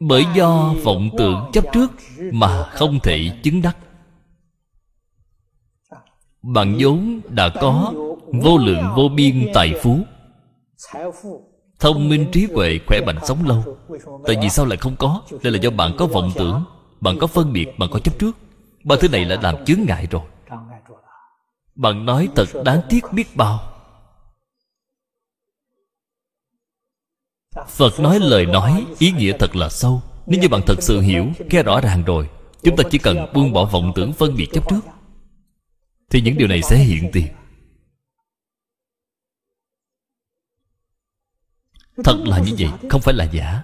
Bởi 0.00 0.24
do 0.36 0.74
vọng 0.84 1.10
tưởng 1.18 1.50
chấp 1.52 1.64
trước 1.72 1.90
mà 2.32 2.70
không 2.72 2.98
thể 3.02 3.40
chứng 3.42 3.62
đắc 3.62 3.76
bạn 6.52 6.76
vốn 6.80 7.20
đã 7.28 7.48
có 7.60 7.92
vô 8.42 8.58
lượng 8.58 8.84
vô 8.96 9.08
biên 9.08 9.50
tài 9.54 9.74
phú. 9.82 9.98
Thông 11.80 12.08
minh 12.08 12.30
trí 12.32 12.46
huệ, 12.54 12.78
khỏe 12.86 13.00
mạnh 13.06 13.18
sống 13.24 13.46
lâu. 13.46 13.76
Tại 14.26 14.36
vì 14.42 14.48
sao 14.48 14.66
lại 14.66 14.76
không 14.76 14.96
có? 14.96 15.22
Đây 15.42 15.52
là 15.52 15.58
do 15.58 15.70
bạn 15.70 15.92
có 15.98 16.06
vọng 16.06 16.30
tưởng, 16.34 16.64
bạn 17.00 17.18
có 17.20 17.26
phân 17.26 17.52
biệt, 17.52 17.78
bạn 17.78 17.88
có 17.92 17.98
chấp 17.98 18.18
trước. 18.18 18.36
Ba 18.84 18.96
thứ 19.00 19.08
này 19.08 19.24
đã 19.24 19.36
làm 19.42 19.64
chướng 19.64 19.78
ngại 19.86 20.06
rồi. 20.10 20.22
Bạn 21.74 22.06
nói 22.06 22.28
thật 22.36 22.48
đáng 22.64 22.80
tiếc 22.88 23.04
biết 23.12 23.36
bao. 23.36 23.60
Phật 27.68 28.00
nói 28.00 28.20
lời 28.20 28.46
nói, 28.46 28.86
ý 28.98 29.12
nghĩa 29.12 29.32
thật 29.38 29.56
là 29.56 29.68
sâu. 29.68 30.02
Nếu 30.26 30.40
như 30.40 30.48
bạn 30.48 30.60
thật 30.66 30.82
sự 30.82 31.00
hiểu, 31.00 31.26
nghe 31.50 31.62
rõ 31.62 31.80
ràng 31.80 32.04
rồi, 32.04 32.28
chúng 32.62 32.76
ta 32.76 32.84
chỉ 32.90 32.98
cần 32.98 33.32
buông 33.34 33.52
bỏ 33.52 33.64
vọng 33.64 33.92
tưởng 33.94 34.12
phân 34.12 34.36
biệt 34.36 34.48
chấp 34.52 34.68
trước 34.70 34.80
thì 36.10 36.20
những 36.20 36.38
điều 36.38 36.48
này 36.48 36.62
sẽ 36.62 36.76
hiện 36.76 37.10
tiền. 37.12 37.26
Thật 42.04 42.16
là 42.24 42.38
như 42.38 42.54
vậy, 42.58 42.70
không 42.90 43.00
phải 43.00 43.14
là 43.14 43.24
giả. 43.24 43.62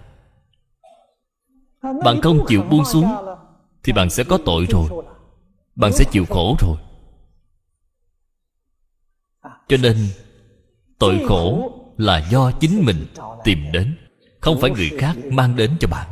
Bạn 1.82 2.20
không 2.22 2.44
chịu 2.48 2.62
buông 2.62 2.84
xuống, 2.84 3.06
thì 3.82 3.92
bạn 3.92 4.10
sẽ 4.10 4.24
có 4.24 4.38
tội 4.44 4.66
rồi. 4.70 5.04
Bạn 5.74 5.92
sẽ 5.92 6.04
chịu 6.12 6.24
khổ 6.26 6.56
rồi. 6.60 6.76
Cho 9.68 9.76
nên, 9.76 9.96
tội 10.98 11.24
khổ 11.28 11.72
là 11.96 12.28
do 12.30 12.52
chính 12.60 12.84
mình 12.84 13.06
tìm 13.44 13.58
đến, 13.72 13.98
không 14.40 14.60
phải 14.60 14.70
người 14.70 14.90
khác 14.98 15.16
mang 15.24 15.56
đến 15.56 15.76
cho 15.80 15.88
bạn. 15.88 16.10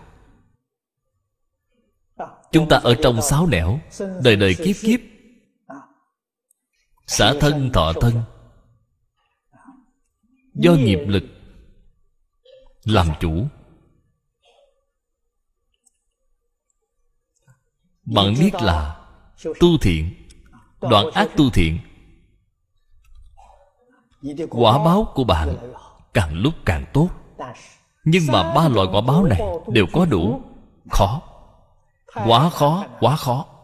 Chúng 2.53 2.68
ta 2.68 2.76
ở 2.76 2.95
trong 3.03 3.22
sáu 3.22 3.47
nẻo, 3.47 3.81
đời 4.22 4.37
đời 4.37 4.55
kiếp 4.55 4.76
kiếp 4.83 5.01
xả 7.09 7.35
thân 7.41 7.71
thọ 7.73 7.93
thân. 8.01 8.23
Do 10.55 10.73
nghiệp 10.73 10.99
lực 11.07 11.25
làm 12.85 13.09
chủ. 13.21 13.47
Bạn 18.05 18.35
biết 18.39 18.55
là 18.55 19.07
tu 19.61 19.79
thiện, 19.81 20.29
đoạn 20.81 21.11
ác 21.11 21.29
tu 21.37 21.51
thiện, 21.51 21.79
quả 24.51 24.85
báo 24.85 25.13
của 25.15 25.25
bạn 25.25 25.57
càng 26.15 26.35
lúc 26.35 26.55
càng 26.65 26.85
tốt. 26.93 27.09
Nhưng 28.05 28.23
mà 28.33 28.55
ba 28.55 28.69
loại 28.69 28.89
quả 28.93 29.01
báo 29.01 29.25
này 29.25 29.41
đều 29.69 29.87
có 29.93 30.07
đủ. 30.07 30.43
Khó. 30.91 31.23
Quá 32.27 32.51
khó 32.51 32.85
quá 33.01 33.17
khó. 33.17 33.58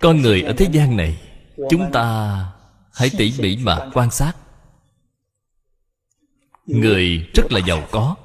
Con 0.00 0.22
người 0.22 0.42
ở 0.42 0.52
thế 0.52 0.68
gian 0.72 0.96
này, 0.96 1.20
chúng 1.70 1.92
ta 1.92 2.36
hãy 2.92 3.10
tỉ 3.18 3.32
mỉ 3.38 3.56
mà 3.56 3.90
quan 3.94 4.10
sát. 4.10 4.32
Người 6.66 7.26
rất 7.34 7.52
là 7.52 7.60
giàu 7.66 7.82
có, 7.90 8.16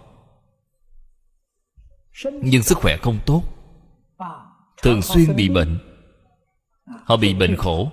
nhưng 2.41 2.63
sức 2.63 2.77
khỏe 2.77 2.97
không 2.97 3.19
tốt, 3.25 3.43
thường 4.81 5.01
xuyên 5.01 5.35
bị 5.35 5.49
bệnh. 5.49 5.79
Họ 6.85 7.17
bị 7.17 7.33
bệnh 7.33 7.55
khổ. 7.55 7.91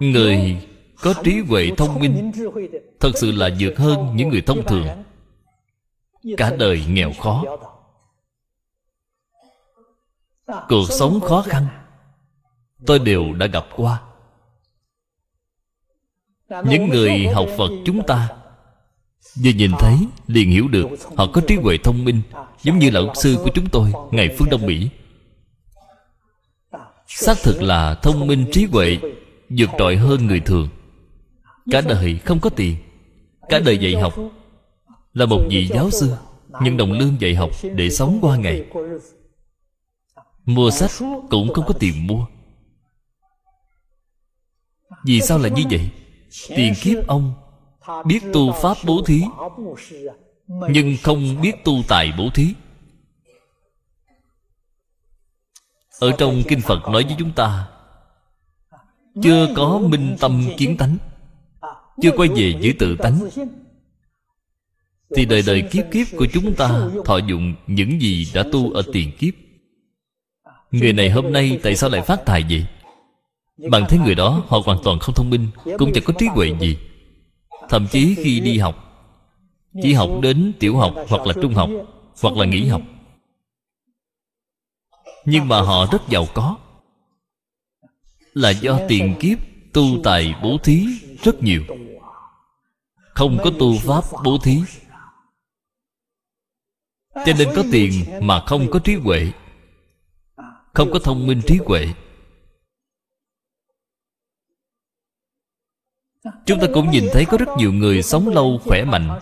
Người 0.00 0.68
có 1.02 1.14
trí 1.24 1.40
huệ 1.48 1.70
thông 1.76 2.00
minh 2.00 2.32
thật 3.00 3.10
sự 3.14 3.32
là 3.32 3.50
vượt 3.60 3.78
hơn 3.78 4.16
những 4.16 4.28
người 4.28 4.40
thông 4.40 4.64
thường. 4.66 4.86
Cả 6.36 6.56
đời 6.58 6.84
nghèo 6.88 7.12
khó 7.20 7.44
cuộc 10.68 10.84
sống 10.98 11.20
khó 11.20 11.42
khăn 11.42 11.66
tôi 12.86 12.98
đều 12.98 13.32
đã 13.32 13.46
gặp 13.46 13.66
qua. 13.76 14.00
Những 16.64 16.88
người 16.88 17.26
học 17.34 17.46
phật 17.58 17.70
chúng 17.84 18.06
ta 18.06 18.28
vừa 19.44 19.50
nhìn 19.50 19.70
thấy 19.78 19.96
liền 20.26 20.50
hiểu 20.50 20.68
được 20.68 20.86
họ 21.16 21.26
có 21.32 21.40
trí 21.40 21.56
huệ 21.56 21.76
thông 21.84 22.04
minh 22.04 22.22
giống 22.62 22.78
như 22.78 22.90
là 22.90 23.00
ốc 23.00 23.16
sư 23.16 23.36
của 23.44 23.50
chúng 23.54 23.68
tôi 23.68 23.92
ngày 24.10 24.36
phương 24.38 24.50
đông 24.50 24.66
mỹ. 24.66 24.90
xác 27.06 27.34
thực 27.42 27.62
là 27.62 27.94
thông 27.94 28.26
minh 28.26 28.46
trí 28.52 28.64
huệ 28.64 28.98
vượt 29.48 29.70
trội 29.78 29.96
hơn 29.96 30.26
người 30.26 30.40
thường. 30.40 30.68
Cả 31.70 31.80
đời 31.80 32.18
không 32.24 32.40
có 32.40 32.50
tiền 32.50 32.76
cả 33.48 33.58
đời 33.58 33.78
dạy 33.78 33.94
học 33.94 34.14
là 35.12 35.26
một 35.26 35.40
vị 35.50 35.66
giáo 35.66 35.90
sư 35.90 36.12
nhận 36.62 36.76
đồng 36.76 36.92
lương 36.92 37.20
dạy 37.20 37.34
học 37.34 37.50
để 37.74 37.90
sống 37.90 38.18
qua 38.20 38.36
ngày 38.36 38.64
mua 40.48 40.70
sách 40.70 40.90
cũng 41.30 41.52
không 41.52 41.64
có 41.66 41.74
tiền 41.80 42.06
mua. 42.06 42.26
Vì 45.04 45.20
sao 45.20 45.38
là 45.38 45.48
như 45.48 45.62
vậy? 45.70 45.90
Tiền 46.48 46.74
kiếp 46.82 47.06
ông 47.06 47.34
biết 48.04 48.20
tu 48.32 48.52
pháp 48.52 48.76
bố 48.84 49.02
thí, 49.06 49.22
nhưng 50.46 50.96
không 51.02 51.40
biết 51.40 51.64
tu 51.64 51.82
tài 51.88 52.12
bố 52.18 52.30
thí. 52.34 52.54
Ở 56.00 56.12
trong 56.18 56.42
kinh 56.48 56.60
phật 56.60 56.80
nói 56.88 57.04
với 57.04 57.16
chúng 57.18 57.32
ta, 57.32 57.68
chưa 59.22 59.48
có 59.56 59.78
minh 59.78 60.16
tâm 60.20 60.44
kiến 60.56 60.76
tánh, 60.76 60.96
chưa 62.02 62.10
quay 62.16 62.28
về 62.28 62.54
giữ 62.60 62.72
tự 62.78 62.96
tánh, 62.96 63.28
thì 65.16 65.24
đời 65.24 65.42
đời 65.46 65.68
kiếp 65.70 65.84
kiếp 65.92 66.06
của 66.16 66.26
chúng 66.32 66.54
ta, 66.54 66.88
thọ 67.04 67.16
dụng 67.16 67.54
những 67.66 68.00
gì 68.00 68.26
đã 68.34 68.44
tu 68.52 68.72
ở 68.72 68.82
tiền 68.92 69.12
kiếp 69.18 69.34
người 70.70 70.92
này 70.92 71.10
hôm 71.10 71.32
nay 71.32 71.60
tại 71.62 71.76
sao 71.76 71.90
lại 71.90 72.02
phát 72.02 72.20
tài 72.26 72.44
vậy? 72.48 72.66
Bạn 73.70 73.84
thấy 73.88 73.98
người 73.98 74.14
đó 74.14 74.42
họ 74.46 74.58
hoàn 74.64 74.78
toàn 74.84 74.98
không 74.98 75.14
thông 75.14 75.30
minh 75.30 75.48
cũng 75.78 75.92
chẳng 75.94 76.04
có 76.04 76.12
trí 76.18 76.26
huệ 76.26 76.54
gì. 76.60 76.78
thậm 77.68 77.86
chí 77.90 78.14
khi 78.14 78.40
đi 78.40 78.58
học 78.58 78.84
chỉ 79.82 79.92
học 79.92 80.10
đến 80.22 80.52
tiểu 80.58 80.76
học 80.76 80.94
hoặc 81.08 81.26
là 81.26 81.34
trung 81.42 81.54
học 81.54 81.70
hoặc 82.22 82.36
là 82.36 82.46
nghỉ 82.46 82.66
học. 82.66 82.82
Nhưng 85.24 85.48
mà 85.48 85.60
họ 85.60 85.86
rất 85.92 86.08
giàu 86.08 86.26
có. 86.34 86.56
Là 88.34 88.50
do 88.50 88.78
tiền 88.88 89.14
kiếp 89.20 89.38
tu 89.72 89.82
tài 90.04 90.34
bố 90.42 90.58
thí 90.64 90.86
rất 91.22 91.42
nhiều. 91.42 91.62
không 93.14 93.38
có 93.44 93.50
tu 93.58 93.78
pháp 93.78 94.04
bố 94.24 94.38
thí. 94.38 94.60
cho 97.14 97.32
nên 97.38 97.48
có 97.56 97.64
tiền 97.72 98.04
mà 98.20 98.40
không 98.40 98.70
có 98.70 98.78
trí 98.78 98.94
huệ 98.94 99.32
không 100.72 100.90
có 100.92 100.98
thông 100.98 101.26
minh 101.26 101.40
trí 101.46 101.58
huệ. 101.66 101.86
Chúng 106.46 106.60
ta 106.60 106.66
cũng 106.74 106.90
nhìn 106.90 107.04
thấy 107.12 107.24
có 107.24 107.38
rất 107.38 107.48
nhiều 107.58 107.72
người 107.72 108.02
sống 108.02 108.28
lâu, 108.28 108.60
khỏe 108.64 108.84
mạnh. 108.84 109.20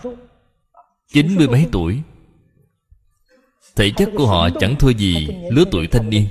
Chín 1.07 1.35
mươi 1.35 1.47
mấy 1.47 1.67
tuổi. 1.71 2.01
Thể 3.75 3.91
chất 3.97 4.09
của 4.17 4.27
họ 4.27 4.49
chẳng 4.59 4.75
thua 4.79 4.89
gì 4.89 5.27
lứa 5.51 5.63
tuổi 5.71 5.87
thanh 5.87 6.09
niên. 6.09 6.27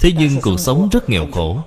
Thế 0.00 0.12
nhưng 0.18 0.30
cuộc 0.42 0.60
sống 0.60 0.88
rất 0.92 1.08
nghèo 1.08 1.30
khổ. 1.32 1.62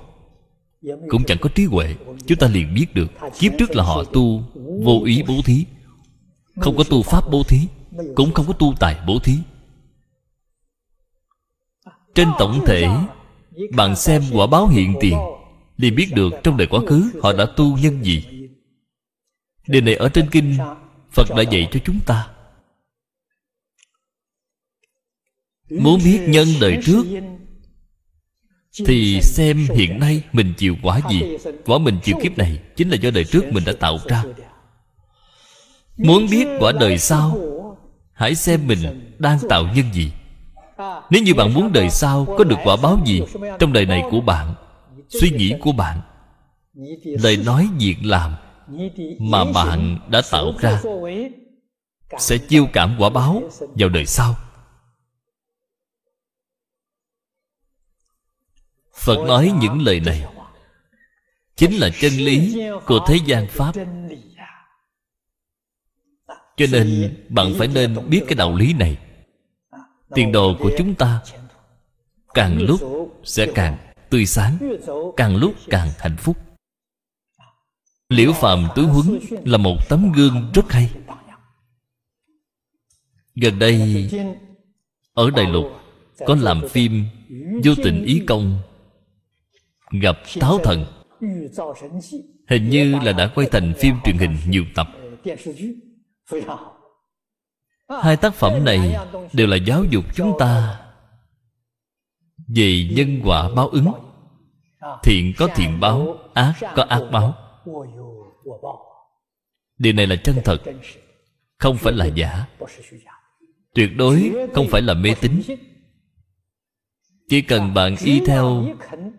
Cũng 1.08 1.24
chẳng 1.26 1.38
có 1.40 1.48
trí 1.54 1.64
huệ. 1.64 1.96
Chúng 2.26 2.38
ta 2.38 2.48
liền 2.48 2.74
biết 2.74 2.86
được, 2.94 3.06
kiếp 3.38 3.52
trước 3.58 3.70
là 3.76 3.84
họ 3.84 4.04
tu 4.04 4.42
vô 4.84 5.02
ý 5.04 5.22
bố 5.28 5.34
thí. 5.44 5.66
Không 6.60 6.76
có 6.76 6.84
tu 6.84 7.02
pháp 7.02 7.30
bố 7.30 7.42
thí 7.42 7.58
cũng 8.14 8.32
không 8.34 8.46
có 8.46 8.52
tu 8.52 8.74
tài 8.80 8.96
bố 9.06 9.18
thí. 9.18 9.38
Trên 12.14 12.28
tổng 12.38 12.60
thể, 12.66 12.88
bạn 13.76 13.96
xem 13.96 14.22
quả 14.32 14.46
báo 14.46 14.66
hiện 14.66 14.94
tiền, 15.00 15.18
liền 15.76 15.94
biết 15.94 16.08
được 16.14 16.32
trong 16.42 16.56
đời 16.56 16.66
quá 16.66 16.80
khứ 16.86 17.10
họ 17.22 17.32
đã 17.32 17.46
tu 17.56 17.78
nhân 17.78 18.04
gì. 18.04 18.24
Điều 19.66 19.82
này 19.82 19.94
ở 19.94 20.08
trên 20.08 20.28
kinh 20.30 20.56
phật 21.12 21.28
đã 21.36 21.42
dạy 21.42 21.68
cho 21.72 21.80
chúng 21.84 22.00
ta. 22.06 22.28
Muốn 25.70 26.00
biết 26.04 26.20
nhân 26.28 26.48
đời 26.60 26.78
trước, 26.84 27.04
thì 28.86 29.20
xem 29.22 29.66
hiện 29.74 30.00
nay 30.00 30.22
mình 30.32 30.54
chịu 30.56 30.76
quả 30.82 31.00
gì. 31.10 31.22
Quả 31.66 31.78
mình 31.78 31.98
chịu 32.02 32.16
kiếp 32.22 32.38
này 32.38 32.60
chính 32.76 32.88
là 32.88 32.96
do 32.96 33.10
đời 33.10 33.24
trước 33.24 33.44
mình 33.52 33.64
đã 33.64 33.72
tạo 33.80 33.98
ra. 34.08 34.24
Muốn 35.96 36.26
biết 36.30 36.46
quả 36.60 36.72
đời 36.80 36.98
sau 36.98 37.38
hãy 38.16 38.34
xem 38.34 38.66
mình 38.66 39.14
đang 39.18 39.38
tạo 39.48 39.64
nhân 39.74 39.92
gì. 39.92 40.12
Nếu 41.10 41.22
như 41.22 41.34
bạn 41.34 41.54
muốn 41.54 41.72
đời 41.72 41.90
sau 41.90 42.24
có 42.38 42.44
được 42.44 42.56
quả 42.64 42.76
báo 42.82 42.98
gì 43.06 43.22
trong 43.58 43.72
đời 43.72 43.86
này 43.86 44.02
của 44.10 44.20
bạn, 44.20 44.54
suy 45.08 45.30
nghĩ 45.30 45.54
của 45.60 45.72
bạn, 45.72 46.00
lời 47.04 47.36
nói 47.36 47.68
việc 47.78 47.96
làm 48.02 48.34
mà 49.20 49.44
bạn 49.44 49.98
đã 50.10 50.22
tạo 50.30 50.52
ra 50.60 50.82
sẽ 52.18 52.38
chiêu 52.38 52.66
cảm 52.72 52.96
quả 52.98 53.10
báo 53.10 53.42
vào 53.58 53.88
đời 53.88 54.06
sau. 54.06 54.34
Phật 58.94 59.24
nói 59.26 59.52
những 59.60 59.80
lời 59.80 60.00
này 60.00 60.24
chính 61.56 61.72
là 61.72 61.90
chân 62.00 62.12
lý 62.12 62.58
của 62.86 62.98
thế 63.06 63.18
gian 63.26 63.46
pháp 63.50 63.72
cho 66.56 66.66
nên 66.72 67.14
bạn 67.28 67.54
phải 67.58 67.68
nên 67.68 67.96
biết 68.08 68.22
cái 68.28 68.34
đạo 68.34 68.56
lý 68.56 68.72
này. 68.72 68.98
Tiền 70.14 70.32
đồ 70.32 70.56
của 70.60 70.70
chúng 70.78 70.94
ta 70.94 71.20
càng 72.34 72.62
lúc 72.62 72.80
sẽ 73.24 73.52
càng 73.54 73.76
tươi 74.10 74.26
sáng 74.26 74.58
càng 75.16 75.36
lúc 75.36 75.54
càng 75.70 75.88
hạnh 75.98 76.16
phúc. 76.18 76.36
Liễu 78.08 78.32
phàm 78.32 78.68
tứ 78.76 78.82
huấn 78.82 79.18
là 79.44 79.58
một 79.58 79.88
tấm 79.88 80.12
gương 80.12 80.50
rất 80.54 80.72
hay. 80.72 80.90
gần 83.34 83.58
đây 83.58 84.08
ở 85.14 85.30
đại 85.30 85.46
lục 85.46 85.64
có 86.26 86.36
làm 86.40 86.68
phim 86.68 87.04
vô 87.64 87.72
tình 87.84 88.04
ý 88.04 88.22
công 88.26 88.58
gặp 90.00 90.16
táo 90.40 90.58
thần. 90.64 90.84
Hình 92.48 92.70
như 92.70 92.98
là 93.04 93.12
đã 93.12 93.26
quay 93.34 93.48
thành 93.52 93.74
phim 93.78 93.94
truyền 94.04 94.18
hình 94.18 94.36
nhiều 94.46 94.64
tập 94.74 94.88
hai 98.02 98.16
tác 98.16 98.34
phẩm 98.34 98.64
này 98.64 98.96
đều 99.32 99.46
là 99.46 99.56
giáo 99.56 99.84
dục 99.84 100.04
chúng 100.14 100.32
ta 100.38 100.80
về 102.48 102.88
nhân 102.96 103.20
quả 103.24 103.48
báo 103.56 103.68
ứng. 103.68 103.92
Thiện 105.02 105.32
có 105.38 105.48
thiện 105.54 105.80
báo, 105.80 106.18
ác 106.34 106.54
có 106.74 106.82
ác 106.82 107.02
báo. 107.12 107.34
Điều 109.78 109.92
này 109.92 110.06
là 110.06 110.16
chân 110.16 110.36
thật, 110.44 110.62
không 111.58 111.76
phải 111.76 111.92
là 111.92 112.06
giả. 112.06 112.46
Tuyệt 113.74 113.90
đối 113.96 114.32
không 114.54 114.66
phải 114.70 114.82
là 114.82 114.94
mê 114.94 115.14
tín. 115.20 115.42
Chỉ 117.28 117.42
cần 117.42 117.74
bạn 117.74 117.96
y 118.04 118.20
theo 118.26 118.64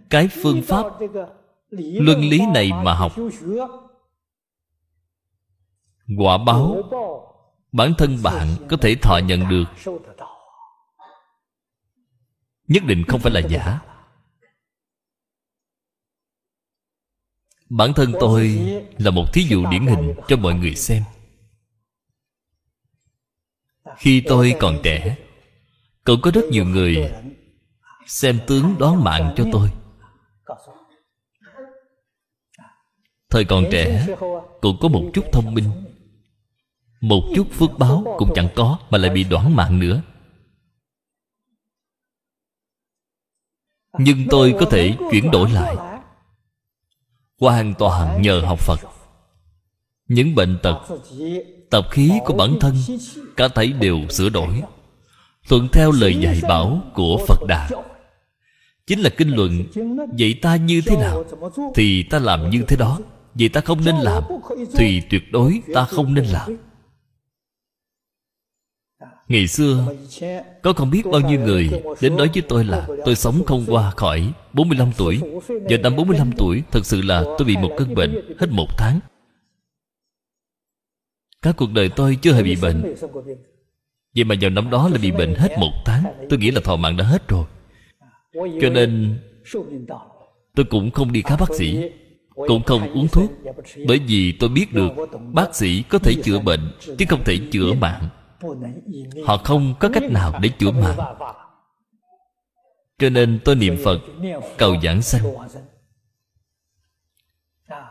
cái 0.10 0.28
phương 0.28 0.62
pháp 0.62 0.86
luân 1.80 2.22
lý 2.22 2.42
này 2.54 2.72
mà 2.84 2.94
học 2.94 3.12
quả 6.18 6.38
báo. 6.38 6.84
Bản 7.72 7.94
thân 7.98 8.18
bạn 8.24 8.48
có 8.70 8.78
thể 8.78 8.96
thọ 9.02 9.18
nhận 9.18 9.50
được. 9.50 9.66
Nhất 12.68 12.84
định 12.84 13.04
không 13.08 13.20
phải 13.20 13.32
là 13.32 13.40
giả. 13.40 13.80
Bản 17.70 17.94
thân 17.94 18.14
tôi 18.20 18.48
là 18.98 19.12
một 19.12 19.26
thí 19.34 19.42
dụ 19.42 19.66
điển 19.72 19.88
hình 19.88 20.14
cho 20.28 20.38
mọi 20.38 20.54
người 20.54 20.76
xem. 20.76 21.04
Khi 23.98 24.24
tôi 24.28 24.56
còn 24.60 24.80
trẻ 24.84 25.18
cũng 26.04 26.22
có 26.22 26.32
rất 26.32 26.46
nhiều 26.52 26.66
người 26.66 27.14
xem 28.08 28.40
tướng 28.48 28.76
đoán 28.80 29.04
mạng 29.04 29.34
cho 29.38 29.46
tôi. 29.52 29.70
Thời 33.30 33.46
còn 33.46 33.66
trẻ 33.72 34.08
cũng 34.62 34.78
có 34.82 34.88
một 34.88 35.10
chút 35.14 35.26
thông 35.32 35.54
minh 35.54 35.87
một 37.02 37.24
chút 37.36 37.48
phước 37.52 37.70
báo 37.80 38.16
cũng 38.18 38.32
chẳng 38.36 38.50
có 38.56 38.80
mà 38.90 38.98
lại 38.98 39.10
bị 39.10 39.24
đoán 39.24 39.56
mạng 39.56 39.80
nữa. 39.80 40.02
Nhưng 44.00 44.26
tôi 44.30 44.56
có 44.60 44.66
thể 44.66 44.96
chuyển 45.12 45.32
đổi 45.32 45.52
lại. 45.52 45.76
Hoàn 47.40 47.74
toàn 47.74 48.22
nhờ 48.22 48.42
học 48.46 48.60
phật. 48.60 48.80
Những 50.08 50.36
bệnh 50.36 50.58
tật, 50.64 50.82
tập 51.70 51.88
khí 51.92 52.12
của 52.26 52.34
bản 52.34 52.58
thân, 52.60 52.76
cả 53.38 53.48
thảy 53.48 53.68
đều 53.68 54.00
sửa 54.10 54.30
đổi. 54.30 54.64
Thuận 55.50 55.68
theo 55.74 55.92
lời 55.92 56.16
dạy 56.16 56.42
bảo 56.50 56.82
của 56.94 57.26
phật 57.28 57.40
đà. 57.48 57.70
Chính 58.88 59.00
là 59.00 59.10
kinh 59.10 59.30
luận, 59.30 59.64
vậy 60.20 60.40
ta 60.42 60.56
như 60.56 60.82
thế 60.86 60.96
nào? 60.96 61.24
Thì 61.76 62.04
ta 62.04 62.20
làm 62.20 62.50
như 62.50 62.64
thế 62.68 62.76
đó. 62.76 63.00
Vậy 63.34 63.50
ta 63.50 63.62
không 63.62 63.86
nên 63.86 63.96
làm. 63.96 64.24
Thì 64.74 65.02
tuyệt 65.10 65.32
đối 65.32 65.62
ta 65.74 65.86
không 65.86 66.14
nên 66.14 66.26
làm. 66.26 66.58
Ngày 69.28 69.48
xưa, 69.48 69.86
Có 70.62 70.74
không 70.74 70.90
biết 70.90 71.06
bao 71.12 71.22
nhiêu 71.22 71.40
người 71.40 71.70
Đến 72.02 72.16
nói 72.18 72.30
với 72.34 72.44
tôi 72.50 72.64
là 72.64 72.88
Tôi 73.06 73.16
sống 73.16 73.44
không 73.46 73.66
qua 73.68 73.92
khỏi 73.92 74.32
45 74.54 74.92
tuổi. 74.98 75.20
Giờ 75.70 75.78
năm 75.78 75.96
45 75.96 76.32
tuổi, 76.38 76.64
Thật 76.72 76.86
sự 76.86 77.02
là 77.02 77.24
tôi 77.24 77.46
bị 77.48 77.58
một 77.58 77.72
cơn 77.78 77.96
bệnh 77.96 78.36
Hết 78.40 78.48
một 78.52 78.68
tháng. 78.78 79.00
Cả 81.42 81.52
cuộc 81.52 81.72
đời 81.74 81.90
tôi 81.90 82.18
chưa 82.22 82.34
hề 82.34 82.44
bị 82.44 82.56
bệnh. 82.62 82.96
Vậy 84.16 84.24
mà 84.24 84.36
vào 84.42 84.50
năm 84.50 84.70
đó 84.70 84.90
là 84.90 84.98
bị 85.02 85.12
bệnh 85.12 85.36
hết 85.36 85.58
một 85.60 85.72
tháng. 85.86 86.04
Tôi 86.30 86.40
nghĩ 86.40 86.52
là 86.52 86.62
thọ 86.62 86.76
mạng 86.76 86.98
đã 86.98 87.04
hết 87.04 87.28
rồi. 87.28 87.46
Cho 88.62 88.70
nên, 88.70 89.20
Tôi 90.56 90.66
cũng 90.66 90.92
không 90.92 91.12
đi 91.12 91.22
khám 91.22 91.40
bác 91.40 91.56
sĩ, 91.56 91.90
Cũng 92.36 92.64
không 92.64 92.94
uống 92.94 93.08
thuốc, 93.08 93.32
Bởi 93.88 94.00
vì 94.08 94.32
tôi 94.32 94.50
biết 94.50 94.74
được 94.74 94.92
Bác 95.34 95.56
sĩ 95.56 95.84
có 95.90 96.00
thể 96.00 96.14
chữa 96.24 96.40
bệnh 96.40 96.72
Chứ 96.98 97.06
không 97.10 97.24
thể 97.24 97.38
chữa 97.52 97.74
mạng. 97.74 98.10
Họ 99.26 99.38
không 99.38 99.74
có 99.80 99.90
cách 99.94 100.04
nào 100.04 100.40
để 100.42 100.50
chữa 100.50 100.72
mạng. 100.72 100.98
Cho 103.00 103.10
nên 103.10 103.40
tôi 103.46 103.56
niệm 103.56 103.78
Phật, 103.84 104.00
Cầu 104.58 104.76
giảng 104.84 105.02
sanh. 105.02 105.24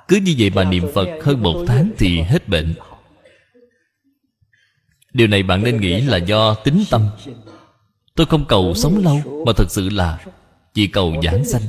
Cứ 0.08 0.16
như 0.16 0.34
vậy 0.38 0.50
mà 0.54 0.64
niệm 0.64 0.84
Phật 0.94 1.08
hơn 1.22 1.42
một 1.42 1.64
tháng 1.66 1.90
thì 1.98 2.20
hết 2.20 2.48
bệnh. 2.48 2.74
Điều 5.12 5.26
này 5.26 5.42
bạn 5.42 5.62
nên 5.62 5.80
nghĩ 5.80 6.00
là 6.00 6.16
do 6.16 6.54
tính 6.54 6.84
tâm. 6.90 7.08
Tôi 8.14 8.26
không 8.26 8.44
cầu 8.48 8.74
sống 8.74 9.02
lâu, 9.04 9.44
Mà 9.46 9.52
thật 9.56 9.70
sự 9.70 9.88
là 9.88 10.24
Chỉ 10.74 10.86
cầu 10.86 11.14
giảng 11.22 11.44
sanh. 11.44 11.62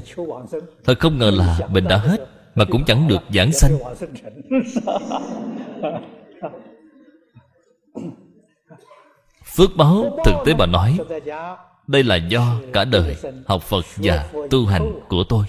Thật 0.84 1.00
không 1.00 1.18
ngờ 1.18 1.32
là 1.32 1.68
bệnh 1.74 1.88
đã 1.88 1.98
hết, 1.98 2.28
Mà 2.56 2.66
cũng 2.66 2.86
chẳng 2.86 3.08
được 3.08 3.22
giảng 3.34 3.52
sanh. 3.54 3.72
Phước 9.58 9.76
báo 9.76 10.20
thực 10.26 10.36
tế 10.46 10.54
mà 10.56 10.66
nói, 10.66 10.98
Đây 11.88 12.04
là 12.04 12.16
do 12.16 12.60
cả 12.74 12.86
đời 12.86 13.16
học 13.46 13.62
Phật 13.64 13.86
và 13.96 14.32
tu 14.50 14.66
hành 14.66 15.00
của 15.10 15.24
tôi. 15.30 15.46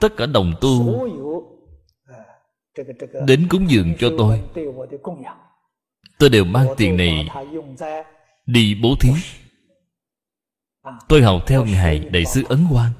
Tất 0.00 0.16
cả 0.16 0.26
đồng 0.26 0.52
tu 0.60 1.06
Đến 3.26 3.46
cúng 3.50 3.70
dường 3.70 3.94
cho 3.98 4.10
tôi. 4.18 4.42
Tôi 6.18 6.30
đều 6.30 6.44
mang 6.44 6.66
tiền 6.76 6.96
này 6.96 7.28
Đi 8.46 8.80
bố 8.82 8.94
thí. 9.00 9.10
Tôi 11.08 11.22
học 11.22 11.42
theo 11.46 11.64
Ngài 11.64 11.98
Đại 11.98 12.24
sư 12.24 12.42
Ấn 12.48 12.66
Quang. 12.70 12.92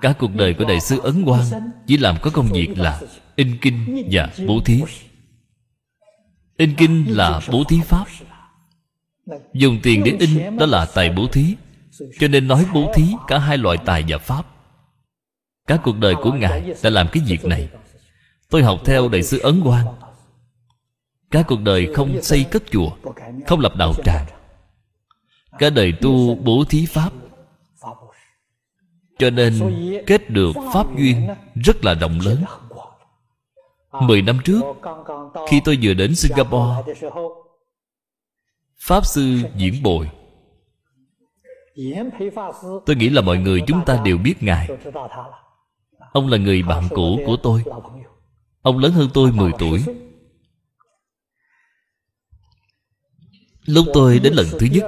Cả 0.00 0.14
cuộc 0.18 0.30
đời 0.34 0.54
của 0.58 0.64
Đại 0.64 0.80
sư 0.80 0.98
Ấn 1.02 1.24
Quang 1.24 1.44
Chỉ 1.86 1.96
làm 1.96 2.16
có 2.22 2.30
công 2.34 2.46
việc 2.52 2.68
là 2.76 3.00
In 3.36 3.58
kinh 3.60 4.06
và 4.10 4.30
bố 4.46 4.60
thí. 4.64 4.82
In 6.56 6.74
kinh 6.76 7.16
là 7.16 7.40
bố 7.52 7.64
thí 7.64 7.80
pháp. 7.80 8.04
Dùng 9.52 9.80
tiền 9.82 10.04
để 10.04 10.16
in 10.18 10.56
đó 10.56 10.66
là 10.66 10.86
tài 10.94 11.10
bố 11.10 11.26
thí, 11.32 11.56
Cho 12.18 12.28
nên 12.28 12.48
nói 12.48 12.66
bố 12.74 12.92
thí 12.94 13.04
cả 13.26 13.38
hai 13.38 13.58
loại 13.58 13.78
tài 13.84 14.04
và 14.08 14.18
pháp. 14.18 14.46
Cả 15.66 15.78
cuộc 15.82 15.98
đời 15.98 16.14
của 16.14 16.32
Ngài 16.32 16.74
đã 16.82 16.90
làm 16.90 17.08
cái 17.12 17.22
việc 17.26 17.44
này. 17.44 17.68
Tôi 18.50 18.62
học 18.62 18.80
theo 18.84 19.08
Đại 19.08 19.22
sư 19.22 19.38
Ấn 19.38 19.60
Quang. 19.62 19.86
Cả 21.30 21.42
cuộc 21.42 21.60
đời 21.60 21.94
không 21.94 22.22
xây 22.22 22.44
cất 22.44 22.62
chùa, 22.70 22.90
Không 23.46 23.60
lập 23.60 23.76
đạo 23.76 23.94
tràng. 24.04 24.26
Cả 25.58 25.70
đời 25.70 25.92
tu 25.92 26.34
bố 26.34 26.64
thí 26.68 26.86
pháp. 26.86 27.12
Cho 29.18 29.30
nên 29.30 29.54
kết 30.06 30.30
được 30.30 30.52
pháp 30.74 30.86
duyên 30.96 31.28
rất 31.54 31.84
là 31.84 31.94
rộng 31.94 32.20
lớn. 32.20 32.44
Mười 34.02 34.22
năm 34.22 34.38
trước, 34.44 34.60
Khi 35.48 35.60
tôi 35.64 35.78
vừa 35.82 35.94
đến 35.94 36.14
Singapore, 36.14 36.92
Pháp 38.78 39.06
Sư 39.06 39.40
Diễn 39.56 39.82
Bồi. 39.82 40.10
Tôi 42.86 42.96
nghĩ 42.96 43.08
là 43.08 43.22
mọi 43.22 43.38
người 43.38 43.62
chúng 43.66 43.84
ta 43.86 44.02
đều 44.04 44.18
biết 44.18 44.42
Ngài. 44.42 44.68
Ông 46.12 46.28
là 46.28 46.38
người 46.38 46.62
bạn 46.62 46.84
cũ 46.94 47.20
của 47.26 47.36
tôi. 47.42 47.62
Ông 48.62 48.78
lớn 48.78 48.92
hơn 48.92 49.08
tôi 49.14 49.32
10 49.32 49.52
tuổi. 49.58 49.84
Lúc 53.64 53.86
tôi 53.94 54.18
đến 54.18 54.32
lần 54.32 54.46
thứ 54.60 54.66
nhất, 54.72 54.84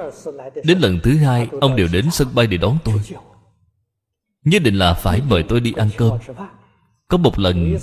Đến 0.65 0.79
lần 0.79 1.01
thứ 1.03 1.17
hai, 1.17 1.49
Ông 1.61 1.77
đều 1.77 1.89
đến 1.93 2.11
sân 2.11 2.29
bay 2.35 2.47
để 2.47 2.57
đón 2.57 2.79
tôi. 2.85 3.01
Nhất 4.45 4.63
định 4.63 4.75
là 4.75 4.95
phải 4.95 5.23
mời 5.29 5.43
tôi 5.49 5.61
đi 5.61 5.73
ăn 5.77 5.91
cơm. 5.97 6.19
Có 7.09 7.19
một 7.19 7.39
lần 7.39 7.77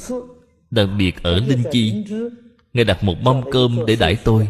Đặc 0.72 0.90
biệt 0.98 1.24
ở 1.24 1.36
Linh 1.36 1.64
Chi, 1.72 2.04
Ngài 2.74 2.86
đặt 2.86 3.04
một 3.04 3.16
mâm 3.22 3.52
cơm 3.52 3.80
để 3.88 3.96
đãi 3.96 4.16
tôi. 4.16 4.48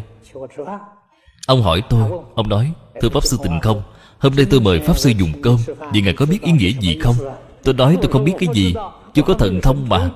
Ông 1.46 1.62
hỏi 1.62 1.82
tôi, 1.90 2.10
Ông 2.34 2.48
nói, 2.48 2.72
Thưa 3.00 3.08
Pháp 3.08 3.24
Sư 3.24 3.36
tình 3.42 3.60
không, 3.62 3.82
Hôm 4.18 4.34
nay 4.36 4.46
tôi 4.50 4.60
mời 4.60 4.80
Pháp 4.80 4.98
Sư 4.98 5.12
dùng 5.18 5.42
cơm, 5.42 5.56
Vì 5.92 6.00
Ngài 6.00 6.14
có 6.14 6.26
biết 6.26 6.42
ý 6.42 6.52
nghĩa 6.52 6.70
gì 6.80 6.98
không? 6.98 7.16
Tôi 7.62 7.74
nói, 7.74 7.98
tôi 8.02 8.12
không 8.12 8.24
biết 8.24 8.32
cái 8.38 8.48
gì, 8.54 8.74
Chưa 9.14 9.22
có 9.22 9.34
thần 9.34 9.60
thông 9.62 9.88
mà. 9.88 10.10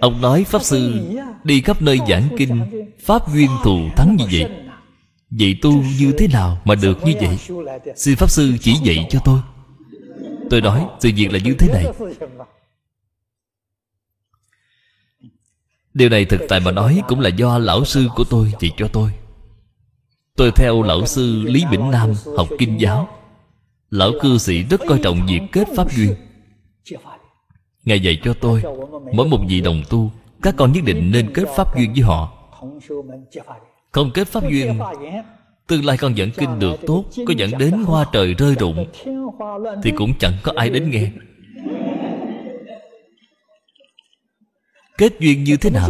Ông 0.00 0.20
nói, 0.20 0.44
Pháp 0.44 0.62
Sư, 0.62 0.92
Đi 1.44 1.60
khắp 1.60 1.82
nơi 1.82 1.98
giảng 2.08 2.28
kinh, 2.38 2.60
Pháp 3.00 3.32
duyên 3.34 3.50
thù 3.64 3.78
thắng 3.96 4.16
như 4.16 4.24
vậy. 4.32 4.50
Vậy 5.30 5.56
tu 5.62 5.72
như 6.00 6.12
thế 6.18 6.28
nào 6.28 6.58
mà 6.64 6.74
được 6.74 7.06
như 7.06 7.12
vậy? 7.20 7.38
Xin 7.96 8.16
Pháp 8.16 8.30
Sư 8.30 8.52
chỉ 8.60 8.72
dạy 8.72 9.06
cho 9.10 9.18
tôi. 9.24 9.38
Tôi 10.52 10.60
nói 10.60 10.86
sự 11.00 11.10
việc 11.16 11.32
là 11.32 11.38
như 11.38 11.54
thế 11.58 11.68
này. 11.72 11.84
Điều 15.94 16.08
này 16.08 16.24
thực 16.24 16.40
tại 16.48 16.60
mà 16.60 16.70
nói 16.70 17.02
Cũng 17.08 17.20
là 17.20 17.28
do 17.28 17.58
lão 17.58 17.84
sư 17.84 18.08
của 18.16 18.24
tôi 18.30 18.52
chỉ 18.58 18.72
cho 18.76 18.88
tôi. 18.92 19.10
Tôi 20.36 20.52
theo 20.56 20.82
lão 20.82 21.06
sư 21.06 21.42
Lý 21.46 21.64
Bỉnh 21.70 21.90
Nam 21.90 22.12
học 22.36 22.48
kinh 22.58 22.80
giáo. 22.80 23.08
Lão 23.90 24.12
cư 24.22 24.38
sĩ 24.38 24.62
rất 24.62 24.80
coi 24.88 24.98
trọng 25.02 25.26
việc 25.26 25.40
kết 25.52 25.68
pháp 25.76 25.92
duyên. 25.92 26.14
Ngài 27.84 28.00
dạy 28.00 28.20
cho 28.24 28.34
tôi, 28.40 28.62
Mỗi 29.12 29.28
một 29.28 29.40
vị 29.48 29.60
đồng 29.60 29.82
tu, 29.90 30.10
Các 30.42 30.54
con 30.58 30.72
nhất 30.72 30.84
định 30.84 31.10
nên 31.10 31.32
kết 31.34 31.44
pháp 31.56 31.76
duyên 31.76 31.92
với 31.92 32.02
họ. 32.02 32.32
Không 33.90 34.10
kết 34.14 34.28
pháp 34.28 34.42
duyên 34.50 34.78
Tương 35.66 35.84
lai 35.84 35.96
con 35.96 36.16
dẫn 36.16 36.30
kinh 36.36 36.58
được 36.58 36.76
tốt 36.86 37.04
Có 37.26 37.34
dẫn 37.36 37.50
đến 37.58 37.70
hoa 37.70 38.06
trời 38.12 38.34
rơi 38.34 38.54
rụng 38.54 38.86
Thì 39.82 39.92
cũng 39.96 40.12
chẳng 40.18 40.34
có 40.42 40.52
ai 40.56 40.70
đến 40.70 40.90
nghe. 40.90 41.10
Kết 44.98 45.12
duyên 45.20 45.44
như 45.44 45.56
thế 45.56 45.70
nào? 45.70 45.88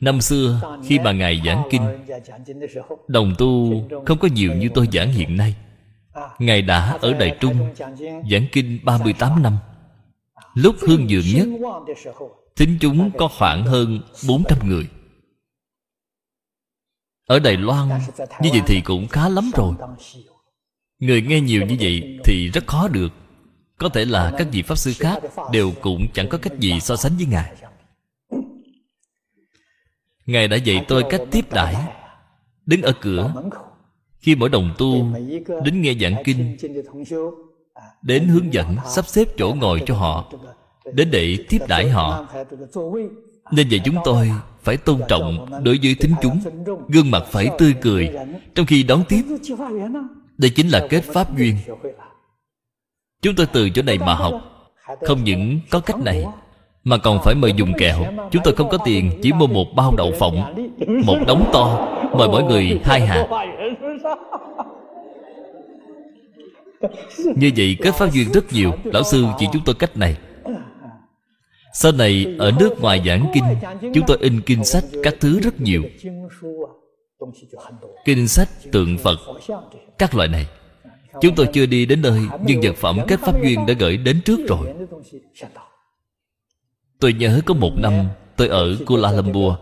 Năm 0.00 0.20
xưa 0.20 0.76
khi 0.84 0.98
mà 0.98 1.12
Ngài 1.12 1.42
giảng 1.46 1.62
kinh 1.70 1.82
Đồng 3.08 3.34
tu 3.38 3.82
không 4.06 4.18
có 4.18 4.28
nhiều 4.34 4.52
như 4.54 4.68
tôi 4.74 4.88
giảng 4.92 5.12
hiện 5.12 5.36
nay. 5.36 5.54
Ngài 6.38 6.62
đã 6.62 6.98
ở 7.00 7.12
Đại 7.12 7.36
Trung 7.40 7.74
Giảng 8.30 8.46
kinh 8.52 8.78
38 8.84 9.42
năm. 9.42 9.56
Lúc 10.54 10.76
hương 10.80 11.10
dường 11.10 11.24
nhất 11.34 11.46
Thính 12.56 12.78
chúng 12.80 13.10
có 13.18 13.28
khoảng 13.28 13.66
hơn 13.66 14.00
400 14.28 14.58
người 14.68 14.88
ở 17.28 17.38
Đài 17.38 17.56
Loan, 17.56 17.88
Như 18.42 18.50
vậy 18.52 18.60
thì 18.66 18.80
cũng 18.80 19.08
khá 19.08 19.28
lắm 19.28 19.50
rồi. 19.56 19.74
Người 20.98 21.22
nghe 21.22 21.40
nhiều 21.40 21.66
như 21.66 21.76
vậy 21.80 22.18
Thì 22.24 22.50
rất 22.54 22.66
khó 22.66 22.88
được. 22.88 23.08
Có 23.78 23.88
thể 23.88 24.04
là 24.04 24.32
các 24.38 24.48
vị 24.52 24.62
Pháp 24.62 24.76
Sư 24.76 24.92
khác 24.98 25.22
Đều 25.52 25.72
cũng 25.82 26.06
chẳng 26.14 26.28
có 26.28 26.38
cách 26.38 26.58
gì 26.58 26.80
so 26.80 26.96
sánh 26.96 27.12
với 27.16 27.26
Ngài. 27.26 27.52
Ngài 30.26 30.48
đã 30.48 30.56
dạy 30.56 30.84
tôi 30.88 31.04
cách 31.10 31.20
tiếp 31.30 31.52
đãi, 31.52 31.76
Đứng 32.66 32.82
ở 32.82 32.92
cửa. 33.00 33.32
Khi 34.18 34.34
mỗi 34.34 34.48
đồng 34.48 34.74
tu, 34.78 35.06
Đến 35.64 35.82
nghe 35.82 35.94
giảng 36.00 36.22
kinh, 36.24 36.56
Đến 38.02 38.28
hướng 38.28 38.52
dẫn 38.52 38.76
sắp 38.86 39.06
xếp 39.06 39.24
chỗ 39.36 39.54
ngồi 39.60 39.82
cho 39.86 39.94
họ, 39.94 40.32
Đến 40.92 41.10
để 41.10 41.38
tiếp 41.48 41.58
đãi 41.68 41.88
họ. 41.88 42.26
Nên 43.50 43.68
vậy 43.70 43.80
chúng 43.84 43.96
tôi 44.04 44.30
Phải 44.62 44.76
tôn 44.76 45.00
trọng 45.08 45.46
đối 45.64 45.78
với 45.82 45.94
thính 45.94 46.14
chúng, 46.22 46.40
Gương 46.88 47.10
mặt 47.10 47.22
phải 47.30 47.48
tươi 47.58 47.74
cười, 47.80 48.10
Trong 48.54 48.66
khi 48.66 48.82
đón 48.82 49.04
tiếp. 49.08 49.22
Đây 50.38 50.50
chính 50.50 50.68
là 50.68 50.86
kết 50.90 51.04
pháp 51.04 51.36
duyên. 51.36 51.56
Chúng 53.22 53.34
tôi 53.34 53.46
từ 53.46 53.70
chỗ 53.70 53.82
này 53.82 53.98
mà 53.98 54.14
học. 54.14 54.42
Không 55.06 55.24
những 55.24 55.60
có 55.70 55.80
cách 55.80 55.98
này, 55.98 56.24
Mà 56.84 56.96
còn 56.96 57.18
phải 57.24 57.34
mời 57.34 57.52
dùng 57.56 57.72
kẹo. 57.78 58.04
Chúng 58.30 58.42
tôi 58.44 58.54
không 58.54 58.68
có 58.68 58.78
tiền, 58.84 59.10
Chỉ 59.22 59.32
mua 59.32 59.46
một 59.46 59.66
bao 59.76 59.94
đậu 59.96 60.12
phộng, 60.18 60.54
Một 61.06 61.18
đống 61.26 61.50
to, 61.52 61.88
Mời 62.18 62.28
mỗi 62.28 62.42
người 62.42 62.80
hai 62.84 63.00
hạt. 63.00 63.26
Như 67.36 67.50
vậy 67.56 67.76
kết 67.82 67.94
pháp 67.94 68.12
duyên 68.12 68.32
rất 68.32 68.52
nhiều. 68.52 68.72
Lão 68.84 69.02
sư 69.02 69.24
chỉ 69.38 69.46
chúng 69.52 69.62
tôi 69.64 69.74
cách 69.74 69.96
này. 69.96 70.16
Sau 71.80 71.92
này, 71.92 72.36
ở 72.38 72.50
nước 72.58 72.80
ngoài 72.80 73.02
giảng 73.06 73.30
kinh, 73.34 73.44
Chúng 73.94 74.06
tôi 74.06 74.16
in 74.20 74.40
kinh 74.46 74.64
sách 74.64 74.84
các 75.02 75.14
thứ 75.20 75.40
rất 75.40 75.60
nhiều. 75.60 75.82
Kinh 78.04 78.28
sách, 78.28 78.48
tượng 78.72 78.98
Phật, 78.98 79.18
Các 79.98 80.14
loại 80.14 80.28
này. 80.28 80.46
Chúng 81.20 81.34
tôi 81.34 81.46
chưa 81.52 81.66
đi 81.66 81.86
đến 81.86 82.02
nơi, 82.02 82.20
Nhưng 82.44 82.60
vật 82.60 82.76
phẩm 82.76 82.98
kết 83.08 83.20
pháp 83.20 83.42
duyên 83.42 83.66
đã 83.66 83.74
gửi 83.78 83.96
đến 83.96 84.20
trước 84.24 84.40
rồi. 84.48 84.74
Tôi 87.00 87.12
nhớ 87.12 87.40
có 87.46 87.54
một 87.54 87.72
năm, 87.76 88.08
Tôi 88.36 88.48
ở 88.48 88.76
Kuala 88.86 89.12
Lumpur. 89.12 89.54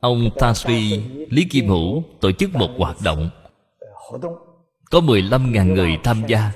Ông 0.00 0.30
Tasri 0.36 1.02
Lý 1.30 1.44
Kim 1.44 1.68
Hữu 1.68 2.02
tổ 2.20 2.32
chức 2.32 2.54
một 2.54 2.70
hoạt 2.78 2.96
động. 3.04 3.30
Có 4.90 5.00
15.000 5.00 5.74
người 5.74 5.98
tham 6.04 6.22
gia. 6.26 6.52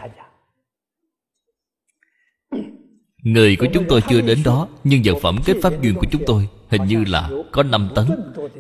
Người 3.23 3.57
của 3.57 3.67
chúng 3.73 3.85
tôi 3.89 4.01
chưa 4.09 4.21
đến 4.21 4.43
đó 4.45 4.69
Nhưng 4.85 5.03
vật 5.05 5.19
phẩm 5.23 5.39
kết 5.45 5.57
pháp 5.63 5.83
duyên 5.83 5.95
của 5.95 6.07
chúng 6.11 6.23
tôi 6.27 6.49
Hình 6.69 6.83
như 6.87 7.05
là 7.05 7.31
có 7.53 7.63
5 7.63 7.89
tấn 7.95 8.07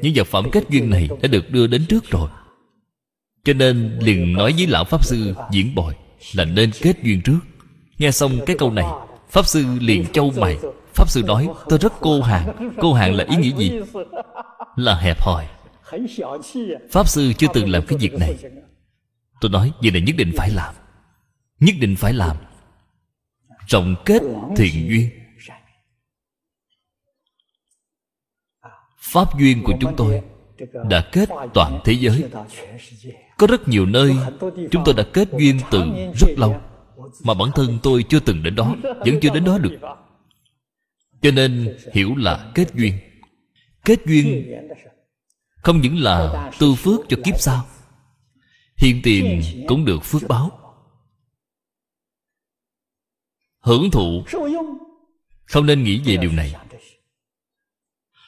Những 0.02 0.12
vật 0.16 0.26
phẩm 0.26 0.50
kết 0.52 0.64
duyên 0.70 0.90
này 0.90 1.08
đã 1.22 1.28
được 1.28 1.50
đưa 1.50 1.66
đến 1.66 1.86
trước 1.88 2.10
rồi. 2.10 2.28
Cho 3.44 3.52
nên 3.52 3.98
liền 3.98 4.32
nói 4.32 4.54
với 4.56 4.66
lão 4.66 4.84
Pháp 4.84 5.04
Sư 5.04 5.34
diễn 5.50 5.74
bồi 5.74 5.94
Là 6.34 6.44
nên 6.44 6.70
kết 6.82 7.02
duyên 7.02 7.22
trước. 7.22 7.38
Nghe 7.98 8.10
xong 8.10 8.32
cái 8.46 8.56
câu 8.58 8.70
này 8.70 8.86
Pháp 9.30 9.46
Sư 9.46 9.64
liền 9.80 10.06
châu 10.12 10.32
mày. 10.36 10.58
Pháp 10.94 11.10
Sư 11.10 11.22
nói 11.22 11.48
tôi 11.68 11.78
rất 11.78 11.92
cô 12.00 12.20
hàng. 12.20 12.72
Cô 12.80 12.92
hàng 12.92 13.14
là 13.14 13.24
ý 13.24 13.36
nghĩa 13.36 13.56
gì? 13.56 13.72
Là 14.76 14.94
hẹp 14.94 15.20
hòi. 15.20 15.46
Pháp 16.90 17.08
Sư 17.08 17.32
chưa 17.38 17.46
từng 17.54 17.70
làm 17.70 17.82
cái 17.86 17.98
việc 17.98 18.14
này. 18.14 18.36
Tôi 19.40 19.50
nói 19.50 19.72
việc 19.80 19.90
này 19.90 20.02
nhất 20.02 20.16
định 20.16 20.32
phải 20.36 20.50
làm. 20.50 20.74
Nhất 21.60 21.74
định 21.80 21.96
phải 21.96 22.12
làm 22.12 22.36
Rộng 23.66 23.94
kết 24.04 24.22
thiện 24.56 24.88
duyên. 24.88 25.10
Pháp 28.98 29.38
duyên 29.38 29.62
của 29.64 29.72
chúng 29.80 29.96
tôi 29.96 30.22
Đã 30.88 31.08
kết 31.12 31.28
toàn 31.54 31.80
thế 31.84 31.92
giới. 31.92 32.24
Có 33.38 33.46
rất 33.46 33.68
nhiều 33.68 33.86
nơi 33.86 34.16
Chúng 34.70 34.82
tôi 34.84 34.94
đã 34.94 35.04
kết 35.12 35.28
duyên 35.38 35.58
từ 35.70 35.82
rất 36.20 36.28
lâu, 36.36 36.60
Mà 37.24 37.34
bản 37.34 37.48
thân 37.54 37.78
tôi 37.82 38.04
chưa 38.08 38.20
từng 38.20 38.42
đến 38.42 38.54
đó, 38.54 38.74
Vẫn 38.82 39.18
chưa 39.22 39.30
đến 39.34 39.44
đó 39.44 39.58
được. 39.58 39.78
Cho 41.22 41.30
nên 41.30 41.76
hiểu 41.92 42.16
là 42.16 42.52
kết 42.54 42.74
duyên. 42.74 42.98
Kết 43.84 44.06
duyên 44.06 44.54
Không 45.56 45.80
những 45.80 45.98
là 45.98 46.50
tư 46.58 46.74
phước 46.74 47.00
cho 47.08 47.16
kiếp 47.24 47.40
sau 47.40 47.66
Hiện 48.76 49.00
tiền 49.02 49.42
cũng 49.68 49.84
được 49.84 50.04
phước 50.04 50.22
báo. 50.28 50.61
Hưởng 53.62 53.90
thụ. 53.90 54.22
Không 55.44 55.66
nên 55.66 55.84
nghĩ 55.84 56.02
về 56.04 56.16
điều 56.16 56.32
này. 56.32 56.54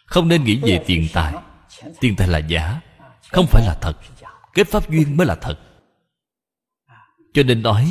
Không 0.07 0.29
nên 0.29 0.45
nghĩ 0.45 0.61
về 0.63 0.83
tiền 0.87 1.07
tài. 1.13 1.35
Tiền 2.01 2.17
tài 2.17 2.29
là 2.29 2.39
giả, 2.39 2.81
Không 3.33 3.47
phải 3.47 3.65
là 3.67 3.79
thật. 3.81 3.97
Kết 4.55 4.69
pháp 4.69 4.91
duyên 4.91 5.17
mới 5.17 5.27
là 5.27 5.35
thật. 5.35 5.59
Cho 7.35 7.43
nên 7.43 7.63
nói, 7.63 7.91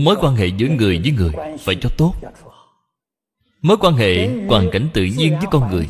Mối 0.00 0.16
quan 0.20 0.36
hệ 0.36 0.46
giữa 0.46 0.68
người 0.68 0.98
với 0.98 1.10
người 1.10 1.32
Phải 1.60 1.76
cho 1.80 1.88
tốt. 1.98 2.14
Mối 3.62 3.76
quan 3.76 3.94
hệ 3.94 4.28
hoàn 4.48 4.70
cảnh 4.72 4.88
tự 4.94 5.04
nhiên 5.04 5.38
với 5.38 5.46
con 5.50 5.70
người, 5.70 5.88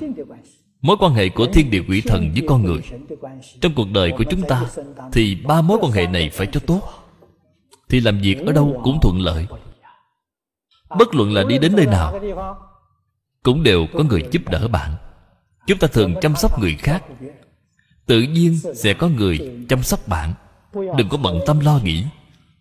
Mối 0.80 0.96
quan 1.00 1.14
hệ 1.14 1.28
của 1.28 1.46
thiên 1.46 1.70
địa 1.70 1.82
quỷ 1.88 2.00
thần 2.00 2.32
với 2.32 2.42
con 2.48 2.62
người. 2.62 2.80
Trong 3.60 3.72
cuộc 3.74 3.88
đời 3.94 4.12
của 4.18 4.24
chúng 4.30 4.42
ta 4.42 4.66
Thì 5.12 5.34
ba 5.34 5.62
mối 5.62 5.78
quan 5.80 5.92
hệ 5.92 6.06
này 6.06 6.30
phải 6.30 6.46
cho 6.52 6.60
tốt. 6.60 7.01
Thì 7.93 8.01
làm 8.01 8.19
việc 8.19 8.39
ở 8.47 8.52
đâu 8.52 8.81
cũng 8.85 8.98
thuận 9.02 9.20
lợi. 9.20 9.47
Bất 10.98 11.14
luận 11.14 11.32
là 11.32 11.44
đi 11.48 11.59
đến 11.59 11.77
nơi 11.77 11.86
nào, 11.86 12.20
Cũng 13.43 13.62
đều 13.62 13.86
có 13.93 14.05
người 14.05 14.28
giúp 14.31 14.43
đỡ 14.51 14.69
bạn. 14.69 14.94
Chúng 15.66 15.78
ta 15.78 15.89
thường 15.89 16.14
chăm 16.20 16.36
sóc 16.36 16.60
người 16.60 16.77
khác. 16.78 17.05
Tự 18.06 18.23
nhiên 18.23 18.59
sẽ 18.74 18.94
có 18.94 19.09
người 19.09 19.64
chăm 19.69 19.82
sóc 19.82 20.09
bạn. 20.09 20.35
Đừng 20.73 21.09
có 21.09 21.16
bận 21.16 21.40
tâm 21.47 21.60
lo 21.60 21.81
nghĩ. 21.85 22.05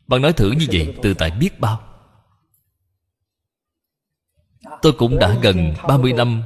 Bạn 0.08 0.22
nói 0.22 0.34
thử 0.34 0.52
như 0.52 0.66
vậy, 0.72 0.96
từ 1.04 1.14
tại 1.14 1.32
biết 1.40 1.60
bao? 1.60 1.82
Tôi 4.82 4.94
cũng 4.94 5.20
đã 5.20 5.38
gần 5.42 5.74
30 5.88 6.14
năm 6.14 6.44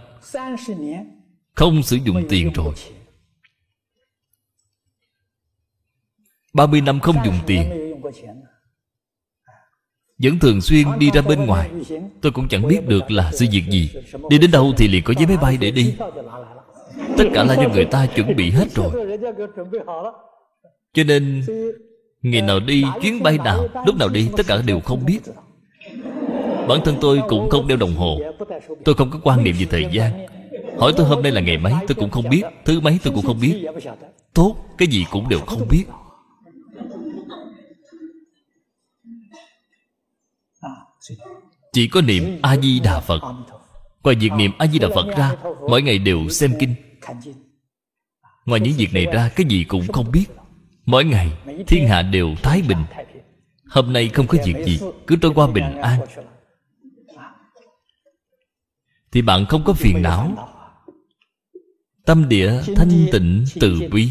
Không 1.55 1.83
sử 1.83 1.95
dụng 1.95 2.25
tiền 2.29 2.53
rồi. 2.53 2.73
30 6.53 6.81
năm 6.81 6.99
không 6.99 7.15
dùng 7.25 7.39
tiền. 7.47 7.85
Vẫn 10.23 10.39
thường 10.39 10.61
xuyên 10.61 10.87
đi 10.99 11.11
ra 11.13 11.21
bên 11.21 11.45
ngoài. 11.45 11.69
Tôi 12.21 12.31
cũng 12.31 12.47
chẳng 12.47 12.67
biết 12.67 12.87
được 12.87 13.11
là 13.11 13.31
sự 13.31 13.45
việc 13.51 13.63
gì. 13.69 13.91
Đi 14.29 14.37
đến 14.37 14.51
đâu 14.51 14.73
thì 14.77 14.87
liền 14.87 15.03
có 15.03 15.13
giấy 15.17 15.27
máy 15.27 15.37
bay 15.41 15.57
để 15.57 15.71
đi. 15.71 15.95
Tất 17.17 17.25
cả 17.33 17.43
là 17.43 17.55
do 17.55 17.69
người 17.69 17.85
ta 17.85 18.05
chuẩn 18.05 18.35
bị 18.35 18.51
hết 18.51 18.75
rồi. 18.75 19.17
Cho 20.93 21.03
nên 21.03 21.43
Ngày 22.25 22.41
nào 22.41 22.59
đi, 22.59 22.85
chuyến 23.01 23.23
bay 23.23 23.37
nào 23.37 23.67
Lúc 23.85 23.95
nào 23.95 24.09
đi, 24.09 24.29
tất 24.37 24.47
cả 24.47 24.61
đều 24.65 24.79
không 24.79 25.05
biết. 25.05 25.19
Bản 26.67 26.79
thân 26.85 26.95
tôi 27.01 27.21
cũng 27.27 27.49
không 27.49 27.67
đeo 27.67 27.77
đồng 27.77 27.95
hồ. 27.95 28.19
Tôi 28.85 28.95
không 28.95 29.11
có 29.11 29.19
quan 29.23 29.43
niệm 29.43 29.55
về 29.59 29.65
thời 29.69 29.85
gian. 29.91 30.11
Hỏi 30.77 30.93
tôi 30.97 31.05
hôm 31.05 31.23
nay 31.23 31.31
là 31.31 31.41
ngày 31.41 31.57
mấy 31.57 31.73
tôi 31.87 31.95
cũng 31.95 32.09
không 32.09 32.29
biết. 32.29 32.41
Thứ 32.65 32.79
mấy 32.79 32.99
tôi 33.03 33.13
cũng 33.13 33.25
không 33.25 33.39
biết. 33.41 33.65
Tốt, 34.33 34.55
cái 34.77 34.87
gì 34.87 35.05
cũng 35.11 35.29
đều 35.29 35.39
không 35.39 35.67
biết. 35.69 35.83
Chỉ 41.73 41.87
có 41.87 42.01
niệm 42.01 42.39
A-di-đà 42.41 42.99
Phật. 42.99 43.21
Ngoài 44.03 44.15
việc 44.15 44.31
niệm 44.37 44.51
A-di-đà 44.57 44.87
Phật 44.95 45.17
ra, 45.17 45.35
Mỗi 45.69 45.81
ngày 45.81 45.97
đều 45.97 46.29
xem 46.29 46.53
kinh. 46.59 46.75
Ngoài 48.45 48.61
những 48.61 48.73
việc 48.77 48.93
này 48.93 49.05
ra, 49.05 49.29
Cái 49.35 49.45
gì 49.49 49.63
cũng 49.63 49.87
không 49.87 50.11
biết. 50.11 50.25
Mỗi 50.85 51.05
ngày, 51.05 51.31
thiên 51.67 51.87
hạ 51.87 52.01
đều 52.01 52.35
thái 52.43 52.61
bình. 52.61 52.85
Hôm 53.69 53.93
nay 53.93 54.09
không 54.09 54.27
có 54.27 54.37
việc 54.45 54.65
gì, 54.65 54.79
Cứ 55.07 55.15
trôi 55.15 55.33
qua 55.35 55.47
bình 55.47 55.77
an. 55.81 55.99
Thì 59.11 59.21
bạn 59.21 59.45
không 59.45 59.63
có 59.65 59.73
phiền 59.73 60.01
não. 60.01 60.51
Tâm 62.05 62.29
địa 62.29 62.61
thanh 62.75 63.07
tịnh 63.11 63.45
từ 63.59 63.81
bi. 63.91 64.09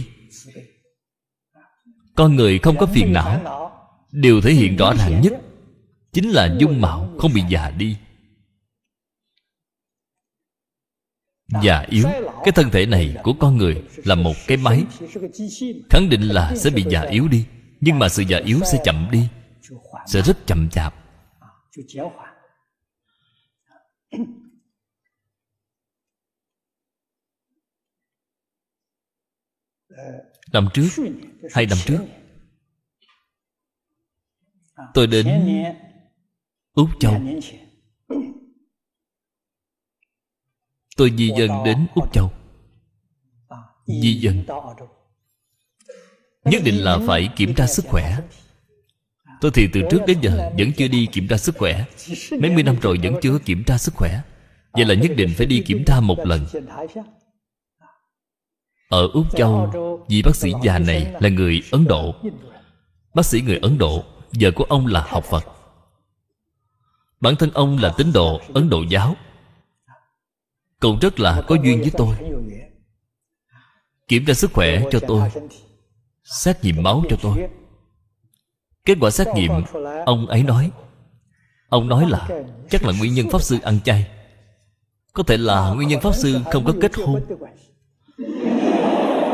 Con 2.15 2.37
người 2.37 2.59
không 2.59 2.77
có 2.77 2.87
phiền 2.87 3.13
não. 3.13 3.41
Điều 4.13 4.41
thể 4.41 4.53
hiện 4.53 4.77
rõ 4.77 4.95
ràng 4.95 5.21
nhất 5.23 5.44
Chính 6.15 6.31
là 6.31 6.57
dung 6.59 6.81
mạo, 6.81 7.15
không 7.19 7.33
bị 7.35 7.43
già 7.49 7.71
đi. 7.71 7.97
Già 11.63 11.81
yếu, 11.81 12.05
Cái 12.45 12.53
thân 12.55 12.71
thể 12.71 12.87
này 12.87 13.17
của 13.23 13.33
con 13.41 13.57
người 13.57 13.83
Là 14.05 14.15
một 14.15 14.35
cái 14.47 14.57
máy. 14.57 14.85
Khẳng 15.91 16.09
định 16.11 16.23
là 16.23 16.57
sẽ 16.57 16.71
bị 16.71 16.85
già 16.91 17.01
yếu 17.01 17.29
đi, 17.29 17.47
Nhưng 17.81 17.99
mà 17.99 18.09
sự 18.09 18.23
già 18.23 18.39
yếu 18.39 18.61
sẽ 18.73 18.79
chậm 18.85 19.09
đi, 19.13 19.29
Sẽ 20.07 20.23
rất 20.23 20.47
chậm 20.47 20.69
chạp. 20.71 20.95
Năm 30.53 30.69
trước 30.75 30.89
Hai 31.53 31.67
năm 31.67 31.79
trước? 31.87 31.99
Tôi 34.95 35.07
đến 35.07 35.27
Úc 36.75 36.89
Châu 37.01 37.15
Tôi 40.97 41.13
di 41.17 41.33
dân 41.39 41.51
đến 41.65 41.87
Úc 41.95 42.13
Châu. 42.13 42.33
Di 43.87 44.15
dân 44.15 44.45
Nhất 46.45 46.63
định 46.65 46.85
là 46.85 46.99
phải 47.07 47.29
kiểm 47.37 47.55
tra 47.55 47.67
sức 47.67 47.85
khỏe. 47.89 48.19
Tôi 49.41 49.51
thì 49.55 49.69
từ 49.73 49.81
trước 49.91 50.01
đến 50.07 50.19
giờ 50.23 50.51
Vẫn 50.59 50.73
chưa 50.77 50.89
đi 50.89 51.09
kiểm 51.13 51.29
tra 51.29 51.37
sức 51.37 51.55
khỏe. 51.59 51.85
Mấy 52.31 52.51
mươi 52.51 52.63
năm 52.63 52.77
rồi 52.83 52.99
vẫn 53.03 53.15
chưa 53.23 53.39
kiểm 53.39 53.65
tra 53.65 53.79
sức 53.79 53.95
khỏe. 53.95 54.21
Vậy 54.73 54.85
là 54.85 54.95
nhất 54.95 55.11
định 55.17 55.33
phải 55.37 55.47
đi 55.47 55.63
kiểm 55.67 55.85
tra 55.85 56.01
một 56.01 56.19
lần. 56.19 56.47
Ở 58.89 59.09
Úc 59.13 59.37
Châu, 59.37 59.71
Vị 60.09 60.23
bác 60.23 60.37
sĩ 60.37 60.53
già 60.63 60.79
này 60.79 61.15
là 61.21 61.29
người 61.29 61.63
Ấn 61.73 61.85
Độ. 61.85 62.15
Bác 63.15 63.27
sĩ 63.27 63.41
người 63.41 63.59
Ấn 63.59 63.79
Độ 63.79 64.05
Vợ 64.41 64.51
của 64.51 64.65
ông 64.65 64.87
là 64.87 65.05
học 65.09 65.25
Phật. 65.25 65.54
Bản 67.25 67.37
thân 67.37 67.51
ông 67.55 67.79
là 67.79 67.95
tín 67.97 68.13
đồ 68.13 68.41
Ấn 68.55 68.71
Độ 68.71 68.83
giáo. 68.91 69.17
Cậu 70.81 70.99
rất 71.01 71.21
là 71.21 71.43
có 71.47 71.57
duyên 71.65 71.81
với 71.81 71.91
tôi. 71.97 72.17
Kiểm 74.09 74.25
tra 74.25 74.35
sức 74.35 74.53
khỏe 74.53 74.83
cho 74.91 75.01
tôi. 75.01 75.31
Xét 76.25 76.65
nghiệm 76.65 76.83
máu 76.83 77.03
cho 77.09 77.17
tôi. 77.23 77.49
Kết 78.85 78.99
quả 79.01 79.11
xét 79.11 79.27
nghiệm, 79.35 79.51
Ông 80.07 80.27
ấy 80.27 80.43
nói. 80.43 80.71
Ông 81.69 81.89
nói 81.89 82.11
là 82.11 82.29
Chắc 82.71 82.85
là 82.85 82.93
nguyên 82.99 83.15
nhân 83.15 83.31
Pháp 83.31 83.43
Sư 83.43 83.59
ăn 83.63 83.79
chay. 83.85 84.07
Có 85.13 85.23
thể 85.23 85.37
là 85.37 85.75
nguyên 85.75 85.89
nhân 85.89 86.01
Pháp 86.01 86.15
Sư 86.15 86.39
không 86.53 86.65
có 86.65 86.75
kết 86.81 86.95
hôn. 86.95 87.21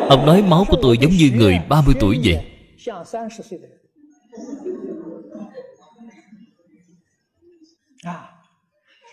Ông 0.09 0.27
nói 0.27 0.43
máu 0.43 0.65
của 0.69 0.79
tôi 0.83 0.99
giống 0.99 1.13
như 1.13 1.31
người 1.35 1.61
30 1.69 1.95
tuổi 2.01 2.21
vậy. 2.25 2.47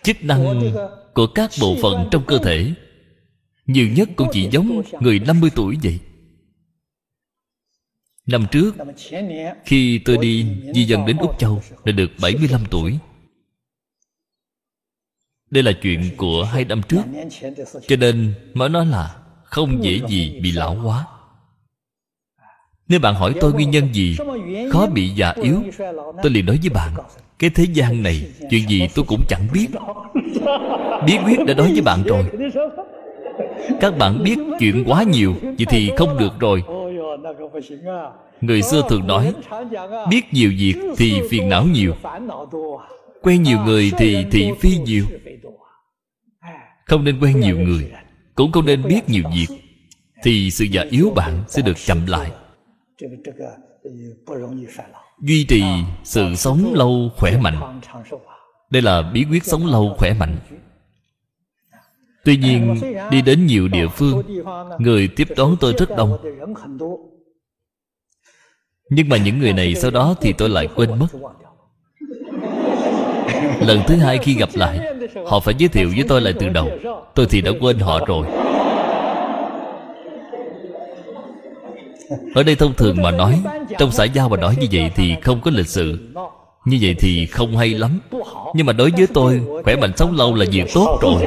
Chức 0.02 0.24
năng 0.24 0.72
của 1.14 1.26
các 1.26 1.50
bộ 1.60 1.76
phận 1.82 2.08
trong 2.10 2.24
cơ 2.26 2.38
thể 2.38 2.72
Nhiều 3.66 3.88
nhất 3.88 4.08
cũng 4.16 4.28
chỉ 4.32 4.48
giống 4.50 4.82
người 5.00 5.18
50 5.18 5.50
tuổi 5.54 5.78
vậy. 5.82 6.00
Năm 8.26 8.46
trước 8.50 8.76
Khi 9.64 10.00
tôi 10.04 10.18
đi 10.18 10.46
di 10.74 10.84
dân 10.84 11.06
đến 11.06 11.16
Úc 11.16 11.38
Châu 11.38 11.62
Đã 11.84 11.92
được 11.92 12.10
75 12.20 12.64
tuổi. 12.70 12.98
Đây 15.50 15.62
là 15.62 15.72
chuyện 15.82 16.10
của 16.16 16.44
hai 16.44 16.64
năm 16.64 16.82
trước 16.88 17.02
Cho 17.88 17.96
nên 17.96 18.34
mới 18.54 18.68
nói 18.68 18.86
là 18.86 19.22
Không 19.44 19.84
dễ 19.84 20.00
gì 20.08 20.40
bị 20.42 20.52
lão 20.52 20.74
hóa 20.74 21.06
nếu 22.88 23.00
bạn 23.00 23.14
hỏi 23.14 23.34
tôi 23.40 23.52
nguyên 23.52 23.70
nhân 23.70 23.88
gì 23.92 24.16
Khó 24.70 24.86
bị 24.86 25.08
già 25.08 25.34
yếu, 25.42 25.62
Tôi 26.22 26.32
liền 26.32 26.46
nói 26.46 26.58
với 26.62 26.70
bạn, 26.74 26.92
Cái 27.38 27.50
thế 27.50 27.64
gian 27.72 28.02
này, 28.02 28.28
Chuyện 28.50 28.68
gì 28.68 28.88
tôi 28.94 29.04
cũng 29.08 29.24
chẳng 29.28 29.46
biết. 29.52 29.66
Bí 31.06 31.18
quyết 31.24 31.38
đã 31.46 31.54
nói 31.54 31.72
với 31.72 31.80
bạn 31.80 32.02
rồi. 32.02 32.24
Các 33.80 33.98
bạn 33.98 34.22
biết 34.24 34.38
chuyện 34.58 34.84
quá 34.86 35.02
nhiều, 35.02 35.34
Vậy 35.42 35.66
thì 35.68 35.90
không 35.96 36.18
được 36.18 36.40
rồi. 36.40 36.62
Người 38.40 38.62
xưa 38.62 38.82
thường 38.88 39.06
nói, 39.06 39.34
Biết 40.10 40.22
nhiều 40.32 40.50
việc 40.58 40.74
thì 40.96 41.20
phiền 41.30 41.48
não 41.48 41.64
nhiều. 41.64 41.94
Quen 43.22 43.42
nhiều 43.42 43.58
người 43.66 43.92
thì 43.98 44.24
thị 44.30 44.50
phi 44.60 44.78
nhiều. 44.84 45.04
Không 46.84 47.04
nên 47.04 47.20
quen 47.20 47.40
nhiều 47.40 47.58
người, 47.58 47.90
Cũng 48.34 48.52
không 48.52 48.66
nên 48.66 48.82
biết 48.88 49.08
nhiều 49.08 49.22
việc, 49.34 49.46
Thì 50.22 50.50
sự 50.50 50.64
già 50.64 50.84
yếu 50.90 51.10
bạn 51.16 51.34
sẽ 51.48 51.62
được 51.62 51.76
chậm 51.86 52.06
lại. 52.06 52.30
Duy 55.22 55.44
trì 55.44 55.62
sự 56.04 56.34
sống 56.34 56.74
lâu 56.74 57.10
khỏe 57.16 57.38
mạnh. 57.40 57.80
Đây 58.70 58.82
là 58.82 59.02
bí 59.02 59.24
quyết 59.30 59.44
sống 59.44 59.66
lâu 59.66 59.94
khỏe 59.98 60.14
mạnh. 60.14 60.36
Tuy 62.24 62.36
nhiên 62.36 62.74
đi 63.10 63.22
đến 63.22 63.46
nhiều 63.46 63.68
địa 63.68 63.88
phương 63.88 64.22
Người 64.78 65.08
tiếp 65.08 65.28
đón 65.36 65.56
tôi 65.60 65.74
rất 65.78 65.96
đông. 65.96 66.18
Nhưng 68.90 69.08
mà 69.08 69.16
những 69.16 69.38
người 69.38 69.52
này 69.52 69.74
sau 69.74 69.90
đó 69.90 70.14
thì 70.20 70.32
tôi 70.32 70.48
lại 70.48 70.68
quên 70.76 70.98
mất. 70.98 71.06
Lần 73.60 73.80
thứ 73.86 73.96
hai 73.96 74.18
khi 74.18 74.34
gặp 74.34 74.48
lại 74.54 74.80
Họ 75.26 75.40
phải 75.40 75.54
giới 75.58 75.68
thiệu 75.68 75.88
với 75.96 76.04
tôi 76.08 76.20
lại 76.20 76.34
từ 76.38 76.48
đầu. 76.48 76.68
Tôi 77.14 77.26
thì 77.30 77.40
đã 77.40 77.50
quên 77.60 77.78
họ 77.78 78.06
rồi 78.06 78.26
Ở 82.34 82.42
đây 82.42 82.56
thông 82.56 82.74
thường 82.74 83.02
mà 83.02 83.10
nói 83.10 83.42
Trong 83.78 83.92
xã 83.92 84.04
giao 84.04 84.28
mà 84.28 84.36
nói 84.36 84.56
như 84.60 84.66
vậy 84.72 84.90
thì 84.96 85.14
không 85.22 85.40
có 85.40 85.50
lịch 85.50 85.68
sự. 85.68 85.98
Như 86.64 86.78
vậy 86.80 86.94
thì 86.98 87.26
không 87.26 87.56
hay 87.56 87.68
lắm. 87.68 88.00
Nhưng 88.54 88.66
mà 88.66 88.72
đối 88.72 88.90
với 88.90 89.06
tôi, 89.14 89.40
Khỏe 89.64 89.76
mạnh 89.76 89.92
sống 89.96 90.16
lâu 90.16 90.34
là 90.34 90.46
việc 90.52 90.66
tốt 90.74 90.98
rồi. 91.02 91.26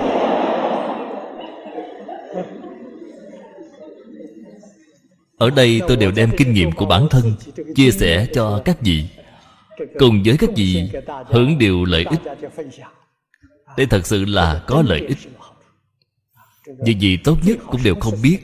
Ở 5.37 5.49
đây 5.49 5.81
tôi 5.87 5.97
đều 5.97 6.11
đem 6.11 6.31
kinh 6.37 6.53
nghiệm 6.53 6.71
của 6.71 6.85
bản 6.85 7.07
thân 7.09 7.33
Chia 7.75 7.91
sẻ 7.91 8.27
cho 8.33 8.61
các 8.65 8.81
vị. 8.81 9.05
Cùng 9.99 10.23
với 10.25 10.37
các 10.37 10.49
vị, 10.55 10.89
Hưởng 11.25 11.57
điều 11.57 11.85
lợi 11.85 12.05
ích. 12.09 12.19
Đây 13.77 13.85
thật 13.85 14.05
sự 14.05 14.25
là 14.25 14.63
có 14.67 14.83
lợi 14.87 15.01
ích. 15.07 15.17
Vì 16.85 16.93
gì 16.93 17.17
tốt 17.17 17.37
nhất 17.45 17.57
cũng 17.67 17.83
đều 17.83 17.95
không 17.95 18.15
biết. 18.23 18.37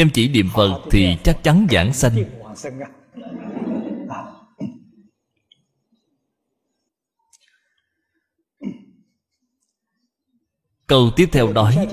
Chăm 0.00 0.10
chỉ 0.10 0.28
niệm 0.28 0.48
Phật 0.54 0.80
thì 0.90 1.16
chắc 1.24 1.42
chắn 1.42 1.66
giảng 1.70 1.92
sanh. 1.92 2.24
Câu 10.86 11.10
tiếp 11.16 11.28
theo 11.32 11.52
nói, 11.52 11.88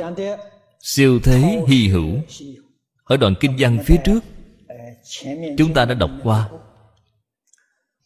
Siêu 0.80 1.20
thế 1.24 1.64
hy 1.68 1.88
hữu. 1.88 2.18
Ở 3.04 3.18
đoạn 3.18 3.36
kinh 3.40 3.56
văn 3.60 3.80
phía 3.86 3.98
trước, 4.06 4.24
Chúng 5.58 5.74
ta 5.74 5.86
đã 5.86 5.94
đọc 5.94 6.12
qua. 6.24 6.50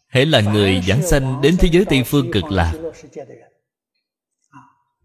Hễ 0.07 0.25
là 0.25 0.41
người 0.41 0.81
giảng 0.87 1.07
sanh 1.07 1.41
đến 1.41 1.57
thế 1.59 1.69
giới 1.71 1.85
Tây 1.85 2.03
Phương 2.03 2.31
cực 2.31 2.43
lạc, 2.43 2.73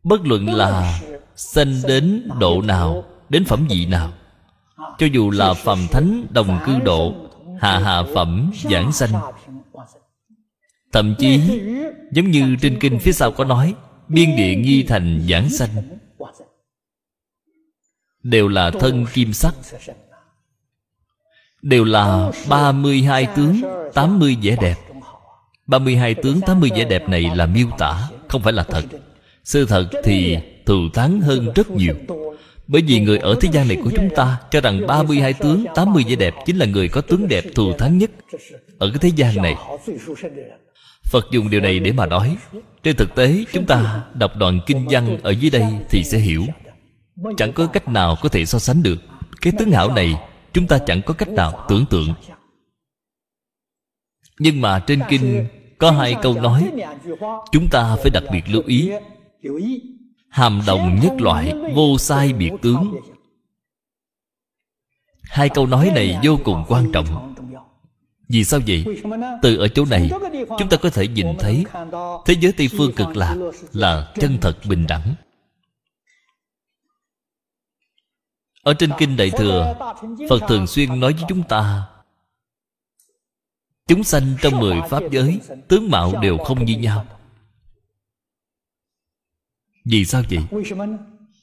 Bất 0.02 0.20
luận 0.24 0.47
là 0.47 1.02
sanh 1.35 1.82
đến 1.89 2.28
độ 2.40 2.62
nào, 2.62 3.05
Đến 3.28 3.44
phẩm 3.44 3.66
vị 3.70 3.86
nào 3.86 4.12
cho 4.98 5.07
dù 5.12 5.31
là 5.31 5.55
phàm 5.55 5.78
thánh, 5.90 6.27
đồng 6.31 6.59
cư 6.66 6.78
độ 6.78 7.15
Hạ 7.61 7.78
hạ 7.78 8.03
phẩm, 8.15 8.51
giảng 8.70 8.93
sanh. 8.93 9.12
Thậm 10.93 11.15
chí, 11.19 11.40
Giống 12.12 12.31
như 12.31 12.57
trên 12.62 12.78
kinh 12.81 12.98
phía 12.98 13.12
sau 13.12 13.32
có 13.32 13.44
nói, 13.44 13.74
Biên 14.09 14.36
địa 14.36 14.55
nghi 14.55 14.82
thành 14.82 15.27
giảng 15.31 15.51
sanh. 15.51 15.70
Đều 18.23 18.48
là 18.48 18.70
thân 18.70 19.07
kim 19.12 19.32
sắc. 19.32 19.55
Đều 21.62 21.85
là 21.85 22.32
32 22.48 23.27
tướng 23.36 23.61
80 23.94 24.36
vẻ 24.43 24.57
đẹp. 24.61 24.77
32 25.66 26.15
tướng 26.15 26.40
80 26.40 26.70
vẻ 26.77 26.85
đẹp 26.85 27.09
này 27.09 27.31
là 27.35 27.47
miêu 27.47 27.66
tả, 27.78 28.09
Không 28.28 28.43
phải 28.43 28.53
là 28.53 28.62
thật. 28.62 28.85
Sự 29.44 29.66
thật 29.66 29.89
thì 30.05 30.39
thù 30.66 30.89
thắng 30.94 31.20
hơn 31.20 31.53
rất 31.55 31.70
nhiều. 31.70 31.94
Bởi 32.68 32.82
vì 32.86 33.01
người 33.01 33.18
ở 33.18 33.36
thế 33.40 33.48
gian 33.52 33.68
này 33.68 33.76
của 33.84 33.90
chúng 33.97 34.09
ta 34.16 34.40
Cho 34.51 34.60
rằng 34.60 34.86
32 34.86 35.32
tướng 35.32 35.64
80 35.74 36.05
vẻ 36.09 36.16
đẹp 36.16 36.34
Chính 36.47 36.56
là 36.56 36.66
người 36.66 36.88
có 36.88 37.01
tướng 37.01 37.28
đẹp 37.28 37.44
thù 37.55 37.72
thắng 37.72 37.98
nhất. 37.98 38.10
Ở 38.78 38.90
cái 38.90 38.98
thế 39.01 39.10
gian 39.16 39.43
này, 39.43 39.55
Phật 41.10 41.26
dùng 41.30 41.51
điều 41.51 41.60
này 41.60 41.78
để 41.78 41.93
mà 41.93 42.06
nói, 42.06 42.36
Trên 42.82 42.97
thực 42.97 43.14
tế 43.14 43.44
chúng 43.52 43.66
ta 43.66 44.02
đọc 44.14 44.36
đoạn 44.36 44.60
kinh 44.66 44.86
văn 44.90 45.18
ở 45.22 45.30
dưới 45.30 45.51
đây 45.51 45.64
Thì 45.90 46.05
sẽ 46.05 46.18
hiểu. 46.18 46.44
Chẳng 47.36 47.52
có 47.52 47.66
cách 47.66 47.88
nào 47.88 48.16
có 48.22 48.28
thể 48.28 48.44
so 48.44 48.59
sánh 48.59 48.82
được. 48.82 48.98
Cái 49.40 49.52
tướng 49.59 49.70
hảo 49.70 49.93
này, 49.93 50.14
Chúng 50.52 50.66
ta 50.66 50.78
chẳng 50.78 51.02
có 51.02 51.14
cách 51.14 51.28
nào 51.28 51.66
tưởng 51.68 51.84
tượng. 51.90 52.14
Nhưng 54.38 54.60
mà 54.60 54.78
trên 54.78 55.01
kinh 55.09 55.47
Có 55.78 55.90
hai 55.90 56.16
câu 56.22 56.34
nói, 56.34 56.70
Chúng 57.52 57.68
ta 57.70 57.97
phải 58.02 58.10
đặc 58.10 58.24
biệt 58.32 58.43
lưu 58.48 58.62
ý. 58.66 58.90
Hàm 60.37 60.63
đồng 60.67 61.01
nhất 61.03 61.13
loại, 61.19 61.55
Vô 61.75 61.99
sai 61.99 62.33
biệt 62.33 62.51
tướng. 62.63 62.97
Hai 65.23 65.49
câu 65.49 65.67
nói 65.67 65.91
này 65.95 66.19
vô 66.23 66.39
cùng 66.45 66.65
quan 66.69 66.93
trọng. 66.93 67.35
Vì 68.29 68.45
sao 68.45 68.61
vậy? 68.67 68.85
Từ 69.43 69.57
ở 69.57 69.69
chỗ 69.69 69.85
này, 69.85 70.11
Chúng 70.59 70.69
ta 70.69 70.77
có 70.77 70.91
thể 70.91 71.09
nhìn 71.09 71.27
thấy, 71.39 71.65
Thế 72.27 72.35
giới 72.41 72.53
Tây 72.53 72.69
Phương 72.77 72.93
cực 72.95 73.17
lạc 73.17 73.37
Là 73.73 74.13
chân 74.15 74.39
thật 74.41 74.59
bình 74.69 74.87
đẳng. 74.89 75.15
Ở 78.63 78.75
trên 78.75 78.91
Kinh 78.99 79.17
Đại 79.17 79.31
Thừa, 79.31 79.75
Phật 80.31 80.43
thường 80.49 80.67
xuyên 80.67 81.01
nói 81.01 81.13
với 81.13 81.25
chúng 81.29 81.43
ta, 81.43 81.89
Chúng 83.87 84.05
sanh 84.05 84.35
trong 84.43 84.61
mười 84.61 84.77
Pháp 84.91 85.03
giới, 85.11 85.41
Tướng 85.69 85.91
mạo 85.91 86.13
đều 86.23 86.39
không 86.39 86.65
như 86.65 86.77
nhau. 86.79 87.07
Vì 89.91 90.05
sao 90.05 90.23
vậy? 90.31 90.63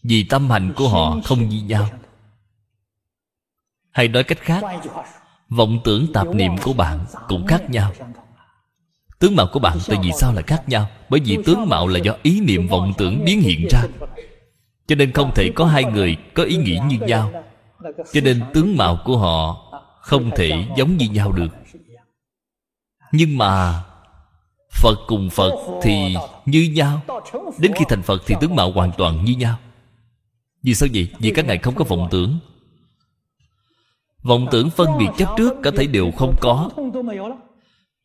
Vì 0.03 0.23
tâm 0.23 0.49
hành 0.49 0.73
của 0.75 0.89
họ 0.89 1.17
không 1.23 1.49
như 1.49 1.63
nhau. 1.63 1.89
Hay 3.91 4.07
nói 4.07 4.23
cách 4.23 4.39
khác, 4.41 4.63
Vọng 5.49 5.79
tưởng 5.83 6.07
tạp 6.13 6.27
niệm 6.27 6.51
của 6.63 6.73
bạn 6.73 7.05
cũng 7.27 7.45
khác 7.47 7.69
nhau. 7.69 7.91
Tướng 9.19 9.35
mạo 9.35 9.47
của 9.53 9.59
bạn 9.59 9.77
tại 9.87 9.97
vì 10.03 10.11
sao 10.11 10.33
lại 10.33 10.43
khác 10.47 10.69
nhau? 10.69 10.89
Bởi 11.09 11.19
vì 11.25 11.37
tướng 11.45 11.69
mạo 11.69 11.87
là 11.87 11.99
do 11.99 12.15
ý 12.23 12.39
niệm 12.39 12.67
vọng 12.67 12.93
tưởng 12.97 13.25
biến 13.25 13.41
hiện 13.41 13.67
ra. 13.71 13.83
Cho 14.87 14.95
nên 14.95 15.11
không 15.11 15.31
thể 15.35 15.51
có 15.55 15.65
hai 15.65 15.83
người 15.83 16.17
có 16.33 16.43
ý 16.43 16.57
nghĩ 16.57 16.79
như 16.89 16.97
nhau. 17.07 17.31
Cho 18.13 18.21
nên 18.21 18.41
tướng 18.53 18.77
mạo 18.77 18.99
của 19.05 19.17
họ 19.17 19.57
không 20.01 20.31
thể 20.35 20.65
giống 20.77 20.97
như 20.97 21.09
nhau 21.09 21.31
được. 21.31 21.55
Nhưng 23.11 23.37
mà 23.37 23.83
phật 24.81 24.95
cùng 25.07 25.29
phật 25.29 25.51
thì 25.81 26.15
như 26.45 26.69
nhau. 26.73 27.01
Đến 27.57 27.71
khi 27.75 27.85
thành 27.89 28.01
phật 28.01 28.21
thì 28.25 28.35
tướng 28.41 28.55
mạo 28.55 28.71
hoàn 28.71 28.91
toàn 28.97 29.25
như 29.25 29.33
nhau. 29.35 29.57
Vì 30.63 30.73
sao 30.73 30.89
vậy? 30.93 31.07
Vì 31.19 31.31
các 31.31 31.45
ngài 31.45 31.57
không 31.57 31.75
có 31.75 31.85
vọng 31.85 32.07
tưởng. 32.11 32.39
Vọng 34.23 34.47
tưởng 34.51 34.69
phân 34.69 34.87
biệt 34.99 35.07
chấp 35.17 35.33
trước 35.37 35.53
cả 35.63 35.71
thể 35.77 35.85
đều 35.85 36.11
không 36.11 36.35
có. 36.41 36.69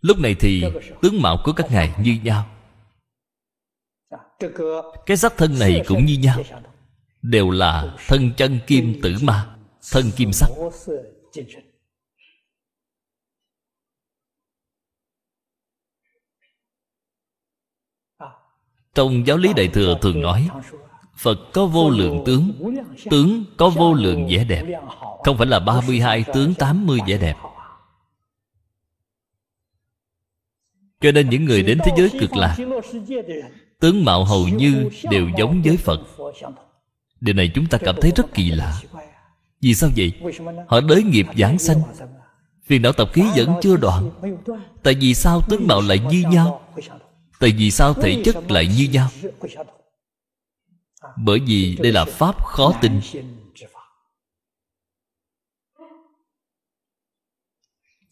Lúc 0.01 0.19
này 0.19 0.35
thì 0.41 0.65
tướng 1.03 1.23
mạo 1.23 1.39
của 1.45 1.53
các 1.53 1.71
ngài 1.71 1.95
như 2.03 2.19
nhau. 2.25 2.47
Cái 5.07 5.17
sắc 5.17 5.37
thân 5.37 5.59
này 5.59 5.83
cũng 5.87 6.05
như 6.07 6.19
nhau. 6.19 6.43
Đều 7.23 7.51
là 7.51 7.97
thân 8.09 8.33
chân 8.37 8.59
kim 8.67 9.01
tử 9.03 9.17
ma, 9.23 9.47
thân 9.93 10.11
kim 10.17 10.33
sắc. 10.33 10.49
Trong 18.95 19.27
giáo 19.27 19.37
lý 19.37 19.53
đại 19.57 19.69
thừa 19.69 19.99
thường 20.03 20.21
nói, 20.21 20.49
Phật 21.17 21.39
có 21.53 21.67
vô 21.67 21.91
lượng 21.91 22.23
tướng 22.27 22.53
Tướng 23.11 23.45
có 23.57 23.69
vô 23.69 23.95
lượng 23.95 24.27
vẻ 24.31 24.45
đẹp. 24.45 24.65
Không 25.25 25.39
phải 25.39 25.47
là 25.47 25.59
32 25.59 26.25
tướng 26.35 26.55
80 26.55 26.99
vẻ 27.07 27.19
đẹp. 27.19 27.37
Cho 31.01 31.13
nên 31.13 31.31
những 31.31 31.45
người 31.45 31.63
đến 31.63 31.79
thế 31.85 31.93
giới 31.97 32.11
cực 32.21 32.37
lạc, 32.37 32.57
Tướng 33.81 34.05
mạo 34.05 34.25
hầu 34.25 34.49
như 34.49 34.89
đều 35.11 35.29
giống 35.39 35.63
với 35.63 35.77
Phật. 35.77 36.01
Điều 37.21 37.35
này 37.35 37.51
chúng 37.55 37.67
ta 37.67 37.79
cảm 37.79 37.97
thấy 38.01 38.13
rất 38.17 38.35
kỳ 38.35 38.51
lạ. 38.51 38.81
Vì 39.61 39.75
sao 39.75 39.91
vậy? 39.97 40.13
Họ 40.69 40.81
đới 40.81 41.03
nghiệp 41.03 41.27
giảng 41.39 41.59
sanh. 41.59 41.81
Phiền 42.67 42.83
não 42.83 42.93
tập 42.93 43.11
khí 43.13 43.23
vẫn 43.37 43.55
chưa 43.63 43.77
đoạn. 43.77 44.11
Tại 44.83 44.95
vì 45.01 45.15
sao 45.15 45.41
tướng 45.49 45.67
mạo 45.67 45.81
lại 45.81 46.01
như 46.11 46.25
nhau? 46.31 46.61
Tại 47.39 47.55
vì 47.59 47.71
sao 47.71 47.95
thể 47.95 48.23
chất 48.25 48.51
lại 48.51 48.69
như 48.79 48.89
nhau? 48.93 49.09
Bởi 51.17 51.41
vì 51.47 51.77
đây 51.83 51.93
là 51.93 52.05
Pháp 52.05 52.45
khó 52.45 52.73
tin. 52.83 53.01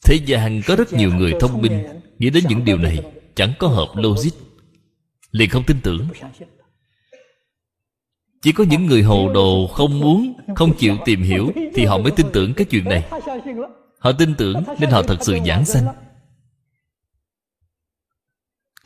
Thế 0.05 0.19
gian 0.27 0.61
có 0.67 0.77
rất 0.77 0.93
nhiều 0.93 1.15
người 1.15 1.35
thông 1.41 1.63
minh. 1.63 1.87
Nghĩ 2.19 2.31
đến 2.31 2.45
những 2.49 2.65
điều 2.65 2.79
này 2.79 3.13
Chẳng 3.35 3.53
có 3.59 3.69
hợp 3.69 3.89
logic. 3.95 4.33
Liền 5.31 5.51
không 5.51 5.65
tin 5.67 5.81
tưởng. 5.83 6.09
Chỉ 8.43 8.53
có 8.53 8.65
những 8.65 8.87
người 8.87 9.03
hồ 9.03 9.33
đồ 9.35 9.67
không 9.67 10.01
muốn 10.01 10.33
Không 10.57 10.77
chịu 10.77 10.97
tìm 11.05 11.23
hiểu 11.23 11.51
Thì 11.75 11.85
họ 11.85 11.99
mới 11.99 12.13
tin 12.17 12.27
tưởng 12.33 12.55
cái 12.55 12.65
chuyện 12.65 12.85
này. 12.85 13.05
Họ 13.99 14.13
tin 14.13 14.35
tưởng 14.39 14.65
nên 14.81 14.91
họ 14.91 15.03
thật 15.03 15.17
sự 15.21 15.39
giảng 15.47 15.65
sanh 15.65 16.06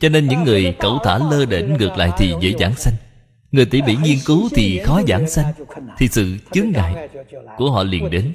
cho 0.01 0.09
nên 0.09 0.27
những 0.27 0.43
người 0.43 0.75
cẩu 0.79 0.99
thả 1.03 1.17
lơ 1.17 1.45
đỉnh 1.45 1.73
ngược 1.73 1.97
lại 1.97 2.11
thì 2.17 2.33
dễ 2.41 2.53
giảng 2.59 2.75
sanh. 2.75 2.93
Người 3.51 3.65
tỉ 3.65 3.81
mỉ 3.81 3.95
nghiên 4.03 4.17
cứu 4.25 4.49
thì 4.55 4.79
khó 4.79 5.01
giảng 5.07 5.29
sanh. 5.29 5.53
Thì 5.97 6.07
sự 6.07 6.37
chướng 6.51 6.71
ngại 6.71 7.09
của 7.57 7.71
họ 7.71 7.83
liền 7.83 8.09
đến. 8.09 8.33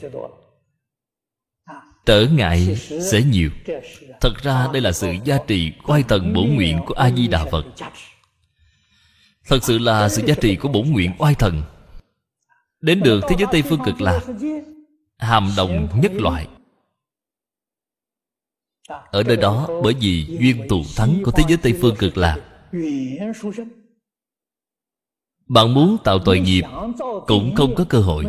Trở 2.06 2.26
ngại 2.26 2.76
sẽ 3.10 3.22
nhiều. 3.22 3.50
Thật 4.20 4.32
ra 4.42 4.68
đây 4.72 4.82
là 4.82 4.92
sự 4.92 5.14
giá 5.24 5.38
trị 5.46 5.72
quay 5.86 6.02
tầng 6.02 6.32
bổ 6.32 6.42
nguyện 6.42 6.80
của 6.86 6.94
A-di-đà 6.94 7.44
Phật. 7.44 7.64
Thật 9.48 9.64
sự 9.64 9.78
là 9.78 10.08
sự 10.08 10.22
giá 10.26 10.34
trị 10.40 10.56
của 10.56 10.68
bổn 10.68 10.90
nguyện 10.90 11.12
oai 11.18 11.34
thần. 11.34 11.62
Đến 12.80 13.00
được 13.00 13.20
thế 13.28 13.36
giới 13.38 13.48
Tây 13.52 13.62
Phương 13.62 13.80
cực 13.84 14.00
lạc, 14.00 14.20
Hàm 15.18 15.50
đồng 15.56 16.00
nhất 16.02 16.12
loại. 16.14 16.46
Ở 18.88 19.22
nơi 19.22 19.36
đó 19.36 19.68
bởi 19.82 19.94
vì 20.00 20.26
duyên 20.40 20.68
tù 20.68 20.82
thắng 20.96 21.22
của 21.24 21.30
thế 21.30 21.44
giới 21.48 21.56
Tây 21.56 21.74
Phương 21.80 21.96
cực 21.96 22.16
lạc. 22.16 22.38
Bạn 25.48 25.74
muốn 25.74 25.96
tạo 26.04 26.18
tội 26.18 26.40
nghiệp 26.40 26.62
Cũng 27.26 27.54
không 27.54 27.74
có 27.74 27.84
cơ 27.84 27.98
hội. 27.98 28.24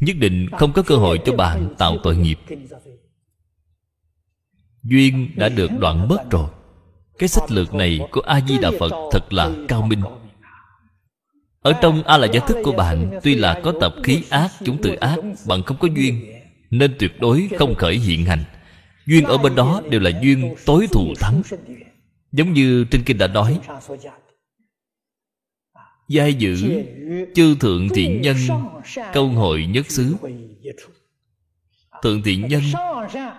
Nhất 0.00 0.16
định 0.18 0.48
không 0.58 0.72
có 0.72 0.82
cơ 0.82 0.96
hội 0.96 1.20
cho 1.24 1.32
bạn 1.32 1.74
tạo 1.78 1.96
tội 2.02 2.16
nghiệp. 2.16 2.38
Duyên 4.82 5.30
đã 5.36 5.48
được 5.48 5.70
đoạn 5.78 6.08
mất 6.08 6.30
rồi. 6.30 6.50
Cái 7.18 7.28
sách 7.28 7.50
lược 7.50 7.74
này 7.74 8.00
của 8.10 8.20
A-di-đà 8.20 8.70
Phật 8.78 8.92
thật 9.12 9.32
là 9.32 9.52
cao 9.68 9.82
minh. 9.82 10.02
Ở 11.60 11.72
trong 11.72 12.02
A 12.02 12.18
là 12.18 12.26
giải 12.26 12.44
thức 12.48 12.56
của 12.64 12.72
bạn 12.72 13.20
Tuy 13.22 13.34
là 13.34 13.60
có 13.64 13.72
tập 13.80 13.94
khí 14.02 14.22
ác, 14.30 14.50
chúng 14.64 14.82
từ 14.82 14.94
ác 14.94 15.16
Bạn 15.48 15.62
không 15.62 15.76
có 15.80 15.88
duyên. 15.96 16.35
Nên 16.70 16.96
tuyệt 16.98 17.20
đối 17.20 17.48
không 17.58 17.74
khởi 17.74 17.98
hiện 17.98 18.24
hành. 18.24 18.44
Duyên 19.06 19.24
ở 19.24 19.38
bên 19.38 19.54
đó 19.54 19.82
đều 19.90 20.00
là 20.00 20.10
duyên 20.22 20.54
tối 20.66 20.86
thù 20.92 21.14
thắng. 21.20 21.42
Giống 22.32 22.52
như 22.52 22.84
trên 22.90 23.02
kinh 23.04 23.18
đã 23.18 23.26
nói, 23.26 23.60
Giai 26.08 26.34
giữ 26.34 26.84
Chư 27.34 27.56
thượng 27.60 27.88
thiện 27.88 28.22
nhân, 28.22 28.36
Câu 29.12 29.28
hội 29.28 29.66
nhất 29.66 29.90
xứ. 29.90 30.14
Thượng 32.02 32.22
thiện 32.22 32.48
nhân, 32.48 32.62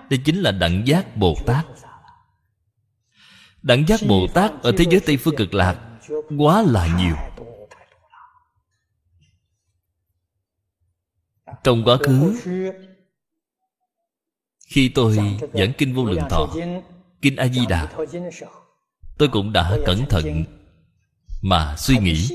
Đây 0.09 0.19
chính 0.25 0.37
là 0.39 0.51
đẳng 0.51 0.87
giác 0.87 1.17
Bồ 1.17 1.35
Tát. 1.45 1.65
Đẳng 3.61 3.87
giác 3.87 3.99
Bồ 4.07 4.27
Tát 4.33 4.51
ở 4.61 4.71
thế 4.77 4.85
giới 4.89 4.99
Tây 4.99 5.17
Phương 5.17 5.35
Cực 5.35 5.53
Lạc 5.53 5.79
Quá 6.37 6.61
là 6.61 6.97
nhiều. 6.97 7.15
Trong 11.63 11.83
quá 11.83 11.97
khứ 11.97 12.33
khi 14.67 14.89
tôi 14.89 15.17
giảng 15.53 15.73
Kinh 15.77 15.93
Vô 15.93 16.05
Lượng 16.05 16.29
Thọ 16.29 16.49
Kinh 17.21 17.35
A-di-đà 17.35 17.87
Tôi 19.17 19.29
cũng 19.29 19.53
đã 19.53 19.77
cẩn 19.85 20.05
thận 20.09 20.43
Mà 21.41 21.75
suy 21.77 21.97
nghĩ. 21.97 22.27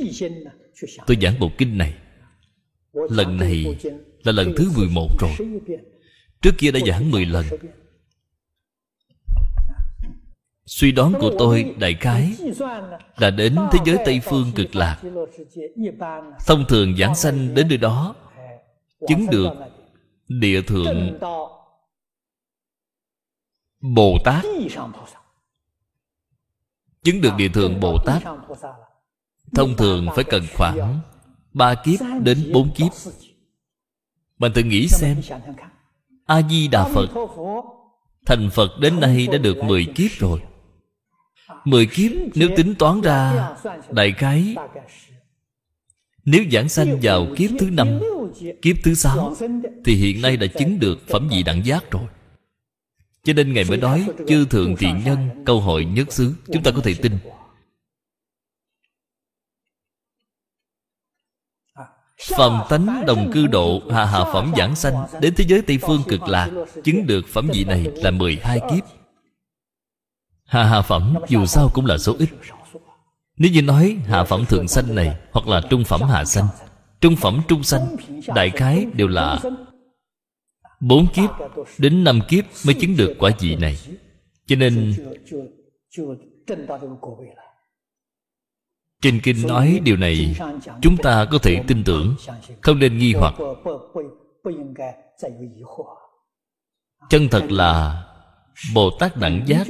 Tôi 1.06 1.16
giảng 1.22 1.38
bộ 1.38 1.50
kinh 1.58 1.78
này. 1.78 1.94
Lần 2.92 3.36
này 3.36 3.76
là 4.22 4.32
lần 4.32 4.52
thứ 4.56 4.70
11 4.76 5.08
rồi. 5.20 5.30
Trước 6.42 6.50
kia 6.58 6.70
đã 6.70 6.80
giảng 6.86 7.10
10 7.10 7.26
lần. 7.26 7.44
Suy 10.66 10.92
đoán 10.92 11.12
của 11.20 11.34
tôi 11.38 11.74
đại 11.78 11.94
khái 12.00 12.32
là 13.16 13.30
đến 13.30 13.56
thế 13.72 13.78
giới 13.86 13.96
tây 14.04 14.20
phương 14.24 14.52
cực 14.54 14.76
lạc. 14.76 15.02
thông 16.46 16.64
thường 16.68 16.96
giảng 16.96 17.14
sanh 17.14 17.54
đến 17.54 17.68
nơi 17.68 17.78
đó 17.78 18.14
chứng 19.08 19.26
được 19.30 19.52
địa 20.28 20.62
thượng 20.62 21.18
bồ 23.82 24.18
tát 24.24 24.44
chứng 27.02 27.20
được 27.20 27.32
địa 27.38 27.48
thượng 27.48 27.80
bồ 27.80 27.98
tát 28.06 28.22
thông 29.54 29.76
thường 29.76 30.06
phải 30.14 30.24
cần 30.24 30.42
khoảng 30.56 31.00
ba 31.52 31.74
kiếp 31.74 32.00
đến 32.22 32.52
bốn 32.52 32.74
kiếp. 32.74 32.92
Bạn 34.38 34.52
tự 34.54 34.62
nghĩ 34.62 34.88
xem, 34.88 35.20
a 36.26 36.42
di 36.42 36.68
đà 36.68 36.84
phật, 36.84 37.06
thành 38.26 38.50
phật 38.50 38.70
đến 38.80 39.00
nay 39.00 39.28
đã 39.32 39.38
được 39.38 39.56
mười 39.64 39.86
kiếp 39.94 40.10
rồi. 40.18 40.42
Mười 41.64 41.86
kiếp 41.86 42.12
nếu 42.34 42.48
tính 42.56 42.74
toán 42.74 43.00
ra 43.00 43.50
đại 43.90 44.12
khái, 44.12 44.56
nếu 46.24 46.44
giảng 46.52 46.68
sanh 46.68 46.98
vào 47.02 47.26
kiếp 47.36 47.50
thứ 47.58 47.70
năm, 47.70 48.00
Kiếp 48.62 48.76
thứ 48.84 48.94
sáu, 48.94 49.34
Thì 49.84 49.94
hiện 49.94 50.22
nay 50.22 50.36
đã 50.36 50.46
chứng 50.46 50.80
được 50.80 50.98
phẩm 51.08 51.28
vị 51.30 51.42
đẳng 51.42 51.64
giác 51.64 51.90
rồi. 51.90 52.02
Cho 53.24 53.32
nên 53.32 53.52
Ngài 53.52 53.64
mới 53.64 53.76
nói, 53.78 54.08
Chư 54.28 54.44
thượng 54.44 54.76
thiện 54.76 55.02
nhân, 55.04 55.44
câu 55.46 55.60
hội 55.60 55.84
nhất 55.84 56.12
xứ, 56.12 56.34
Chúng 56.52 56.62
ta 56.62 56.70
có 56.70 56.80
thể 56.84 56.94
tin. 56.94 57.18
Phẩm 62.36 62.62
tánh 62.70 63.06
đồng 63.06 63.30
cư 63.32 63.46
độ, 63.46 63.82
Hạ 63.90 64.04
hạ 64.04 64.24
phẩm 64.32 64.52
giảng 64.56 64.76
sanh, 64.76 64.94
Đến 65.20 65.34
thế 65.36 65.44
giới 65.48 65.62
Tây 65.62 65.78
Phương 65.82 66.02
cực 66.08 66.22
lạc, 66.22 66.50
Chứng 66.84 67.06
được 67.06 67.26
phẩm 67.28 67.48
vị 67.52 67.64
này 67.64 67.86
là 67.94 68.10
12 68.10 68.60
kiếp. 68.70 68.84
Hạ 70.44 70.64
hạ 70.64 70.82
phẩm, 70.82 71.14
dù 71.28 71.46
sao 71.46 71.70
cũng 71.74 71.86
là 71.86 71.98
số 71.98 72.16
ít. 72.18 72.28
Nếu 73.36 73.52
như 73.52 73.62
nói 73.62 73.96
hạ 74.06 74.24
phẩm 74.24 74.44
thượng 74.44 74.68
sanh 74.68 74.94
này, 74.94 75.16
Hoặc 75.32 75.48
là 75.48 75.60
trung 75.70 75.84
phẩm 75.84 76.02
hạ 76.02 76.24
sanh, 76.24 76.46
Trung 77.00 77.16
phẩm 77.16 77.40
trung 77.48 77.62
sanh, 77.62 77.96
Đại 78.34 78.50
khái 78.50 78.86
đều 78.94 79.08
là 79.08 79.38
Bốn 80.82 81.06
kiếp 81.14 81.30
đến 81.78 82.04
năm 82.04 82.20
kiếp 82.28 82.44
Mới 82.66 82.74
chứng 82.74 82.96
được 82.96 83.14
quả 83.18 83.30
vị 83.40 83.56
này. 83.56 83.78
Cho 84.46 84.56
nên 84.56 84.94
Trên 89.02 89.20
kinh 89.22 89.46
nói 89.46 89.80
điều 89.84 89.96
này, 89.96 90.36
Chúng 90.82 90.96
ta 90.96 91.24
có 91.30 91.38
thể 91.38 91.62
tin 91.66 91.84
tưởng, 91.84 92.14
Không 92.60 92.78
nên 92.78 92.98
nghi 92.98 93.12
hoặc. 93.12 93.34
Chân 97.10 97.28
thật 97.28 97.44
là 97.48 98.04
Bồ 98.74 98.90
Tát 98.98 99.16
đẳng 99.16 99.44
giác, 99.46 99.66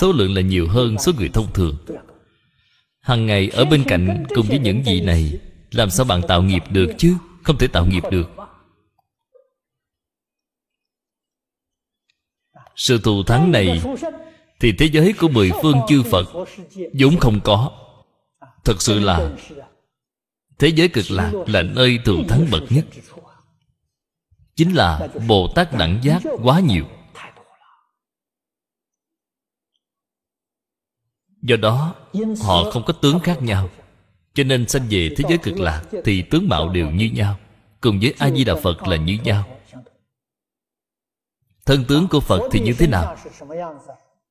Số 0.00 0.12
lượng 0.12 0.34
là 0.34 0.40
nhiều 0.40 0.68
hơn 0.68 0.98
số 0.98 1.12
người 1.18 1.28
thông 1.28 1.52
thường. 1.52 1.76
Hàng 3.00 3.26
ngày 3.26 3.50
ở 3.52 3.64
bên 3.64 3.84
cạnh 3.84 4.24
cùng 4.34 4.46
với 4.48 4.58
những 4.58 4.82
vị 4.82 5.00
này, 5.00 5.38
Làm 5.70 5.90
sao 5.90 6.06
bạn 6.06 6.22
tạo 6.28 6.42
nghiệp 6.42 6.62
được 6.70 6.92
chứ? 6.98 7.14
Không 7.42 7.58
thể 7.58 7.66
tạo 7.66 7.86
nghiệp 7.86 8.02
được. 8.10 8.30
Sự 12.76 12.98
thù 12.98 13.22
thắng 13.22 13.50
này 13.50 13.82
Thì 14.60 14.72
thế 14.72 14.86
giới 14.86 15.12
của 15.12 15.28
mười 15.28 15.50
phương 15.62 15.76
chư 15.88 16.02
Phật 16.02 16.26
vốn 16.98 17.16
không 17.20 17.40
có. 17.44 17.70
Thật 18.64 18.82
sự 18.82 18.98
là 18.98 19.30
Thế 20.58 20.68
giới 20.68 20.88
cực 20.88 21.10
lạc 21.10 21.32
là 21.46 21.62
nơi 21.62 21.98
thù 22.04 22.24
thắng 22.28 22.46
bậc 22.50 22.62
nhất. 22.72 22.84
Chính 24.56 24.72
là 24.72 25.08
Bồ 25.28 25.48
Tát 25.54 25.72
đẳng 25.78 25.98
giác 26.02 26.22
quá 26.42 26.60
nhiều. 26.60 26.84
Do 31.42 31.56
đó, 31.56 31.94
Họ 32.42 32.70
không 32.70 32.82
có 32.86 32.92
tướng 32.92 33.20
khác 33.20 33.42
nhau. 33.42 33.68
Cho 34.34 34.44
nên 34.44 34.68
sanh 34.68 34.86
về 34.90 35.10
thế 35.16 35.24
giới 35.28 35.38
cực 35.38 35.60
lạc 35.60 35.82
Thì 36.04 36.22
tướng 36.22 36.48
mạo 36.48 36.68
đều 36.68 36.90
như 36.90 37.10
nhau, 37.10 37.36
Cùng 37.80 38.00
với 38.00 38.14
A-di-đà 38.18 38.54
Phật 38.54 38.88
là 38.88 38.96
như 38.96 39.18
nhau. 39.24 39.44
Thân 41.66 41.84
tướng 41.88 42.08
của 42.08 42.20
Phật 42.20 42.40
thì 42.52 42.60
như 42.60 42.72
thế 42.72 42.86
nào? 42.86 43.16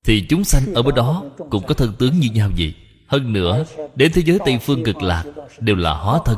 Thì 0.05 0.25
chúng 0.29 0.43
sanh 0.43 0.73
ở 0.73 0.81
bên 0.81 0.95
đó 0.95 1.23
Cũng 1.49 1.63
có 1.67 1.73
thân 1.73 1.93
tướng 1.99 2.19
như 2.19 2.29
nhau 2.33 2.49
vậy. 2.57 2.73
Hơn 3.07 3.33
nữa, 3.33 3.65
Đến 3.95 4.11
thế 4.13 4.21
giới 4.25 4.39
Tây 4.45 4.59
Phương 4.61 4.83
cực 4.83 5.01
lạc 5.01 5.23
Đều 5.59 5.75
là 5.75 5.93
hóa 5.93 6.19
thân. 6.25 6.37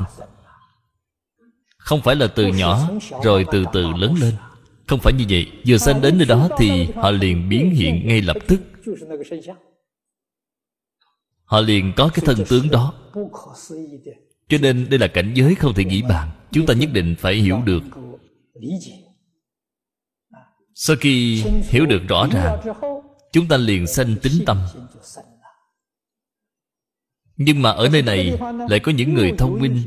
Không 1.77 2.01
phải 2.01 2.15
là 2.15 2.27
từ 2.27 2.47
nhỏ, 2.47 2.89
Rồi 3.23 3.45
từ 3.51 3.65
từ 3.73 3.87
lớn 3.87 4.15
lên. 4.21 4.33
Không 4.87 4.99
phải 4.99 5.13
như 5.13 5.25
vậy. 5.29 5.51
Vừa 5.67 5.77
sanh 5.77 6.01
đến 6.01 6.17
nơi 6.17 6.25
đó 6.25 6.49
Thì 6.57 6.87
họ 6.95 7.11
liền 7.11 7.49
biến 7.49 7.71
hiện 7.71 8.07
ngay 8.07 8.21
lập 8.21 8.37
tức. 8.47 8.61
Họ 11.43 11.61
liền 11.61 11.93
có 11.95 12.09
cái 12.13 12.25
thân 12.25 12.45
tướng 12.49 12.69
đó. 12.71 12.93
Cho 14.49 14.57
nên 14.61 14.89
đây 14.89 14.99
là 14.99 15.07
cảnh 15.07 15.31
giới 15.35 15.55
không 15.55 15.73
thể 15.73 15.85
nghĩ 15.85 16.01
bàn. 16.01 16.29
Chúng 16.51 16.65
ta 16.65 16.73
nhất 16.73 16.89
định 16.93 17.15
phải 17.19 17.35
hiểu 17.35 17.61
được. 17.65 17.83
Sau 20.75 20.95
khi 20.99 21.43
hiểu 21.69 21.85
được 21.85 22.01
rõ 22.07 22.27
ràng, 22.31 22.59
Chúng 23.33 23.47
ta 23.47 23.57
liền 23.57 23.87
sanh 23.87 24.15
tính 24.15 24.33
tâm. 24.45 24.57
Nhưng 27.37 27.61
mà 27.61 27.71
ở 27.71 27.89
nơi 27.89 28.01
này 28.01 28.37
Lại 28.69 28.79
có 28.79 28.91
những 28.91 29.13
người 29.13 29.31
thông 29.37 29.59
minh. 29.61 29.83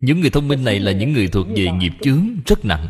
Những 0.00 0.20
người 0.20 0.30
thông 0.30 0.48
minh 0.48 0.64
này 0.64 0.80
là 0.80 0.92
những 0.92 1.12
người 1.12 1.28
thuộc 1.28 1.46
về 1.56 1.66
nghiệp 1.70 1.92
chướng 2.02 2.26
rất 2.46 2.64
nặng. 2.64 2.88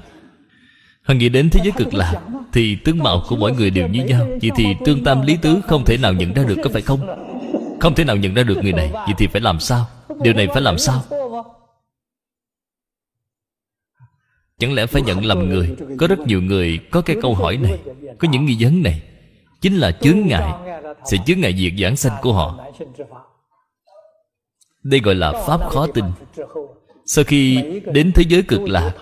Họ 1.03 1.15
nghĩ 1.15 1.29
đến 1.29 1.51
thế 1.51 1.61
giới 1.65 1.73
cực 1.77 1.95
lạc 1.95 2.23
Thì 2.53 2.77
tướng 2.85 2.99
mạo 2.99 3.23
của 3.29 3.37
mỗi 3.37 3.53
người 3.53 3.71
đều 3.71 3.89
như 3.89 4.05
nhau. 4.05 4.27
Vậy 4.27 4.51
thì 4.57 4.67
tương 4.85 5.05
tam 5.05 5.23
lý 5.23 5.37
tứ 5.43 5.61
không 5.67 5.85
thể 5.85 5.97
nào 5.97 6.13
nhận 6.13 6.33
ra 6.33 6.45
được, 6.45 6.57
có 6.65 6.71
phải 6.73 6.83
không? 6.83 7.01
Không 7.81 7.95
thể 7.95 8.05
nào 8.05 8.17
nhận 8.17 8.35
ra 8.35 8.43
được 8.43 8.59
người 8.63 8.73
này. 8.73 8.91
Vậy 8.93 9.15
thì 9.19 9.27
phải 9.27 9.41
làm 9.41 9.61
sao? 9.61 9.87
Điều 10.23 10.35
này 10.35 10.49
phải 10.53 10.63
làm 10.63 10.79
sao? 10.79 11.05
Chẳng 14.61 14.75
lẽ 14.75 14.87
phải 14.87 15.03
nhận 15.03 15.25
lầm 15.25 15.49
người? 15.49 15.77
Có 15.99 16.07
rất 16.07 16.19
nhiều 16.19 16.43
người 16.43 16.79
có 16.91 17.01
cái 17.01 17.17
câu 17.23 17.35
hỏi 17.35 17.57
này, 17.57 17.79
Có 18.19 18.29
những 18.29 18.47
nghi 18.47 18.57
vấn 18.61 18.83
này. 18.83 19.03
Chính 19.61 19.77
là 19.77 19.93
chướng 19.93 20.27
ngại 20.27 20.53
Sẽ 21.05 21.17
chướng 21.27 21.41
ngại 21.41 21.53
việc 21.53 21.73
giảng 21.83 21.97
sanh 21.97 22.13
của 22.23 22.33
họ. 22.33 22.59
Đây 24.83 25.01
gọi 25.01 25.15
là 25.15 25.33
Pháp 25.47 25.61
khó 25.69 25.87
tin. 25.87 26.05
Sau 27.07 27.25
khi 27.25 27.63
đến 27.85 28.13
thế 28.15 28.25
giới 28.29 28.43
cực 28.43 28.61
lạc, 28.61 28.93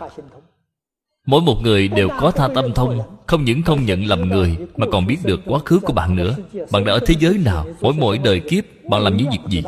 Mỗi 1.26 1.40
một 1.40 1.56
người 1.62 1.88
đều 1.88 2.08
có 2.08 2.30
tha 2.30 2.48
tâm 2.54 2.72
thông, 2.74 3.00
Không 3.26 3.44
những 3.44 3.62
không 3.62 3.84
nhận 3.84 4.06
lầm 4.06 4.28
người 4.28 4.56
Mà 4.76 4.86
còn 4.92 5.06
biết 5.06 5.18
được 5.24 5.40
quá 5.46 5.58
khứ 5.64 5.78
của 5.78 5.92
bạn 5.92 6.16
nữa. 6.16 6.36
Bạn 6.70 6.84
đã 6.84 6.92
ở 6.92 7.00
thế 7.06 7.14
giới 7.18 7.38
nào, 7.44 7.66
Mỗi 7.80 7.94
mỗi 7.94 8.18
đời 8.18 8.40
kiếp, 8.40 8.64
Bạn 8.90 9.02
làm 9.02 9.16
những 9.16 9.30
việc 9.30 9.40
gì? 9.48 9.62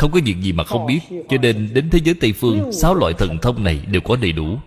Không 0.00 0.12
có 0.12 0.20
việc 0.24 0.36
gì 0.40 0.52
mà 0.52 0.64
không 0.64 0.86
biết, 0.86 1.00
Cho 1.28 1.36
nên 1.38 1.70
đến 1.74 1.90
thế 1.90 1.98
giới 2.04 2.14
Tây 2.14 2.32
Phương, 2.32 2.72
Sáu 2.72 2.94
loại 2.94 3.14
thần 3.18 3.38
thông 3.42 3.64
này 3.64 3.80
đều 3.90 4.00
có 4.00 4.16
đầy 4.16 4.32
đủ. 4.32 4.58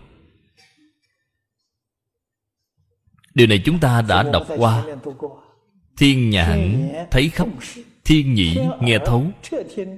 Điều 3.34 3.46
này 3.46 3.62
chúng 3.64 3.78
ta 3.78 4.02
đã 4.02 4.22
đọc 4.22 4.46
qua. 4.56 4.84
Thiên 5.98 6.30
nhãn 6.30 6.88
thấy 7.10 7.28
khắp, 7.28 7.48
Thiên 8.04 8.34
nhĩ 8.34 8.58
nghe 8.80 8.98
thấu, 9.06 9.24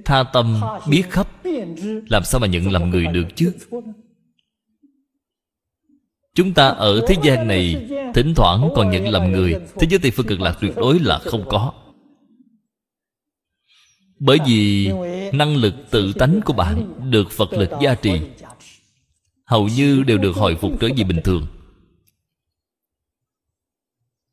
Tha 0.05 0.23
tâm 0.33 0.61
biết 0.89 1.03
khắp. 1.09 1.27
Làm 2.09 2.23
sao 2.23 2.39
mà 2.39 2.47
nhận 2.47 2.71
làm 2.71 2.89
người 2.89 3.07
được 3.07 3.27
chứ? 3.35 3.53
Chúng 6.35 6.53
ta 6.53 6.67
ở 6.67 7.05
thế 7.07 7.15
gian 7.23 7.47
này, 7.47 7.89
Thỉnh 8.13 8.33
thoảng 8.35 8.69
còn 8.75 8.89
nhận 8.89 9.07
làm 9.07 9.31
người. 9.31 9.55
Thế 9.79 9.87
giới 9.89 9.99
Tây 9.99 10.11
Phương 10.11 10.27
cực 10.27 10.41
lạc 10.41 10.57
tuyệt 10.61 10.75
đối 10.75 10.99
là 10.99 11.19
không 11.19 11.45
có. 11.49 11.73
Bởi 14.19 14.37
vì 14.47 14.91
năng 15.33 15.55
lực 15.55 15.73
tự 15.91 16.13
tánh 16.13 16.39
của 16.45 16.53
bạn 16.53 17.11
Được 17.11 17.31
Phật 17.31 17.53
lực 17.53 17.69
gia 17.81 17.95
trì. 17.95 18.21
Hầu 19.45 19.67
như 19.67 20.03
đều 20.03 20.17
được 20.17 20.35
hồi 20.35 20.55
phục 20.55 20.79
trở 20.79 20.87
về 20.97 21.03
bình 21.03 21.21
thường. 21.23 21.47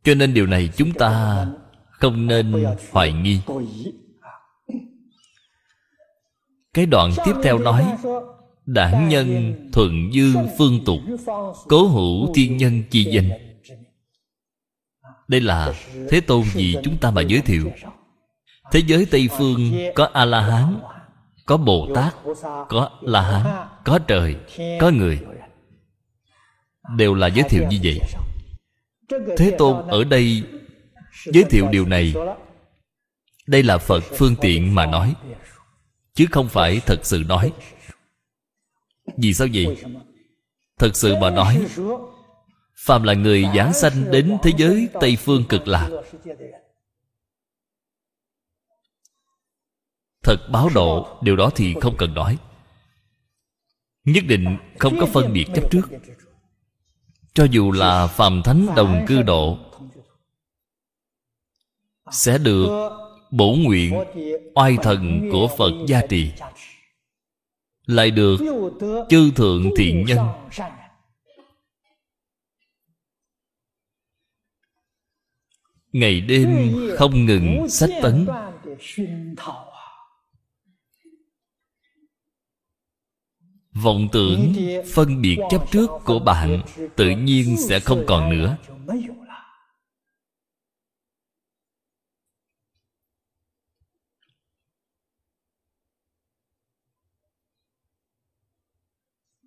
Cho 0.04 0.14
nên 0.14 0.34
điều 0.34 0.46
này 0.46 0.70
chúng 0.76 0.92
ta 0.92 1.46
Không 1.90 2.26
nên 2.26 2.64
hoài 2.90 3.12
nghi. 3.12 3.40
Cái 6.74 6.86
đoạn 6.86 7.10
tiếp 7.24 7.32
theo 7.42 7.58
nói, 7.58 7.96
Đảng 8.66 9.08
nhân 9.08 9.54
thuận 9.72 10.12
dư 10.12 10.34
phương 10.58 10.84
tục, 10.84 10.98
Cố 11.68 11.86
hữu 11.86 12.34
thiên 12.34 12.56
nhân 12.56 12.82
chi 12.90 13.04
danh. 13.04 13.30
Đây 15.28 15.40
là 15.40 15.74
Thế 16.10 16.20
Tôn 16.20 16.44
gì 16.54 16.76
chúng 16.84 16.96
ta 16.96 17.10
mà 17.10 17.22
giới 17.22 17.40
thiệu. 17.40 17.72
Thế 18.72 18.82
giới 18.86 19.06
Tây 19.10 19.28
Phương 19.38 19.72
có 19.94 20.08
A-la-hán, 20.12 20.80
Có 21.46 21.56
Bồ 21.56 21.88
Tát 21.94 22.14
Có 22.68 22.90
La-hán, 23.00 23.68
Có 23.84 23.98
trời, 23.98 24.36
Có 24.80 24.90
người. 24.90 25.20
Đều 26.96 27.14
là 27.14 27.26
giới 27.26 27.48
thiệu 27.48 27.64
như 27.70 27.78
vậy. 27.82 28.00
Thế 29.36 29.54
Tôn 29.58 29.88
ở 29.88 30.04
đây 30.04 30.42
Giới 31.24 31.44
thiệu 31.44 31.68
điều 31.68 31.86
này. 31.86 32.14
Đây 33.46 33.62
là 33.62 33.78
Phật 33.78 34.00
phương 34.00 34.36
tiện 34.40 34.74
mà 34.74 34.86
nói, 34.86 35.14
Chứ 36.14 36.26
không 36.30 36.48
phải 36.48 36.80
thật 36.86 37.00
sự 37.02 37.22
nói. 37.28 37.52
Vì 39.16 39.34
sao 39.34 39.48
vậy? 39.52 39.76
Thật 40.78 40.96
sự 40.96 41.16
mà 41.20 41.30
nói, 41.30 41.66
phàm 42.76 43.02
là 43.02 43.12
người 43.14 43.46
giảng 43.56 43.72
sanh 43.72 44.10
đến 44.10 44.36
thế 44.42 44.52
giới 44.56 44.88
tây 45.00 45.16
phương 45.16 45.44
cực 45.48 45.68
lạc 45.68 45.90
thật 50.24 50.36
báo 50.52 50.70
độ, 50.74 51.18
điều 51.22 51.36
đó 51.36 51.50
thì 51.54 51.74
không 51.80 51.96
cần 51.98 52.14
nói. 52.14 52.38
Nhất 54.04 54.24
định 54.28 54.56
không 54.78 54.96
có 55.00 55.06
phân 55.06 55.32
biệt 55.32 55.46
chấp 55.54 55.70
trước. 55.70 55.88
Cho 57.34 57.44
dù 57.50 57.72
là 57.72 58.06
phàm 58.06 58.42
thánh 58.42 58.66
đồng 58.76 59.04
cư 59.08 59.22
độ, 59.22 59.58
sẽ 62.10 62.38
được 62.38 62.90
bổ 63.30 63.54
nguyện 63.58 64.04
oai 64.54 64.76
thần 64.82 65.28
của 65.32 65.48
phật 65.58 65.72
gia 65.88 66.06
trì. 66.06 66.32
Lại 67.86 68.10
được 68.10 68.36
chư 69.10 69.30
thượng 69.30 69.70
thiện 69.76 70.04
nhân. 70.06 70.18
Ngày 75.92 76.20
đêm 76.20 76.76
không 76.98 77.26
ngừng 77.26 77.68
sách 77.68 77.90
tấn. 78.02 78.26
Vọng 83.74 84.08
tưởng 84.12 84.52
phân 84.94 85.22
biệt 85.22 85.38
chấp 85.50 85.70
trước 85.70 85.90
của 86.04 86.18
bạn 86.18 86.62
tự 86.96 87.10
nhiên 87.10 87.56
sẽ 87.68 87.80
không 87.80 88.04
còn 88.06 88.30
nữa. 88.30 88.56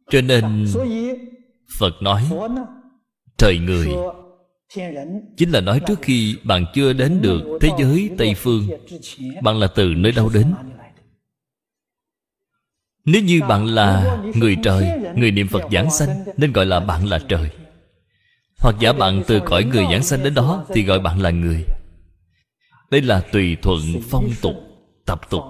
Cho 0.09 0.21
nên 0.21 0.65
phật 1.79 1.93
nói, 2.01 2.29
trời 3.37 3.59
người. 3.59 3.87
Chính 5.37 5.51
là 5.51 5.61
nói 5.61 5.81
trước 5.87 5.99
khi 6.01 6.35
bạn 6.43 6.65
chưa 6.73 6.93
đến 6.93 7.21
được 7.21 7.41
thế 7.61 7.69
giới 7.79 8.09
tây 8.17 8.33
phương. 8.37 8.67
Bạn 9.43 9.59
là 9.59 9.67
từ 9.75 9.93
nơi 9.97 10.11
đâu 10.11 10.29
đến? 10.33 10.53
Nếu 13.07 13.21
như 13.21 13.41
bạn 13.41 13.65
là 13.65 14.17
người 14.35 14.57
trời, 14.63 14.89
người 15.15 15.31
niệm 15.31 15.47
phật 15.47 15.63
giảng 15.71 15.91
sanh, 15.91 16.25
nên 16.37 16.53
gọi 16.53 16.65
là 16.65 16.79
bạn 16.79 17.05
là 17.05 17.19
trời. 17.27 17.49
Hoặc 18.59 18.75
giả 18.79 18.93
bạn 18.93 19.23
từ 19.27 19.39
cõi 19.45 19.63
người 19.63 19.85
giảng 19.91 20.03
sanh 20.03 20.23
đến 20.23 20.33
đó, 20.33 20.65
thì 20.73 20.83
gọi 20.83 20.99
bạn 20.99 21.21
là 21.21 21.29
người. 21.29 21.63
Đây 22.91 23.01
là 23.01 23.19
tùy 23.31 23.57
thuận 23.61 23.81
phong 24.09 24.29
tục, 24.41 24.55
tập 25.05 25.21
tục 25.29 25.43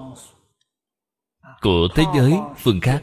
của 1.60 1.88
thế 1.94 2.04
giới 2.16 2.34
phương 2.58 2.80
khác. 2.80 3.02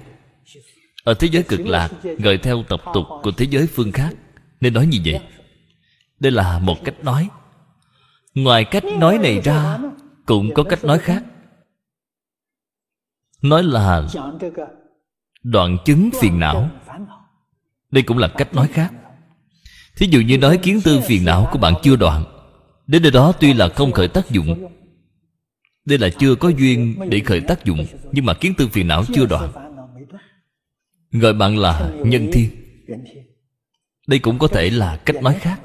Ở 1.04 1.14
thế 1.14 1.28
giới 1.32 1.44
cực 1.44 1.68
lạc, 1.68 1.90
gọi 2.20 2.38
theo 2.38 2.64
tập 2.64 2.82
tục 2.94 3.06
của 3.24 3.32
thế 3.32 3.46
giới 3.50 3.68
phương 3.68 3.92
khác, 3.92 4.16
nên 4.62 4.74
nói 4.74 4.88
như 4.88 5.00
vậy. 5.06 5.20
Đây 6.20 6.32
là 6.32 6.60
một 6.60 6.84
cách 6.84 7.04
nói. 7.04 7.30
Ngoài 8.36 8.66
cách 8.66 8.84
nói 8.84 9.18
này 9.18 9.42
ra, 9.42 9.78
cũng 10.26 10.54
có 10.54 10.64
cách 10.64 10.84
nói 10.84 11.00
khác 11.00 11.24
nói 13.50 13.64
là 13.64 14.08
đoạn 15.44 15.78
chứng 15.86 16.10
phiền 16.22 16.40
não. 16.40 16.70
Đây 17.92 18.04
cũng 18.04 18.18
là 18.18 18.28
cách 18.28 18.54
nói 18.54 18.68
khác. 18.68 18.94
Thí 19.96 20.08
dụ 20.10 20.20
như 20.20 20.38
nói 20.38 20.58
kiến 20.58 20.82
tư 20.84 21.02
phiền 21.08 21.26
não 21.26 21.50
của 21.52 21.58
bạn 21.58 21.74
chưa 21.84 21.96
đoạn. 21.96 22.24
Đến 22.88 23.02
nơi 23.02 23.12
đó 23.12 23.34
tuy 23.40 23.54
là 23.54 23.70
không 23.70 23.92
khởi 23.92 24.08
tác 24.08 24.30
dụng. 24.30 24.68
Đây 25.86 25.98
là 25.98 26.10
chưa 26.10 26.36
có 26.36 26.50
duyên 26.50 26.96
để 27.10 27.20
khởi 27.20 27.42
tác 27.42 27.66
dụng, 27.66 27.86
nhưng 28.12 28.26
mà 28.26 28.34
kiến 28.34 28.54
tư 28.58 28.68
phiền 28.68 28.88
não 28.88 29.04
chưa 29.14 29.26
đoạn. 29.26 29.52
Gọi 31.12 31.34
bạn 31.34 31.58
là 31.58 31.92
nhân 32.04 32.30
thiên 32.34 32.66
đây 34.08 34.20
cũng 34.20 34.40
có 34.40 34.48
thể 34.48 34.70
là 34.70 34.98
cách 35.06 35.24
nói 35.24 35.38
khác. 35.40 35.62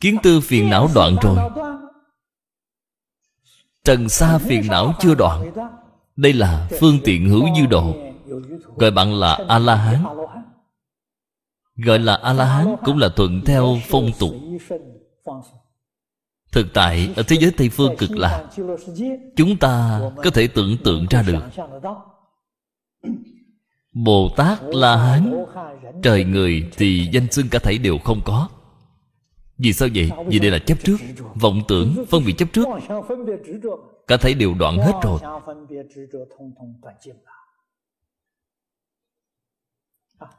Kiến 0.00 0.16
tư 0.22 0.40
phiền 0.40 0.70
não 0.70 0.90
đoạn 0.94 1.16
rồi 1.22 1.38
trần 3.84 4.08
xa 4.08 4.38
phiền 4.38 4.62
não 4.70 4.92
chưa 5.00 5.14
đoạn. 5.14 5.52
Đây 6.16 6.32
là 6.32 6.68
phương 6.80 6.98
tiện 7.04 7.28
hữu 7.28 7.44
dư 7.56 7.66
độ. 7.66 7.94
Gọi 8.76 8.90
bạn 8.90 9.14
là 9.14 9.38
a 9.48 9.58
la 9.58 9.74
hán 9.74 10.04
gọi 11.76 11.98
là 11.98 12.14
a 12.14 12.32
la 12.32 12.44
hán 12.44 12.76
cũng 12.84 12.98
là 12.98 13.08
thuận 13.08 13.42
theo 13.44 13.78
phong 13.88 14.10
tục. 14.18 14.30
Thực 16.52 16.66
tại 16.74 17.12
ở 17.16 17.22
thế 17.22 17.36
giới 17.40 17.52
tây 17.56 17.68
phương 17.68 17.96
cực 17.96 18.10
lạc 18.10 18.44
chúng 19.36 19.56
ta 19.56 20.00
có 20.16 20.30
thể 20.30 20.46
tưởng 20.46 20.76
tượng 20.84 21.06
ra 21.10 21.22
được. 21.22 21.42
Bồ 23.92 24.30
tát 24.36 24.58
la 24.62 24.96
hán 24.96 25.44
trời 26.02 26.24
người 26.24 26.70
thì 26.76 27.08
danh 27.12 27.32
xưng 27.32 27.48
cả 27.50 27.58
thảy 27.58 27.78
đều 27.78 27.98
không 27.98 28.20
có 28.24 28.48
vì 29.58 29.72
sao 29.72 29.88
vậy? 29.94 30.10
Vì 30.26 30.38
đây 30.38 30.50
là 30.50 30.58
chấp 30.58 30.78
trước. 30.84 30.96
Vọng 31.34 31.62
tưởng, 31.68 32.04
phân 32.08 32.24
biệt 32.24 32.32
chấp 32.38 32.52
trước. 32.52 32.66
Cả 34.06 34.16
thảy 34.16 34.34
đều 34.34 34.54
đoạn 34.54 34.78
hết 34.78 34.92
rồi. 35.02 35.20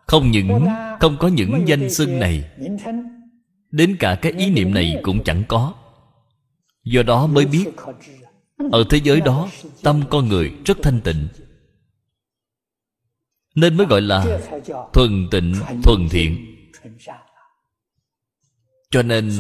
Không 0.08 0.32
những 0.32 0.66
không 1.00 1.18
có 1.20 1.28
những 1.28 1.64
danh 1.68 1.90
xưng 1.90 2.20
này. 2.20 2.52
Đến 3.72 3.98
cả 4.00 4.16
cái 4.22 4.32
ý 4.32 4.50
niệm 4.50 4.74
này 4.74 5.00
cũng 5.04 5.24
chẳng 5.24 5.44
có. 5.48 5.74
Do 6.84 7.04
đó 7.04 7.28
mới 7.28 7.46
biết 7.46 7.66
Ở 8.72 8.84
thế 8.90 9.00
giới 9.04 9.22
đó 9.22 9.50
Tâm 9.84 10.04
con 10.10 10.28
người 10.28 10.52
rất 10.66 10.78
thanh 10.84 11.02
tịnh. 11.02 11.28
Nên 13.56 13.78
mới 13.78 13.88
gọi 13.88 14.02
là 14.02 14.40
Thuần 14.94 15.28
tịnh, 15.32 15.56
thuần 15.84 16.10
thiện 16.10 16.56
cho 18.96 19.02
nên, 19.02 19.32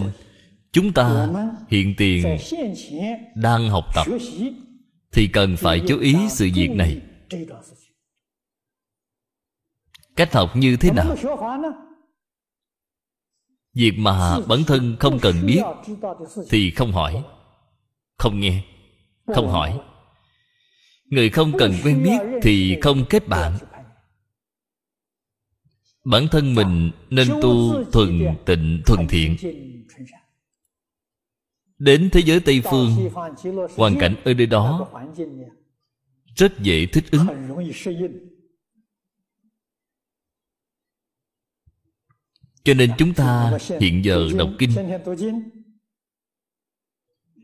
chúng 0.71 0.93
ta 0.93 1.29
hiện 1.67 1.93
tiền 1.97 2.37
đang 3.35 3.69
học 3.69 3.85
tập 3.95 4.07
thì 5.11 5.27
cần 5.27 5.57
phải 5.57 5.81
chú 5.87 5.99
ý 5.99 6.15
sự 6.29 6.49
việc 6.55 6.69
này. 6.69 7.01
Cách 10.15 10.33
học 10.33 10.55
như 10.55 10.77
thế 10.77 10.91
nào? 10.91 11.15
Việc 13.73 13.91
mà 13.97 14.39
bản 14.47 14.59
thân 14.67 14.95
không 14.99 15.19
cần 15.19 15.35
biết 15.45 15.61
thì 16.49 16.71
không 16.71 16.91
hỏi, 16.91 17.23
không 18.17 18.39
nghe, 18.39 18.63
không 19.27 19.47
hỏi. 19.47 19.79
Người 21.05 21.29
không 21.29 21.51
cần 21.57 21.73
quen 21.83 22.03
biết 22.03 22.39
thì 22.41 22.77
không 22.81 23.05
kết 23.09 23.27
bạn 23.27 23.57
bản 26.05 26.27
thân 26.31 26.55
mình 26.55 26.91
nên 27.09 27.27
tu 27.41 27.83
thuần 27.91 28.35
tịnh, 28.45 28.81
thuần 28.85 29.07
thiện. 29.07 29.35
Đến 31.79 32.09
thế 32.11 32.21
giới 32.25 32.39
tây 32.39 32.61
phương, 32.71 32.89
hoàn 33.75 33.95
cảnh 33.99 34.15
ở 34.25 34.33
nơi 34.33 34.45
đó 34.45 34.89
rất 36.35 36.59
dễ 36.59 36.85
thích 36.85 37.03
ứng. 37.11 37.27
Cho 42.63 42.73
nên 42.73 42.91
chúng 42.97 43.13
ta 43.13 43.57
hiện 43.79 44.05
giờ 44.05 44.27
đọc 44.37 44.49
kinh. 44.59 44.71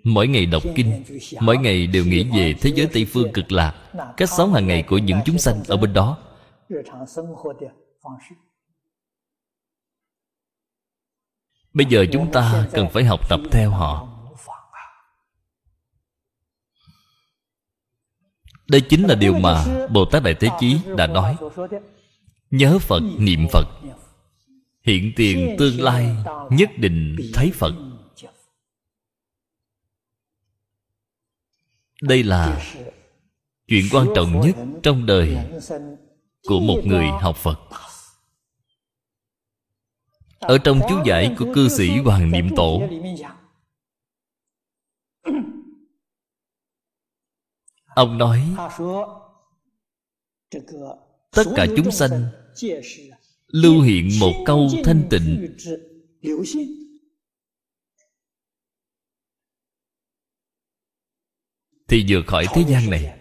Mỗi 0.03 0.27
ngày 0.27 0.45
đọc 0.45 0.63
kinh, 0.75 1.03
mỗi 1.41 1.57
ngày 1.57 1.87
đều 1.87 2.05
nghĩ 2.05 2.23
về 2.23 2.55
thế 2.61 2.71
giới 2.75 2.87
tây 2.93 3.05
phương 3.05 3.33
cực 3.33 3.51
lạc, 3.51 3.91
cách 4.17 4.29
sống 4.29 4.53
hàng 4.53 4.67
ngày 4.67 4.83
của 4.87 4.97
những 4.97 5.17
chúng 5.25 5.37
sanh 5.37 5.63
ở 5.67 5.77
bên 5.77 5.93
đó. 5.93 6.17
Bây 11.73 11.85
giờ 11.85 12.05
chúng 12.11 12.31
ta 12.31 12.67
cần 12.71 12.89
phải 12.89 13.03
học 13.03 13.29
tập 13.29 13.39
theo 13.51 13.69
họ. 13.71 14.07
Đây 18.67 18.81
chính 18.81 19.07
là 19.07 19.15
điều 19.15 19.33
mà 19.33 19.65
bồ 19.87 20.05
tát 20.05 20.23
đại 20.23 20.35
thế 20.39 20.49
chí 20.59 20.79
đã 20.97 21.07
nói. 21.07 21.35
Nhớ 22.51 22.79
phật, 22.79 23.03
niệm 23.17 23.47
phật. 23.51 23.65
Hiện 24.83 25.11
tiền 25.15 25.55
tương 25.59 25.81
lai 25.81 26.15
nhất 26.49 26.69
định 26.77 27.15
thấy 27.33 27.51
phật. 27.53 27.73
Đây 32.01 32.23
là 32.23 32.61
chuyện 33.67 33.85
quan 33.91 34.07
trọng 34.15 34.41
nhất 34.41 34.55
trong 34.83 35.05
đời 35.05 35.37
của 36.47 36.59
một 36.59 36.81
người 36.85 37.07
học 37.07 37.35
phật 37.35 37.59
ở 40.41 40.57
trong 40.57 40.81
chú 40.89 40.95
giải 41.05 41.35
của 41.39 41.45
cư 41.55 41.69
sĩ 41.69 41.89
Hoàng 42.05 42.31
Niệm 42.31 42.49
Tổ. 42.55 42.81
Ông 47.95 48.17
nói, 48.17 48.43
Tất 51.31 51.43
cả 51.55 51.65
chúng 51.77 51.91
sanh 51.91 52.25
Lưu 53.47 53.81
hiện 53.81 54.09
một 54.19 54.43
câu 54.45 54.69
thanh 54.83 55.03
tịnh. 55.09 55.55
Thì 61.87 62.05
vừa 62.09 62.21
khỏi 62.27 62.45
thế 62.53 62.63
gian 62.67 62.89
này, 62.89 63.19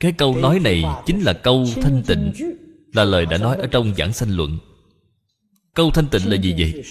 Cái 0.00 0.14
câu 0.18 0.36
nói 0.36 0.58
này 0.58 0.84
chính 1.06 1.20
là 1.20 1.32
câu 1.42 1.64
thanh 1.82 2.02
tịnh, 2.06 2.32
Là 2.92 3.04
lời 3.04 3.26
đã 3.26 3.38
nói 3.38 3.56
ở 3.56 3.66
trong 3.66 3.94
giảng 3.94 4.12
sanh 4.12 4.36
luận. 4.36 4.58
Câu 5.74 5.90
thanh 5.90 6.08
tịnh 6.08 6.30
là 6.30 6.36
gì 6.36 6.54
vậy? 6.58 6.84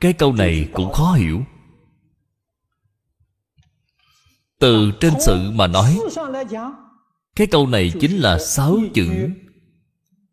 Cái 0.00 0.12
câu 0.12 0.32
này 0.32 0.68
cũng 0.72 0.92
khó 0.92 1.12
hiểu. 1.12 1.42
Từ 4.58 4.92
trên 5.00 5.12
sự 5.20 5.50
mà 5.50 5.66
nói, 5.66 6.00
Cái 7.36 7.46
câu 7.46 7.66
này 7.66 7.92
chính 8.00 8.16
là 8.16 8.38
sáu 8.38 8.78
chữ 8.94 9.28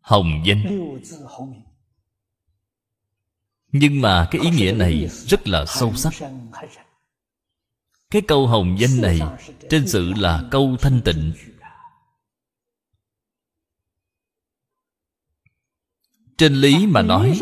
Hồng 0.00 0.42
danh 0.44 0.88
Nhưng 3.72 4.00
mà 4.00 4.28
cái 4.30 4.42
ý 4.42 4.50
nghĩa 4.50 4.72
này 4.72 5.08
rất 5.26 5.48
là 5.48 5.66
sâu 5.66 5.94
sắc. 5.94 6.12
Cái 8.10 8.22
câu 8.22 8.46
hồng 8.46 8.76
danh 8.78 9.00
này 9.00 9.20
Trên 9.70 9.88
sự 9.88 10.12
là 10.16 10.48
câu 10.50 10.76
thanh 10.80 11.00
tịnh. 11.04 11.32
Trên 16.38 16.54
lý 16.54 16.86
mà 16.86 17.02
nói 17.02 17.40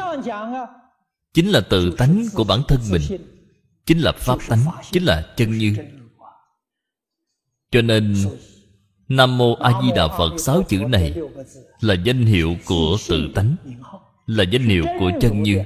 Chính 1.34 1.48
là 1.48 1.60
tự 1.60 1.94
tánh 1.98 2.26
của 2.34 2.44
bản 2.44 2.62
thân 2.68 2.80
mình 2.90 3.02
Chính 3.86 3.98
là 3.98 4.12
pháp 4.12 4.38
tánh 4.48 4.60
Chính 4.90 5.04
là 5.04 5.34
chân 5.36 5.58
như. 5.58 5.76
Cho 7.70 7.82
nên 7.82 8.16
Nam 9.08 9.38
Mô 9.38 9.54
A 9.54 9.82
Di 9.82 9.88
Đà 9.96 10.08
Phật 10.08 10.38
sáu 10.38 10.62
chữ 10.68 10.78
này 10.78 11.14
Là 11.80 11.94
danh 11.94 12.26
hiệu 12.26 12.56
của 12.64 12.96
tự 13.08 13.28
tánh 13.34 13.56
Là 14.26 14.44
danh 14.44 14.62
hiệu 14.62 14.84
của 14.98 15.10
chân 15.20 15.42
như. 15.42 15.62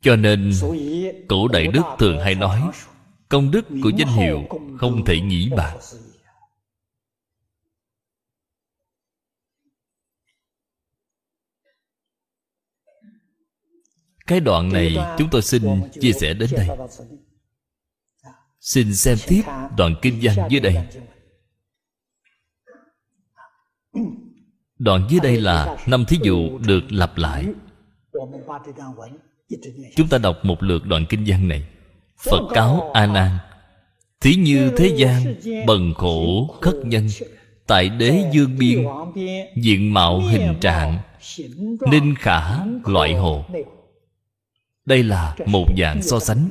Cho 0.00 0.16
nên 0.16 0.52
Cổ 1.28 1.48
Đại 1.48 1.66
Đức 1.66 1.82
thường 1.98 2.20
hay 2.20 2.34
nói 2.34 2.62
Công 3.28 3.50
đức 3.50 3.66
của 3.82 3.90
danh 3.96 4.08
hiệu 4.08 4.44
Không 4.78 5.04
thể 5.04 5.20
nghĩ 5.20 5.50
bàn 5.56 5.78
Cái 14.28 14.40
đoạn 14.40 14.72
này 14.72 14.96
chúng 15.18 15.28
tôi 15.30 15.42
xin 15.42 15.62
chia 16.00 16.12
sẻ 16.12 16.34
đến 16.34 16.50
đây. 16.56 16.68
Xin 18.60 18.94
xem 18.94 19.18
tiếp 19.26 19.42
đoạn 19.76 19.94
kinh 20.02 20.18
văn 20.22 20.48
dưới 20.50 20.60
đây. 20.60 20.76
Đoạn 24.78 25.06
dưới 25.10 25.20
đây 25.20 25.40
là 25.40 25.76
năm 25.86 26.04
thí 26.04 26.18
dụ 26.22 26.58
được 26.58 26.80
lặp 26.90 27.16
lại. 27.16 27.46
Chúng 29.96 30.08
ta 30.08 30.18
đọc 30.18 30.36
một 30.42 30.62
lượt 30.62 30.84
đoạn 30.84 31.06
kinh 31.08 31.24
văn 31.26 31.48
này. 31.48 31.68
Phật 32.24 32.48
cáo 32.54 32.90
A 32.94 33.06
Nan 33.06 33.38
Thí 34.20 34.34
như 34.34 34.70
thế 34.76 34.94
gian 34.96 35.34
Bần 35.66 35.94
khổ 35.94 36.46
khất 36.60 36.74
nhân 36.84 37.08
Tại 37.66 37.88
đế 37.88 38.30
dương 38.32 38.58
biên 38.58 38.86
Diện 39.56 39.94
mạo 39.94 40.20
hình 40.20 40.54
trạng 40.60 40.98
Ninh 41.90 42.14
khả 42.18 42.64
loại 42.84 43.14
hồ 43.14 43.44
đây 44.88 45.02
là 45.02 45.36
một 45.46 45.66
dạng 45.78 46.02
so 46.02 46.18
sánh. 46.18 46.48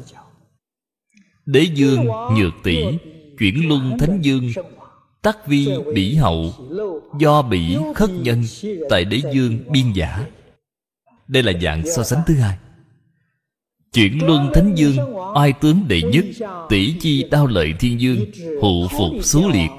Đế 1.45 1.67
dương 1.73 2.05
nhược 2.37 2.53
tỷ 2.63 2.83
Chuyển 3.39 3.67
luân 3.67 3.97
thánh 3.99 4.19
dương 4.21 4.51
Tắc 5.21 5.47
vi 5.47 5.69
bỉ 5.95 6.15
hậu, 6.15 6.53
Do 7.19 7.41
bỉ 7.41 7.77
khất 7.95 8.09
nhân 8.21 8.43
Tại 8.89 9.05
đế 9.05 9.21
dương 9.33 9.59
biên 9.69 9.93
giả. 9.93 10.25
Đây 11.27 11.43
là 11.43 11.53
dạng 11.61 11.83
so 11.95 12.03
sánh 12.03 12.21
thứ 12.27 12.35
hai. 12.35 12.57
Chuyển 13.93 14.25
luân 14.25 14.51
thánh 14.53 14.75
dương 14.75 14.97
Oai 15.35 15.53
tướng 15.53 15.87
đệ 15.87 16.01
nhất, 16.01 16.25
Tỷ 16.69 16.93
chi 16.99 17.23
đao 17.31 17.47
lợi 17.47 17.73
thiên 17.79 18.01
dương 18.01 18.19
Hụ 18.61 18.87
phục 18.97 19.11
số 19.23 19.49
liệt. 19.53 19.69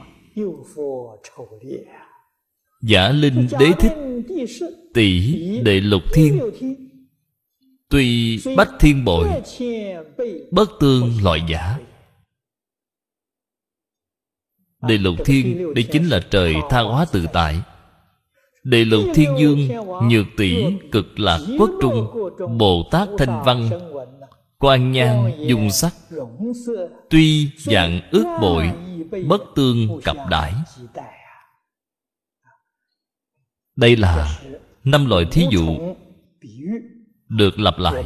Giả 2.82 3.08
linh 3.08 3.48
đế 3.60 3.72
thích, 3.78 3.92
Tỷ 4.94 5.36
đệ 5.62 5.80
lục 5.80 6.02
thiên 6.14 6.40
Tuy 7.90 8.38
bách 8.56 8.70
thiên 8.80 9.04
bội, 9.04 9.28
Bất 10.50 10.70
tương 10.80 11.12
loại 11.22 11.42
giả. 11.48 11.78
Đề 14.82 14.98
lục 14.98 15.14
thiên 15.24 15.74
Đây 15.74 15.84
chính 15.92 16.08
là 16.08 16.20
trời 16.30 16.54
tha 16.70 16.80
hóa 16.80 17.06
tự 17.12 17.26
tại. 17.32 17.60
Đề 18.64 18.84
lục 18.84 19.04
thiên 19.14 19.34
dương 19.38 19.68
Nhược 20.08 20.26
tỷ 20.36 20.64
cực 20.92 21.20
lạc 21.20 21.38
quốc 21.58 21.70
trung, 21.82 22.28
Bồ 22.58 22.88
Tát 22.90 23.08
thanh 23.18 23.42
văn, 23.44 23.70
Quan 24.58 24.92
nhan 24.92 25.32
dung 25.48 25.70
sắc. 25.70 25.94
Tuy 27.10 27.50
dạng 27.56 28.00
ước 28.10 28.38
bội, 28.40 28.70
Bất 29.28 29.42
tương 29.54 30.00
cặp 30.04 30.16
đãi 30.30 30.52
Đây 33.76 33.96
là 33.96 34.40
Năm 34.84 35.06
loại 35.06 35.24
thí 35.32 35.46
dụ 35.50 35.94
được 37.28 37.58
lặp 37.58 37.78
lại. 37.78 38.04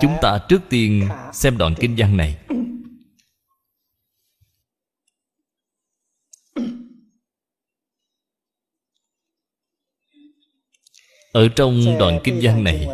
Chúng 0.00 0.16
ta 0.22 0.46
trước 0.48 0.60
tiên 0.68 1.08
xem 1.32 1.58
đoạn 1.58 1.74
kinh 1.80 1.94
văn 1.98 2.16
này. 2.16 2.38
Ở 11.32 11.48
trong 11.56 11.98
đoạn 11.98 12.20
kinh 12.24 12.40
văn 12.42 12.64
này, 12.64 12.88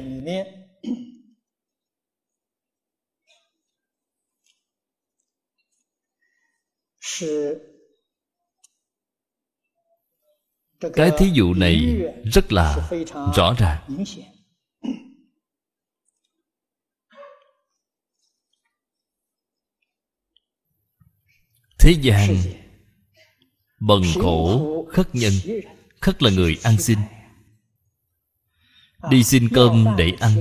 cái 10.92 11.10
thí 11.18 11.30
dụ 11.32 11.55
này 11.55 12.02
rất 12.32 12.52
là 12.52 12.90
rõ 13.36 13.55
ràng. 13.59 14.05
Thế 21.78 21.94
gian 22.00 22.36
Bần 23.80 24.02
khổ 24.20 24.86
khất 24.92 25.14
nhân 25.14 25.32
Khất 26.00 26.22
là 26.22 26.30
người 26.30 26.56
ăn 26.62 26.78
xin. 26.78 26.98
Đi 29.10 29.24
xin 29.24 29.48
cơm 29.48 29.86
để 29.98 30.12
ăn. 30.20 30.32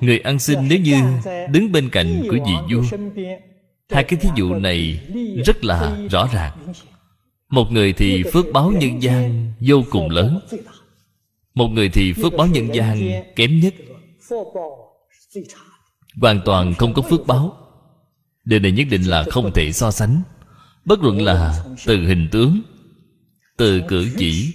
Người 0.00 0.18
ăn 0.18 0.38
xin 0.38 0.58
nếu 0.68 0.78
như 0.78 1.02
Đứng 1.50 1.72
bên 1.72 1.88
cạnh 1.90 2.22
của 2.30 2.36
vị 2.46 2.74
vua 2.74 2.96
Hai 3.90 4.04
cái 4.04 4.18
thí 4.20 4.28
dụ 4.36 4.54
này 4.54 5.00
Rất 5.46 5.64
là 5.64 5.98
rõ 6.10 6.28
ràng. 6.32 6.72
Một 7.48 7.72
người 7.72 7.92
thì 7.92 8.22
phước 8.32 8.46
báo 8.52 8.70
nhân 8.70 9.02
gian 9.02 9.52
Vô 9.60 9.82
cùng 9.90 10.10
lớn. 10.10 10.40
Một 11.54 11.68
người 11.68 11.88
thì 11.88 12.12
phước 12.12 12.32
báo 12.32 12.46
nhân 12.46 12.74
gian 12.74 13.22
Kém 13.36 13.60
nhất. 13.60 13.74
Hoàn 16.20 16.40
toàn 16.44 16.74
không 16.74 16.94
có 16.94 17.02
phước 17.02 17.26
báo 17.26 17.63
Điều 18.44 18.60
này 18.60 18.72
nhất 18.72 18.86
định 18.90 19.02
là 19.02 19.24
không 19.30 19.52
thể 19.54 19.72
so 19.72 19.90
sánh. 19.90 20.22
Bất 20.84 21.02
luận 21.02 21.22
là 21.22 21.64
từ 21.86 22.06
hình 22.06 22.28
tướng, 22.32 22.60
Từ 23.56 23.82
cử 23.88 24.08
chỉ, 24.18 24.54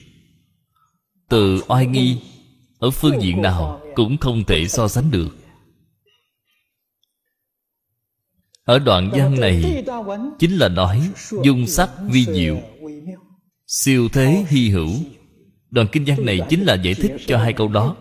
Từ 1.29 1.61
oai 1.67 1.85
nghi, 1.85 2.21
Ở 2.79 2.89
phương 2.89 3.21
diện 3.21 3.41
nào 3.41 3.81
Cũng 3.95 4.17
không 4.17 4.43
thể 4.43 4.67
so 4.67 4.87
sánh 4.87 5.11
được. 5.11 5.29
Ở 8.63 8.79
đoạn 8.79 9.09
văn 9.13 9.39
này, 9.39 9.83
Chính 10.39 10.57
là 10.57 10.67
nói 10.67 11.09
Dung 11.43 11.67
sắc 11.67 11.89
vi 12.09 12.25
diệu, 12.25 12.61
Siêu 13.67 14.09
thế 14.09 14.45
hy 14.47 14.69
hữu. 14.69 14.89
Đoạn 15.71 15.87
kinh 15.91 16.03
văn 16.07 16.25
này 16.25 16.39
chính 16.49 16.63
là 16.63 16.75
giải 16.75 16.93
thích 16.93 17.11
cho 17.27 17.37
hai 17.37 17.53
câu 17.53 17.67
đó, 17.67 17.95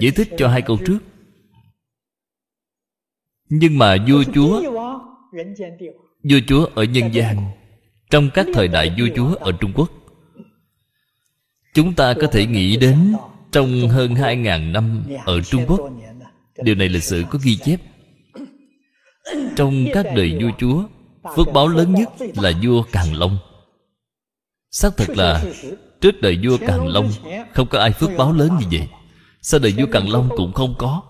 Giải 0.00 0.10
thích 0.10 0.28
cho 0.38 0.48
hai 0.48 0.62
câu 0.62 0.78
trước. 0.86 0.98
Nhưng 3.48 3.78
mà 3.78 3.96
vua 4.08 4.24
chúa 4.34 4.62
Vua 6.22 6.38
chúa 6.46 6.66
ở 6.74 6.84
nhân 6.84 7.14
gian 7.14 7.36
Trong 8.10 8.30
các 8.34 8.46
thời 8.54 8.68
đại 8.68 8.94
vua 8.98 9.06
chúa 9.16 9.34
ở 9.34 9.52
Trung 9.52 9.72
Quốc 9.74 9.90
Chúng 11.74 11.94
ta 11.94 12.14
có 12.20 12.26
thể 12.26 12.46
nghĩ 12.46 12.76
đến 12.76 13.14
Trong 13.52 13.88
hơn 13.88 14.14
hai 14.14 14.36
ngàn 14.36 14.72
năm 14.72 15.04
ở 15.24 15.40
Trung 15.40 15.64
Quốc. 15.66 15.80
Điều 16.62 16.74
này 16.74 16.88
lịch 16.88 17.02
sử 17.02 17.24
có 17.30 17.38
ghi 17.42 17.56
chép. 17.56 17.80
Trong 19.56 19.86
các 19.94 20.06
đời 20.16 20.38
vua 20.40 20.50
chúa 20.58 20.82
Phước 21.36 21.52
báo 21.52 21.68
lớn 21.68 21.94
nhất 21.94 22.08
là 22.36 22.52
vua 22.62 22.82
Càn 22.92 23.12
Long. 23.12 23.38
Xác 24.70 24.96
thực 24.96 25.16
là 25.16 25.44
Trước 26.00 26.20
đời 26.20 26.38
vua 26.42 26.58
Càn 26.66 26.86
Long 26.86 27.10
Không 27.54 27.68
có 27.68 27.78
ai 27.78 27.92
phước 27.92 28.10
báo 28.18 28.32
lớn 28.32 28.48
như 28.60 28.66
vậy. 28.70 28.88
Sau 29.42 29.60
đời 29.60 29.74
vua 29.78 29.86
Càn 29.92 30.06
Long 30.06 30.28
cũng 30.36 30.52
không 30.52 30.74
có 30.78 31.02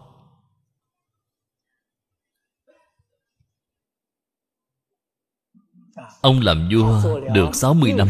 Ông 6.20 6.40
làm 6.40 6.68
vua 6.72 7.20
được 7.34 7.54
60 7.54 7.92
năm 7.92 8.08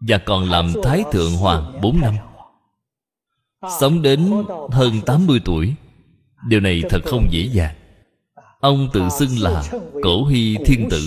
Và 0.00 0.18
còn 0.18 0.50
làm 0.50 0.72
Thái 0.82 1.04
Thượng 1.12 1.32
Hoàng 1.32 1.80
4 1.82 2.00
năm. 2.00 2.14
Sống 3.80 4.02
đến 4.02 4.32
hơn 4.70 5.00
80 5.06 5.40
tuổi, 5.44 5.74
Điều 6.46 6.60
này 6.60 6.82
thật 6.90 7.00
không 7.04 7.28
dễ 7.30 7.48
dàng. 7.52 7.74
Ông 8.60 8.88
tự 8.92 9.08
xưng 9.18 9.38
là 9.38 9.62
cổ 10.02 10.24
hy 10.24 10.56
thiên 10.66 10.88
tử. 10.90 11.00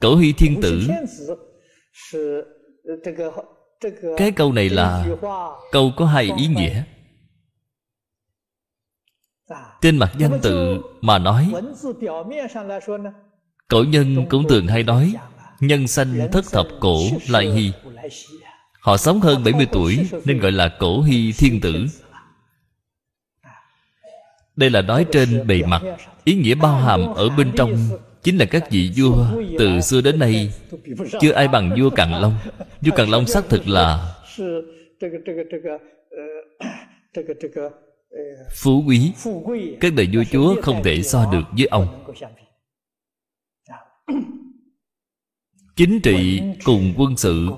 Cổ 0.00 0.16
hy 0.16 0.32
thiên 0.32 0.60
tử, 0.62 0.82
cái 4.16 4.32
câu 4.32 4.52
này 4.52 4.68
là 4.68 5.06
câu 5.72 5.92
có 5.96 6.06
hai 6.06 6.30
ý 6.36 6.46
nghĩa. 6.46 6.82
Trên 9.80 9.96
mặt 9.96 10.12
danh 10.18 10.38
tự 10.42 10.80
mà 11.00 11.18
nói 11.18 11.52
cổ 13.68 13.84
nhân 13.88 14.26
cũng 14.30 14.48
thường 14.48 14.66
hay 14.66 14.82
nói 14.82 15.14
nhân 15.60 15.88
sanh 15.88 16.28
thất 16.32 16.44
thập 16.52 16.66
cổ 16.80 16.98
lại 17.28 17.50
hy 17.50 17.72
họ 18.84 18.96
sống 18.96 19.20
hơn 19.20 19.44
70 19.44 19.66
tuổi 19.72 19.98
nên 20.24 20.38
gọi 20.38 20.52
là 20.52 20.68
cổ 20.78 21.02
hy 21.02 21.32
thiên 21.32 21.60
tử. 21.60 21.86
Đây 24.56 24.70
là 24.70 24.82
nói 24.82 25.06
trên 25.12 25.46
bề 25.46 25.62
mặt. 25.62 25.82
ý 26.24 26.34
nghĩa 26.34 26.54
bao 26.54 26.76
hàm 26.76 27.14
ở 27.14 27.28
bên 27.28 27.52
trong 27.56 27.76
chính 28.22 28.36
là 28.36 28.44
các 28.44 28.70
vị 28.70 28.90
vua 28.96 29.26
từ 29.58 29.80
xưa 29.80 30.00
đến 30.00 30.18
nay. 30.18 30.50
Chưa 31.20 31.32
ai 31.32 31.48
bằng 31.48 31.76
vua 31.78 31.90
càn 31.90 32.12
long. 32.12 32.34
Vua 32.80 32.96
càn 32.96 33.08
long 33.08 33.26
xác 33.26 33.48
thực 33.48 33.68
là 33.68 34.14
phú 38.54 38.84
quý. 38.86 39.12
các 39.80 39.92
đời 39.96 40.08
vua 40.12 40.24
chúa 40.32 40.62
không 40.62 40.82
thể 40.84 41.02
so 41.02 41.30
được 41.32 41.44
với 41.58 41.66
ông 41.66 42.04
chính 45.76 46.00
trị 46.02 46.42
cùng 46.64 46.94
quân 46.96 47.16
sự 47.16 47.48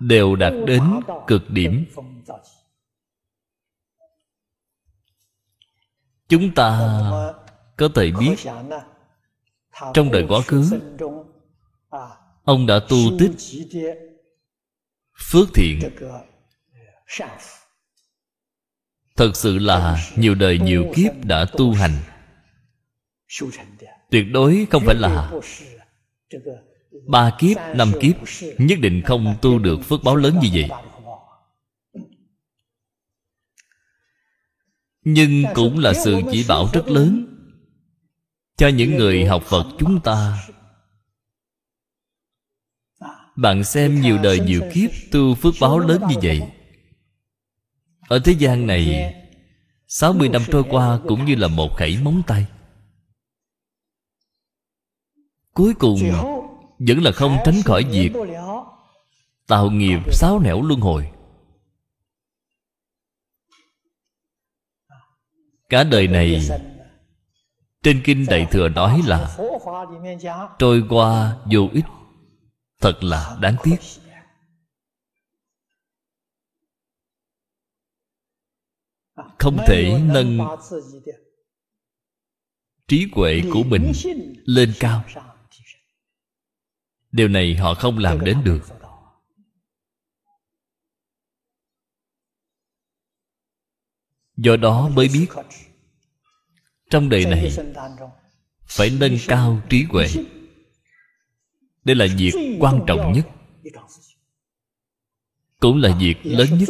đều 0.00 0.36
đạt 0.36 0.52
đến 0.66 0.82
cực 1.26 1.50
điểm. 1.50 1.84
Chúng 6.28 6.54
ta 6.54 6.80
có 7.76 7.88
thể 7.94 8.12
biết, 8.20 8.36
trong 9.94 10.12
đời 10.12 10.26
quá 10.28 10.40
khứ, 10.46 10.80
ông 12.44 12.66
đã 12.66 12.80
tu 12.88 12.96
tích 13.18 13.32
phước 15.30 15.48
thiện. 15.54 15.80
Thật 19.16 19.30
sự 19.34 19.58
là 19.58 20.10
nhiều 20.16 20.34
đời 20.34 20.58
nhiều 20.58 20.92
kiếp 20.94 21.12
đã 21.24 21.46
tu 21.56 21.72
hành 21.72 21.92
tuyệt 24.10 24.26
đối 24.32 24.66
không 24.70 24.82
phải 24.86 24.94
là 24.94 25.32
ba 27.06 27.36
kiếp, 27.38 27.56
năm 27.74 27.92
kiếp, 28.00 28.16
nhất 28.58 28.78
định 28.80 29.02
không 29.04 29.34
tu 29.42 29.58
được 29.58 29.80
phước 29.82 30.02
báo 30.04 30.16
lớn 30.16 30.38
như 30.42 30.48
vậy. 30.52 30.70
Nhưng 35.04 35.44
cũng 35.54 35.78
là 35.78 35.92
sự 35.94 36.20
chỉ 36.32 36.44
bảo 36.48 36.68
rất 36.72 36.88
lớn 36.88 37.26
cho 38.56 38.68
những 38.68 38.96
người 38.96 39.24
học 39.24 39.42
phật 39.42 39.66
chúng 39.78 40.00
ta. 40.00 40.48
Bạn 43.36 43.64
xem 43.64 44.00
nhiều 44.00 44.18
đời 44.22 44.40
nhiều 44.40 44.60
kiếp 44.74 44.90
tu 45.12 45.34
phước 45.34 45.54
báo 45.60 45.78
lớn 45.78 46.02
như 46.08 46.14
vậy. 46.22 46.42
Ở 48.08 48.18
thế 48.18 48.32
gian 48.32 48.66
này 48.66 49.14
60 49.88 50.28
năm 50.28 50.42
trôi 50.52 50.64
qua 50.70 51.00
cũng 51.08 51.24
như 51.24 51.34
là 51.34 51.48
một 51.48 51.76
khẩy 51.76 51.98
móng 52.02 52.22
tay. 52.26 52.46
Cuối 55.56 55.74
cùng 55.78 55.98
Vẫn 56.78 56.98
là 57.02 57.12
không 57.12 57.36
tránh 57.44 57.62
khỏi 57.64 57.84
việc 57.90 58.10
Tạo 59.46 59.70
nghiệp 59.70 59.98
sáu 60.12 60.38
nẻo 60.38 60.62
luân 60.62 60.80
hồi. 60.80 61.10
Cả 65.68 65.84
đời 65.84 66.08
này 66.08 66.48
Trên 67.82 68.02
Kinh 68.04 68.26
Đại 68.30 68.46
Thừa 68.50 68.68
nói 68.68 69.00
là 69.06 69.36
Trôi 70.58 70.82
qua 70.88 71.38
vô 71.52 71.68
ích 71.72 71.84
Thật 72.80 73.04
là 73.04 73.36
đáng 73.40 73.56
tiếc. 73.62 73.76
Không 79.38 79.56
thể 79.66 80.00
nâng 80.04 80.38
Trí 82.88 83.08
huệ 83.12 83.42
của 83.52 83.62
mình 83.62 83.92
lên 84.44 84.72
cao 84.80 85.04
Điều 87.16 87.28
này 87.28 87.54
họ 87.54 87.74
không 87.74 87.98
làm 87.98 88.24
đến 88.24 88.44
được. 88.44 88.60
Do 94.36 94.56
đó 94.56 94.88
mới 94.88 95.08
biết, 95.08 95.26
Trong 96.90 97.08
đời 97.08 97.24
này, 97.24 97.56
Phải 98.66 98.90
nâng 99.00 99.16
cao 99.28 99.62
trí 99.68 99.82
huệ. 99.82 100.06
Đây 101.84 101.96
là 101.96 102.06
việc 102.18 102.56
quan 102.60 102.80
trọng 102.86 103.12
nhất. 103.12 103.26
Cũng 105.60 105.76
là 105.82 105.98
việc 106.00 106.14
lớn 106.22 106.48
nhất. 106.58 106.68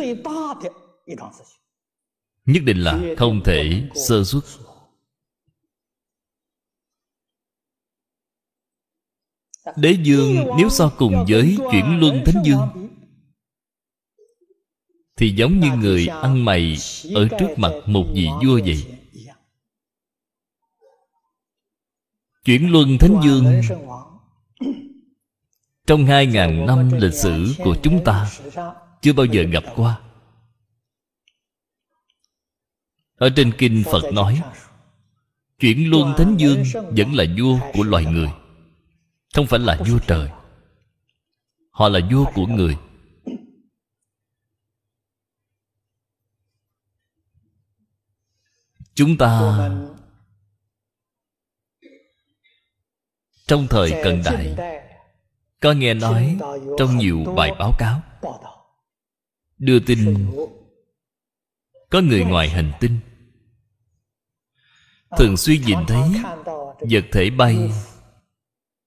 Nhất 2.44 2.62
định 2.66 2.78
là 2.78 3.00
không 3.18 3.40
thể 3.44 3.88
sơ 3.94 4.24
xuất 4.24 4.44
Đế 9.76 9.96
dương, 10.02 10.36
nếu 10.58 10.68
so 10.70 10.88
cùng 10.98 11.24
với 11.28 11.56
chuyển 11.72 12.00
luân 12.00 12.24
thánh 12.26 12.42
dương, 12.44 12.90
Thì 15.16 15.30
giống 15.30 15.60
như 15.60 15.70
người 15.76 16.06
ăn 16.06 16.44
mày 16.44 16.76
Ở 17.14 17.28
trước 17.38 17.48
mặt 17.56 17.72
một 17.86 18.06
vị 18.14 18.28
vua 18.44 18.60
vậy. 18.64 18.98
Chuyển 22.44 22.72
luân 22.72 22.98
thánh 22.98 23.20
dương, 23.24 23.62
Trong 25.86 26.06
hai 26.06 26.26
ngàn 26.26 26.66
năm 26.66 26.90
lịch 26.92 27.14
sử 27.14 27.54
của 27.64 27.76
chúng 27.82 28.04
ta, 28.04 28.30
Chưa 29.02 29.12
bao 29.12 29.26
giờ 29.26 29.42
gặp 29.42 29.64
qua. 29.76 30.00
Ở 33.16 33.28
trên 33.36 33.52
kinh 33.58 33.82
Phật 33.84 34.12
nói 34.12 34.42
Chuyển 35.58 35.90
luân 35.90 36.14
thánh 36.16 36.36
dương 36.36 36.62
Vẫn 36.74 37.14
là 37.14 37.24
vua 37.38 37.58
của 37.72 37.82
loài 37.82 38.04
người 38.04 38.28
không 39.36 39.46
phải 39.46 39.58
là 39.58 39.78
vua 39.88 39.98
trời. 40.06 40.30
Họ 41.70 41.88
là 41.88 42.00
vua 42.10 42.24
của 42.34 42.46
người. 42.46 42.76
Chúng 48.94 49.18
ta 49.18 49.70
trong 53.46 53.66
thời 53.70 53.90
cận 54.04 54.22
đại, 54.24 54.56
có 55.60 55.72
nghe 55.72 55.94
nói 55.94 56.38
trong 56.78 56.96
nhiều 56.96 57.24
bài 57.36 57.52
báo 57.58 57.72
cáo, 57.78 58.02
đưa 59.58 59.78
tin 59.78 60.26
có 61.90 62.00
người 62.00 62.24
ngoài 62.24 62.48
hành 62.48 62.72
tinh. 62.80 62.98
Thường 65.18 65.36
xuyên 65.36 65.62
nhìn 65.62 65.78
thấy 65.88 66.02
vật 66.90 67.04
thể 67.12 67.30
bay 67.30 67.70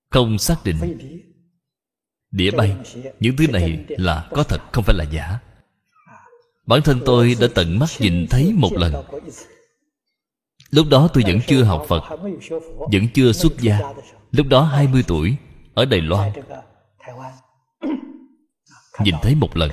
không 0.10 0.38
xác 0.38 0.64
định. 0.64 0.78
Đĩa 2.32 2.52
bay. 2.52 2.76
Những 3.20 3.36
thứ 3.38 3.48
này 3.48 3.86
là 3.88 4.28
có 4.32 4.44
thật, 4.44 4.62
không 4.72 4.84
phải 4.84 4.96
là 4.96 5.04
giả. 5.04 5.40
Bản 6.66 6.82
thân 6.82 7.00
tôi 7.06 7.36
đã 7.42 7.48
tận 7.56 7.80
mắt 7.80 7.90
nhìn 8.00 8.28
thấy 8.30 8.54
một 8.56 8.74
lần. 8.74 8.94
Lúc 10.70 10.88
đó 10.90 11.10
tôi 11.14 11.24
vẫn 11.28 11.40
chưa 11.48 11.64
học 11.64 11.86
phật, 11.88 12.04
vẫn 12.92 13.08
chưa 13.14 13.32
xuất 13.32 13.60
gia. 13.60 13.80
Lúc 14.32 14.48
đó 14.50 14.64
20 14.64 15.04
tuổi, 15.08 15.36
ở 15.74 15.86
đài 15.86 16.02
loan. 16.02 16.32
Nhìn 19.04 19.16
thấy 19.22 19.36
một 19.36 19.58
lần. 19.58 19.72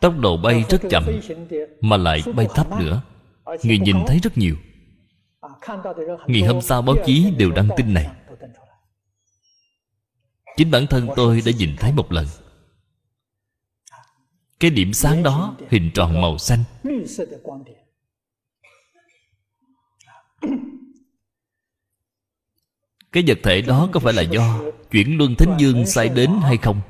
Tốc 0.00 0.18
độ 0.18 0.36
bay 0.36 0.64
rất 0.68 0.80
chậm, 0.90 1.04
mà 1.80 1.96
lại 1.96 2.22
bay 2.36 2.46
thấp 2.54 2.66
nữa. 2.80 3.02
Người 3.62 3.78
nhìn 3.78 3.96
thấy 4.06 4.18
rất 4.22 4.38
nhiều. 4.38 4.56
Ngày 6.26 6.42
hôm 6.42 6.60
sau 6.60 6.82
báo 6.82 6.96
chí 7.06 7.30
đều 7.38 7.50
đăng 7.50 7.68
tin 7.76 7.94
này 7.94 8.10
chính 10.56 10.70
bản 10.70 10.86
thân 10.86 11.08
tôi 11.16 11.42
đã 11.46 11.52
nhìn 11.58 11.76
thấy 11.76 11.92
một 11.92 12.12
lần. 12.12 12.26
Cái 14.60 14.70
điểm 14.70 14.92
sáng 14.92 15.22
đó 15.22 15.56
hình 15.70 15.90
tròn 15.94 16.20
màu 16.20 16.38
xanh. 16.38 16.64
Cái 23.12 23.24
vật 23.26 23.38
thể 23.42 23.62
đó 23.62 23.88
có 23.92 24.00
phải 24.00 24.12
là 24.12 24.22
do 24.22 24.60
chuyển 24.90 25.18
luân 25.18 25.34
thánh 25.34 25.56
dương 25.58 25.86
sai 25.86 26.08
đến 26.08 26.30
hay 26.42 26.56
không? 26.56 26.80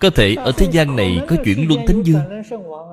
Có 0.00 0.10
thể 0.10 0.34
ở 0.34 0.52
thế 0.52 0.68
gian 0.72 0.96
này 0.96 1.20
có 1.28 1.36
chuyển 1.44 1.68
luân 1.68 1.80
thánh 1.86 2.02
dương, 2.02 2.22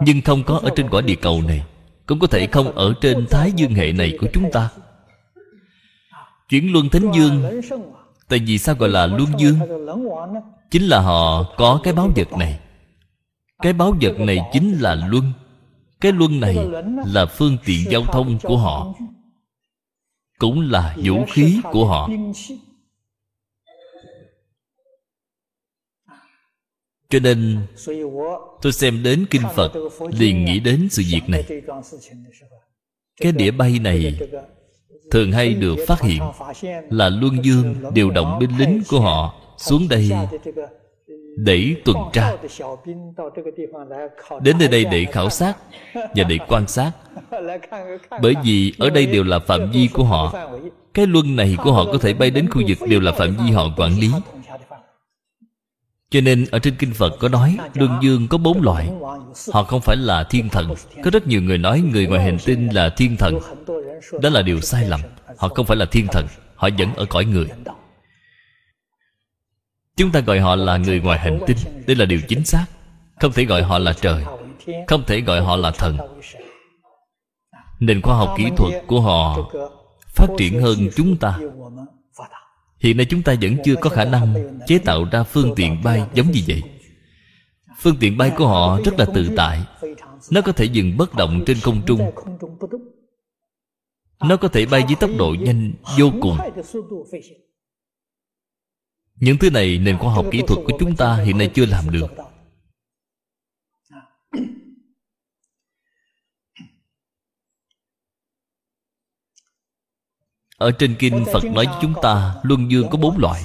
nhưng 0.02 0.22
không 0.22 0.44
có 0.44 0.60
ở 0.64 0.70
trên 0.76 0.90
quả 0.90 1.02
địa 1.02 1.16
cầu 1.16 1.42
này, 1.42 1.66
cũng 2.06 2.20
có 2.20 2.28
thể 2.28 2.48
không 2.48 2.72
ở 2.72 2.94
trên 3.02 3.28
thái 3.30 3.52
dương 3.56 3.74
hệ 3.74 3.92
này 3.92 4.18
của 4.20 4.28
chúng 4.34 4.52
ta. 4.52 4.70
Chuyển 6.50 6.74
luân 6.74 6.90
thánh 6.90 7.12
dương 7.16 7.62
tại 8.28 8.40
vì 8.40 8.58
sao 8.58 8.76
gọi 8.76 8.90
là 8.90 9.08
luân 9.08 9.30
dương? 9.38 9.60
Chính 10.72 10.88
là 10.88 11.00
họ 11.00 11.54
có 11.58 11.80
cái 11.84 11.94
báo 11.94 12.10
vật 12.16 12.32
này. 12.38 12.60
Cái 13.62 13.74
báo 13.74 13.96
vật 14.02 14.20
này 14.20 14.40
chính 14.54 14.78
là 14.80 14.96
luân. 14.96 15.34
Cái 16.02 16.12
luân 16.12 16.40
này 16.40 16.58
là 17.06 17.26
phương 17.26 17.58
tiện 17.66 17.92
giao 17.92 18.02
thông 18.02 18.38
của 18.44 18.58
họ, 18.58 18.94
cũng 20.38 20.72
là 20.72 20.96
vũ 21.04 21.26
khí 21.32 21.60
của 21.72 21.86
họ. 21.86 22.10
Cho 27.10 27.20
nên, 27.20 27.60
tôi 28.62 28.74
xem 28.74 29.04
đến 29.04 29.26
kinh 29.30 29.42
phật 29.56 29.72
liền 30.12 30.46
nghĩ 30.46 30.60
đến 30.60 30.88
sự 30.92 31.04
việc 31.12 31.22
này. 31.28 31.44
Cái 33.22 33.32
đĩa 33.32 33.52
bay 33.52 33.80
này 33.80 34.20
thường 35.12 35.32
hay 35.32 35.54
được 35.54 35.76
phát 35.88 36.02
hiện 36.02 36.22
là 36.90 37.10
luân 37.10 37.46
dương 37.46 37.76
điều 37.94 38.10
động 38.10 38.40
binh 38.40 38.58
lính 38.58 38.82
của 38.90 39.00
họ 39.00 39.34
xuống 39.58 39.88
đây 39.90 40.12
để 41.38 41.76
tuần 41.86 41.98
tra. 42.14 42.32
Đến 44.42 44.56
nơi 44.60 44.68
đây 44.68 44.86
để 44.86 45.06
khảo 45.12 45.30
sát 45.30 45.58
và 45.94 46.24
để 46.30 46.38
quan 46.48 46.68
sát. 46.68 46.92
Bởi 48.22 48.34
vì 48.44 48.74
ở 48.80 48.90
đây 48.90 49.06
đều 49.06 49.24
là 49.24 49.40
phạm 49.40 49.72
vi 49.72 49.90
của 49.94 50.04
họ. 50.04 50.34
Cái 50.94 51.08
luân 51.08 51.36
này 51.36 51.58
của 51.64 51.72
họ 51.72 51.86
có 51.86 51.98
thể 51.98 52.14
bay 52.14 52.30
đến 52.30 52.50
khu 52.50 52.62
vực 52.68 52.78
đều 52.90 53.00
là 53.00 53.12
phạm 53.12 53.36
vi 53.36 53.52
họ 53.52 53.64
quản 53.78 54.00
lý 54.00 54.12
cho 56.10 56.22
nên 56.22 56.46
ở 56.52 56.60
trên 56.60 56.76
kinh 56.76 56.94
phật 56.94 57.14
có 57.20 57.30
nói, 57.30 57.58
luân 57.74 58.00
dương 58.02 58.28
có 58.28 58.38
bốn 58.38 58.62
loại. 58.62 58.90
Họ 59.52 59.64
không 59.64 59.82
phải 59.82 59.96
là 59.96 60.24
thiên 60.24 60.50
thần. 60.50 60.74
Có 61.04 61.12
rất 61.12 61.28
nhiều 61.28 61.42
người 61.42 61.58
nói 61.58 61.82
người 61.82 62.08
ngoài 62.08 62.24
hành 62.24 62.38
tinh 62.46 62.70
là 62.74 62.90
thiên 62.90 63.18
thần. 63.18 63.40
Đó 64.22 64.30
là 64.30 64.42
điều 64.42 64.62
sai 64.62 64.86
lầm. 64.86 65.00
Họ 65.38 65.48
không 65.50 65.66
phải 65.66 65.78
là 65.78 65.86
thiên 65.86 66.08
thần. 66.08 66.28
Họ 66.56 66.70
vẫn 66.78 66.94
ở 66.96 67.06
cõi 67.06 67.26
người. 67.26 67.48
Chúng 69.98 70.12
ta 70.12 70.20
gọi 70.20 70.40
họ 70.40 70.56
là 70.56 70.78
người 70.78 71.00
ngoài 71.00 71.20
hành 71.20 71.40
tinh. 71.48 71.58
Đây 71.88 71.96
là 71.96 72.06
điều 72.06 72.22
chính 72.28 72.46
xác. 72.46 72.66
Không 73.20 73.32
thể 73.32 73.46
gọi 73.46 73.64
họ 73.64 73.80
là 73.80 73.94
trời. 73.94 74.24
Không 74.88 75.04
thể 75.08 75.22
gọi 75.22 75.42
họ 75.42 75.56
là 75.56 75.72
thần. 75.72 75.98
Nền 77.80 78.02
khoa 78.02 78.16
học 78.16 78.36
kỹ 78.38 78.46
thuật 78.58 78.84
của 78.88 79.02
họ 79.02 79.38
phát 80.08 80.28
triển 80.38 80.62
hơn 80.62 80.78
chúng 80.96 81.18
ta 81.18 81.40
hiện 82.86 82.98
nay 82.98 83.06
chúng 83.06 83.22
ta 83.22 83.36
vẫn 83.42 83.58
chưa 83.64 83.76
có 83.76 83.90
khả 83.90 84.06
năng 84.06 84.60
chế 84.68 84.78
tạo 84.78 85.06
ra 85.12 85.24
phương 85.24 85.54
tiện 85.56 85.84
bay 85.84 86.04
giống 86.14 86.32
như 86.32 86.42
vậy. 86.48 86.62
Phương 87.80 87.96
tiện 88.00 88.18
bay 88.18 88.32
của 88.38 88.48
họ 88.48 88.80
rất 88.86 89.00
là 89.00 89.06
tự 89.06 89.30
tại. 89.38 89.62
Nó 90.32 90.42
có 90.42 90.52
thể 90.52 90.66
dừng 90.66 90.98
bất 90.98 91.16
động 91.16 91.44
trên 91.46 91.58
không 91.60 91.82
trung. 91.86 92.12
Nó 94.20 94.38
có 94.38 94.48
thể 94.48 94.66
bay 94.66 94.84
với 94.88 94.96
tốc 95.00 95.10
độ 95.18 95.36
nhanh 95.40 95.74
vô 95.98 96.12
cùng. 96.22 96.38
Những 99.16 99.38
thứ 99.38 99.50
này 99.50 99.78
nền 99.78 99.98
khoa 99.98 100.14
học 100.14 100.26
kỹ 100.32 100.42
thuật 100.48 100.60
của 100.66 100.78
chúng 100.80 100.96
ta 100.96 101.16
hiện 101.16 101.38
nay 101.38 101.52
chưa 101.54 101.66
làm 101.66 101.90
được. 101.90 102.25
Ở 110.58 110.72
trên 110.72 110.96
kinh 111.00 111.26
phật 111.34 111.44
nói 111.44 111.66
với 111.66 111.76
chúng 111.82 111.94
ta 112.02 112.36
luân 112.44 112.72
dương 112.72 112.88
có 112.92 112.98
bốn 112.98 113.18
loại. 113.18 113.42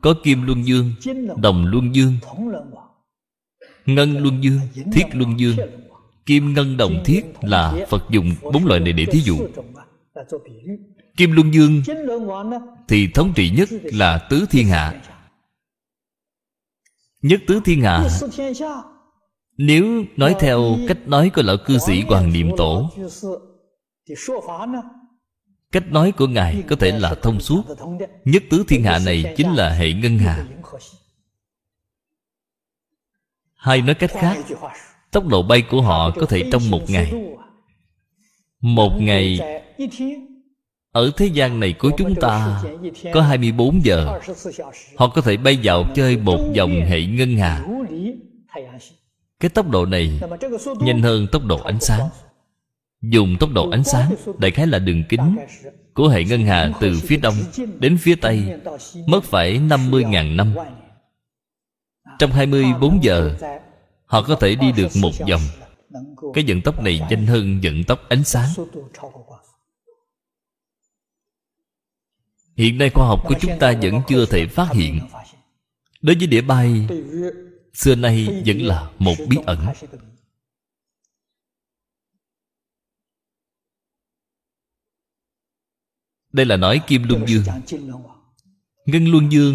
có 0.00 0.14
kim 0.22 0.46
luân 0.46 0.66
dương 0.66 0.92
đồng 1.36 1.66
luân 1.66 1.94
dương 1.94 2.12
ngân 3.86 4.18
luân 4.18 4.44
dương 4.44 4.60
thiết 4.92 5.04
luân 5.12 5.40
dương. 5.40 5.56
kim 6.26 6.54
ngân 6.54 6.76
đồng 6.76 7.02
thiết 7.04 7.24
là 7.40 7.86
phật 7.88 8.04
dùng 8.10 8.34
bốn 8.42 8.66
loại 8.66 8.80
này 8.80 8.92
để 8.92 9.06
thí 9.06 9.20
dụ. 9.20 9.36
kim 11.16 11.32
luân 11.32 11.54
dương 11.54 11.82
thì 12.88 13.08
thống 13.14 13.32
trị 13.36 13.50
nhất 13.50 13.68
là 13.82 14.26
tứ 14.30 14.46
thiên 14.50 14.68
hạ. 14.68 15.02
Nhất 17.22 17.40
tứ 17.46 17.60
thiên 17.64 17.82
hạ. 17.82 18.08
Nếu 19.56 20.04
nói 20.16 20.34
theo 20.40 20.76
cách 20.88 20.98
nói 21.08 21.30
của 21.34 21.42
lão 21.42 21.56
cư 21.66 21.78
sĩ 21.78 22.02
hoàng 22.08 22.32
niệm 22.32 22.50
tổ 22.56 22.90
cách 25.72 25.92
nói 25.92 26.12
của 26.12 26.26
ngài 26.26 26.62
có 26.68 26.76
thể 26.76 26.98
là 26.98 27.14
thông 27.14 27.40
suốt. 27.40 27.62
Nhất 28.24 28.42
tứ 28.50 28.64
thiên 28.68 28.84
hạ 28.84 28.98
này 29.06 29.34
chính 29.36 29.52
là 29.52 29.70
hệ 29.70 29.92
ngân 29.92 30.18
hà. 30.18 30.44
Hay 33.54 33.82
nói 33.82 33.94
cách 33.94 34.10
khác, 34.10 34.36
tốc 35.10 35.26
độ 35.26 35.42
bay 35.42 35.62
của 35.70 35.82
họ 35.82 36.10
có 36.10 36.26
thể 36.26 36.48
trong 36.52 36.70
một 36.70 36.90
ngày. 36.90 37.12
Một 38.60 38.92
ngày, 38.98 39.40
ở 40.92 41.10
thế 41.16 41.26
gian 41.26 41.60
này 41.60 41.72
của 41.72 41.90
chúng 41.98 42.14
ta, 42.14 42.62
Có 43.12 43.22
24 43.22 43.84
giờ. 43.84 44.20
Họ 44.96 45.08
có 45.08 45.20
thể 45.22 45.36
bay 45.36 45.58
vào 45.62 45.84
chơi 45.94 46.16
một 46.16 46.38
vòng 46.56 46.70
hệ 46.70 47.04
ngân 47.04 47.36
hà. 47.36 47.66
Cái 49.40 49.48
tốc 49.48 49.70
độ 49.70 49.86
này 49.86 50.20
Nhanh 50.80 51.02
hơn 51.02 51.26
tốc 51.32 51.44
độ 51.44 51.58
ánh 51.62 51.80
sáng. 51.80 52.08
Dùng 53.02 53.36
tốc 53.40 53.50
độ 53.52 53.70
ánh 53.70 53.84
sáng, 53.84 54.14
Đại 54.38 54.50
khái 54.50 54.66
là 54.66 54.78
đường 54.78 55.04
kính 55.08 55.36
Của 55.94 56.08
hệ 56.08 56.24
ngân 56.24 56.46
hà 56.46 56.72
từ 56.80 57.00
phía 57.00 57.16
đông 57.16 57.34
Đến 57.78 57.98
phía 57.98 58.14
tây, 58.14 58.44
Mất 59.06 59.24
phải 59.24 59.58
50.000 59.58 60.36
năm. 60.36 60.54
Trong 62.18 62.30
24 62.30 63.02
giờ, 63.02 63.36
Họ 64.04 64.22
có 64.22 64.34
thể 64.34 64.54
đi 64.54 64.72
được 64.72 64.88
một 65.00 65.12
vòng. 65.30 65.40
Cái 66.34 66.44
vận 66.48 66.60
tốc 66.62 66.82
này 66.82 67.00
nhanh 67.10 67.26
hơn 67.26 67.60
vận 67.62 67.84
tốc 67.84 68.08
ánh 68.08 68.24
sáng. 68.24 68.48
Hiện 72.56 72.78
nay 72.78 72.90
khoa 72.90 73.06
học 73.06 73.20
của 73.24 73.34
chúng 73.40 73.58
ta 73.58 73.72
vẫn 73.82 74.00
chưa 74.08 74.26
thể 74.26 74.46
phát 74.46 74.72
hiện. 74.72 75.00
Đối 76.02 76.16
với 76.16 76.26
đĩa 76.26 76.40
bay, 76.40 76.88
xưa 77.74 77.94
nay 77.94 78.42
vẫn 78.46 78.58
là 78.58 78.90
một 78.98 79.14
bí 79.28 79.36
ẩn. 79.46 79.58
Đây 86.32 86.46
là 86.46 86.56
nói 86.56 86.80
kim 86.86 87.02
luân 87.08 87.26
dương. 87.26 87.42
Ngân 88.86 89.06
luân 89.06 89.32
dương 89.32 89.54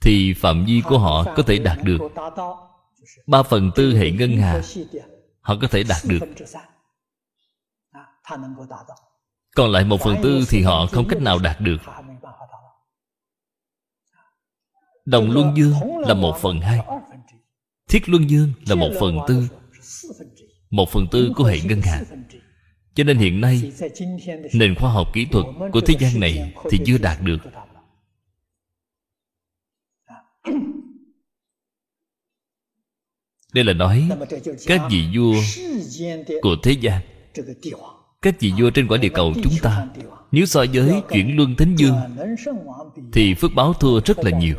thì 0.00 0.34
phạm 0.34 0.64
vi 0.64 0.82
của 0.84 0.98
họ 0.98 1.24
có 1.36 1.42
thể 1.42 1.58
đạt 1.58 1.78
được. 1.82 1.98
Ba 3.26 3.42
phần 3.42 3.70
tư 3.74 3.96
hệ 3.96 4.10
ngân 4.10 4.36
hà, 4.36 4.60
họ 5.40 5.56
có 5.60 5.68
thể 5.70 5.82
đạt 5.82 6.02
được. 6.04 6.18
Còn 9.56 9.70
lại 9.70 9.84
một 9.84 10.00
phần 10.00 10.16
tư 10.22 10.44
thì 10.48 10.62
họ 10.62 10.86
không 10.86 11.08
cách 11.08 11.22
nào 11.22 11.38
đạt 11.38 11.60
được. 11.60 11.76
Đồng 15.04 15.30
luân 15.30 15.56
dương 15.56 15.72
là 15.98 16.14
một 16.14 16.36
phần 16.40 16.60
hai. 16.60 16.80
Thiết 17.88 18.08
luân 18.08 18.30
dương 18.30 18.52
là 18.66 18.74
một 18.74 18.90
phần 19.00 19.18
tư. 19.28 19.48
Một 20.70 20.88
phần 20.88 21.06
tư 21.10 21.32
của 21.36 21.44
hệ 21.44 21.60
ngân 21.60 21.80
hà 21.82 22.02
cho 22.94 23.04
nên 23.04 23.18
hiện 23.18 23.40
nay, 23.40 23.72
nền 24.52 24.74
khoa 24.74 24.92
học 24.92 25.08
kỹ 25.12 25.26
thuật 25.32 25.46
của 25.72 25.80
thế 25.80 25.94
gian 26.00 26.20
này 26.20 26.54
thì 26.70 26.78
chưa 26.86 26.98
đạt 26.98 27.18
được. 27.22 27.38
Đây 33.52 33.64
là 33.64 33.72
nói 33.72 34.08
các 34.66 34.80
vị 34.90 35.04
vua 35.14 35.34
của 36.42 36.56
thế 36.62 36.72
gian. 36.72 37.00
Các 38.22 38.40
vị 38.40 38.52
vua 38.58 38.70
trên 38.70 38.88
quả 38.88 38.98
địa 38.98 39.08
cầu 39.14 39.32
chúng 39.42 39.52
ta, 39.62 39.88
nếu 40.30 40.46
so 40.46 40.64
với 40.72 41.02
chuyển 41.10 41.36
luân 41.36 41.56
thánh 41.56 41.76
dương, 41.76 41.96
thì 43.12 43.34
phước 43.34 43.50
báo 43.54 43.72
thua 43.72 44.00
rất 44.04 44.18
là 44.18 44.38
nhiều. 44.38 44.56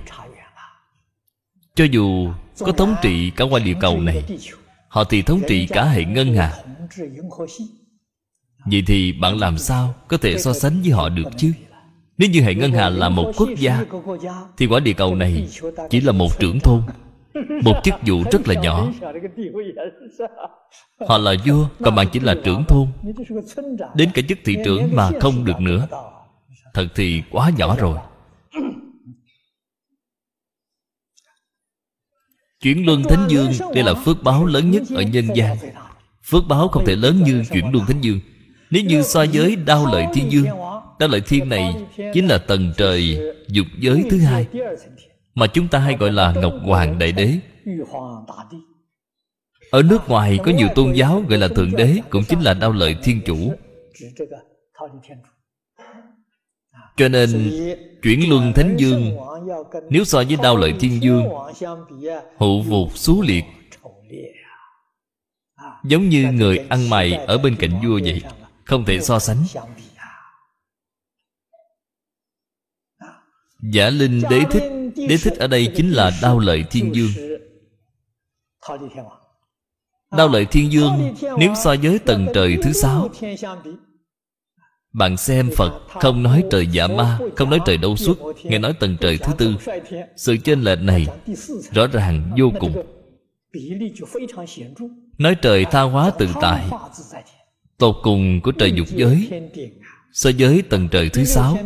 Cho 1.75 1.85
dù 1.85 2.29
có 2.59 2.71
thống 2.71 2.95
trị 3.01 3.31
cả 3.35 3.45
quả 3.45 3.59
địa 3.59 3.75
cầu 3.81 4.01
này, 4.01 4.23
họ 4.87 5.03
thì 5.03 5.21
thống 5.21 5.41
trị 5.47 5.67
cả 5.69 5.85
hệ 5.85 6.03
ngân 6.05 6.35
hà 6.35 6.63
vậy 8.65 8.83
thì 8.87 9.11
bạn 9.11 9.37
làm 9.37 9.57
sao 9.57 9.95
có 10.07 10.17
thể 10.17 10.37
so 10.37 10.53
sánh 10.53 10.81
với 10.81 10.91
họ 10.91 11.09
được 11.09 11.29
chứ? 11.37 11.51
Nếu 12.17 12.29
như 12.29 12.41
hệ 12.41 12.55
ngân 12.55 12.71
hà 12.71 12.89
là 12.89 13.09
một 13.09 13.31
quốc 13.37 13.49
gia, 13.57 13.85
thì 14.57 14.65
quả 14.65 14.79
địa 14.79 14.93
cầu 14.93 15.15
này 15.15 15.47
chỉ 15.89 16.01
là 16.01 16.11
một 16.11 16.39
trưởng 16.39 16.59
thôn, 16.59 16.81
một 17.63 17.75
chức 17.83 17.93
vụ 18.05 18.23
rất 18.31 18.47
là 18.47 18.61
nhỏ. 18.61 18.87
Họ 21.07 21.17
là 21.17 21.33
vua, 21.45 21.67
còn 21.83 21.95
bạn 21.95 22.07
chỉ 22.11 22.19
là 22.19 22.35
trưởng 22.43 22.63
thôn. 22.67 22.87
Đến 23.95 24.09
cả 24.13 24.21
chức 24.29 24.37
thị 24.45 24.57
trưởng 24.65 24.89
mà 24.95 25.09
không 25.21 25.45
được 25.45 25.59
nữa. 25.59 25.87
Thật 26.73 26.87
thì 26.95 27.23
quá 27.31 27.51
nhỏ 27.57 27.75
rồi. 27.75 27.97
Chuyển 32.61 32.85
luân 32.85 33.03
thánh 33.03 33.27
dương 33.29 33.51
đây 33.75 33.83
là 33.83 33.93
phước 33.93 34.23
báo 34.23 34.45
lớn 34.45 34.71
nhất 34.71 34.83
ở 34.95 35.01
nhân 35.01 35.25
gian. 35.35 35.57
Phước 36.23 36.43
báo 36.47 36.67
không 36.67 36.85
thể 36.85 36.95
lớn 36.95 37.23
như 37.23 37.43
chuyển 37.51 37.71
luân 37.73 37.85
thánh 37.85 38.01
dương 38.01 38.19
nếu 38.73 38.83
như 38.83 39.01
so 39.01 39.25
với 39.33 39.55
đao 39.55 39.85
lợi 39.85 40.05
thiên 40.13 40.31
dương 40.31 40.45
đao 40.99 41.09
lợi 41.09 41.21
thiên 41.21 41.49
này 41.49 41.75
chính 42.13 42.27
là 42.27 42.37
tầng 42.37 42.73
trời 42.77 43.19
dục 43.47 43.67
giới 43.79 44.03
thứ 44.09 44.19
hai 44.19 44.47
mà 45.35 45.47
chúng 45.47 45.67
ta 45.67 45.79
hay 45.79 45.95
gọi 45.99 46.11
là 46.11 46.33
ngọc 46.41 46.53
hoàng 46.63 46.99
đại 46.99 47.11
đế. 47.11 47.33
Ở 49.71 49.81
nước 49.81 50.09
ngoài 50.09 50.39
có 50.45 50.51
nhiều 50.51 50.67
tôn 50.75 50.93
giáo 50.93 51.23
gọi 51.29 51.39
là 51.39 51.47
thượng 51.47 51.71
đế, 51.77 51.97
cũng 52.09 52.23
chính 52.23 52.41
là 52.41 52.53
đao 52.53 52.71
lợi 52.71 52.95
thiên 53.03 53.21
chủ. 53.25 53.53
Cho 56.97 57.07
nên, 57.07 57.51
chuyển 58.03 58.29
luân 58.29 58.53
thánh 58.53 58.75
dương, 58.77 59.17
nếu 59.89 60.03
so 60.03 60.23
với 60.23 60.37
đao 60.43 60.57
lợi 60.57 60.73
thiên 60.79 61.03
dương, 61.03 61.23
hụ 62.37 62.61
vụt 62.61 62.89
xú 62.95 63.21
liệt. 63.21 63.43
Giống 65.83 66.09
như 66.09 66.31
người 66.31 66.57
ăn 66.69 66.89
mày 66.89 67.13
ở 67.13 67.37
bên 67.37 67.55
cạnh 67.55 67.71
vua 67.83 67.99
vậy. 68.03 68.21
Không 68.65 68.85
thể 68.85 68.99
so 68.99 69.19
sánh. 69.19 69.37
Giả 73.73 73.89
linh 73.89 74.21
đế 74.29 74.41
thích 74.51 74.63
Đế 74.95 75.17
thích 75.17 75.33
ở 75.39 75.47
đây 75.47 75.71
chính 75.75 75.91
là 75.91 76.11
đao 76.21 76.39
lợi 76.39 76.63
thiên 76.71 76.95
dương. 76.95 77.11
Đao 80.11 80.27
lợi 80.27 80.45
thiên 80.45 80.71
dương, 80.71 81.15
Nếu 81.37 81.53
so 81.63 81.75
với 81.83 81.99
tầng 81.99 82.27
trời 82.33 82.57
thứ 82.63 82.71
sáu, 82.71 83.09
Bạn 84.93 85.17
xem 85.17 85.49
Phật 85.57 85.81
Không 85.87 86.23
nói 86.23 86.43
trời 86.51 86.67
dạ 86.71 86.87
ma, 86.87 87.19
Không 87.35 87.49
nói 87.49 87.59
trời 87.65 87.77
đâu 87.77 87.95
xuất, 87.95 88.17
Nghe 88.43 88.59
nói 88.59 88.73
tầng 88.79 88.97
trời 89.01 89.17
thứ 89.17 89.33
tư. 89.37 89.55
Sự 90.15 90.37
chênh 90.43 90.61
lệch 90.61 90.79
này 90.79 91.07
Rõ 91.71 91.87
ràng 91.87 92.31
vô 92.37 92.51
cùng. 92.59 92.83
Nói 95.17 95.35
trời 95.41 95.65
tha 95.65 95.81
hóa 95.81 96.11
tự 96.19 96.27
tại 96.41 96.69
Tột 97.83 97.95
cùng 98.03 98.41
của 98.41 98.51
trời 98.51 98.71
dục 98.71 98.87
giới 98.89 99.29
So 100.13 100.29
giới 100.29 100.61
tầng 100.61 100.89
trời 100.91 101.09
thứ 101.09 101.25
sáu. 101.25 101.57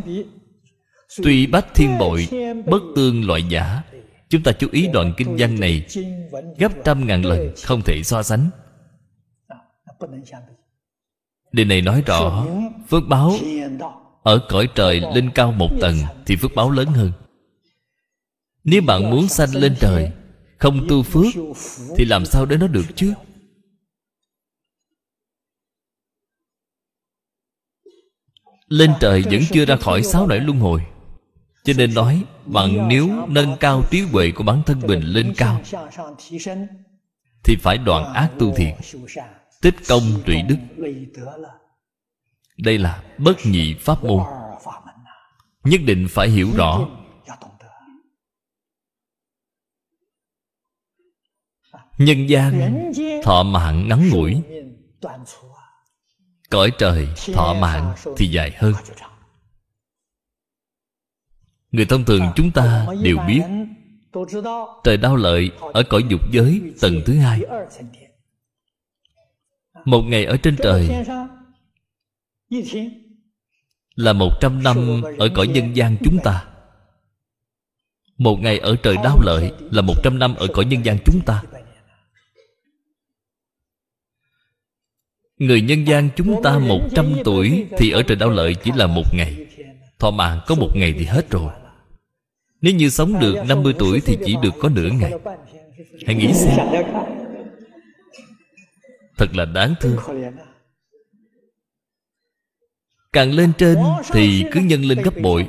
Tuy 1.24 1.48
bách 1.48 1.76
thiên 1.76 1.98
bội 1.98 2.28
Bất 2.66 2.82
tương 2.96 3.28
loại 3.28 3.44
giả, 3.44 3.82
Chúng 4.30 4.44
ta 4.44 4.52
chú 4.52 4.68
ý 4.72 4.88
đoạn 4.94 5.14
kinh 5.18 5.36
văn 5.40 5.60
này 5.60 5.86
Gấp 6.58 6.72
trăm 6.84 7.08
ngàn 7.08 7.26
lần 7.26 7.54
Không 7.64 7.82
thể 7.82 8.04
so 8.04 8.24
sánh. 8.24 8.50
Điều 11.52 11.66
này 11.66 11.82
nói 11.82 12.04
rõ 12.06 12.46
Phước 12.90 13.04
báo 13.08 13.34
Ở 14.24 14.40
cõi 14.50 14.68
trời 14.76 15.02
lên 15.16 15.30
cao 15.36 15.52
một 15.52 15.70
tầng 15.82 15.96
Thì 16.26 16.36
phước 16.36 16.52
báo 16.56 16.72
lớn 16.72 16.88
hơn. 16.88 17.12
Nếu 18.64 18.82
bạn 18.82 19.10
muốn 19.10 19.28
sanh 19.28 19.56
lên 19.56 19.76
trời, 19.80 20.12
Không 20.58 20.88
tu 20.90 21.04
phước, 21.04 21.34
Thì 21.98 22.06
làm 22.06 22.26
sao 22.26 22.46
để 22.46 22.58
nó 22.58 22.68
được 22.68 22.86
chứ? 22.96 23.14
Lên 28.68 28.94
trời 29.00 29.24
vẫn 29.32 29.42
chưa 29.52 29.66
ra 29.66 29.76
khỏi 29.76 30.04
sáu 30.04 30.28
nẻo 30.28 30.40
luân 30.40 30.60
hồi. 30.60 30.86
Cho 31.64 31.74
nên 31.78 31.94
nói 31.94 32.24
Bạn 32.46 32.88
nếu 32.88 33.28
nâng 33.28 33.58
cao 33.60 33.84
trí 33.92 34.02
huệ 34.02 34.32
của 34.32 34.44
bản 34.44 34.64
thân 34.66 34.80
mình 34.88 35.02
lên 35.02 35.34
cao 35.38 35.62
Thì 37.44 37.56
phải 37.62 37.78
đoạn 37.78 38.14
ác 38.14 38.30
tu 38.40 38.54
thiện 38.56 38.76
Tích 39.62 39.76
công 39.88 40.04
trị 40.26 40.42
đức. 40.48 40.58
Đây 42.58 42.78
là 42.78 43.04
bất 43.18 43.38
nhị 43.46 43.76
pháp 43.80 44.04
môn. 44.04 44.24
Nhất 45.64 45.82
định 45.86 46.08
phải 46.10 46.30
hiểu 46.30 46.50
rõ. 46.56 46.88
Nhân 51.98 52.30
gian 52.30 52.84
thọ 53.24 53.44
mạng 53.44 53.88
ngắn 53.88 54.10
ngủi 54.10 54.42
Cõi 56.50 56.72
trời 56.78 57.08
thọ 57.34 57.54
mạng 57.54 57.96
thì 58.18 58.28
dài 58.28 58.52
hơn. 58.58 58.74
Người 61.72 61.86
thông 61.86 62.06
thường 62.06 62.22
chúng 62.36 62.52
ta 62.52 62.88
đều 63.04 63.18
biết, 63.28 63.42
Trời 64.84 64.98
đau 64.98 65.16
lợi 65.16 65.52
Ở 65.74 65.84
cõi 65.90 66.04
dục 66.10 66.22
giới 66.32 66.62
tầng 66.82 67.02
thứ 67.06 67.18
hai. 67.18 67.42
Một 69.86 70.02
ngày 70.02 70.26
ở 70.26 70.38
trên 70.38 70.56
trời 70.64 70.90
Là 73.96 74.14
một 74.14 74.32
trăm 74.42 74.64
năm 74.64 75.02
Ở 75.20 75.30
cõi 75.36 75.48
nhân 75.48 75.76
gian 75.76 75.98
chúng 76.04 76.18
ta. 76.24 76.48
Một 78.18 78.40
ngày 78.42 78.60
ở 78.60 78.76
trời 78.84 78.96
đau 79.04 79.20
lợi 79.22 79.52
Là 79.72 79.82
một 79.82 79.96
trăm 80.04 80.20
năm 80.20 80.36
ở 80.36 80.48
cõi 80.54 80.66
nhân 80.66 80.86
gian 80.86 80.98
chúng 81.06 81.22
ta. 81.26 81.44
Người 85.38 85.62
nhân 85.62 85.88
gian 85.88 86.10
chúng 86.16 86.44
ta 86.44 86.60
một 86.60 86.82
trăm 86.96 87.14
tuổi 87.24 87.68
Thì 87.78 87.92
ở 87.92 88.04
trời 88.04 88.18
đau 88.18 88.30
lợi 88.30 88.56
chỉ 88.64 88.72
là 88.76 88.88
một 88.88 89.14
ngày. 89.14 89.48
Thọ 90.00 90.12
mạng 90.12 90.40
có 90.48 90.56
một 90.56 90.70
ngày 90.76 90.94
thì 91.00 91.06
hết 91.06 91.30
rồi. 91.30 91.52
Nếu 92.62 92.76
như 92.76 92.90
sống 92.90 93.20
được 93.20 93.36
50 93.48 93.74
tuổi 93.80 94.02
Thì 94.06 94.18
chỉ 94.26 94.36
được 94.42 94.54
có 94.60 94.70
nửa 94.70 94.90
ngày. 94.90 95.14
Hãy 96.06 96.16
nghĩ 96.16 96.34
xem. 96.34 96.58
Thật 99.18 99.36
là 99.36 99.46
đáng 99.46 99.76
thương. 99.82 99.98
Càng 103.14 103.32
lên 103.32 103.52
trên 103.58 103.78
Thì 104.12 104.46
cứ 104.52 104.60
nhân 104.60 104.86
lên 104.86 105.02
gấp 105.02 105.18
bội. 105.22 105.48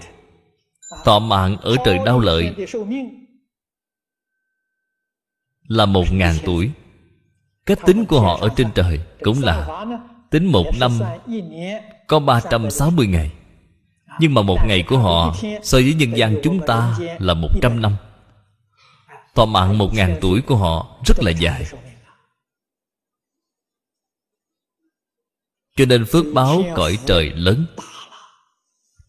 Thọ 1.04 1.18
mạng 1.18 1.56
ở 1.56 1.76
trời 1.84 1.98
đau 2.06 2.20
lợi 2.20 2.54
Là 5.68 5.86
một 5.86 6.04
ngàn 6.12 6.34
tuổi. 6.44 6.70
Cách 7.68 7.78
tính 7.86 8.04
của 8.04 8.20
họ 8.20 8.38
ở 8.40 8.48
trên 8.56 8.70
trời 8.74 9.00
Cũng 9.20 9.42
là 9.42 9.84
Tính 10.30 10.52
một 10.52 10.66
năm 10.80 10.92
Có 12.06 12.18
360 12.18 13.06
ngày. 13.06 13.32
Nhưng 14.20 14.34
mà 14.34 14.42
một 14.42 14.58
ngày 14.66 14.84
của 14.88 14.98
họ 14.98 15.34
So 15.62 15.78
với 15.78 15.94
nhân 15.94 16.16
gian 16.16 16.36
chúng 16.42 16.66
ta 16.66 16.98
là 17.18 17.34
một 17.34 17.48
trăm 17.62 17.82
năm. 17.82 17.96
Thọ 19.34 19.44
mạng 19.44 19.78
một 19.78 19.94
ngàn 19.94 20.18
tuổi 20.20 20.40
của 20.40 20.56
họ 20.56 20.98
rất 21.06 21.16
là 21.22 21.30
dài. 21.30 21.64
Cho 25.76 25.84
nên 25.84 26.04
phước 26.04 26.24
báo 26.34 26.62
cõi 26.74 26.98
trời 27.06 27.30
lớn. 27.30 27.66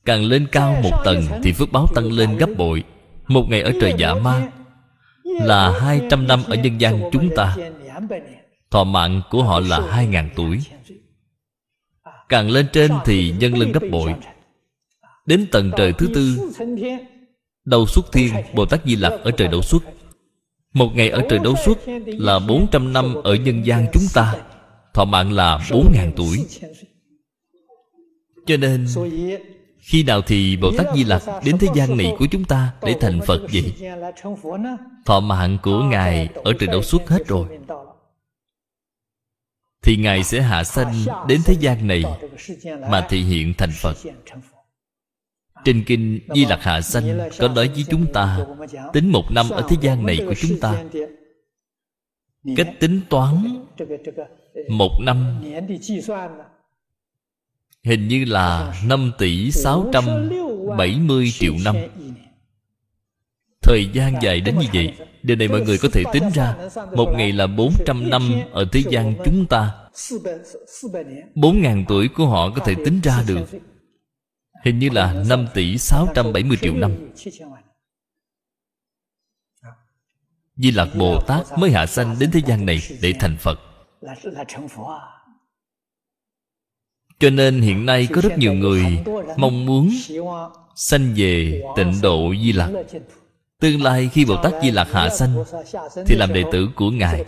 Càng 0.06 0.24
lên 0.24 0.48
cao 0.52 0.80
một 0.84 1.02
tầng 1.06 1.24
Thì 1.44 1.52
phước 1.52 1.72
báo 1.72 1.88
tăng 1.96 2.12
lên 2.12 2.38
gấp 2.38 2.50
bội. 2.58 2.84
Một 3.28 3.46
ngày 3.50 3.62
ở 3.62 3.72
trời 3.82 3.94
giả 3.98 4.14
ma 4.14 4.48
Là 5.24 5.80
hai 5.80 6.02
trăm 6.10 6.28
năm 6.28 6.44
ở 6.48 6.56
nhân 6.56 6.82
gian 6.82 7.10
chúng 7.12 7.30
ta. 7.36 7.56
Thọ 8.72 8.84
mạng 8.84 9.22
của 9.30 9.44
họ 9.44 9.60
là 9.60 9.82
hai 9.92 10.08
ngàn 10.08 10.30
tuổi. 10.36 10.60
Càng 12.30 12.50
lên 12.50 12.68
trên 12.74 12.92
thì 13.06 13.34
nhân 13.40 13.58
lên 13.58 13.72
gấp 13.72 13.84
bội. 13.92 14.14
Đến 15.26 15.48
tầng 15.52 15.72
trời 15.78 15.94
thứ 15.94 16.08
tư 16.14 16.52
Đầu 17.66 17.86
xuất 17.86 18.12
thiên, 18.12 18.34
Bồ 18.54 18.66
Tát 18.66 18.86
Di 18.86 18.96
Lặc 18.96 19.14
ở 19.24 19.32
trời 19.32 19.48
đầu 19.48 19.62
xuất 19.62 19.84
Một 20.74 20.96
ngày 20.96 21.10
ở 21.10 21.22
trời 21.30 21.40
đấu 21.40 21.56
xuất 21.66 21.78
Là 22.06 22.40
400 22.40 22.94
năm 22.94 23.16
ở 23.24 23.36
nhân 23.36 23.66
gian 23.66 23.86
chúng 23.94 24.04
ta. 24.14 24.36
Thọ 24.94 25.06
mạng 25.06 25.32
là 25.32 25.58
4.000 25.70 26.12
tuổi. 26.16 26.46
Cho 28.46 28.58
nên, 28.58 28.86
Khi 29.80 30.04
nào 30.04 30.22
thì 30.22 30.58
Bồ 30.58 30.72
Tát 30.78 30.88
Di 30.96 31.04
Lặc 31.04 31.24
Đến 31.46 31.58
thế 31.58 31.68
gian 31.76 31.98
này 31.98 32.16
của 32.20 32.26
chúng 32.32 32.44
ta 32.44 32.74
Để 32.82 32.96
thành 33.02 33.20
Phật 33.28 33.42
vậy? 33.54 33.74
Thọ 35.06 35.20
mạng 35.20 35.58
của 35.64 35.84
Ngài 35.84 36.30
Ở 36.44 36.54
trời 36.60 36.68
đấu 36.68 36.82
xuất 36.82 37.10
hết 37.10 37.28
rồi. 37.28 37.46
Thì 39.82 39.98
Ngài 39.98 40.24
sẽ 40.24 40.42
hạ 40.42 40.64
sanh 40.64 40.94
Đến 41.28 41.42
thế 41.46 41.56
gian 41.60 41.88
này 41.88 42.04
Mà 42.90 43.08
thị 43.10 43.22
hiện 43.22 43.54
thành 43.58 43.72
Phật. 43.82 43.98
Trên 45.66 45.84
kinh 45.86 46.20
Di 46.36 46.46
Lặc 46.46 46.60
Hạ 46.64 46.82
Sanh 46.82 47.20
Có 47.40 47.48
nói 47.48 47.68
với 47.68 47.86
chúng 47.90 48.14
ta, 48.14 48.46
Tính 48.94 49.12
một 49.12 49.32
năm 49.32 49.50
ở 49.50 49.66
thế 49.70 49.78
gian 49.82 50.06
này 50.06 50.18
của 50.28 50.34
chúng 50.34 50.60
ta. 50.60 50.84
Cách 52.56 52.70
tính 52.80 53.02
toán 53.10 53.66
Một 54.70 54.92
năm 55.02 55.44
Hình 57.84 58.08
như 58.08 58.26
là 58.26 58.74
5 58.86 59.12
tỷ 59.18 59.52
670 59.52 61.32
triệu 61.32 61.54
năm. 61.66 61.76
Thời 63.62 63.90
gian 63.94 64.14
dài 64.22 64.42
đến 64.42 64.58
như 64.60 64.68
vậy. 64.74 64.94
Điều 65.24 65.38
này 65.38 65.48
mọi 65.48 65.62
người 65.62 65.78
có 65.78 65.90
thể 65.94 66.04
tính 66.14 66.30
ra, 66.34 66.56
Một 66.96 67.14
ngày 67.18 67.32
là 67.32 67.48
400 67.48 68.10
năm 68.10 68.32
ở 68.52 68.66
thế 68.72 68.84
gian 68.90 69.16
chúng 69.26 69.46
ta. 69.50 69.72
4.000 71.36 71.86
tuổi 71.88 72.08
của 72.08 72.26
họ 72.26 72.50
có 72.56 72.66
thể 72.66 72.76
tính 72.86 73.00
ra 73.04 73.24
được. 73.28 73.50
Hình 74.66 74.80
như 74.80 74.90
là 74.90 75.24
5 75.30 75.48
tỷ 75.54 75.78
670 75.78 76.58
triệu 76.62 76.74
năm. 76.74 76.92
Di 80.56 80.72
Lạc 80.72 80.90
Bồ 80.96 81.22
Tát 81.22 81.46
mới 81.58 81.72
hạ 81.72 81.86
sanh 81.86 82.16
đến 82.20 82.32
thế 82.32 82.42
gian 82.46 82.66
này 82.66 82.80
để 83.02 83.14
thành 83.20 83.38
Phật. 83.40 83.60
Cho 87.20 87.30
nên 87.30 87.62
hiện 87.62 87.86
nay 87.86 88.08
có 88.14 88.22
rất 88.22 88.38
nhiều 88.38 88.54
người 88.54 89.04
mong 89.38 89.66
muốn 89.66 89.90
sanh 90.76 91.14
về 91.16 91.64
tịnh 91.76 91.94
độ 92.02 92.34
Di 92.42 92.52
Lạc 92.52 92.72
Tương 93.60 93.84
lai 93.84 94.10
khi 94.14 94.26
Bồ 94.26 94.36
Tát 94.44 94.54
Di 94.64 94.72
Lạc 94.72 94.88
hạ 94.92 95.10
sanh, 95.10 95.44
Thì 96.06 96.16
làm 96.16 96.34
đệ 96.34 96.44
tử 96.52 96.70
của 96.76 96.92
Ngài. 96.92 97.26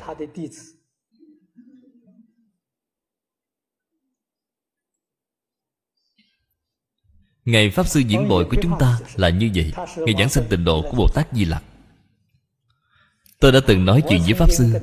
Ngày 7.46 7.70
Pháp 7.70 7.88
Sư 7.88 8.00
diễn 8.00 8.28
bội 8.28 8.46
của 8.46 8.58
chúng 8.62 8.80
ta 8.80 9.00
là 9.16 9.30
như 9.30 9.50
vậy. 9.56 9.74
Ngày 9.98 10.16
giảng 10.20 10.30
sanh 10.30 10.44
tịnh 10.50 10.66
độ 10.66 10.82
của 10.82 10.98
Bồ 10.98 11.08
Tát 11.08 11.28
Di 11.34 11.46
Lặc. 11.46 11.64
Tôi 13.40 13.52
đã 13.52 13.60
từng 13.68 13.86
nói 13.86 14.04
chuyện 14.10 14.22
với 14.26 14.34
Pháp 14.34 14.52
Sư. 14.52 14.74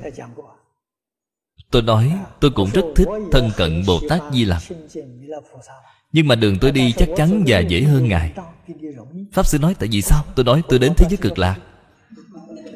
Tôi 1.71 1.83
nói, 1.83 2.19
tôi 2.41 2.51
cũng 2.51 2.71
rất 2.71 2.85
thích 2.97 3.09
thân 3.33 3.51
cận 3.57 3.83
Bồ 3.87 4.01
Tát 4.09 4.23
Di 4.33 4.45
Lặc. 4.45 4.63
Nhưng 6.13 6.29
mà 6.29 6.35
đường 6.35 6.59
tôi 6.61 6.73
đi 6.73 6.93
chắc 6.97 7.09
chắn 7.17 7.45
và 7.47 7.61
dễ 7.61 7.83
hơn 7.83 8.09
Ngài. 8.09 8.35
Pháp 9.33 9.47
Sư 9.47 9.59
nói, 9.59 9.75
tại 9.79 9.89
vì 9.93 10.03
sao? 10.03 10.25
Tôi 10.35 10.45
nói, 10.45 10.63
tôi 10.69 10.79
đến 10.79 10.93
thế 10.97 11.07
giới 11.11 11.17
cực 11.17 11.39
lạc. 11.39 11.57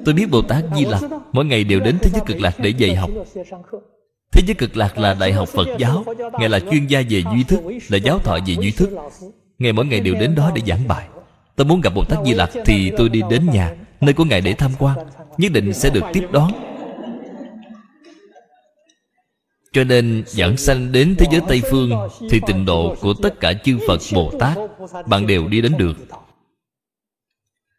Tôi 0.04 0.14
biết 0.14 0.30
Bồ 0.30 0.42
Tát 0.42 0.64
Di 0.76 0.84
Lặc 0.84 1.02
Mỗi 1.32 1.44
ngày 1.44 1.64
đều 1.64 1.80
đến 1.80 1.98
thế 2.02 2.10
giới 2.10 2.22
cực 2.26 2.40
lạc 2.40 2.58
để 2.58 2.70
dạy 2.70 2.94
học. 2.94 3.10
Thế 4.32 4.42
giới 4.46 4.54
cực 4.54 4.76
lạc 4.76 4.98
là 4.98 5.14
đại 5.14 5.32
học 5.32 5.48
Phật 5.48 5.68
giáo. 5.78 6.04
Ngài 6.38 6.48
là 6.48 6.60
chuyên 6.60 6.86
gia 6.86 7.02
về 7.10 7.22
duy 7.34 7.44
thức, 7.44 7.60
Là 7.88 7.98
giáo 7.98 8.18
thọ 8.18 8.38
về 8.46 8.54
duy 8.60 8.70
thức. 8.70 8.90
Ngài 9.58 9.72
mỗi 9.72 9.86
ngày 9.86 10.00
đều 10.00 10.14
đến 10.14 10.34
đó 10.34 10.50
để 10.54 10.62
giảng 10.66 10.88
bài. 10.88 11.08
Tôi 11.56 11.66
muốn 11.66 11.80
gặp 11.80 11.94
Bồ 11.94 12.04
Tát 12.04 12.18
Di 12.24 12.34
Lặc 12.34 12.50
Thì 12.64 12.92
tôi 12.96 13.08
đi 13.08 13.22
đến 13.30 13.46
nhà, 13.52 13.74
Nơi 14.00 14.12
của 14.12 14.24
Ngài 14.24 14.40
để 14.40 14.54
tham 14.54 14.70
quan. 14.78 14.98
Nhất 15.38 15.52
định 15.52 15.72
sẽ 15.72 15.90
được 15.90 16.04
tiếp 16.12 16.24
đón. 16.32 16.52
Cho 19.72 19.84
nên 19.84 20.22
giảng 20.26 20.56
sanh 20.56 20.92
đến 20.92 21.14
thế 21.18 21.26
giới 21.32 21.40
Tây 21.48 21.62
Phương 21.70 21.90
Thì 22.30 22.40
tịnh 22.46 22.64
độ 22.64 22.96
của 23.00 23.14
tất 23.14 23.40
cả 23.40 23.52
chư 23.64 23.78
Phật 23.86 24.00
Bồ 24.14 24.32
Tát, 24.38 24.58
Bạn 25.06 25.26
đều 25.26 25.48
đi 25.48 25.60
đến 25.60 25.72
được. 25.78 25.96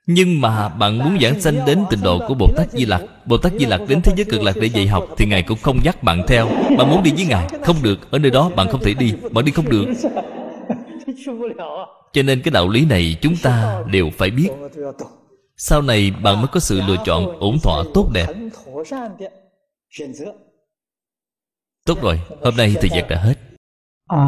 Nhưng 0.08 0.42
mà 0.42 0.70
bạn 0.70 0.98
muốn 0.98 1.18
giảng 1.22 1.42
sanh 1.42 1.66
đến 1.66 1.80
tịnh 1.90 2.02
độ 2.04 2.20
của 2.28 2.34
Bồ 2.34 2.48
Tát 2.56 2.72
Di 2.72 2.86
Lặc, 2.86 3.02
Bồ 3.26 3.38
Tát 3.38 3.54
Di 3.60 3.66
Lặc 3.66 3.82
đến 3.88 4.02
thế 4.02 4.14
giới 4.16 4.26
cực 4.26 4.42
lạc 4.42 4.56
để 4.62 4.68
dạy 4.68 4.88
học 4.88 5.08
Thì 5.18 5.26
Ngài 5.26 5.44
cũng 5.44 5.58
không 5.62 5.80
dắt 5.84 6.04
bạn 6.04 6.24
theo. 6.28 6.48
Bạn 6.78 6.90
muốn 6.90 7.04
đi 7.04 7.12
với 7.16 7.26
Ngài, 7.26 7.48
Không 7.64 7.76
được. 7.84 8.12
Ở 8.12 8.20
nơi 8.20 8.32
đó 8.32 8.50
bạn 8.56 8.68
không 8.72 8.82
thể 8.82 8.94
đi, 8.94 9.14
Bạn 9.32 9.46
đi 9.46 9.52
không 9.52 9.70
được. 9.70 9.86
Cho 12.14 12.24
nên 12.24 12.42
cái 12.42 12.52
đạo 12.52 12.70
lý 12.70 12.86
này 12.86 13.16
chúng 13.22 13.36
ta 13.44 13.84
đều 13.92 14.10
phải 14.18 14.30
biết. 14.30 14.50
Sau 15.58 15.82
này 15.82 16.12
bạn 16.24 16.38
mới 16.38 16.48
có 16.48 16.60
sự 16.60 16.82
lựa 16.88 16.98
chọn 17.06 17.40
ổn 17.40 17.60
thỏa, 17.64 17.84
tốt 17.94 18.10
đẹp. 18.14 18.28
Tốt 21.86 21.98
rồi, 22.02 22.22
hôm 22.44 22.56
nay 22.58 22.76
thời 22.82 22.90
gian 22.90 23.06
đã 23.10 23.24
hết. 23.24 23.34
A 24.08 24.26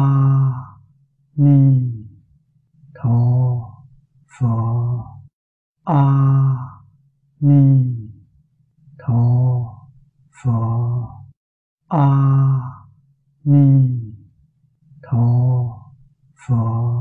Ni 1.36 1.92
Tho 2.94 3.10
Phở 4.38 4.46
A 5.84 6.02
Ni 7.40 7.94
Tho 8.98 9.14
Phở 10.42 10.52
A 11.88 12.08
Ni 13.44 13.88
Tho 15.02 15.18
Phở 16.48 16.96